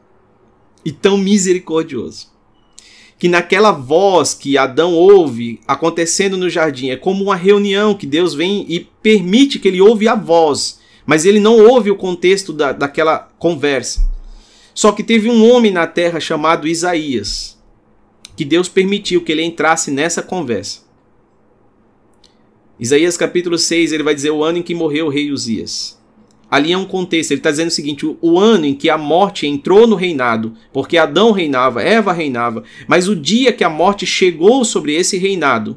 e 0.85 0.93
tão 0.93 1.19
misericordioso 1.19 2.31
que 3.21 3.29
naquela 3.29 3.71
voz 3.71 4.33
que 4.33 4.57
Adão 4.57 4.95
ouve 4.95 5.61
acontecendo 5.69 6.39
no 6.39 6.49
jardim 6.49 6.89
é 6.89 6.97
como 6.97 7.23
uma 7.23 7.37
reunião 7.37 7.95
que 7.95 8.07
Deus 8.07 8.33
vem 8.33 8.65
e 8.67 8.81
permite 8.81 9.59
que 9.59 9.69
ele 9.69 9.79
ouve 9.79 10.09
a 10.09 10.15
voz, 10.15 10.80
mas 11.11 11.25
ele 11.25 11.41
não 11.41 11.59
ouve 11.67 11.91
o 11.91 11.97
contexto 11.97 12.53
da, 12.53 12.71
daquela 12.71 13.19
conversa. 13.37 14.09
Só 14.73 14.93
que 14.93 15.03
teve 15.03 15.29
um 15.29 15.51
homem 15.51 15.73
na 15.73 15.85
terra 15.85 16.21
chamado 16.21 16.69
Isaías 16.69 17.61
que 18.37 18.45
Deus 18.45 18.69
permitiu 18.69 19.21
que 19.25 19.33
ele 19.33 19.43
entrasse 19.43 19.91
nessa 19.91 20.23
conversa. 20.23 20.83
Isaías 22.79 23.17
capítulo 23.17 23.59
6, 23.59 23.91
ele 23.91 24.05
vai 24.05 24.15
dizer 24.15 24.31
o 24.31 24.45
ano 24.45 24.59
em 24.59 24.63
que 24.63 24.73
morreu 24.73 25.07
o 25.07 25.09
rei 25.09 25.33
Uzias. 25.33 26.01
Ali 26.49 26.71
é 26.71 26.79
um 26.79 26.85
contexto, 26.85 27.33
ele 27.33 27.41
está 27.41 27.51
dizendo 27.51 27.71
o 27.71 27.73
seguinte: 27.73 28.07
o, 28.07 28.17
o, 28.23 28.39
ano 28.39 28.65
em 28.65 28.75
que 28.77 28.89
a 28.89 28.97
morte 28.97 29.49
entrou 29.49 29.89
no 29.89 29.97
reinado, 29.97 30.55
porque 30.73 30.97
Adão 30.97 31.33
reinava, 31.33 31.83
Eva 31.83 32.13
reinava, 32.13 32.63
mas 32.87 33.09
o 33.09 33.17
dia 33.17 33.53
que 33.53 33.65
a 33.65 33.69
morte 33.69 34.07
chegou 34.07 34.65
sobre 34.65 34.95
esse 34.95 35.19
reinado, 35.19 35.77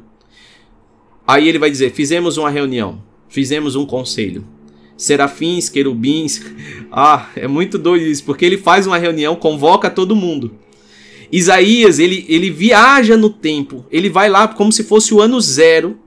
aí 1.26 1.48
ele 1.48 1.58
vai 1.58 1.72
dizer: 1.72 1.90
fizemos 1.90 2.36
uma 2.36 2.50
reunião, 2.50 3.02
fizemos 3.28 3.74
um 3.74 3.84
conselho. 3.84 4.53
Serafins, 4.96 5.68
querubins, 5.68 6.40
ah, 6.90 7.28
é 7.34 7.48
muito 7.48 7.78
doido 7.78 8.06
isso, 8.06 8.24
porque 8.24 8.44
ele 8.44 8.56
faz 8.56 8.86
uma 8.86 8.98
reunião, 8.98 9.34
convoca 9.34 9.90
todo 9.90 10.14
mundo. 10.14 10.54
Isaías, 11.32 11.98
ele, 11.98 12.24
ele 12.28 12.50
viaja 12.50 13.16
no 13.16 13.28
tempo, 13.28 13.84
ele 13.90 14.08
vai 14.08 14.28
lá 14.28 14.46
como 14.46 14.72
se 14.72 14.84
fosse 14.84 15.12
o 15.12 15.20
ano 15.20 15.40
zero, 15.40 15.98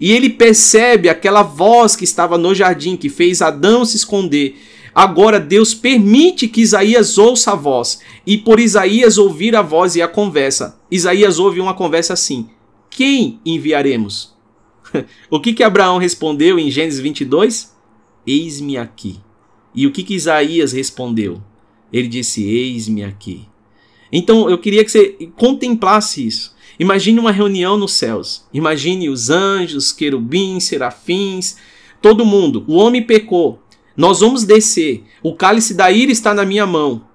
e 0.00 0.12
ele 0.12 0.30
percebe 0.30 1.08
aquela 1.08 1.42
voz 1.42 1.96
que 1.96 2.04
estava 2.04 2.36
no 2.36 2.54
jardim, 2.54 2.96
que 2.96 3.08
fez 3.08 3.40
Adão 3.42 3.84
se 3.84 3.96
esconder. 3.96 4.56
Agora 4.94 5.38
Deus 5.38 5.74
permite 5.74 6.48
que 6.48 6.62
Isaías 6.62 7.18
ouça 7.18 7.52
a 7.52 7.54
voz. 7.54 8.00
E 8.26 8.38
por 8.38 8.58
Isaías 8.58 9.18
ouvir 9.18 9.54
a 9.54 9.62
voz 9.62 9.94
e 9.94 10.02
a 10.02 10.08
conversa, 10.08 10.80
Isaías 10.90 11.38
ouve 11.38 11.60
uma 11.60 11.74
conversa 11.74 12.14
assim: 12.14 12.48
Quem 12.90 13.40
enviaremos? 13.44 14.34
o 15.30 15.40
que, 15.40 15.52
que 15.52 15.62
Abraão 15.62 15.98
respondeu 15.98 16.58
em 16.58 16.70
Gênesis 16.70 17.00
22? 17.00 17.75
Eis-me 18.26 18.76
aqui. 18.76 19.20
E 19.74 19.86
o 19.86 19.92
que, 19.92 20.02
que 20.02 20.14
Isaías 20.14 20.72
respondeu? 20.72 21.42
Ele 21.92 22.08
disse: 22.08 22.44
Eis-me 22.44 23.04
aqui. 23.04 23.46
Então 24.10 24.48
eu 24.48 24.58
queria 24.58 24.84
que 24.84 24.90
você 24.90 25.30
contemplasse 25.36 26.26
isso. 26.26 26.54
Imagine 26.78 27.20
uma 27.20 27.32
reunião 27.32 27.76
nos 27.76 27.92
céus. 27.92 28.46
Imagine 28.52 29.08
os 29.08 29.30
anjos, 29.30 29.92
querubins, 29.92 30.64
serafins, 30.64 31.56
todo 32.02 32.26
mundo. 32.26 32.64
O 32.66 32.74
homem 32.74 33.02
pecou. 33.02 33.60
Nós 33.96 34.20
vamos 34.20 34.44
descer. 34.44 35.04
O 35.22 35.34
cálice 35.34 35.74
da 35.74 35.90
ira 35.90 36.12
está 36.12 36.34
na 36.34 36.44
minha 36.44 36.66
mão. 36.66 37.06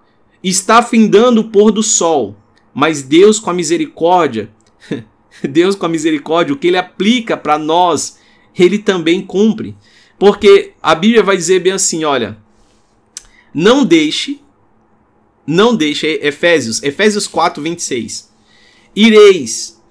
Está 0.43 0.81
findando 0.81 1.41
o 1.41 1.49
pôr 1.49 1.71
do 1.71 1.83
sol. 1.83 2.35
Mas 2.73 3.03
Deus, 3.03 3.39
com 3.39 3.49
a 3.49 3.53
misericórdia, 3.53 4.49
Deus, 5.47 5.75
com 5.75 5.85
a 5.85 5.89
misericórdia, 5.89 6.53
o 6.53 6.57
que 6.57 6.67
ele 6.67 6.77
aplica 6.77 7.37
para 7.37 7.59
nós, 7.59 8.19
ele 8.57 8.79
também 8.79 9.21
cumpre. 9.21 9.75
Porque 10.21 10.73
a 10.83 10.93
Bíblia 10.93 11.23
vai 11.23 11.35
dizer 11.35 11.61
bem 11.61 11.73
assim: 11.73 12.03
olha, 12.03 12.37
não 13.51 13.83
deixe, 13.83 14.39
não 15.47 15.75
deixe, 15.75 16.19
Efésios, 16.21 16.83
Efésios 16.83 17.25
4, 17.25 17.59
26 17.59 18.31
ireis. 18.95 19.81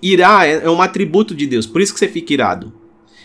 Irá 0.00 0.46
é, 0.46 0.64
é 0.64 0.70
um 0.70 0.80
atributo 0.80 1.34
de 1.34 1.46
Deus, 1.46 1.66
por 1.66 1.82
isso 1.82 1.92
que 1.92 1.98
você 1.98 2.08
fica 2.08 2.32
irado. 2.32 2.72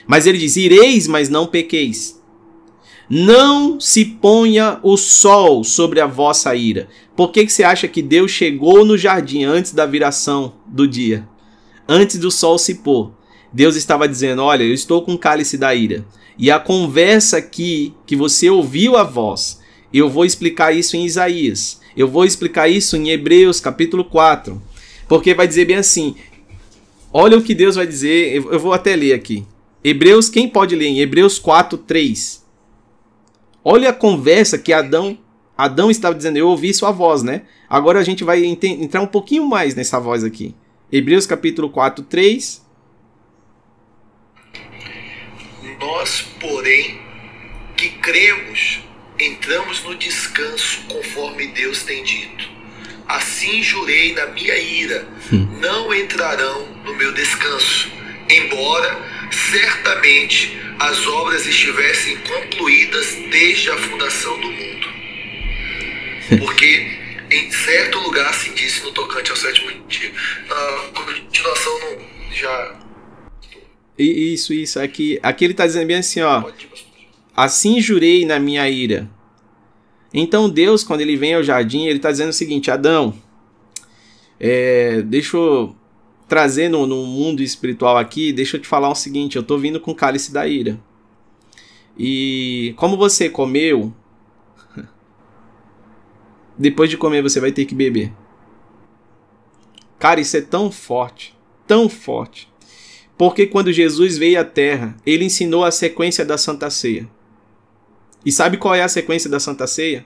Mas 0.06 0.28
ele 0.28 0.38
diz: 0.38 0.58
ireis, 0.58 1.08
mas 1.08 1.30
não 1.30 1.48
pequeis. 1.48 2.22
Não 3.10 3.80
se 3.80 4.04
ponha 4.04 4.82
o 4.84 4.98
sol 4.98 5.64
sobre 5.64 6.02
a 6.02 6.08
vossa 6.08 6.54
ira. 6.54 6.90
Por 7.16 7.32
que, 7.32 7.46
que 7.46 7.54
você 7.54 7.64
acha 7.64 7.88
que 7.88 8.02
Deus 8.02 8.32
chegou 8.32 8.84
no 8.84 8.98
jardim 8.98 9.46
antes 9.46 9.72
da 9.72 9.86
viração 9.86 10.56
do 10.66 10.86
dia? 10.86 11.26
Antes 11.88 12.20
do 12.20 12.30
sol 12.30 12.58
se 12.58 12.76
pôr. 12.76 13.17
Deus 13.58 13.76
estava 13.76 14.08
dizendo: 14.08 14.44
Olha, 14.44 14.62
eu 14.62 14.72
estou 14.72 15.02
com 15.02 15.16
o 15.16 15.18
cálice 15.18 15.58
da 15.58 15.74
ira. 15.74 16.06
E 16.38 16.52
a 16.52 16.60
conversa 16.60 17.38
aqui, 17.38 17.92
que 18.06 18.16
você 18.16 18.52
ouviu 18.52 18.96
a 18.96 19.04
voz, 19.04 19.60
eu 19.92 20.08
vou 20.08 20.26
explicar 20.26 20.76
isso 20.76 20.96
em 20.96 21.04
Isaías. 21.04 21.82
Eu 21.96 22.08
vou 22.08 22.24
explicar 22.24 22.68
isso 22.68 22.96
em 22.96 23.10
Hebreus 23.10 23.60
capítulo 23.60 24.06
4. 24.06 24.62
Porque 25.08 25.34
vai 25.34 25.48
dizer 25.48 25.66
bem 25.66 25.78
assim: 25.78 26.16
olha 27.12 27.36
o 27.36 27.42
que 27.42 27.56
Deus 27.56 27.76
vai 27.76 27.88
dizer, 27.88 28.36
eu 28.36 28.60
vou 28.60 28.74
até 28.74 28.96
ler 28.96 29.14
aqui. 29.14 29.44
Hebreus, 29.84 30.30
quem 30.30 30.48
pode 30.48 30.76
ler 30.76 30.86
em 30.86 31.00
Hebreus 31.00 31.40
4, 31.40 31.80
3? 31.80 32.46
Olha 33.64 33.90
a 33.90 33.94
conversa 33.94 34.60
que 34.60 34.72
Adão 34.72 35.18
Adão 35.58 35.90
estava 35.90 36.14
dizendo, 36.14 36.38
eu 36.38 36.48
ouvi 36.48 36.72
sua 36.76 36.92
voz, 36.92 37.24
né? 37.24 37.42
Agora 37.68 37.98
a 37.98 38.04
gente 38.04 38.24
vai 38.24 38.46
entrar 38.46 39.02
um 39.02 39.08
pouquinho 39.08 39.48
mais 39.48 39.74
nessa 39.74 40.00
voz 40.00 40.24
aqui. 40.24 40.54
Hebreus 40.92 41.26
capítulo 41.26 41.72
4, 41.72 42.06
3. 42.06 42.67
Nós, 45.80 46.22
porém, 46.40 47.00
que 47.76 47.90
cremos, 47.90 48.80
entramos 49.20 49.84
no 49.84 49.96
descanso 49.96 50.82
conforme 50.88 51.48
Deus 51.48 51.84
tem 51.84 52.04
dito. 52.04 52.50
Assim 53.08 53.64
jurei 53.64 54.14
na 54.14 54.28
minha 54.28 54.58
ira, 54.58 55.08
hum. 55.32 55.48
não 55.62 55.94
entrarão 55.94 56.68
no 56.84 56.94
meu 56.96 57.14
descanso, 57.14 57.90
embora 58.30 59.30
certamente 59.32 60.60
as 60.80 61.08
obras 61.08 61.46
estivessem 61.46 62.18
concluídas 62.18 63.08
desde 63.30 63.72
a 63.72 63.78
fundação 63.78 64.40
do 64.40 64.52
mundo. 64.52 64.88
Porque 66.40 66.98
em 67.32 67.52
certo 67.52 68.00
lugar 68.00 68.34
se 68.34 68.50
disse 68.52 68.84
no 68.84 68.92
tocante 68.92 69.32
ao 69.32 69.38
sétimo 69.38 69.72
dia. 69.88 70.12
A 70.50 70.90
continuação 70.94 71.80
não, 71.80 71.98
já. 72.34 72.87
Isso, 73.98 74.54
isso. 74.54 74.80
Aqui, 74.80 75.20
aqui 75.24 75.46
ele 75.46 75.54
está 75.54 75.66
dizendo 75.66 75.88
bem 75.88 75.98
assim, 75.98 76.22
ó. 76.22 76.44
Assim 77.36 77.82
jurei 77.82 78.26
na 78.26 78.40
minha 78.40 78.70
ira. 78.70 79.10
Então 80.14 80.50
Deus, 80.50 80.84
quando 80.84 81.02
ele 81.02 81.16
vem 81.16 81.34
ao 81.34 81.44
jardim, 81.44 81.86
ele 81.86 81.98
está 81.98 82.12
dizendo 82.12 82.30
o 82.30 82.34
seguinte: 82.34 82.72
Adão, 82.72 83.14
é, 84.40 85.02
deixa 85.02 85.38
eu 85.38 85.76
trazer 86.28 86.70
no, 86.70 86.86
no, 86.86 87.06
mundo 87.06 87.42
espiritual 87.42 87.98
aqui, 87.98 88.32
deixa 88.32 88.58
eu 88.58 88.62
te 88.62 88.68
falar 88.68 88.90
o 88.90 88.96
seguinte: 88.96 89.36
eu 89.36 89.42
estou 89.42 89.58
vindo 89.58 89.80
com 89.80 89.92
o 89.92 89.96
cálice 89.96 90.32
da 90.32 90.48
ira. 90.48 90.80
E 91.98 92.74
como 92.78 92.96
você 92.96 93.30
comeu 93.30 93.94
depois 96.58 96.90
de 96.90 96.98
comer 96.98 97.22
você 97.22 97.40
vai 97.40 97.52
ter 97.52 97.66
que 97.66 97.76
beber. 97.76 98.14
Cara, 100.00 100.20
isso 100.20 100.38
é 100.38 100.42
tão 100.42 100.72
forte, 100.72 101.36
tão 101.66 101.90
forte. 101.90 102.48
Porque 103.18 103.48
quando 103.48 103.74
Jesus 103.74 104.18
veio 104.18 104.40
à 104.40 104.46
Terra, 104.46 104.96
ele 105.06 105.26
ensinou 105.26 105.64
a 105.64 105.72
sequência 105.72 106.24
da 106.24 106.38
Santa 106.38 106.70
Ceia. 106.70 107.10
E 108.24 108.32
sabe 108.32 108.58
qual 108.58 108.76
é 108.76 108.84
a 108.84 108.88
sequência 108.88 109.30
da 109.30 109.40
Santa 109.40 109.66
Ceia? 109.66 110.06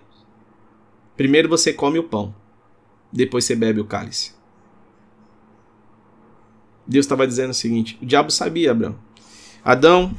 Primeiro 1.18 1.50
você 1.50 1.74
come 1.74 2.00
o 2.00 2.04
pão, 2.04 2.34
depois 3.12 3.44
você 3.44 3.56
bebe 3.56 3.82
o 3.82 3.86
cálice. 3.86 4.34
Deus 6.88 7.06
estava 7.06 7.28
dizendo 7.28 7.52
o 7.52 7.54
seguinte: 7.54 7.98
o 8.02 8.06
diabo 8.06 8.32
sabia, 8.32 8.72
Abraão. 8.72 8.96
Adão, 9.64 10.16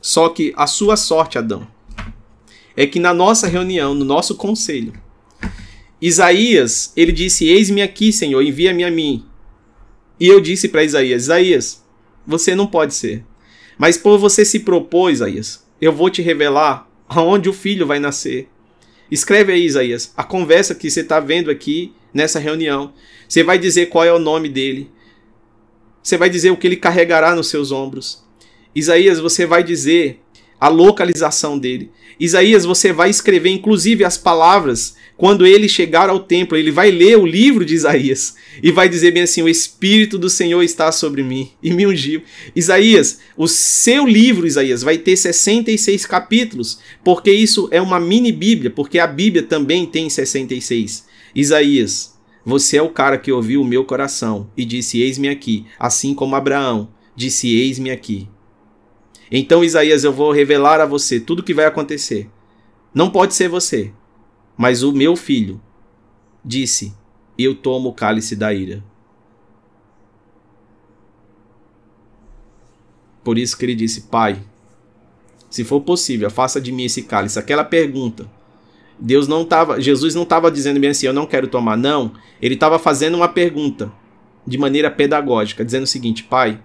só 0.00 0.28
que 0.28 0.52
a 0.56 0.66
sua 0.66 0.96
sorte, 0.96 1.38
Adão, 1.38 1.66
é 2.76 2.86
que 2.86 3.00
na 3.00 3.14
nossa 3.14 3.46
reunião, 3.46 3.94
no 3.94 4.04
nosso 4.04 4.34
conselho, 4.36 4.92
Isaías, 6.00 6.92
ele 6.94 7.10
disse: 7.12 7.46
Eis-me 7.46 7.80
aqui, 7.80 8.12
Senhor, 8.12 8.42
envia-me 8.42 8.84
a 8.84 8.90
mim. 8.90 9.24
E 10.18 10.28
eu 10.28 10.40
disse 10.40 10.68
para 10.68 10.84
Isaías: 10.84 11.22
Isaías, 11.24 11.84
você 12.26 12.54
não 12.54 12.66
pode 12.66 12.94
ser. 12.94 13.24
Mas 13.76 13.96
por 13.96 14.18
você 14.18 14.44
se 14.44 14.60
propor, 14.60 15.10
Isaías, 15.10 15.64
eu 15.80 15.92
vou 15.92 16.08
te 16.08 16.22
revelar 16.22 16.88
aonde 17.08 17.48
o 17.48 17.52
filho 17.52 17.86
vai 17.86 17.98
nascer. 17.98 18.48
Escreve 19.10 19.52
aí, 19.52 19.64
Isaías, 19.64 20.12
a 20.16 20.24
conversa 20.24 20.74
que 20.74 20.90
você 20.90 21.00
está 21.00 21.20
vendo 21.20 21.50
aqui 21.50 21.92
nessa 22.12 22.38
reunião. 22.38 22.92
Você 23.28 23.42
vai 23.42 23.58
dizer 23.58 23.86
qual 23.86 24.04
é 24.04 24.12
o 24.12 24.18
nome 24.18 24.48
dele. 24.48 24.90
Você 26.02 26.16
vai 26.16 26.30
dizer 26.30 26.50
o 26.50 26.56
que 26.56 26.66
ele 26.66 26.76
carregará 26.76 27.34
nos 27.34 27.48
seus 27.48 27.72
ombros. 27.72 28.24
Isaías, 28.74 29.20
você 29.20 29.46
vai 29.46 29.62
dizer 29.62 30.20
a 30.60 30.68
localização 30.68 31.58
dele. 31.58 31.90
Isaías, 32.18 32.64
você 32.64 32.92
vai 32.92 33.10
escrever 33.10 33.50
inclusive 33.50 34.04
as 34.04 34.16
palavras 34.16 34.94
quando 35.16 35.46
ele 35.46 35.68
chegar 35.68 36.08
ao 36.08 36.18
templo, 36.18 36.56
ele 36.56 36.72
vai 36.72 36.90
ler 36.90 37.16
o 37.16 37.26
livro 37.26 37.64
de 37.64 37.74
Isaías 37.74 38.34
e 38.60 38.72
vai 38.72 38.88
dizer 38.88 39.12
bem 39.12 39.22
assim: 39.22 39.42
O 39.42 39.48
Espírito 39.48 40.18
do 40.18 40.28
Senhor 40.28 40.62
está 40.62 40.90
sobre 40.90 41.22
mim 41.22 41.50
e 41.62 41.72
me 41.72 41.86
ungiu. 41.86 42.22
Isaías, 42.54 43.20
o 43.36 43.46
seu 43.46 44.06
livro, 44.06 44.46
Isaías, 44.46 44.82
vai 44.82 44.98
ter 44.98 45.16
66 45.16 46.04
capítulos, 46.06 46.80
porque 47.04 47.30
isso 47.30 47.68
é 47.70 47.80
uma 47.80 48.00
mini 48.00 48.32
Bíblia, 48.32 48.70
porque 48.70 48.98
a 48.98 49.06
Bíblia 49.06 49.44
também 49.44 49.86
tem 49.86 50.10
66. 50.10 51.06
Isaías, 51.32 52.14
você 52.44 52.76
é 52.76 52.82
o 52.82 52.90
cara 52.90 53.16
que 53.16 53.30
ouviu 53.30 53.62
o 53.62 53.66
meu 53.66 53.84
coração 53.84 54.50
e 54.56 54.64
disse: 54.64 55.00
Eis-me 55.00 55.28
aqui, 55.28 55.64
assim 55.78 56.12
como 56.12 56.34
Abraão 56.34 56.88
disse: 57.14 57.54
Eis-me 57.54 57.92
aqui. 57.92 58.28
Então, 59.30 59.64
Isaías, 59.64 60.04
eu 60.04 60.12
vou 60.12 60.32
revelar 60.32 60.80
a 60.80 60.86
você 60.86 61.18
tudo 61.18 61.40
o 61.40 61.42
que 61.42 61.54
vai 61.54 61.64
acontecer. 61.64 62.28
Não 62.92 63.10
pode 63.10 63.34
ser 63.34 63.48
você, 63.48 63.92
mas 64.56 64.82
o 64.82 64.92
meu 64.92 65.16
filho 65.16 65.60
disse: 66.44 66.94
Eu 67.36 67.54
tomo 67.54 67.88
o 67.88 67.94
cálice 67.94 68.36
da 68.36 68.52
ira. 68.52 68.82
Por 73.24 73.38
isso 73.38 73.56
que 73.56 73.64
ele 73.64 73.74
disse: 73.74 74.02
Pai, 74.02 74.40
se 75.50 75.64
for 75.64 75.80
possível, 75.80 76.30
faça 76.30 76.60
de 76.60 76.70
mim 76.70 76.84
esse 76.84 77.02
cálice. 77.02 77.38
Aquela 77.38 77.64
pergunta. 77.64 78.30
Deus 78.98 79.26
não 79.26 79.42
estava, 79.42 79.80
Jesus 79.80 80.14
não 80.14 80.22
estava 80.22 80.50
dizendo 80.50 80.78
bem 80.78 80.90
assim, 80.90 81.06
eu 81.06 81.12
não 81.12 81.26
quero 81.26 81.48
tomar, 81.48 81.76
não. 81.76 82.12
Ele 82.40 82.54
estava 82.54 82.78
fazendo 82.78 83.16
uma 83.16 83.28
pergunta 83.28 83.92
de 84.46 84.56
maneira 84.56 84.90
pedagógica, 84.90 85.64
dizendo 85.64 85.84
o 85.84 85.88
seguinte: 85.88 86.22
Pai, 86.22 86.60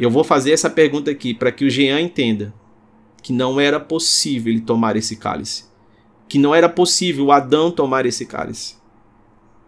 eu 0.00 0.10
vou 0.10 0.24
fazer 0.24 0.52
essa 0.52 0.70
pergunta 0.70 1.10
aqui 1.10 1.34
para 1.34 1.52
que 1.52 1.62
o 1.62 1.68
Jean 1.68 2.00
entenda 2.00 2.54
que 3.22 3.34
não 3.34 3.60
era 3.60 3.78
possível 3.78 4.50
ele 4.50 4.62
tomar 4.62 4.96
esse 4.96 5.14
cálice. 5.14 5.66
Que 6.26 6.38
não 6.38 6.54
era 6.54 6.70
possível 6.70 7.30
Adão 7.30 7.70
tomar 7.70 8.06
esse 8.06 8.24
cálice. 8.24 8.76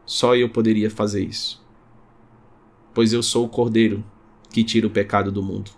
Só 0.06 0.34
eu 0.34 0.48
poderia 0.48 0.90
fazer 0.90 1.22
isso. 1.22 1.62
Pois 2.94 3.12
eu 3.12 3.22
sou 3.22 3.44
o 3.44 3.48
cordeiro 3.48 4.02
que 4.48 4.64
tira 4.64 4.86
o 4.86 4.90
pecado 4.90 5.30
do 5.30 5.42
mundo. 5.42 5.70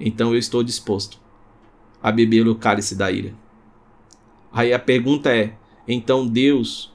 Então 0.00 0.32
eu 0.32 0.38
estou 0.38 0.62
disposto 0.62 1.20
a 2.02 2.10
beber 2.10 2.48
o 2.48 2.54
cálice 2.54 2.96
da 2.96 3.12
ira. 3.12 3.34
Aí 4.50 4.72
a 4.72 4.78
pergunta 4.78 5.36
é: 5.36 5.54
então 5.86 6.26
Deus, 6.26 6.90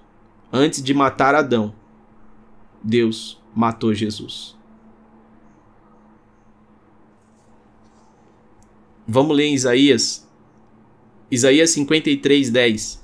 antes 0.51 0.81
de 0.81 0.95
matar 0.95 1.35
Adão, 1.35 1.75
Deus 2.83 3.39
matou 3.53 3.93
Jesus. 3.93 4.56
Vamos 9.07 9.37
ler 9.37 9.45
em 9.45 9.53
Isaías. 9.53 10.27
Isaías 11.31 11.69
53, 11.69 12.49
10. 12.49 13.01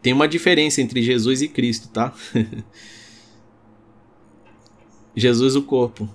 Tem 0.00 0.12
uma 0.12 0.28
diferença 0.28 0.80
entre 0.80 1.02
Jesus 1.02 1.42
e 1.42 1.48
Cristo, 1.48 1.88
tá? 1.88 2.14
Jesus, 5.14 5.56
o 5.56 5.62
corpo. 5.62 6.08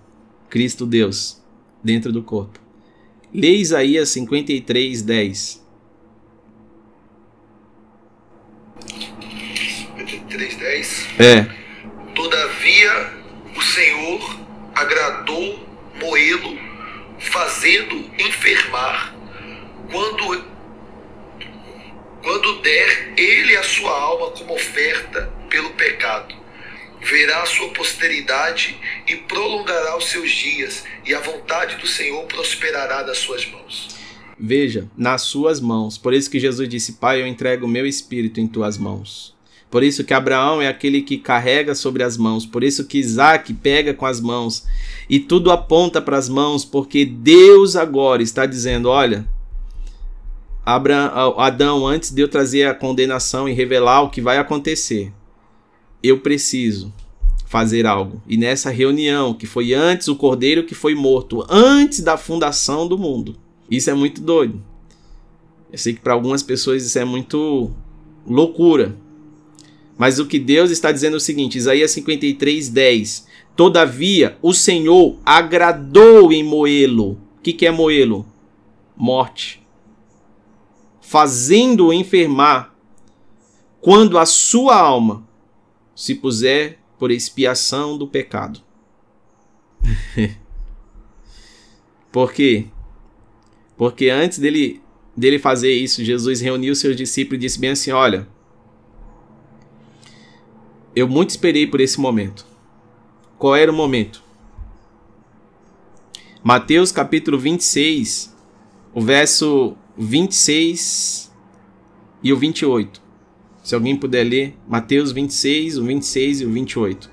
Cristo, 0.50 0.86
Deus, 0.86 1.42
dentro 1.84 2.12
do 2.12 2.24
corpo. 2.24 2.60
Lê 3.34 3.58
Isaías 3.58 4.10
53, 4.10 5.02
10. 5.02 5.66
53, 9.98 10.58
10? 10.58 11.08
É. 11.20 11.44
Todavia 12.16 13.14
o 13.56 13.62
Senhor 13.62 14.40
agradou 14.74 15.60
moê-lo 16.00 16.67
fazendo 17.38 17.96
enfermar, 18.18 19.16
quando, 19.92 20.44
quando 22.24 22.62
der 22.64 23.14
ele 23.16 23.56
a 23.56 23.62
sua 23.62 23.92
alma 23.92 24.32
como 24.32 24.56
oferta 24.56 25.32
pelo 25.48 25.70
pecado. 25.72 26.36
Verá 27.00 27.44
a 27.44 27.46
sua 27.46 27.70
posteridade 27.70 28.76
e 29.08 29.16
prolongará 29.18 29.96
os 29.96 30.06
seus 30.10 30.32
dias, 30.32 30.84
e 31.06 31.14
a 31.14 31.20
vontade 31.20 31.76
do 31.76 31.86
Senhor 31.86 32.26
prosperará 32.26 33.04
das 33.04 33.20
suas 33.20 33.46
mãos. 33.46 33.96
Veja, 34.40 34.90
nas 34.98 35.22
suas 35.22 35.62
mãos. 35.62 35.96
Por 35.96 36.16
isso 36.16 36.32
que 36.32 36.40
Jesus 36.40 36.68
disse: 36.68 36.94
Pai, 36.94 37.22
eu 37.22 37.28
entrego 37.28 37.68
o 37.68 37.70
meu 37.70 37.86
espírito 37.86 38.40
em 38.40 38.48
tuas 38.48 38.80
mãos. 38.80 39.37
Por 39.70 39.84
isso 39.84 40.04
que 40.04 40.14
Abraão 40.14 40.62
é 40.62 40.68
aquele 40.68 41.02
que 41.02 41.18
carrega 41.18 41.76
sobre 41.76 42.02
as 42.02 42.18
mãos. 42.18 42.46
Por 42.46 42.64
isso 42.64 42.86
que 42.86 42.98
Isaac 42.98 43.54
pega 43.54 43.94
com 43.94 44.06
as 44.06 44.22
mãos. 44.22 44.66
E 45.10 45.20
tudo 45.20 45.52
aponta 45.52 46.02
para 46.02 46.18
as 46.18 46.30
mãos, 46.30 46.64
porque 46.64 47.06
Deus 47.06 47.76
agora 47.76 48.24
está 48.24 48.46
dizendo: 48.46 48.90
olha, 48.90 49.28
Abraão, 50.66 51.40
Adão, 51.40 51.86
antes 51.86 52.12
de 52.12 52.22
eu 52.22 52.28
trazer 52.28 52.68
a 52.68 52.74
condenação 52.74 53.48
e 53.48 53.54
revelar 53.54 54.04
o 54.04 54.10
que 54.10 54.22
vai 54.22 54.38
acontecer, 54.38 55.12
eu 56.02 56.20
preciso 56.20 56.94
fazer 57.46 57.86
algo. 57.86 58.22
E 58.28 58.38
nessa 58.38 58.70
reunião, 58.70 59.34
que 59.34 59.46
foi 59.46 59.74
antes 59.74 60.08
o 60.08 60.16
cordeiro 60.16 60.66
que 60.66 60.76
foi 60.76 60.94
morto, 60.94 61.46
antes 61.50 62.02
da 62.02 62.18
fundação 62.18 62.88
do 62.88 62.98
mundo. 62.98 63.36
Isso 63.70 63.90
é 63.90 63.94
muito 63.94 64.22
doido. 64.22 64.62
Eu 65.72 65.78
sei 65.78 65.94
que 65.94 66.00
para 66.00 66.14
algumas 66.14 66.44
pessoas 66.44 66.86
isso 66.86 67.00
é 67.00 67.06
muito 67.06 67.72
loucura. 68.26 68.96
Mas 69.98 70.20
o 70.20 70.26
que 70.26 70.38
Deus 70.38 70.70
está 70.70 70.92
dizendo 70.92 71.16
é 71.16 71.18
o 71.18 71.22
seguinte, 71.22 71.58
Isaías 71.58 71.92
53, 71.92 72.70
10. 72.70 73.28
Todavia, 73.56 74.38
o 74.42 74.54
Senhor 74.54 75.18
agradou 75.26 76.32
em 76.32 76.44
moê-lo. 76.44 77.14
O 77.14 77.42
que, 77.42 77.52
que 77.52 77.66
é 77.66 77.72
moê-lo? 77.72 78.26
Morte. 78.96 79.62
Fazendo-o 81.02 81.94
enfermar, 81.94 82.76
quando 83.82 84.18
a 84.18 84.26
sua 84.26 84.76
alma 84.76 85.28
se 85.96 86.14
puser 86.14 86.78
por 87.00 87.10
expiação 87.10 87.98
do 87.98 88.08
pecado. 88.08 88.62
por 92.12 92.34
quê? 92.34 92.68
Porque 93.76 94.10
antes 94.10 94.38
dele, 94.38 94.82
dele 95.16 95.40
fazer 95.40 95.72
isso, 95.72 96.04
Jesus 96.04 96.42
reuniu 96.42 96.76
seus 96.76 96.96
discípulos 96.96 97.38
e 97.38 97.42
disse 97.48 97.60
bem 97.60 97.72
assim: 97.72 97.92
Olha, 97.92 98.28
eu 100.98 101.08
muito 101.08 101.30
esperei 101.30 101.68
por 101.68 101.80
esse 101.80 102.00
momento. 102.00 102.44
Qual 103.38 103.56
era 103.56 103.72
o 103.72 103.76
momento? 103.76 104.24
Mateus 106.44 106.92
capítulo 106.92 107.38
26, 107.38 108.36
o 108.96 109.02
verso 109.02 109.76
26 109.96 111.32
e 112.24 112.34
o 112.34 112.38
28. 112.38 113.00
Se 113.64 113.76
alguém 113.76 113.96
puder 113.96 114.24
ler, 114.24 114.58
Mateus 114.68 115.12
26, 115.12 115.78
o 115.78 115.84
26 115.84 116.42
e 116.42 116.46
o 116.46 116.52
28. 116.52 117.12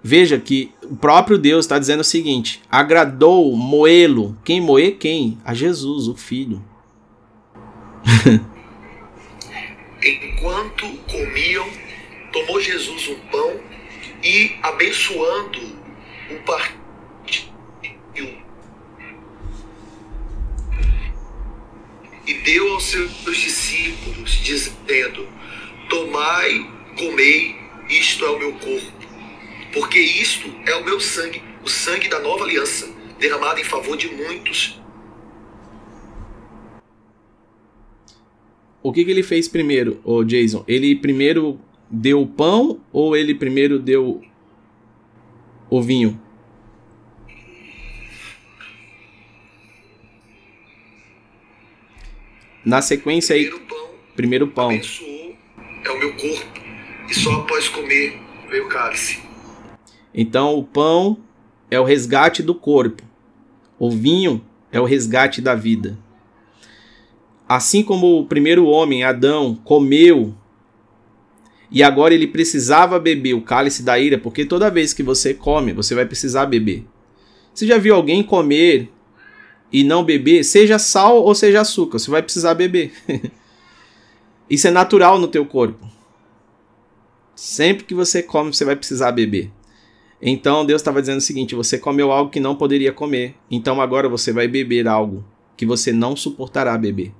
Veja 0.00 0.38
que 0.38 0.72
o 0.84 0.94
próprio 0.94 1.36
Deus 1.36 1.64
está 1.64 1.80
dizendo 1.80 2.02
o 2.02 2.04
seguinte: 2.04 2.62
agradou 2.70 3.56
moê-lo. 3.56 4.38
Quem 4.44 4.60
moer? 4.60 4.98
Quem? 4.98 5.36
A 5.44 5.52
Jesus, 5.52 6.06
o 6.06 6.14
Filho. 6.14 6.62
Enquanto 10.00 10.86
comiam, 11.08 11.66
tomou 12.32 12.60
Jesus 12.60 13.08
um 13.08 13.18
pão 13.30 13.60
e, 14.22 14.56
abençoando, 14.62 15.60
o 16.30 16.36
partiu. 16.44 16.78
E 22.26 22.34
deu 22.34 22.72
aos 22.72 22.84
seus 22.84 23.36
discípulos, 23.36 24.30
dizendo: 24.42 25.26
Tomai, 25.88 26.70
comei, 26.96 27.56
isto 27.88 28.24
é 28.24 28.30
o 28.30 28.38
meu 28.38 28.52
corpo 28.52 28.98
porque 29.72 29.98
isto 29.98 30.48
é 30.66 30.74
o 30.74 30.84
meu 30.84 31.00
sangue, 31.00 31.42
o 31.64 31.68
sangue 31.68 32.08
da 32.08 32.18
nova 32.18 32.44
aliança, 32.44 32.88
derramado 33.18 33.60
em 33.60 33.64
favor 33.64 33.96
de 33.96 34.08
muitos. 34.08 34.80
O 38.82 38.92
que, 38.92 39.04
que 39.04 39.10
ele 39.10 39.22
fez 39.22 39.48
primeiro, 39.48 40.00
o 40.04 40.24
Jason? 40.24 40.64
Ele 40.66 40.96
primeiro 40.96 41.60
deu 41.90 42.20
o 42.22 42.26
pão 42.26 42.80
ou 42.92 43.16
ele 43.16 43.34
primeiro 43.34 43.78
deu 43.78 44.22
o 45.70 45.82
vinho? 45.82 46.20
Na 52.64 52.82
sequência 52.82 53.34
aí, 53.34 53.44
primeiro 53.44 53.66
pão, 53.66 53.88
primeiro 54.14 54.48
pão. 54.48 54.70
Abençoou, 54.70 55.36
é 55.84 55.90
o 55.90 55.98
meu 55.98 56.14
corpo, 56.16 56.60
e 57.08 57.14
só 57.14 57.32
após 57.36 57.68
comer 57.68 58.20
veio 58.50 58.66
o 58.66 58.68
cálice. 58.68 59.22
Então, 60.12 60.58
o 60.58 60.64
pão 60.64 61.16
é 61.70 61.80
o 61.80 61.84
resgate 61.84 62.42
do 62.42 62.54
corpo, 62.54 63.02
o 63.78 63.90
vinho 63.90 64.44
é 64.70 64.78
o 64.80 64.84
resgate 64.84 65.40
da 65.40 65.54
vida. 65.54 65.96
Assim 67.48 67.82
como 67.82 68.20
o 68.20 68.26
primeiro 68.26 68.66
homem, 68.66 69.02
Adão, 69.02 69.54
comeu 69.64 70.34
e 71.70 71.82
agora 71.82 72.14
ele 72.14 72.26
precisava 72.26 72.98
beber 72.98 73.34
o 73.34 73.42
cálice 73.42 73.82
da 73.82 73.98
ira, 73.98 74.18
porque 74.18 74.44
toda 74.44 74.70
vez 74.70 74.92
que 74.92 75.02
você 75.02 75.34
come, 75.34 75.72
você 75.72 75.94
vai 75.94 76.06
precisar 76.06 76.46
beber. 76.46 76.84
Você 77.52 77.66
já 77.66 77.76
viu 77.76 77.94
alguém 77.94 78.22
comer 78.22 78.90
e 79.72 79.84
não 79.84 80.02
beber, 80.02 80.44
seja 80.44 80.78
sal 80.78 81.22
ou 81.22 81.34
seja 81.34 81.60
açúcar, 81.60 81.98
você 81.98 82.10
vai 82.10 82.22
precisar 82.22 82.54
beber. 82.54 82.92
Isso 84.48 84.66
é 84.66 84.70
natural 84.70 85.18
no 85.18 85.28
teu 85.28 85.44
corpo. 85.44 85.86
Sempre 87.34 87.84
que 87.84 87.94
você 87.94 88.22
come, 88.22 88.52
você 88.52 88.64
vai 88.64 88.74
precisar 88.74 89.12
beber. 89.12 89.50
Então 90.20 90.64
Deus 90.64 90.80
estava 90.80 91.00
dizendo 91.00 91.18
o 91.18 91.22
seguinte: 91.22 91.54
você 91.54 91.78
comeu 91.78 92.10
algo 92.10 92.30
que 92.30 92.40
não 92.40 92.56
poderia 92.56 92.92
comer, 92.92 93.34
então 93.50 93.80
agora 93.80 94.08
você 94.08 94.32
vai 94.32 94.48
beber 94.48 94.88
algo 94.88 95.24
que 95.56 95.66
você 95.66 95.92
não 95.92 96.16
suportará 96.16 96.76
beber. 96.78 97.12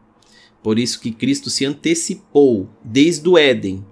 Por 0.63 0.79
isso 0.79 1.01
que 1.01 1.13
Cristo 1.13 1.51
se 1.51 1.65
antecipou 1.65 2.69
desde 2.83 3.29
o 3.29 3.39
Éden. 3.39 3.85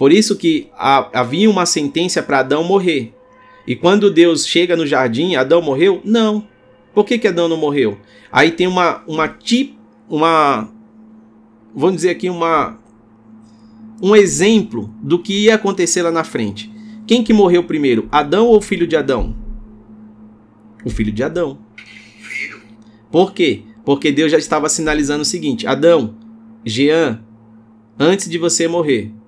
Por 0.00 0.14
isso 0.14 0.34
que 0.34 0.70
havia 1.12 1.50
uma 1.50 1.66
sentença 1.66 2.22
para 2.22 2.38
Adão 2.38 2.64
morrer. 2.64 3.12
E 3.66 3.76
quando 3.76 4.10
Deus 4.10 4.46
chega 4.46 4.74
no 4.74 4.86
jardim, 4.86 5.34
Adão 5.34 5.60
morreu? 5.60 6.00
Não. 6.02 6.48
Por 6.94 7.04
que, 7.04 7.18
que 7.18 7.28
Adão 7.28 7.50
não 7.50 7.58
morreu? 7.58 7.98
Aí 8.32 8.50
tem 8.50 8.66
uma 8.66 9.04
uma 9.06 9.28
tip, 9.28 9.76
uma 10.08 10.70
vamos 11.74 11.96
dizer 11.96 12.08
aqui 12.08 12.30
uma 12.30 12.78
um 14.02 14.16
exemplo 14.16 14.90
do 15.02 15.18
que 15.18 15.44
ia 15.44 15.56
acontecer 15.56 16.00
lá 16.00 16.10
na 16.10 16.24
frente. 16.24 16.72
Quem 17.06 17.22
que 17.22 17.34
morreu 17.34 17.64
primeiro, 17.64 18.08
Adão 18.10 18.46
ou 18.46 18.56
o 18.56 18.62
filho 18.62 18.86
de 18.86 18.96
Adão? 18.96 19.36
O 20.82 20.88
filho 20.88 21.12
de 21.12 21.22
Adão. 21.22 21.58
Por 23.12 23.34
quê? 23.34 23.64
Porque 23.84 24.10
Deus 24.10 24.32
já 24.32 24.38
estava 24.38 24.66
sinalizando 24.70 25.20
o 25.20 25.26
seguinte: 25.26 25.66
Adão, 25.66 26.14
Jean, 26.64 27.22
antes 27.98 28.30
de 28.30 28.38
você 28.38 28.66
morrer, 28.66 29.19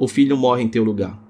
o 0.00 0.08
filho 0.08 0.34
morre 0.34 0.62
em 0.62 0.68
teu 0.68 0.82
lugar. 0.82 1.22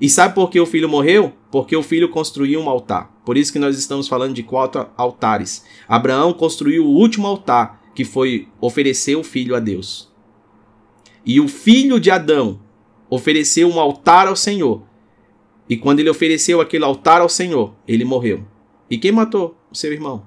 E 0.00 0.08
sabe 0.08 0.36
por 0.36 0.48
que 0.48 0.60
o 0.60 0.66
filho 0.66 0.88
morreu? 0.88 1.32
Porque 1.50 1.74
o 1.74 1.82
filho 1.82 2.08
construiu 2.08 2.60
um 2.60 2.70
altar. 2.70 3.12
Por 3.24 3.36
isso 3.36 3.52
que 3.52 3.58
nós 3.58 3.76
estamos 3.76 4.06
falando 4.06 4.32
de 4.32 4.44
quatro 4.44 4.86
altares. 4.96 5.64
Abraão 5.88 6.32
construiu 6.32 6.86
o 6.86 6.94
último 6.94 7.26
altar, 7.26 7.82
que 7.92 8.04
foi 8.04 8.46
oferecer 8.60 9.16
o 9.16 9.24
filho 9.24 9.56
a 9.56 9.58
Deus. 9.58 10.12
E 11.26 11.40
o 11.40 11.48
filho 11.48 11.98
de 11.98 12.08
Adão 12.08 12.60
ofereceu 13.10 13.68
um 13.68 13.80
altar 13.80 14.28
ao 14.28 14.36
Senhor, 14.36 14.82
e 15.68 15.76
quando 15.76 15.98
ele 15.98 16.10
ofereceu 16.10 16.60
aquele 16.60 16.84
altar 16.84 17.20
ao 17.20 17.28
Senhor, 17.28 17.74
ele 17.88 18.04
morreu. 18.04 18.44
E 18.88 18.96
quem 18.96 19.10
matou 19.10 19.56
o 19.72 19.74
seu 19.74 19.92
irmão? 19.92 20.24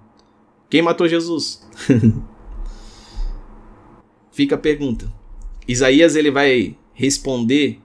Quem 0.70 0.82
matou 0.82 1.08
Jesus? 1.08 1.66
Fica 4.32 4.56
a 4.56 4.58
pergunta. 4.58 5.10
Isaías 5.66 6.16
ele 6.16 6.32
vai 6.32 6.76
responder. 6.98 7.80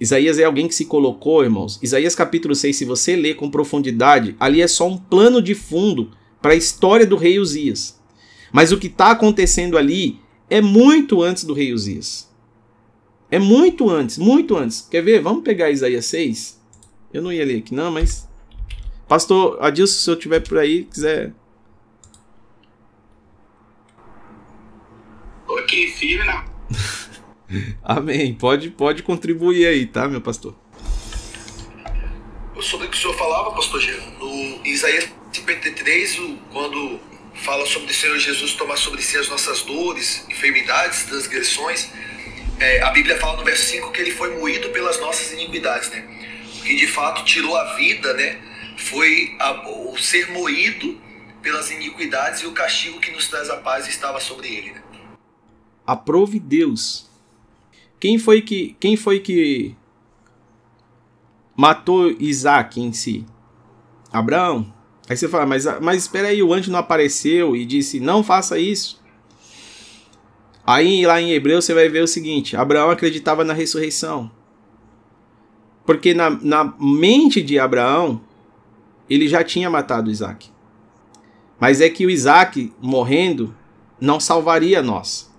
Isaías 0.00 0.38
é 0.38 0.44
alguém 0.44 0.66
que 0.66 0.74
se 0.74 0.86
colocou, 0.86 1.44
irmãos. 1.44 1.78
Isaías 1.82 2.14
capítulo 2.14 2.54
6, 2.54 2.74
se 2.74 2.84
você 2.84 3.14
ler 3.14 3.36
com 3.36 3.50
profundidade, 3.50 4.34
ali 4.40 4.62
é 4.62 4.66
só 4.66 4.88
um 4.88 4.96
plano 4.96 5.40
de 5.40 5.54
fundo 5.54 6.10
para 6.40 6.52
a 6.52 6.56
história 6.56 7.06
do 7.06 7.16
rei 7.16 7.38
Uzias. 7.38 8.00
Mas 8.50 8.72
o 8.72 8.78
que 8.78 8.86
está 8.86 9.10
acontecendo 9.10 9.76
ali 9.76 10.18
é 10.48 10.60
muito 10.60 11.22
antes 11.22 11.44
do 11.44 11.52
rei 11.52 11.72
Uzias. 11.72 12.30
É 13.30 13.38
muito 13.38 13.90
antes, 13.90 14.16
muito 14.16 14.56
antes. 14.56 14.80
Quer 14.90 15.02
ver? 15.02 15.20
Vamos 15.20 15.44
pegar 15.44 15.70
Isaías 15.70 16.06
6. 16.06 16.60
Eu 17.12 17.20
não 17.22 17.32
ia 17.32 17.44
ler 17.44 17.58
aqui 17.58 17.74
não, 17.74 17.90
mas... 17.90 18.26
Pastor 19.06 19.58
Adilson, 19.62 19.98
se 20.00 20.10
eu 20.10 20.16
tiver 20.16 20.40
por 20.40 20.58
aí, 20.58 20.84
quiser... 20.84 21.32
Ok, 25.48 25.88
firme 25.92 26.24
não. 26.24 26.55
Amém. 27.82 28.34
Pode, 28.34 28.70
pode 28.70 29.02
contribuir 29.02 29.66
aí, 29.66 29.86
tá, 29.86 30.08
meu 30.08 30.20
pastor? 30.20 30.54
Sobre 32.60 32.86
o 32.86 32.90
que 32.90 32.96
o 32.96 33.00
senhor 33.00 33.16
falava, 33.16 33.52
pastor 33.52 33.80
Jean, 33.80 34.00
no 34.18 34.66
Isaías 34.66 35.08
53, 35.32 36.20
quando 36.52 36.98
fala 37.34 37.66
sobre 37.66 37.90
o 37.90 37.94
Senhor 37.94 38.18
Jesus 38.18 38.54
tomar 38.54 38.78
sobre 38.78 39.02
si 39.02 39.18
as 39.18 39.28
nossas 39.28 39.60
dores, 39.60 40.26
enfermidades, 40.30 41.04
transgressões 41.04 41.90
é, 42.58 42.82
a 42.82 42.90
Bíblia 42.90 43.18
fala 43.18 43.36
no 43.36 43.44
verso 43.44 43.64
5 43.66 43.90
que 43.92 44.00
ele 44.00 44.12
foi 44.12 44.38
moído 44.38 44.70
pelas 44.70 44.98
nossas 44.98 45.32
iniquidades, 45.32 45.90
né? 45.90 46.04
Que 46.64 46.74
de 46.74 46.86
fato 46.86 47.24
tirou 47.24 47.56
a 47.56 47.74
vida, 47.74 48.12
né? 48.14 48.38
Foi 48.78 49.36
a, 49.38 49.68
o 49.68 49.96
ser 49.98 50.30
moído 50.30 50.98
pelas 51.42 51.70
iniquidades 51.70 52.40
e 52.40 52.46
o 52.46 52.52
castigo 52.52 52.98
que 52.98 53.10
nos 53.10 53.28
traz 53.28 53.50
a 53.50 53.58
paz 53.58 53.86
estava 53.86 54.20
sobre 54.20 54.48
ele, 54.48 54.72
né? 54.72 54.82
Aprove 55.86 56.40
Deus. 56.40 57.08
Quem 58.00 58.18
foi 58.18 58.42
que 58.42 58.76
quem 58.80 58.96
foi 58.96 59.20
que 59.20 59.74
matou 61.56 62.10
Isaac 62.10 62.80
em 62.80 62.92
si? 62.92 63.24
Abraão. 64.12 64.72
Aí 65.08 65.16
você 65.16 65.28
fala, 65.28 65.46
mas, 65.46 65.64
mas 65.80 66.02
espera 66.02 66.28
aí, 66.28 66.42
o 66.42 66.52
anjo 66.52 66.70
não 66.70 66.80
apareceu 66.80 67.54
e 67.54 67.64
disse, 67.64 68.00
não 68.00 68.24
faça 68.24 68.58
isso. 68.58 69.00
Aí 70.66 71.06
lá 71.06 71.20
em 71.20 71.30
Hebreu 71.30 71.62
você 71.62 71.72
vai 71.72 71.88
ver 71.88 72.02
o 72.02 72.08
seguinte: 72.08 72.56
Abraão 72.56 72.90
acreditava 72.90 73.44
na 73.44 73.52
ressurreição. 73.52 74.30
Porque 75.84 76.12
na, 76.12 76.30
na 76.30 76.74
mente 76.80 77.40
de 77.40 77.60
Abraão, 77.60 78.20
ele 79.08 79.28
já 79.28 79.44
tinha 79.44 79.70
matado 79.70 80.10
Isaac. 80.10 80.50
Mas 81.60 81.80
é 81.80 81.88
que 81.88 82.04
o 82.04 82.10
Isaac 82.10 82.72
morrendo 82.82 83.54
não 84.00 84.18
salvaria 84.18 84.82
nós. 84.82 85.32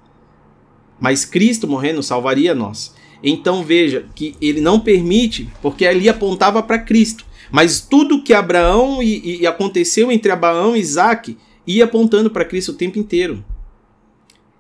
Mas 0.99 1.26
Cristo 1.26 1.68
morrendo 1.68 2.02
salvaria 2.03 2.56
nós. 2.56 2.94
Então 3.24 3.64
veja 3.64 4.06
que 4.15 4.36
ele 4.41 4.61
não 4.61 4.80
permite, 4.80 5.49
porque 5.61 5.86
ali 5.86 6.07
apontava 6.07 6.61
para 6.61 6.80
Cristo. 6.80 7.26
Mas 7.52 7.82
tudo 7.82 8.22
que 8.22 8.34
Abraão 8.34 9.02
e, 9.02 9.41
e, 9.41 9.48
aconteceu 9.48 10.11
entre 10.11 10.32
Abraão 10.32 10.76
e 10.76 10.80
Isaac 10.80 11.38
ia 11.65 11.86
apontando 11.86 12.30
para 12.30 12.45
Cristo 12.45 12.72
o 12.72 12.76
tempo 12.76 12.99
inteiro. 12.99 13.44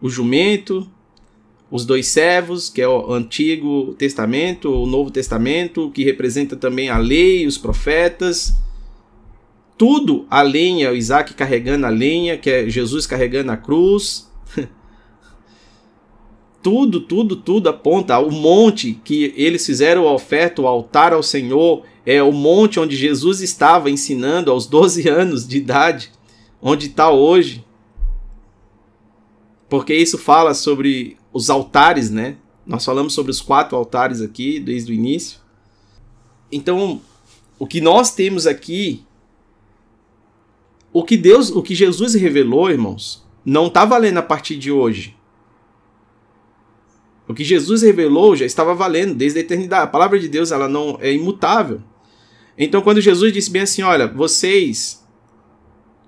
O 0.01 0.09
jumento, 0.09 0.89
os 1.69 1.85
dois 1.85 2.07
servos, 2.07 2.69
que 2.69 2.81
é 2.81 2.87
o 2.87 3.13
Antigo 3.13 3.93
Testamento, 3.97 4.71
o 4.71 4.85
Novo 4.85 5.11
Testamento, 5.11 5.91
que 5.91 6.03
representa 6.03 6.55
também 6.55 6.89
a 6.89 6.97
lei, 6.97 7.45
os 7.45 7.57
profetas. 7.57 8.53
Tudo 9.77 10.25
a 10.29 10.41
lenha, 10.41 10.91
o 10.91 10.95
Isaac 10.95 11.33
carregando 11.33 11.85
a 11.85 11.89
lenha, 11.89 12.37
que 12.37 12.49
é 12.49 12.69
Jesus 12.69 13.05
carregando 13.05 13.51
a 13.51 13.57
cruz. 13.57 14.26
Tudo, 16.67 16.99
tudo, 16.99 17.37
tudo 17.37 17.69
aponta 17.69 18.19
o 18.19 18.29
monte 18.29 18.99
que 19.05 19.33
eles 19.37 19.65
fizeram 19.65 20.05
a 20.05 20.11
oferta, 20.11 20.61
o 20.61 20.67
altar 20.67 21.13
ao 21.13 21.23
Senhor, 21.23 21.85
é 22.05 22.21
o 22.21 22.33
monte 22.33 22.77
onde 22.77 22.93
Jesus 22.93 23.39
estava 23.39 23.89
ensinando 23.89 24.51
aos 24.51 24.67
12 24.67 25.07
anos 25.07 25.47
de 25.47 25.55
idade, 25.55 26.11
onde 26.61 26.87
está 26.87 27.09
hoje. 27.09 27.65
Porque 29.69 29.95
isso 29.95 30.17
fala 30.17 30.53
sobre 30.53 31.15
os 31.31 31.49
altares, 31.49 32.11
né? 32.11 32.35
Nós 32.65 32.83
falamos 32.83 33.13
sobre 33.13 33.31
os 33.31 33.39
quatro 33.39 33.77
altares 33.77 34.19
aqui 34.19 34.59
desde 34.59 34.91
o 34.91 34.93
início. 34.93 35.39
Então, 36.51 36.99
o 37.57 37.65
que 37.65 37.79
nós 37.79 38.13
temos 38.13 38.45
aqui, 38.45 39.05
o 40.91 41.01
que 41.01 41.15
Deus, 41.15 41.49
o 41.49 41.63
que 41.63 41.73
Jesus 41.73 42.13
revelou, 42.13 42.69
irmãos, 42.69 43.25
não 43.45 43.67
está 43.67 43.85
valendo 43.85 44.17
a 44.17 44.21
partir 44.23 44.57
de 44.57 44.69
hoje. 44.69 45.16
O 47.27 47.33
que 47.33 47.43
Jesus 47.43 47.81
revelou 47.81 48.35
já 48.35 48.45
estava 48.45 48.73
valendo 48.73 49.13
desde 49.13 49.39
a 49.39 49.41
eternidade. 49.41 49.83
A 49.83 49.87
palavra 49.87 50.17
de 50.17 50.29
Deus 50.29 50.51
ela 50.51 50.69
não 50.69 50.97
é 51.01 51.11
imutável. 51.11 51.81
Então, 52.57 52.81
quando 52.81 53.01
Jesus 53.01 53.33
disse 53.33 53.51
bem 53.51 53.63
assim, 53.63 53.83
olha, 53.83 54.07
vocês, 54.07 55.05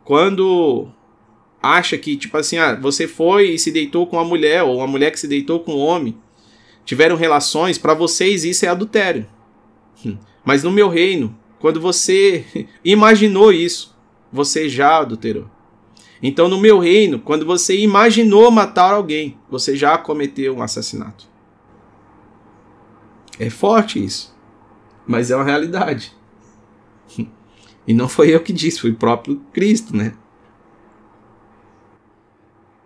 quando 0.03 0.87
acha 1.61 1.97
que, 1.97 2.15
tipo 2.15 2.37
assim, 2.37 2.57
ah, 2.57 2.73
você 2.73 3.07
foi 3.07 3.51
e 3.51 3.59
se 3.59 3.71
deitou 3.71 4.07
com 4.07 4.15
uma 4.15 4.25
mulher, 4.25 4.63
ou 4.63 4.77
uma 4.77 4.87
mulher 4.87 5.11
que 5.11 5.19
se 5.19 5.27
deitou 5.27 5.59
com 5.59 5.73
um 5.73 5.79
homem, 5.79 6.17
tiveram 6.85 7.15
relações, 7.15 7.77
para 7.77 7.93
vocês 7.93 8.43
isso 8.45 8.65
é 8.65 8.69
adultério. 8.69 9.27
Hum. 10.05 10.17
Mas 10.43 10.63
no 10.63 10.71
meu 10.71 10.87
reino, 10.87 11.37
quando 11.59 11.79
você 11.79 12.45
imaginou 12.83 13.51
isso, 13.51 13.95
você 14.31 14.69
já 14.69 14.99
adulterou. 14.99 15.49
Então, 16.21 16.49
no 16.49 16.59
meu 16.59 16.79
reino, 16.79 17.19
quando 17.19 17.45
você 17.45 17.79
imaginou 17.79 18.51
matar 18.51 18.93
alguém, 18.93 19.37
você 19.49 19.75
já 19.75 19.97
cometeu 19.97 20.55
um 20.55 20.61
assassinato. 20.61 21.27
É 23.39 23.49
forte 23.49 24.03
isso, 24.03 24.35
mas 25.07 25.31
é 25.31 25.35
uma 25.35 25.45
realidade. 25.45 26.13
E 27.87 27.93
não 27.93 28.07
foi 28.07 28.29
eu 28.29 28.39
que 28.39 28.53
disse, 28.53 28.81
foi 28.81 28.91
o 28.91 28.95
próprio 28.95 29.41
Cristo, 29.51 29.97
né? 29.97 30.13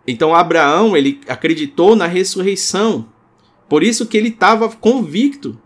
Então 0.07 0.33
Abraão, 0.33 0.95
ele 0.95 1.19
acreditou 1.27 1.93
na 1.93 2.07
ressurreição. 2.07 3.09
Por 3.67 3.83
isso 3.83 4.05
que 4.05 4.15
ele 4.15 4.29
estava 4.29 4.69
convicto. 4.69 5.59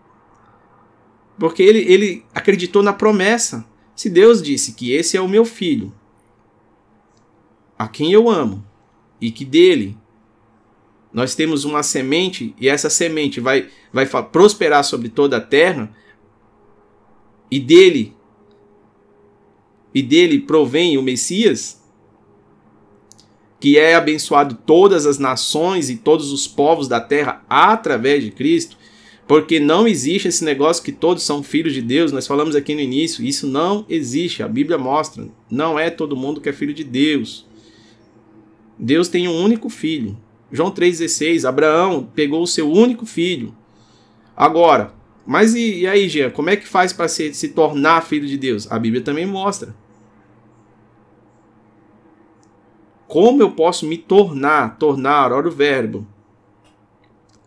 Porque 1.38 1.62
ele, 1.62 1.80
ele 1.80 2.24
acreditou 2.34 2.82
na 2.82 2.92
promessa. 2.92 3.64
Se 3.94 4.08
Deus 4.08 4.42
disse 4.42 4.72
que 4.72 4.92
esse 4.92 5.16
é 5.16 5.20
o 5.20 5.28
meu 5.28 5.44
filho, 5.44 5.92
a 7.78 7.86
quem 7.86 8.12
eu 8.12 8.28
amo, 8.28 8.64
e 9.20 9.30
que 9.30 9.44
dele 9.44 9.96
nós 11.12 11.34
temos 11.34 11.64
uma 11.64 11.82
semente, 11.82 12.54
e 12.60 12.68
essa 12.68 12.90
semente 12.90 13.40
vai, 13.40 13.68
vai 13.92 14.06
prosperar 14.06 14.84
sobre 14.84 15.08
toda 15.08 15.38
a 15.38 15.40
terra, 15.40 15.90
e 17.50 17.58
dele 17.58 18.14
e 19.94 20.02
dele 20.02 20.40
provém 20.40 20.98
o 20.98 21.02
Messias, 21.02 21.82
que 23.58 23.78
é 23.78 23.94
abençoado 23.94 24.56
todas 24.66 25.06
as 25.06 25.18
nações 25.18 25.90
e 25.90 25.96
todos 25.96 26.30
os 26.30 26.46
povos 26.46 26.86
da 26.86 27.00
terra 27.00 27.44
através 27.48 28.22
de 28.22 28.30
Cristo, 28.30 28.76
porque 29.26 29.58
não 29.58 29.88
existe 29.88 30.28
esse 30.28 30.44
negócio 30.44 30.84
que 30.84 30.92
todos 30.92 31.22
são 31.22 31.42
filhos 31.42 31.74
de 31.74 31.82
Deus, 31.82 32.12
nós 32.12 32.26
falamos 32.26 32.54
aqui 32.54 32.74
no 32.74 32.80
início, 32.80 33.24
isso 33.24 33.46
não 33.46 33.84
existe, 33.88 34.42
a 34.42 34.48
Bíblia 34.48 34.78
mostra, 34.78 35.28
não 35.50 35.78
é 35.78 35.90
todo 35.90 36.16
mundo 36.16 36.40
que 36.40 36.48
é 36.48 36.52
filho 36.52 36.72
de 36.72 36.84
Deus. 36.84 37.47
Deus 38.78 39.08
tem 39.08 39.26
um 39.26 39.42
único 39.42 39.68
filho. 39.68 40.16
João 40.52 40.70
3,16, 40.70 41.46
Abraão 41.46 42.08
pegou 42.14 42.42
o 42.42 42.46
seu 42.46 42.70
único 42.70 43.04
filho. 43.04 43.54
Agora, 44.36 44.94
mas 45.26 45.54
e, 45.54 45.80
e 45.80 45.86
aí, 45.86 46.08
Jean, 46.08 46.30
como 46.30 46.48
é 46.48 46.56
que 46.56 46.66
faz 46.66 46.92
para 46.92 47.08
se, 47.08 47.34
se 47.34 47.48
tornar 47.48 48.02
filho 48.02 48.26
de 48.26 48.38
Deus? 48.38 48.70
A 48.70 48.78
Bíblia 48.78 49.02
também 49.02 49.26
mostra. 49.26 49.74
Como 53.06 53.42
eu 53.42 53.50
posso 53.50 53.86
me 53.86 53.98
tornar? 53.98 54.78
Tornar, 54.78 55.32
olha 55.32 55.48
o 55.48 55.52
verbo. 55.52 56.06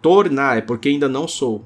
Tornar 0.02 0.58
é 0.58 0.62
porque 0.62 0.90
ainda 0.90 1.08
não 1.08 1.28
sou. 1.28 1.64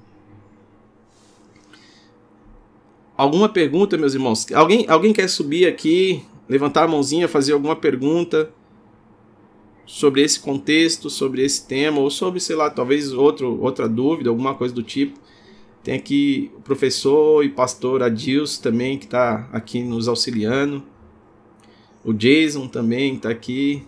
Alguma 3.18 3.48
pergunta, 3.48 3.98
meus 3.98 4.14
irmãos? 4.14 4.46
Alguém, 4.54 4.86
alguém 4.90 5.14
quer 5.14 5.30
subir 5.30 5.66
aqui, 5.66 6.24
levantar 6.48 6.84
a 6.84 6.88
mãozinha, 6.88 7.28
fazer 7.28 7.54
alguma 7.54 7.76
pergunta 7.76 8.52
sobre 9.86 10.22
esse 10.22 10.40
contexto, 10.40 11.10
sobre 11.10 11.44
esse 11.44 11.66
tema, 11.66 12.00
ou 12.00 12.10
sobre, 12.10 12.40
sei 12.40 12.56
lá, 12.56 12.70
talvez 12.70 13.14
outro, 13.14 13.62
outra 13.62 13.88
dúvida, 13.88 14.30
alguma 14.30 14.56
coisa 14.56 14.74
do 14.74 14.82
tipo? 14.82 15.20
Tem 15.84 15.96
aqui 15.96 16.52
o 16.58 16.62
professor 16.62 17.46
e 17.46 17.50
pastor 17.50 18.02
Adilson 18.02 18.62
também, 18.62 18.98
que 18.98 19.06
está 19.06 19.48
aqui 19.54 19.84
nos 19.84 20.08
auxiliando. 20.08 20.84
O 22.04 22.12
Jason 22.12 22.68
também 22.68 23.16
está 23.16 23.30
aqui. 23.30 23.84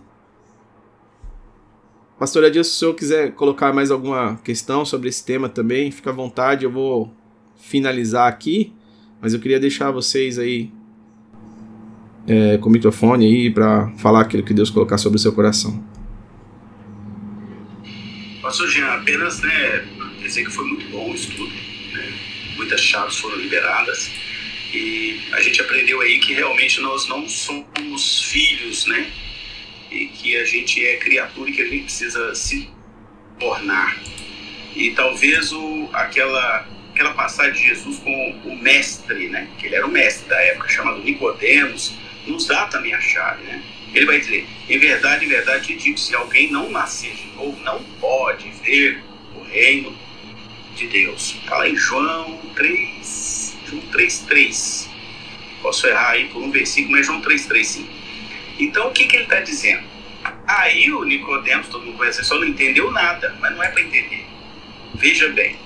Pastor 2.16 2.44
Adilson, 2.44 2.70
se 2.70 2.76
o 2.76 2.78
senhor 2.78 2.94
quiser 2.94 3.34
colocar 3.34 3.72
mais 3.72 3.90
alguma 3.90 4.36
questão 4.44 4.84
sobre 4.84 5.08
esse 5.08 5.24
tema 5.24 5.48
também, 5.48 5.90
fica 5.90 6.10
à 6.10 6.12
vontade, 6.12 6.64
eu 6.64 6.70
vou 6.70 7.12
finalizar 7.56 8.28
aqui, 8.28 8.72
mas 9.20 9.34
eu 9.34 9.40
queria 9.40 9.58
deixar 9.58 9.90
vocês 9.90 10.38
aí 10.38 10.70
é, 12.28 12.58
com 12.58 12.68
o 12.68 12.72
microfone 12.72 13.26
aí 13.26 13.50
para 13.50 13.88
falar 13.96 14.20
aquilo 14.20 14.42
que 14.42 14.54
Deus 14.54 14.70
colocar 14.70 14.98
sobre 14.98 15.16
o 15.16 15.20
seu 15.20 15.32
coração. 15.32 15.87
Pastor 18.48 18.66
Jean, 18.70 18.94
apenas 18.94 19.42
né, 19.42 19.86
dizer 20.22 20.42
que 20.42 20.50
foi 20.50 20.64
muito 20.64 20.88
bom 20.88 21.10
o 21.10 21.14
estudo, 21.14 21.52
né? 21.92 22.12
muitas 22.56 22.80
chaves 22.80 23.18
foram 23.18 23.36
liberadas 23.36 24.10
e 24.72 25.20
a 25.32 25.40
gente 25.42 25.60
aprendeu 25.60 26.00
aí 26.00 26.18
que 26.18 26.32
realmente 26.32 26.80
nós 26.80 27.06
não 27.08 27.28
somos 27.28 28.22
filhos, 28.22 28.86
né? 28.86 29.12
E 29.90 30.06
que 30.06 30.34
a 30.38 30.46
gente 30.46 30.82
é 30.82 30.96
criatura 30.96 31.50
e 31.50 31.52
que 31.52 31.60
a 31.60 31.66
gente 31.66 31.82
precisa 31.84 32.34
se 32.34 32.70
tornar. 33.38 33.98
E 34.74 34.92
talvez 34.92 35.52
o, 35.52 35.90
aquela, 35.92 36.66
aquela 36.94 37.12
passagem 37.12 37.52
de 37.52 37.68
Jesus 37.68 37.98
com 37.98 38.30
o 38.46 38.56
mestre, 38.56 39.28
né? 39.28 39.46
Que 39.58 39.66
ele 39.66 39.74
era 39.74 39.86
o 39.86 39.90
mestre 39.90 40.26
da 40.26 40.40
época, 40.40 40.70
chamado 40.70 41.02
Nicodemos, 41.02 41.92
nos 42.26 42.46
dá 42.46 42.66
também 42.66 42.94
a 42.94 43.00
chave, 43.02 43.44
né? 43.44 43.62
Ele 43.94 44.06
vai 44.06 44.20
dizer, 44.20 44.46
em 44.68 44.78
verdade, 44.78 45.24
em 45.24 45.28
verdade 45.28 45.66
te 45.66 45.76
digo, 45.76 45.98
se 45.98 46.14
alguém 46.14 46.50
não 46.50 46.70
nascer 46.70 47.14
de 47.14 47.26
novo, 47.34 47.58
não 47.62 47.82
pode 48.00 48.50
ver 48.62 49.02
o 49.34 49.42
reino 49.42 49.96
de 50.74 50.86
Deus. 50.86 51.36
Está 51.42 51.58
lá 51.58 51.68
em 51.68 51.76
João 51.76 52.38
3, 52.54 53.56
João 53.66 53.82
3,3. 53.92 54.88
Posso 55.62 55.86
errar 55.86 56.10
aí 56.10 56.28
por 56.28 56.42
um 56.42 56.50
versículo, 56.50 56.92
mas 56.92 57.06
João 57.06 57.20
3,3 57.20 57.64
sim. 57.64 57.90
Então 58.58 58.88
o 58.88 58.92
que, 58.92 59.06
que 59.06 59.16
ele 59.16 59.24
está 59.24 59.40
dizendo? 59.40 59.84
Aí 60.46 60.90
o 60.92 61.04
Nicodemos, 61.04 61.68
todo 61.68 61.84
mundo 61.84 61.98
conhece, 61.98 62.24
só 62.24 62.36
não 62.36 62.46
entendeu 62.46 62.90
nada, 62.90 63.36
mas 63.40 63.54
não 63.54 63.62
é 63.62 63.68
para 63.68 63.82
entender. 63.82 64.26
Veja 64.94 65.28
bem. 65.28 65.56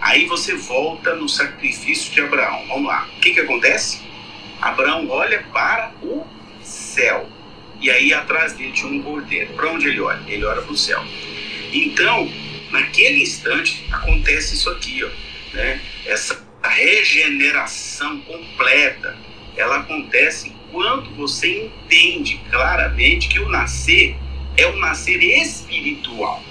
Aí 0.00 0.26
você 0.26 0.54
volta 0.54 1.14
no 1.14 1.28
sacrifício 1.28 2.12
de 2.12 2.20
Abraão. 2.20 2.66
Vamos 2.68 2.86
lá. 2.86 3.08
O 3.16 3.20
que, 3.20 3.32
que 3.32 3.40
acontece? 3.40 4.02
Abraão 4.60 5.08
olha 5.08 5.42
para 5.52 5.92
o 6.02 6.26
céu. 6.62 7.28
E 7.84 7.90
aí 7.90 8.14
atrás 8.14 8.54
dele 8.54 8.72
tinha 8.72 8.90
um 8.90 9.02
cordeiro. 9.02 9.52
Para 9.52 9.70
onde 9.70 9.88
ele 9.88 10.00
olha? 10.00 10.18
Ele 10.26 10.42
olha 10.42 10.62
para 10.62 10.72
o 10.72 10.76
céu. 10.76 11.04
Então, 11.70 12.32
naquele 12.70 13.22
instante, 13.22 13.84
acontece 13.92 14.54
isso 14.54 14.70
aqui, 14.70 15.04
ó, 15.04 15.10
né? 15.54 15.82
Essa 16.06 16.42
regeneração 16.62 18.22
completa, 18.22 19.14
ela 19.54 19.80
acontece 19.80 20.50
quando 20.72 21.14
você 21.14 21.66
entende 21.66 22.40
claramente 22.50 23.28
que 23.28 23.38
o 23.38 23.50
nascer 23.50 24.16
é 24.56 24.66
um 24.66 24.78
nascer 24.78 25.22
espiritual. 25.22 26.42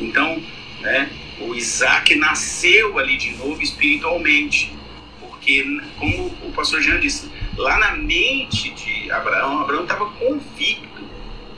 Então, 0.00 0.42
né, 0.80 1.10
o 1.40 1.54
Isaac 1.54 2.14
nasceu 2.14 2.98
ali 2.98 3.18
de 3.18 3.32
novo 3.32 3.60
espiritualmente, 3.60 4.72
porque, 5.20 5.62
como 5.98 6.28
o 6.42 6.52
pastor 6.52 6.80
Jean 6.80 6.98
disse, 7.00 7.30
lá 7.56 7.78
na 7.78 7.96
mente 7.96 8.70
de 8.70 9.10
Abraão, 9.10 9.60
Abraão 9.60 9.82
estava 9.82 10.10
convicto 10.12 11.08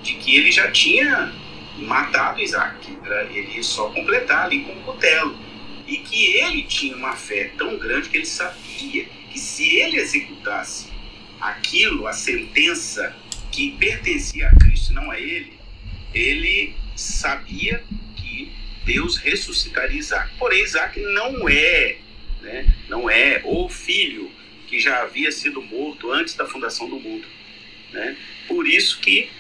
de 0.02 0.14
que 0.14 0.36
ele 0.36 0.52
já 0.52 0.70
tinha 0.70 1.32
matado 1.78 2.40
Isaac, 2.40 2.90
para 2.97 3.24
ele 3.24 3.62
só 3.62 3.89
completar 3.90 4.47
ali 4.47 4.60
com 4.60 4.73
o 4.73 4.82
cutelo. 4.82 5.36
E 5.86 5.98
que 5.98 6.36
ele 6.39 6.62
tinha 6.64 6.97
uma 6.97 7.14
fé 7.14 7.52
tão 7.56 7.78
grande 7.78 8.09
que 8.09 8.16
ele 8.16 8.27
sabia 8.27 9.05
que 9.31 9.39
se 9.39 9.77
ele 9.77 9.98
executasse 9.98 10.89
aquilo, 11.40 12.09
a 12.09 12.12
sentença 12.12 13.14
que 13.52 13.73
pertencia 13.73 14.48
a 14.48 14.56
Cristo, 14.56 14.93
não 14.93 15.10
a 15.10 15.20
ele, 15.20 15.52
ele 16.12 16.74
sabia 16.97 17.85
que 18.16 18.51
Deus 18.85 19.16
ressuscitaria 19.16 19.98
Isaac. 19.98 20.32
Porém, 20.39 20.62
Isaac 20.64 20.98
não 21.01 21.48
é, 21.48 21.98
né, 22.43 22.66
não 22.89 23.09
é 23.09 23.43
o 23.44 23.68
filho 23.68 24.31
que 24.77 24.81
já 24.81 25.01
havia 25.01 25.32
sido 25.32 25.62
morto 25.62 26.12
antes 26.12 26.35
da 26.35 26.44
fundação 26.44 26.86
do 26.86 27.01
mundo. 27.01 27.27
Né? 27.93 28.15
Por 28.47 28.69
isso 28.69 29.01
que 29.01 29.31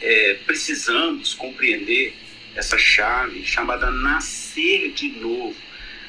é, 0.00 0.34
precisamos 0.46 1.34
compreender 1.34 2.14
essa 2.54 2.78
chave 2.78 3.44
chamada 3.44 3.90
nascer 3.90 4.92
de 4.92 5.08
novo. 5.08 5.56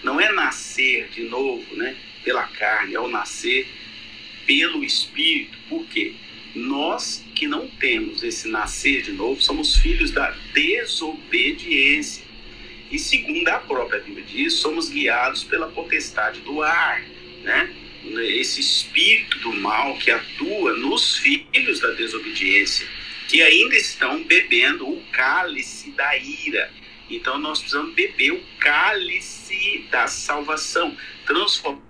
Não 0.04 0.22
é 0.22 0.32
nascer 0.32 1.10
de 1.10 1.24
novo 1.24 1.76
né, 1.76 1.96
pela 2.24 2.44
carne, 2.44 2.94
é 2.94 3.00
o 3.00 3.08
nascer 3.08 3.68
pelo 4.46 4.84
Espírito. 4.84 5.58
Por 5.68 5.84
quê? 5.88 6.14
Nós 6.54 7.26
que 7.34 7.48
não 7.48 7.68
temos 7.68 8.22
esse 8.22 8.48
nascer 8.48 9.02
de 9.02 9.12
novo 9.12 9.42
somos 9.42 9.76
filhos 9.76 10.12
da 10.12 10.36
desobediência. 10.54 12.24
E 12.92 13.00
segundo 13.00 13.48
a 13.48 13.58
própria 13.58 14.02
Bíblia 14.02 14.24
diz, 14.24 14.54
somos 14.54 14.88
guiados 14.88 15.44
pela 15.44 15.68
potestade 15.68 16.42
do 16.42 16.62
ar, 16.62 17.02
né? 17.42 17.74
Esse 18.18 18.61
espírito 18.61 19.40
do 19.40 19.53
mal 19.53 19.98
que 19.98 20.11
atua 20.11 20.73
nos 20.73 21.18
filhos 21.18 21.80
da 21.80 21.91
desobediência, 21.91 22.88
que 23.27 23.41
ainda 23.41 23.76
estão 23.76 24.23
bebendo 24.23 24.88
o 24.88 25.02
cálice 25.11 25.91
da 25.91 26.15
ira. 26.18 26.72
Então 27.10 27.38
nós 27.40 27.60
precisamos 27.60 27.94
beber 27.94 28.32
o 28.32 28.44
cálice 28.60 29.86
da 29.90 30.07
salvação, 30.07 30.95
transformar 31.26 31.82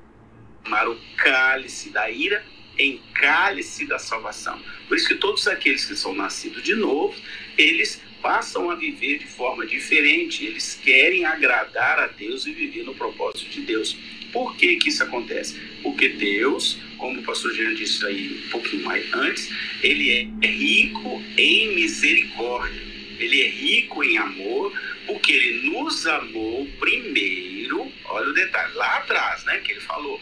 o 0.87 0.99
cálice 1.17 1.89
da 1.89 2.09
ira 2.09 2.45
em 2.77 3.01
cálice 3.13 3.85
da 3.85 3.99
salvação. 3.99 4.59
Por 4.87 4.97
isso 4.97 5.07
que 5.07 5.15
todos 5.15 5.47
aqueles 5.47 5.85
que 5.85 5.95
são 5.95 6.13
nascidos 6.13 6.63
de 6.63 6.75
novo, 6.75 7.15
eles 7.57 8.01
passam 8.21 8.69
a 8.71 8.75
viver 8.75 9.19
de 9.19 9.27
forma 9.27 9.65
diferente, 9.65 10.45
eles 10.45 10.79
querem 10.83 11.25
agradar 11.25 11.99
a 11.99 12.07
Deus 12.07 12.45
e 12.45 12.51
viver 12.51 12.83
no 12.83 12.95
propósito 12.95 13.49
de 13.49 13.61
Deus. 13.61 13.95
Por 14.35 14.57
que 14.57 14.75
que 14.75 14.89
isso 14.89 15.01
acontece? 15.01 15.57
Porque 15.81 16.09
Deus, 16.09 16.77
como 16.97 17.21
o 17.21 17.23
pastor 17.23 17.53
Jean 17.53 17.73
disse 17.73 18.05
aí 18.05 18.43
um 18.45 18.49
pouquinho 18.49 18.83
mais 18.83 19.05
antes, 19.13 19.49
ele 19.81 20.11
é 20.41 20.47
rico 20.47 21.23
em 21.37 21.73
misericórdia. 21.73 22.81
Ele 23.17 23.43
é 23.43 23.47
rico 23.47 24.03
em 24.03 24.17
amor, 24.17 24.77
porque 25.07 25.31
ele 25.31 25.69
nos 25.69 26.05
amou 26.05 26.67
primeiro, 26.77 27.89
olha 28.03 28.27
o 28.27 28.33
detalhe, 28.33 28.73
lá 28.73 28.97
atrás, 28.97 29.45
né, 29.45 29.61
que 29.63 29.71
ele 29.71 29.79
falou, 29.79 30.21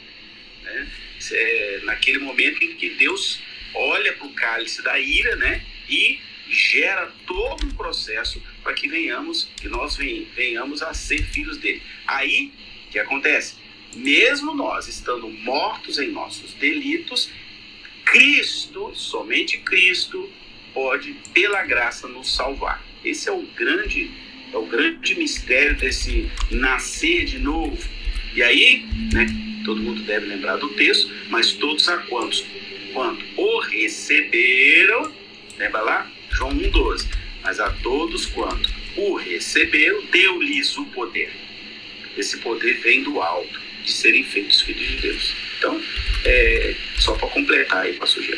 né? 0.62 0.92
é, 1.32 1.80
naquele 1.86 2.20
momento 2.20 2.64
em 2.64 2.76
que 2.76 2.92
Deus 2.92 3.40
olha 3.74 4.14
para 4.14 4.28
o 4.28 4.34
cálice 4.34 4.84
da 4.84 5.00
ira, 5.00 5.36
né? 5.38 5.66
E 5.90 6.20
gera 6.48 7.12
todo 7.26 7.66
um 7.66 7.72
processo 7.72 8.40
para 8.62 8.76
que 8.76 8.88
venhamos, 8.88 9.50
que 9.58 9.68
nós 9.68 9.98
venhamos 9.98 10.84
a 10.84 10.94
ser 10.94 11.24
filhos 11.24 11.58
dele. 11.58 11.82
Aí, 12.06 12.52
o 12.88 12.92
que 12.92 13.00
acontece? 13.00 13.63
Mesmo 13.96 14.54
nós 14.54 14.88
estando 14.88 15.30
mortos 15.30 15.98
em 16.00 16.12
nossos 16.12 16.54
delitos, 16.54 17.30
Cristo, 18.06 18.92
somente 18.94 19.58
Cristo, 19.60 20.30
pode, 20.74 21.16
pela 21.34 21.64
graça, 21.64 22.08
nos 22.08 22.34
salvar. 22.36 22.84
Esse 23.04 23.30
é 23.30 23.32
o 23.32 23.42
grande, 23.56 24.10
é 24.52 24.58
o 24.58 24.66
grande 24.66 25.16
mistério 25.16 25.76
desse 25.76 26.30
nascer 26.52 27.26
de 27.26 27.40
novo. 27.40 27.78
E 28.36 28.42
aí, 28.42 28.86
né, 29.14 29.28
todo 29.64 29.82
mundo 29.82 30.02
deve 30.04 30.26
lembrar 30.26 30.58
do 30.58 30.70
texto, 30.70 31.12
mas 31.30 31.52
todos 31.54 31.88
a 31.88 31.98
quantos? 31.98 32.46
Quanto 32.94 33.24
o 33.38 33.60
receberam, 33.60 35.12
lembra 35.58 35.82
lá? 35.82 36.12
João 36.32 36.52
1,12. 36.52 37.08
Mas 37.44 37.60
a 37.60 37.70
todos 37.70 38.26
quanto 38.28 38.70
o 38.96 39.16
receberam, 39.16 40.04
deu-lhes 40.06 40.78
o 40.78 40.86
poder. 40.86 41.32
Esse 42.18 42.38
poder 42.38 42.80
vem 42.80 43.04
do 43.04 43.22
alto, 43.22 43.60
de 43.84 43.92
serem 43.92 44.24
feitos 44.24 44.62
filhos 44.62 44.88
de 44.88 44.98
Deus. 44.98 45.34
Então, 45.58 45.80
é, 46.26 46.76
só 46.98 47.14
para 47.14 47.28
completar 47.30 47.84
aí, 47.84 47.94
pastor 47.94 48.24
Gê. 48.24 48.38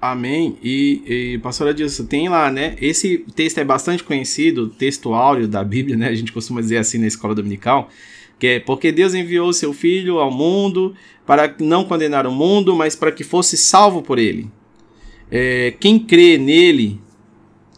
Amém. 0.00 0.56
E, 0.62 1.02
e 1.06 1.38
pastor 1.38 1.68
Adilson, 1.68 2.04
tem 2.04 2.28
lá, 2.28 2.50
né? 2.50 2.76
Esse 2.80 3.18
texto 3.34 3.58
é 3.58 3.64
bastante 3.64 4.04
conhecido, 4.04 4.68
texto 4.68 5.14
áureo 5.14 5.48
da 5.48 5.64
Bíblia, 5.64 5.96
né? 5.96 6.08
A 6.08 6.14
gente 6.14 6.32
costuma 6.32 6.60
dizer 6.60 6.76
assim 6.76 6.98
na 6.98 7.06
escola 7.06 7.34
dominical 7.34 7.90
que 8.38 8.46
é 8.46 8.60
porque 8.60 8.92
Deus 8.92 9.14
enviou 9.14 9.52
seu 9.52 9.72
Filho 9.72 10.18
ao 10.18 10.30
mundo 10.30 10.94
para 11.24 11.54
não 11.60 11.84
condenar 11.84 12.26
o 12.26 12.32
mundo, 12.32 12.74
mas 12.76 12.94
para 12.94 13.10
que 13.10 13.24
fosse 13.24 13.56
salvo 13.56 14.02
por 14.02 14.18
ele. 14.18 14.50
É, 15.30 15.74
quem 15.80 15.98
crê 15.98 16.38
nele, 16.38 17.00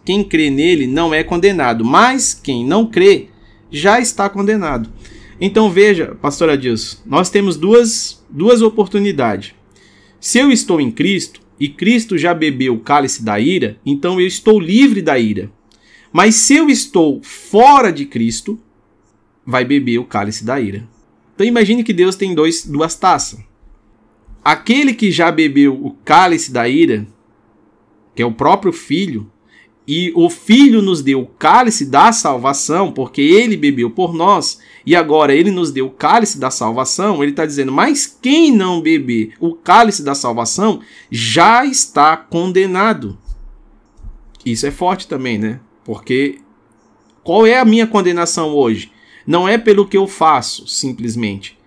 quem 0.05 0.23
crê 0.23 0.51
nele 0.51 0.87
não 0.87 1.15
é 1.15 1.23
condenado, 1.23 1.85
mas 1.85 2.35
quem 2.35 2.65
não 2.65 2.87
crê 2.87 3.29
já 3.70 4.01
está 4.01 4.29
condenado. 4.29 4.91
Então 5.40 5.70
veja, 5.70 6.16
pastor 6.20 6.51
Adilson, 6.51 6.98
nós 7.06 7.31
temos 7.31 7.56
duas, 7.56 8.24
duas 8.28 8.60
oportunidades. 8.60 9.55
Se 10.20 10.39
eu 10.39 10.51
estou 10.51 10.81
em 10.81 10.90
Cristo 10.90 11.40
e 11.60 11.69
Cristo 11.69 12.19
já 12.19 12.35
bebeu 12.35 12.74
o 12.74 12.81
cálice 12.81 13.23
da 13.23 13.39
ira, 13.39 13.78
então 13.86 14.20
eu 14.20 14.27
estou 14.27 14.59
livre 14.59 15.01
da 15.01 15.19
ira. 15.19 15.51
Mas 16.12 16.35
se 16.35 16.56
eu 16.56 16.69
estou 16.69 17.20
fora 17.23 17.93
de 17.93 18.05
Cristo, 18.05 18.59
vai 19.47 19.65
beber 19.65 19.98
o 19.98 20.05
cálice 20.05 20.44
da 20.44 20.60
ira. 20.60 20.89
Então 21.35 21.47
imagine 21.47 21.85
que 21.85 21.93
Deus 21.93 22.16
tem 22.16 22.35
dois, 22.35 22.66
duas 22.66 22.97
taças. 22.97 23.40
Aquele 24.44 24.93
que 24.93 25.10
já 25.12 25.31
bebeu 25.31 25.74
o 25.74 25.93
cálice 26.05 26.51
da 26.51 26.69
ira, 26.69 27.06
que 28.15 28.23
é 28.23 28.27
o 28.27 28.32
próprio 28.32 28.73
filho, 28.73 29.31
e 29.89 30.12
o 30.15 30.28
filho 30.28 30.82
nos 30.82 31.01
deu 31.01 31.23
o 31.23 31.27
cálice 31.27 31.86
da 31.86 32.12
salvação, 32.12 32.93
porque 32.93 33.23
ele 33.23 33.56
bebeu 33.56 33.89
por 33.90 34.12
nós, 34.12 34.60
e 34.85 34.94
agora 34.94 35.35
ele 35.35 35.51
nos 35.51 35.70
deu 35.70 35.86
o 35.86 35.90
cálice 35.90 36.39
da 36.39 36.51
salvação, 36.51 37.23
ele 37.23 37.32
está 37.32 37.47
dizendo, 37.47 37.73
mas 37.73 38.06
quem 38.06 38.55
não 38.55 38.82
beber 38.82 39.32
o 39.40 39.55
cálice 39.55 40.02
da 40.02 40.15
salvação 40.15 40.81
já 41.10 41.65
está 41.65 42.19
condenado. 42.19 43.16
Isso 44.44 44.66
é 44.66 44.70
forte 44.70 45.09
também, 45.09 45.39
né? 45.39 45.59
Porque 45.86 46.39
qual 47.24 47.47
é 47.47 47.59
a 47.59 47.65
minha 47.65 47.86
condenação 47.86 48.51
hoje? 48.51 48.93
Não 49.27 49.48
é 49.48 49.56
pelo 49.56 49.86
que 49.86 49.97
eu 49.97 50.06
faço, 50.06 50.69
simplesmente, 50.69 51.59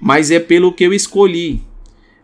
mas 0.00 0.32
é 0.32 0.40
pelo 0.40 0.72
que 0.72 0.82
eu 0.82 0.92
escolhi. 0.92 1.62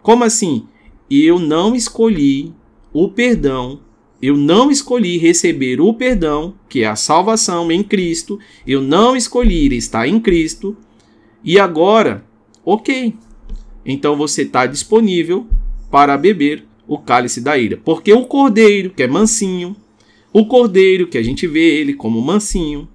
Como 0.02 0.24
assim? 0.24 0.66
Eu 1.08 1.38
não 1.38 1.76
escolhi 1.76 2.52
o 2.92 3.08
perdão, 3.08 3.85
eu 4.20 4.36
não 4.36 4.70
escolhi 4.70 5.18
receber 5.18 5.80
o 5.80 5.92
perdão, 5.92 6.54
que 6.68 6.82
é 6.82 6.86
a 6.86 6.96
salvação 6.96 7.70
em 7.70 7.82
Cristo, 7.82 8.38
eu 8.66 8.80
não 8.80 9.14
escolhi 9.14 9.74
estar 9.76 10.08
em 10.08 10.18
Cristo, 10.18 10.76
e 11.44 11.58
agora, 11.58 12.24
ok. 12.64 13.14
Então 13.84 14.16
você 14.16 14.42
está 14.42 14.66
disponível 14.66 15.46
para 15.90 16.16
beber 16.16 16.64
o 16.88 16.98
cálice 16.98 17.40
da 17.40 17.56
ira. 17.56 17.76
Porque 17.84 18.12
o 18.12 18.24
cordeiro, 18.26 18.90
que 18.90 19.02
é 19.02 19.06
mansinho, 19.06 19.76
o 20.32 20.46
cordeiro, 20.46 21.06
que 21.06 21.18
a 21.18 21.22
gente 21.22 21.46
vê 21.46 21.78
ele 21.80 21.94
como 21.94 22.20
mansinho, 22.20 22.88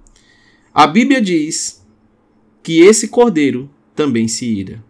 a 0.74 0.86
Bíblia 0.86 1.20
diz 1.20 1.84
que 2.62 2.80
esse 2.80 3.08
cordeiro 3.08 3.70
também 3.94 4.28
se 4.28 4.46
ira. 4.46 4.84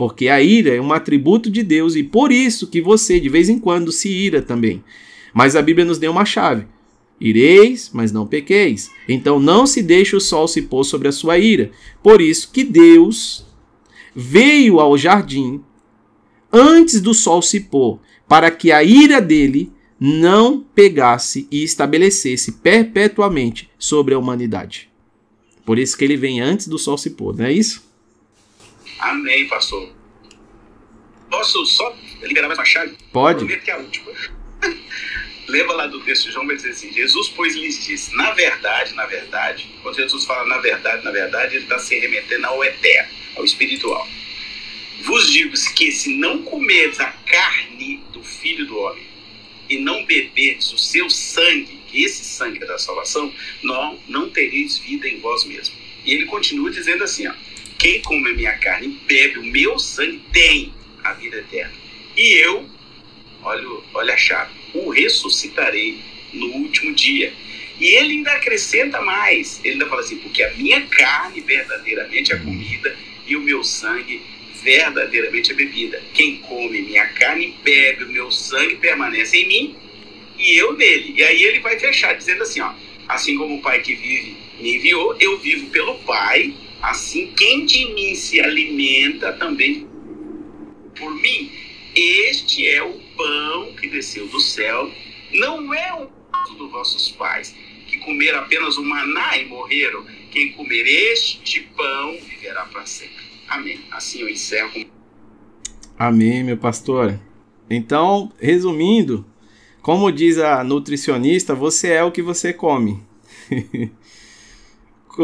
Porque 0.00 0.28
a 0.28 0.40
ira 0.40 0.74
é 0.74 0.80
um 0.80 0.94
atributo 0.94 1.50
de 1.50 1.62
Deus 1.62 1.94
e 1.94 2.02
por 2.02 2.32
isso 2.32 2.68
que 2.68 2.80
você 2.80 3.20
de 3.20 3.28
vez 3.28 3.50
em 3.50 3.58
quando 3.58 3.92
se 3.92 4.08
ira 4.08 4.40
também. 4.40 4.82
Mas 5.34 5.54
a 5.54 5.60
Bíblia 5.60 5.84
nos 5.84 5.98
deu 5.98 6.10
uma 6.10 6.24
chave. 6.24 6.64
Ireis, 7.20 7.90
mas 7.92 8.10
não 8.10 8.26
pequeis. 8.26 8.90
Então 9.06 9.38
não 9.38 9.66
se 9.66 9.82
deixe 9.82 10.16
o 10.16 10.20
sol 10.20 10.48
se 10.48 10.62
pôr 10.62 10.84
sobre 10.84 11.08
a 11.08 11.12
sua 11.12 11.36
ira. 11.36 11.70
Por 12.02 12.22
isso 12.22 12.50
que 12.50 12.64
Deus 12.64 13.44
veio 14.16 14.80
ao 14.80 14.96
jardim 14.96 15.62
antes 16.50 16.98
do 17.02 17.12
sol 17.12 17.42
se 17.42 17.60
pôr, 17.60 18.00
para 18.26 18.50
que 18.50 18.72
a 18.72 18.82
ira 18.82 19.20
dele 19.20 19.70
não 20.00 20.64
pegasse 20.74 21.46
e 21.50 21.62
estabelecesse 21.62 22.52
perpetuamente 22.52 23.68
sobre 23.78 24.14
a 24.14 24.18
humanidade. 24.18 24.88
Por 25.66 25.78
isso 25.78 25.94
que 25.94 26.06
ele 26.06 26.16
vem 26.16 26.40
antes 26.40 26.68
do 26.68 26.78
sol 26.78 26.96
se 26.96 27.10
pôr, 27.10 27.36
não 27.36 27.44
é 27.44 27.52
isso? 27.52 27.89
Amém, 29.00 29.48
pastor. 29.48 29.90
Posso 31.30 31.64
só 31.64 31.96
liberar 32.22 32.48
mais 32.48 32.58
uma 32.58 32.66
chave? 32.66 32.96
Pode. 33.10 33.38
Prometo 33.38 33.64
que 33.64 33.70
é 33.70 33.74
a 33.74 33.78
última. 33.78 34.12
Lembra 35.48 35.74
lá 35.74 35.86
do 35.86 36.00
texto 36.00 36.26
de 36.26 36.32
João, 36.32 36.46
vai 36.46 36.54
dizer 36.54 36.70
assim: 36.70 36.92
Jesus, 36.92 37.28
pois, 37.30 37.54
lhes 37.54 37.84
disse, 37.84 38.14
na 38.14 38.32
verdade, 38.32 38.92
na 38.94 39.06
verdade, 39.06 39.70
quando 39.82 39.96
Jesus 39.96 40.24
fala 40.24 40.46
na 40.46 40.58
verdade, 40.58 41.02
na 41.02 41.10
verdade, 41.10 41.56
ele 41.56 41.64
está 41.64 41.78
se 41.78 41.98
remetendo 41.98 42.46
ao 42.46 42.62
eterno, 42.62 43.10
ao 43.36 43.44
espiritual. 43.44 44.06
Vos 45.00 45.32
digo 45.32 45.54
que 45.74 45.90
se 45.90 46.14
não 46.16 46.42
comerdes 46.42 47.00
a 47.00 47.10
carne 47.10 48.04
do 48.12 48.22
Filho 48.22 48.66
do 48.66 48.78
Homem 48.78 49.06
e 49.68 49.78
não 49.78 50.04
beberdes 50.04 50.72
o 50.72 50.78
seu 50.78 51.08
sangue, 51.08 51.80
que 51.86 52.04
esse 52.04 52.22
sangue 52.22 52.62
é 52.62 52.66
da 52.66 52.78
salvação, 52.78 53.32
não, 53.62 53.98
não 54.06 54.28
tereis 54.28 54.76
vida 54.76 55.08
em 55.08 55.20
vós 55.20 55.44
mesmos. 55.44 55.72
E 56.04 56.12
ele 56.12 56.26
continua 56.26 56.70
dizendo 56.70 57.02
assim, 57.02 57.26
ó, 57.26 57.32
quem 57.80 58.02
come 58.02 58.30
a 58.30 58.34
minha 58.34 58.52
carne 58.58 58.88
e 58.88 59.06
bebe 59.06 59.38
o 59.38 59.44
meu 59.44 59.78
sangue 59.78 60.20
tem 60.32 60.72
a 61.02 61.14
vida 61.14 61.38
eterna. 61.38 61.72
E 62.14 62.34
eu, 62.34 62.68
olha, 63.42 63.66
olha 63.94 64.14
a 64.14 64.16
chave, 64.18 64.52
o 64.74 64.90
ressuscitarei 64.90 65.98
no 66.34 66.46
último 66.46 66.94
dia. 66.94 67.32
E 67.80 67.86
ele 67.86 68.16
ainda 68.16 68.32
acrescenta 68.32 69.00
mais, 69.00 69.58
ele 69.64 69.72
ainda 69.72 69.86
fala 69.86 70.02
assim, 70.02 70.18
porque 70.18 70.42
a 70.42 70.52
minha 70.52 70.82
carne 70.82 71.40
verdadeiramente 71.40 72.34
é 72.34 72.36
comida 72.36 72.94
e 73.26 73.34
o 73.34 73.40
meu 73.40 73.64
sangue 73.64 74.20
verdadeiramente 74.62 75.52
é 75.52 75.54
bebida. 75.54 76.02
Quem 76.12 76.36
come 76.36 76.82
minha 76.82 77.06
carne 77.06 77.46
e 77.46 77.62
bebe 77.64 78.04
o 78.04 78.12
meu 78.12 78.30
sangue 78.30 78.76
permanece 78.76 79.38
em 79.38 79.48
mim 79.48 79.76
e 80.38 80.54
eu 80.54 80.74
nele. 80.74 81.14
E 81.16 81.24
aí 81.24 81.42
ele 81.42 81.60
vai 81.60 81.78
fechar 81.78 82.12
dizendo 82.12 82.42
assim, 82.42 82.60
ó, 82.60 82.74
assim 83.08 83.38
como 83.38 83.56
o 83.56 83.62
Pai 83.62 83.80
que 83.80 83.94
vive 83.94 84.36
me 84.60 84.76
enviou, 84.76 85.16
eu 85.18 85.38
vivo 85.38 85.70
pelo 85.70 85.94
Pai, 86.00 86.52
assim 86.82 87.32
quem 87.32 87.66
de 87.66 87.86
mim 87.94 88.14
se 88.14 88.40
alimenta 88.40 89.32
também 89.34 89.88
por 90.98 91.14
mim. 91.14 91.50
Este 91.94 92.68
é 92.68 92.82
o 92.82 92.92
pão 93.16 93.74
que 93.74 93.88
desceu 93.88 94.28
do 94.28 94.40
céu, 94.40 94.90
não 95.32 95.74
é 95.74 95.92
o 95.94 96.06
pão 96.06 96.56
dos 96.56 96.70
vossos 96.70 97.10
pais, 97.10 97.54
que 97.88 97.98
comeram 97.98 98.38
apenas 98.38 98.76
o 98.76 98.84
maná 98.84 99.36
e 99.36 99.46
morreram. 99.46 100.04
Quem 100.30 100.52
comer 100.52 100.86
este 100.86 101.62
pão 101.76 102.16
viverá 102.20 102.64
para 102.66 102.86
sempre. 102.86 103.24
Amém. 103.48 103.80
Assim 103.90 104.20
eu 104.20 104.28
encerro. 104.28 104.86
Amém, 105.98 106.44
meu 106.44 106.56
pastor. 106.56 107.18
Então, 107.68 108.32
resumindo, 108.40 109.26
como 109.82 110.10
diz 110.12 110.38
a 110.38 110.62
nutricionista, 110.62 111.54
você 111.54 111.88
é 111.88 112.04
o 112.04 112.12
que 112.12 112.22
você 112.22 112.52
come. 112.52 113.02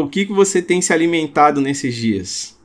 o 0.03 0.09
que, 0.09 0.25
que 0.25 0.33
você 0.33 0.61
tem 0.61 0.81
se 0.81 0.93
alimentado 0.93 1.61
nesses 1.61 1.95
dias? 1.95 2.57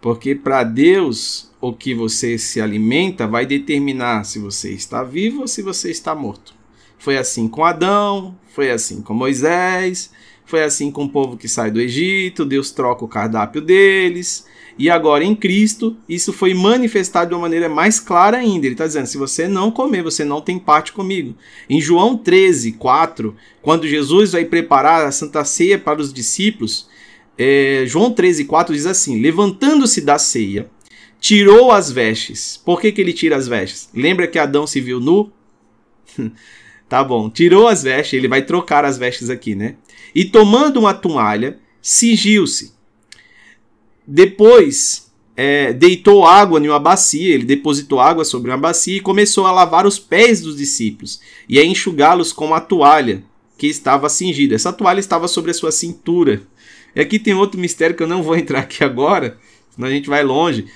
Porque 0.00 0.34
para 0.34 0.64
Deus, 0.64 1.50
o 1.60 1.72
que 1.72 1.94
você 1.94 2.36
se 2.36 2.60
alimenta 2.60 3.26
vai 3.26 3.46
determinar 3.46 4.24
se 4.24 4.38
você 4.38 4.72
está 4.72 5.04
vivo 5.04 5.42
ou 5.42 5.48
se 5.48 5.62
você 5.62 5.90
está 5.90 6.14
morto. 6.14 6.54
Foi 6.98 7.16
assim 7.16 7.48
com 7.48 7.64
Adão, 7.64 8.36
foi 8.48 8.70
assim 8.70 9.00
com 9.00 9.14
Moisés, 9.14 10.12
foi 10.44 10.62
assim 10.64 10.90
com 10.90 11.04
o 11.04 11.08
povo 11.08 11.36
que 11.36 11.48
sai 11.48 11.70
do 11.70 11.80
Egito, 11.80 12.44
Deus 12.44 12.70
troca 12.70 13.04
o 13.04 13.08
cardápio 13.08 13.60
deles, 13.60 14.46
e 14.78 14.88
agora 14.88 15.24
em 15.24 15.34
Cristo, 15.34 15.96
isso 16.08 16.32
foi 16.32 16.54
manifestado 16.54 17.28
de 17.28 17.34
uma 17.34 17.42
maneira 17.42 17.68
mais 17.68 18.00
clara 18.00 18.38
ainda. 18.38 18.66
Ele 18.66 18.74
está 18.74 18.86
dizendo: 18.86 19.06
se 19.06 19.18
você 19.18 19.46
não 19.46 19.70
comer, 19.70 20.02
você 20.02 20.24
não 20.24 20.40
tem 20.40 20.58
parte 20.58 20.92
comigo. 20.92 21.34
Em 21.68 21.80
João 21.80 22.16
13, 22.16 22.72
4, 22.72 23.36
quando 23.60 23.86
Jesus 23.86 24.32
vai 24.32 24.44
preparar 24.44 25.06
a 25.06 25.12
Santa 25.12 25.44
Ceia 25.44 25.78
para 25.78 26.00
os 26.00 26.12
discípulos, 26.12 26.88
é, 27.36 27.84
João 27.86 28.10
13, 28.12 28.44
4 28.44 28.74
diz 28.74 28.86
assim: 28.86 29.20
Levantando-se 29.20 30.00
da 30.00 30.18
ceia, 30.18 30.70
tirou 31.20 31.70
as 31.70 31.90
vestes. 31.90 32.60
Por 32.62 32.80
que, 32.80 32.92
que 32.92 33.00
ele 33.00 33.12
tira 33.12 33.36
as 33.36 33.46
vestes? 33.46 33.88
Lembra 33.94 34.26
que 34.26 34.38
Adão 34.38 34.66
se 34.66 34.80
viu 34.80 35.00
nu? 35.00 35.30
tá 36.88 37.02
bom, 37.02 37.30
tirou 37.30 37.68
as 37.68 37.82
vestes, 37.82 38.14
ele 38.14 38.28
vai 38.28 38.42
trocar 38.42 38.84
as 38.84 38.98
vestes 38.98 39.30
aqui, 39.30 39.54
né? 39.54 39.76
E 40.14 40.24
tomando 40.24 40.80
uma 40.80 40.92
toalha, 40.92 41.58
cingiu-se. 41.80 42.72
Depois 44.14 45.10
é, 45.34 45.72
deitou 45.72 46.26
água 46.26 46.60
em 46.60 46.68
uma 46.68 46.78
bacia, 46.78 47.34
ele 47.34 47.46
depositou 47.46 47.98
água 47.98 48.26
sobre 48.26 48.50
uma 48.50 48.58
bacia 48.58 48.98
e 48.98 49.00
começou 49.00 49.46
a 49.46 49.50
lavar 49.50 49.86
os 49.86 49.98
pés 49.98 50.42
dos 50.42 50.54
discípulos 50.54 51.18
e 51.48 51.58
a 51.58 51.64
enxugá-los 51.64 52.30
com 52.30 52.52
a 52.52 52.60
toalha 52.60 53.24
que 53.56 53.66
estava 53.66 54.10
cingida. 54.10 54.54
Essa 54.54 54.70
toalha 54.70 55.00
estava 55.00 55.26
sobre 55.26 55.50
a 55.50 55.54
sua 55.54 55.72
cintura. 55.72 56.42
E 56.94 57.00
aqui 57.00 57.18
tem 57.18 57.32
outro 57.32 57.58
mistério 57.58 57.96
que 57.96 58.02
eu 58.02 58.06
não 58.06 58.22
vou 58.22 58.36
entrar 58.36 58.58
aqui 58.58 58.84
agora, 58.84 59.38
senão 59.74 59.88
a 59.88 59.90
gente 59.90 60.10
vai 60.10 60.22
longe. 60.22 60.66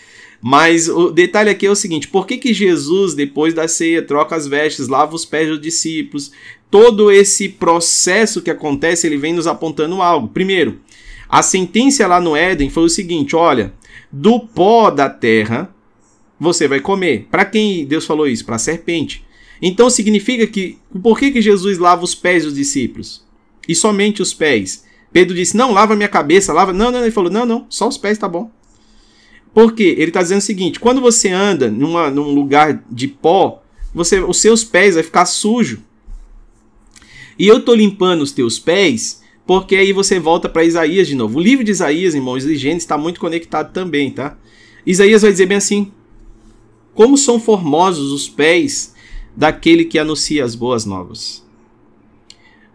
Mas 0.40 0.88
o 0.88 1.10
detalhe 1.10 1.50
aqui 1.50 1.66
é 1.66 1.70
o 1.70 1.76
seguinte: 1.76 2.08
por 2.08 2.26
que, 2.26 2.38
que 2.38 2.54
Jesus, 2.54 3.12
depois 3.12 3.52
da 3.52 3.68
ceia, 3.68 4.00
troca 4.00 4.34
as 4.34 4.46
vestes, 4.46 4.88
lava 4.88 5.14
os 5.14 5.26
pés 5.26 5.46
dos 5.46 5.60
discípulos? 5.60 6.32
Todo 6.70 7.10
esse 7.12 7.50
processo 7.50 8.40
que 8.40 8.50
acontece, 8.50 9.06
ele 9.06 9.18
vem 9.18 9.34
nos 9.34 9.46
apontando 9.46 10.00
algo. 10.00 10.28
Primeiro, 10.28 10.80
a 11.36 11.42
sentença 11.42 12.06
lá 12.06 12.18
no 12.18 12.34
Éden 12.34 12.70
foi 12.70 12.84
o 12.84 12.88
seguinte: 12.88 13.36
olha, 13.36 13.74
do 14.10 14.40
pó 14.40 14.90
da 14.90 15.10
terra 15.10 15.70
você 16.40 16.66
vai 16.66 16.80
comer. 16.80 17.28
Para 17.30 17.44
quem 17.44 17.84
Deus 17.84 18.06
falou 18.06 18.26
isso? 18.26 18.46
Para 18.46 18.56
a 18.56 18.58
serpente. 18.58 19.22
Então 19.60 19.90
significa 19.90 20.46
que 20.46 20.78
por 21.02 21.18
que, 21.18 21.30
que 21.30 21.42
Jesus 21.42 21.76
lava 21.76 22.02
os 22.02 22.14
pés 22.14 22.44
dos 22.44 22.54
discípulos? 22.54 23.22
E 23.68 23.74
somente 23.74 24.22
os 24.22 24.32
pés. 24.32 24.86
Pedro 25.12 25.34
disse: 25.34 25.58
Não, 25.58 25.72
lava 25.72 25.94
minha 25.94 26.08
cabeça, 26.08 26.54
lava. 26.54 26.72
Não, 26.72 26.90
não, 26.90 27.02
ele 27.02 27.10
falou: 27.10 27.30
Não, 27.30 27.44
não, 27.44 27.66
só 27.68 27.86
os 27.86 27.98
pés 27.98 28.16
tá 28.16 28.26
bom. 28.26 28.50
Por 29.52 29.74
quê? 29.74 29.94
Ele 29.98 30.08
está 30.08 30.22
dizendo 30.22 30.38
o 30.38 30.42
seguinte: 30.42 30.80
quando 30.80 31.02
você 31.02 31.28
anda 31.28 31.70
numa, 31.70 32.10
num 32.10 32.32
lugar 32.32 32.82
de 32.90 33.08
pó, 33.08 33.62
você, 33.92 34.20
os 34.20 34.38
seus 34.38 34.64
pés 34.64 34.94
vai 34.94 35.02
ficar 35.02 35.26
sujo. 35.26 35.82
E 37.38 37.46
eu 37.46 37.60
tô 37.60 37.74
limpando 37.74 38.22
os 38.22 38.32
teus 38.32 38.58
pés 38.58 39.20
porque 39.46 39.76
aí 39.76 39.92
você 39.92 40.18
volta 40.18 40.48
para 40.48 40.64
Isaías 40.64 41.06
de 41.06 41.14
novo. 41.14 41.38
O 41.38 41.42
livro 41.42 41.64
de 41.64 41.70
Isaías, 41.70 42.14
irmãos, 42.14 42.44
e 42.44 42.56
Gênesis 42.56 42.82
está 42.82 42.98
muito 42.98 43.20
conectado 43.20 43.72
também, 43.72 44.10
tá? 44.10 44.36
Isaías 44.84 45.22
vai 45.22 45.30
dizer 45.30 45.46
bem 45.46 45.58
assim: 45.58 45.92
Como 46.94 47.16
são 47.16 47.38
formosos 47.38 48.10
os 48.10 48.28
pés 48.28 48.94
daquele 49.36 49.84
que 49.84 49.98
anuncia 49.98 50.44
as 50.44 50.54
boas 50.54 50.84
novas. 50.84 51.44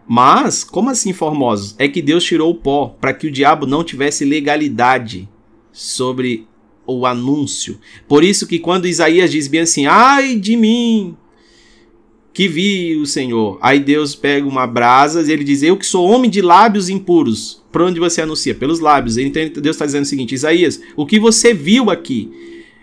Mas, 0.06 0.64
como 0.64 0.90
assim 0.90 1.12
formosos? 1.12 1.74
É 1.78 1.86
que 1.88 2.02
Deus 2.02 2.24
tirou 2.24 2.50
o 2.50 2.54
pó 2.54 2.96
para 3.00 3.12
que 3.12 3.26
o 3.26 3.30
diabo 3.30 3.66
não 3.66 3.84
tivesse 3.84 4.24
legalidade 4.24 5.28
sobre 5.72 6.46
o 6.86 7.06
anúncio. 7.06 7.78
Por 8.08 8.24
isso 8.24 8.46
que 8.46 8.58
quando 8.58 8.86
Isaías 8.86 9.30
diz 9.30 9.46
bem 9.46 9.60
assim: 9.60 9.86
"Ai 9.86 10.36
de 10.36 10.56
mim, 10.56 11.16
que 12.32 12.48
vi 12.48 12.96
o 12.96 13.06
Senhor. 13.06 13.58
Aí 13.60 13.78
Deus 13.78 14.14
pega 14.14 14.46
uma 14.46 14.66
brasa 14.66 15.22
e 15.22 15.32
ele 15.32 15.44
diz: 15.44 15.62
Eu 15.62 15.76
que 15.76 15.86
sou 15.86 16.08
homem 16.08 16.30
de 16.30 16.40
lábios 16.40 16.88
impuros. 16.88 17.62
Por 17.70 17.82
onde 17.82 18.00
você 18.00 18.22
anuncia? 18.22 18.54
Pelos 18.54 18.80
lábios. 18.80 19.16
Então 19.16 19.42
Deus 19.48 19.76
está 19.76 19.86
dizendo 19.86 20.04
o 20.04 20.08
seguinte: 20.08 20.34
Isaías, 20.34 20.80
o 20.96 21.06
que 21.06 21.18
você 21.18 21.52
viu 21.52 21.90
aqui 21.90 22.30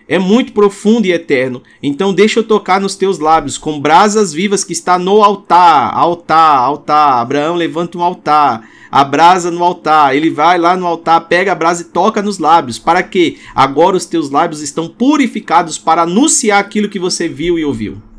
é 0.08 0.18
muito 0.18 0.52
profundo 0.52 1.06
e 1.06 1.12
eterno. 1.12 1.62
Então 1.80 2.12
deixa 2.12 2.40
eu 2.40 2.44
tocar 2.44 2.80
nos 2.80 2.96
teus 2.96 3.20
lábios 3.20 3.56
com 3.56 3.80
brasas 3.80 4.32
vivas 4.32 4.64
que 4.64 4.72
está 4.72 4.98
no 4.98 5.22
altar. 5.22 5.96
Altar, 5.96 6.58
altar. 6.58 7.20
Abraão 7.20 7.54
levanta 7.54 7.96
um 7.96 8.02
altar. 8.02 8.68
A 8.90 9.04
brasa 9.04 9.52
no 9.52 9.62
altar. 9.62 10.16
Ele 10.16 10.28
vai 10.28 10.58
lá 10.58 10.76
no 10.76 10.84
altar, 10.84 11.28
pega 11.28 11.52
a 11.52 11.54
brasa 11.54 11.82
e 11.82 11.86
toca 11.86 12.20
nos 12.20 12.38
lábios. 12.38 12.76
Para 12.76 13.04
que 13.04 13.38
agora 13.54 13.96
os 13.96 14.04
teus 14.04 14.30
lábios 14.30 14.60
estão 14.60 14.88
purificados 14.88 15.78
para 15.78 16.02
anunciar 16.02 16.58
aquilo 16.58 16.88
que 16.88 16.98
você 16.98 17.28
viu 17.28 17.56
e 17.56 17.64
ouviu. 17.64 18.09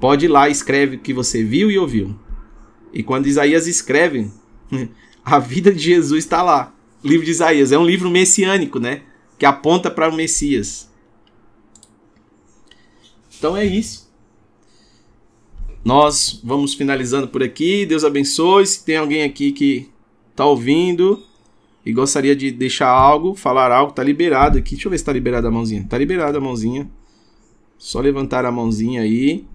Pode 0.00 0.26
ir 0.26 0.28
lá, 0.28 0.48
escreve 0.48 0.96
o 0.96 1.00
que 1.00 1.12
você 1.12 1.42
viu 1.42 1.70
e 1.70 1.78
ouviu. 1.78 2.14
E 2.92 3.02
quando 3.02 3.26
Isaías 3.26 3.66
escreve, 3.66 4.30
a 5.24 5.38
vida 5.38 5.72
de 5.72 5.80
Jesus 5.80 6.24
está 6.24 6.42
lá. 6.42 6.74
O 7.02 7.08
livro 7.08 7.24
de 7.24 7.30
Isaías 7.30 7.72
é 7.72 7.78
um 7.78 7.84
livro 7.84 8.10
messiânico, 8.10 8.78
né? 8.78 9.02
Que 9.38 9.46
aponta 9.46 9.90
para 9.90 10.08
o 10.08 10.14
Messias. 10.14 10.88
Então 13.38 13.56
é 13.56 13.64
isso. 13.64 14.08
Nós 15.84 16.40
vamos 16.42 16.74
finalizando 16.74 17.28
por 17.28 17.42
aqui. 17.42 17.86
Deus 17.86 18.04
abençoe. 18.04 18.66
Se 18.66 18.84
tem 18.84 18.96
alguém 18.96 19.22
aqui 19.22 19.52
que 19.52 19.88
está 20.30 20.44
ouvindo 20.44 21.22
e 21.86 21.92
gostaria 21.92 22.34
de 22.34 22.50
deixar 22.50 22.88
algo, 22.88 23.34
falar 23.34 23.70
algo, 23.70 23.92
tá 23.92 24.02
liberado 24.02 24.58
aqui. 24.58 24.72
Deixa 24.72 24.88
eu 24.88 24.90
ver 24.90 24.98
se 24.98 25.02
está 25.02 25.12
liberada 25.12 25.48
a 25.48 25.50
mãozinha. 25.50 25.86
Tá 25.88 25.96
liberada 25.96 26.38
a 26.38 26.40
mãozinha. 26.40 26.90
Só 27.78 28.00
levantar 28.00 28.44
a 28.44 28.50
mãozinha 28.50 29.02
aí. 29.02 29.46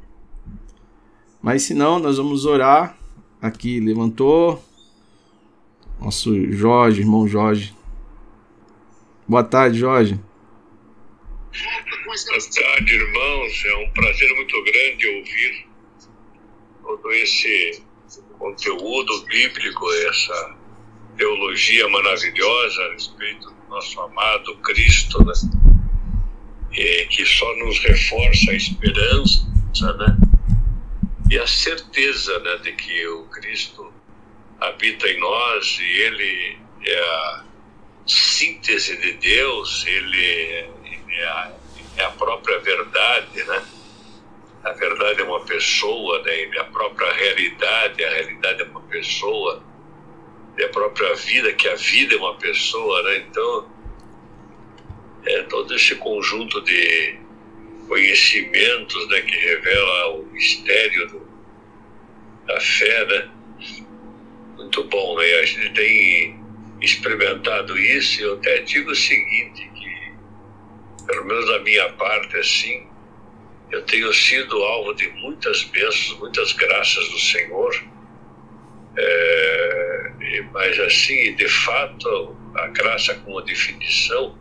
Mas 1.43 1.63
se 1.63 1.73
não, 1.73 1.99
nós 1.99 2.15
vamos 2.15 2.45
orar. 2.45 2.97
Aqui 3.41 3.81
levantou. 3.81 4.63
Nosso 5.99 6.49
Jorge, 6.53 7.01
irmão 7.01 7.27
Jorge. 7.27 7.75
Boa 9.27 9.43
tarde, 9.43 9.77
Jorge. 9.77 10.17
Boa 12.05 12.17
tarde, 12.55 12.93
irmãos. 12.93 13.65
É 13.65 13.75
um 13.75 13.89
prazer 13.89 14.33
muito 14.35 14.63
grande 14.63 15.07
ouvir 15.17 15.67
todo 16.81 17.11
esse 17.11 17.83
conteúdo 18.39 19.25
bíblico, 19.25 19.91
essa 20.07 20.55
teologia 21.17 21.89
maravilhosa 21.89 22.81
a 22.83 22.93
respeito 22.93 23.49
do 23.49 23.69
nosso 23.69 23.99
amado 23.99 24.55
Cristo, 24.59 25.21
né? 25.25 25.33
E 26.71 27.05
que 27.07 27.25
só 27.25 27.53
nos 27.57 27.79
reforça 27.79 28.51
a 28.51 28.55
esperança, 28.55 29.45
né? 29.97 30.32
E 31.33 31.39
a 31.39 31.47
certeza 31.47 32.37
né, 32.41 32.57
de 32.57 32.73
que 32.73 33.07
o 33.07 33.23
Cristo 33.25 33.91
habita 34.59 35.07
em 35.07 35.19
nós 35.19 35.79
e 35.79 36.01
ele 36.01 36.59
é 36.85 36.99
a 36.99 37.43
síntese 38.05 38.95
de 38.97 39.13
Deus, 39.13 39.83
ele, 39.87 40.25
ele 40.85 41.15
é, 41.15 41.25
a, 41.25 41.51
é, 41.97 42.03
a, 42.03 42.11
própria 42.11 42.59
verdade, 42.59 43.43
né? 43.45 43.65
a 44.63 44.73
verdade 44.73 45.21
é 45.21 45.23
uma 45.23 45.43
pessoa, 45.43 46.21
né? 46.21 46.45
E 46.45 46.59
a 46.59 46.65
própria 46.65 47.11
realidade, 47.11 48.05
a 48.05 48.09
realidade 48.11 48.61
é 48.61 48.65
uma 48.65 48.81
pessoa, 48.81 49.63
e 50.55 50.63
a 50.63 50.69
própria 50.69 51.15
vida, 51.15 51.51
que 51.53 51.67
a 51.67 51.75
vida 51.75 52.13
é 52.13 52.17
uma 52.19 52.35
pessoa, 52.35 53.01
né? 53.01 53.17
Então, 53.17 53.71
é 55.25 55.41
todo 55.43 55.73
esse 55.73 55.95
conjunto 55.95 56.61
de 56.61 57.23
conhecimentos, 57.87 59.07
né, 59.09 59.21
que 59.21 59.35
revela 59.35 60.09
o 60.15 60.25
mistério 60.27 61.07
do, 61.09 61.22
da 62.47 62.59
fé, 62.59 63.05
né? 63.05 63.29
Muito 64.57 64.83
bom, 64.85 65.17
né? 65.17 65.25
A 65.25 65.45
gente 65.45 65.73
tem 65.73 66.43
experimentado 66.83 67.77
isso 67.79 68.21
eu 68.21 68.33
até 68.35 68.59
digo 68.59 68.91
o 68.91 68.95
seguinte, 68.95 69.69
que 69.73 71.05
pelo 71.05 71.25
menos 71.25 71.47
da 71.47 71.59
minha 71.59 71.89
parte, 71.93 72.35
assim, 72.37 72.87
eu 73.71 73.81
tenho 73.83 74.13
sido 74.13 74.55
alvo 74.63 74.93
de 74.93 75.07
muitas 75.09 75.63
bênçãos, 75.63 76.19
muitas 76.19 76.51
graças 76.53 77.09
do 77.09 77.19
Senhor, 77.19 77.83
é, 78.97 80.11
mas 80.51 80.79
assim, 80.79 81.35
de 81.35 81.47
fato, 81.47 82.35
a 82.55 82.67
graça 82.67 83.15
como 83.15 83.41
definição 83.41 84.37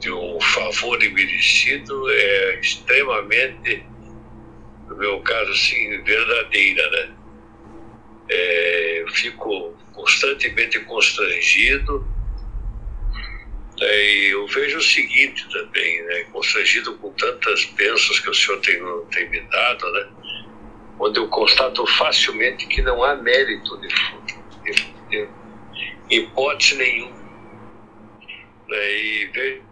de 0.00 0.10
um 0.10 0.40
favor 0.40 1.02
imerecido 1.02 2.10
é 2.10 2.60
extremamente, 2.60 3.84
no 4.88 4.96
meu 4.96 5.20
caso, 5.20 5.52
assim, 5.52 6.02
verdadeira, 6.02 6.90
né? 6.90 7.19
É, 8.32 9.02
eu 9.02 9.08
fico 9.08 9.76
constantemente 9.92 10.78
constrangido, 10.80 12.06
é, 13.80 14.04
e 14.04 14.30
eu 14.30 14.46
vejo 14.46 14.78
o 14.78 14.82
seguinte 14.82 15.48
também, 15.50 16.02
né, 16.04 16.24
constrangido 16.32 16.96
com 16.98 17.10
tantas 17.14 17.64
bênçãos 17.64 18.20
que 18.20 18.30
o 18.30 18.34
Senhor 18.34 18.60
tem, 18.60 18.78
tem 19.10 19.28
me 19.30 19.40
dado, 19.40 19.92
né, 19.92 20.08
onde 20.98 21.18
eu 21.18 21.28
constato 21.28 21.86
facilmente 21.86 22.66
que 22.66 22.82
não 22.82 23.02
há 23.02 23.16
mérito 23.16 23.80
de, 23.80 23.88
de, 24.64 24.98
de 25.08 25.28
hipótese 26.10 26.76
nenhuma. 26.76 27.20
Né, 28.68 28.96
e 28.98 29.26
vejo 29.32 29.70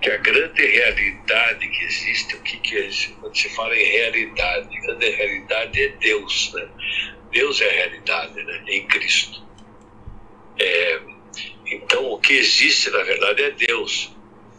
que 0.00 0.10
a 0.10 0.16
grande 0.16 0.66
realidade 0.66 1.68
que 1.68 1.84
existe, 1.84 2.34
o 2.36 2.42
que, 2.42 2.56
que 2.58 2.76
é? 2.76 2.90
Quando 3.20 3.36
se 3.36 3.48
fala 3.54 3.76
em 3.76 3.84
realidade, 3.84 4.68
a 4.76 4.80
grande 4.80 5.10
realidade 5.10 5.82
é 5.82 5.88
Deus, 6.00 6.52
né? 6.54 6.68
Deus 7.30 7.60
é 7.60 7.68
a 7.68 7.72
realidade, 7.72 8.42
né? 8.42 8.64
Em 8.68 8.86
Cristo. 8.86 9.42
É, 10.58 11.00
então, 11.66 12.12
o 12.12 12.18
que 12.18 12.34
existe, 12.34 12.90
na 12.90 13.02
verdade, 13.02 13.42
é 13.42 13.50
Deus. 13.50 14.10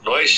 Nós 0.03 0.31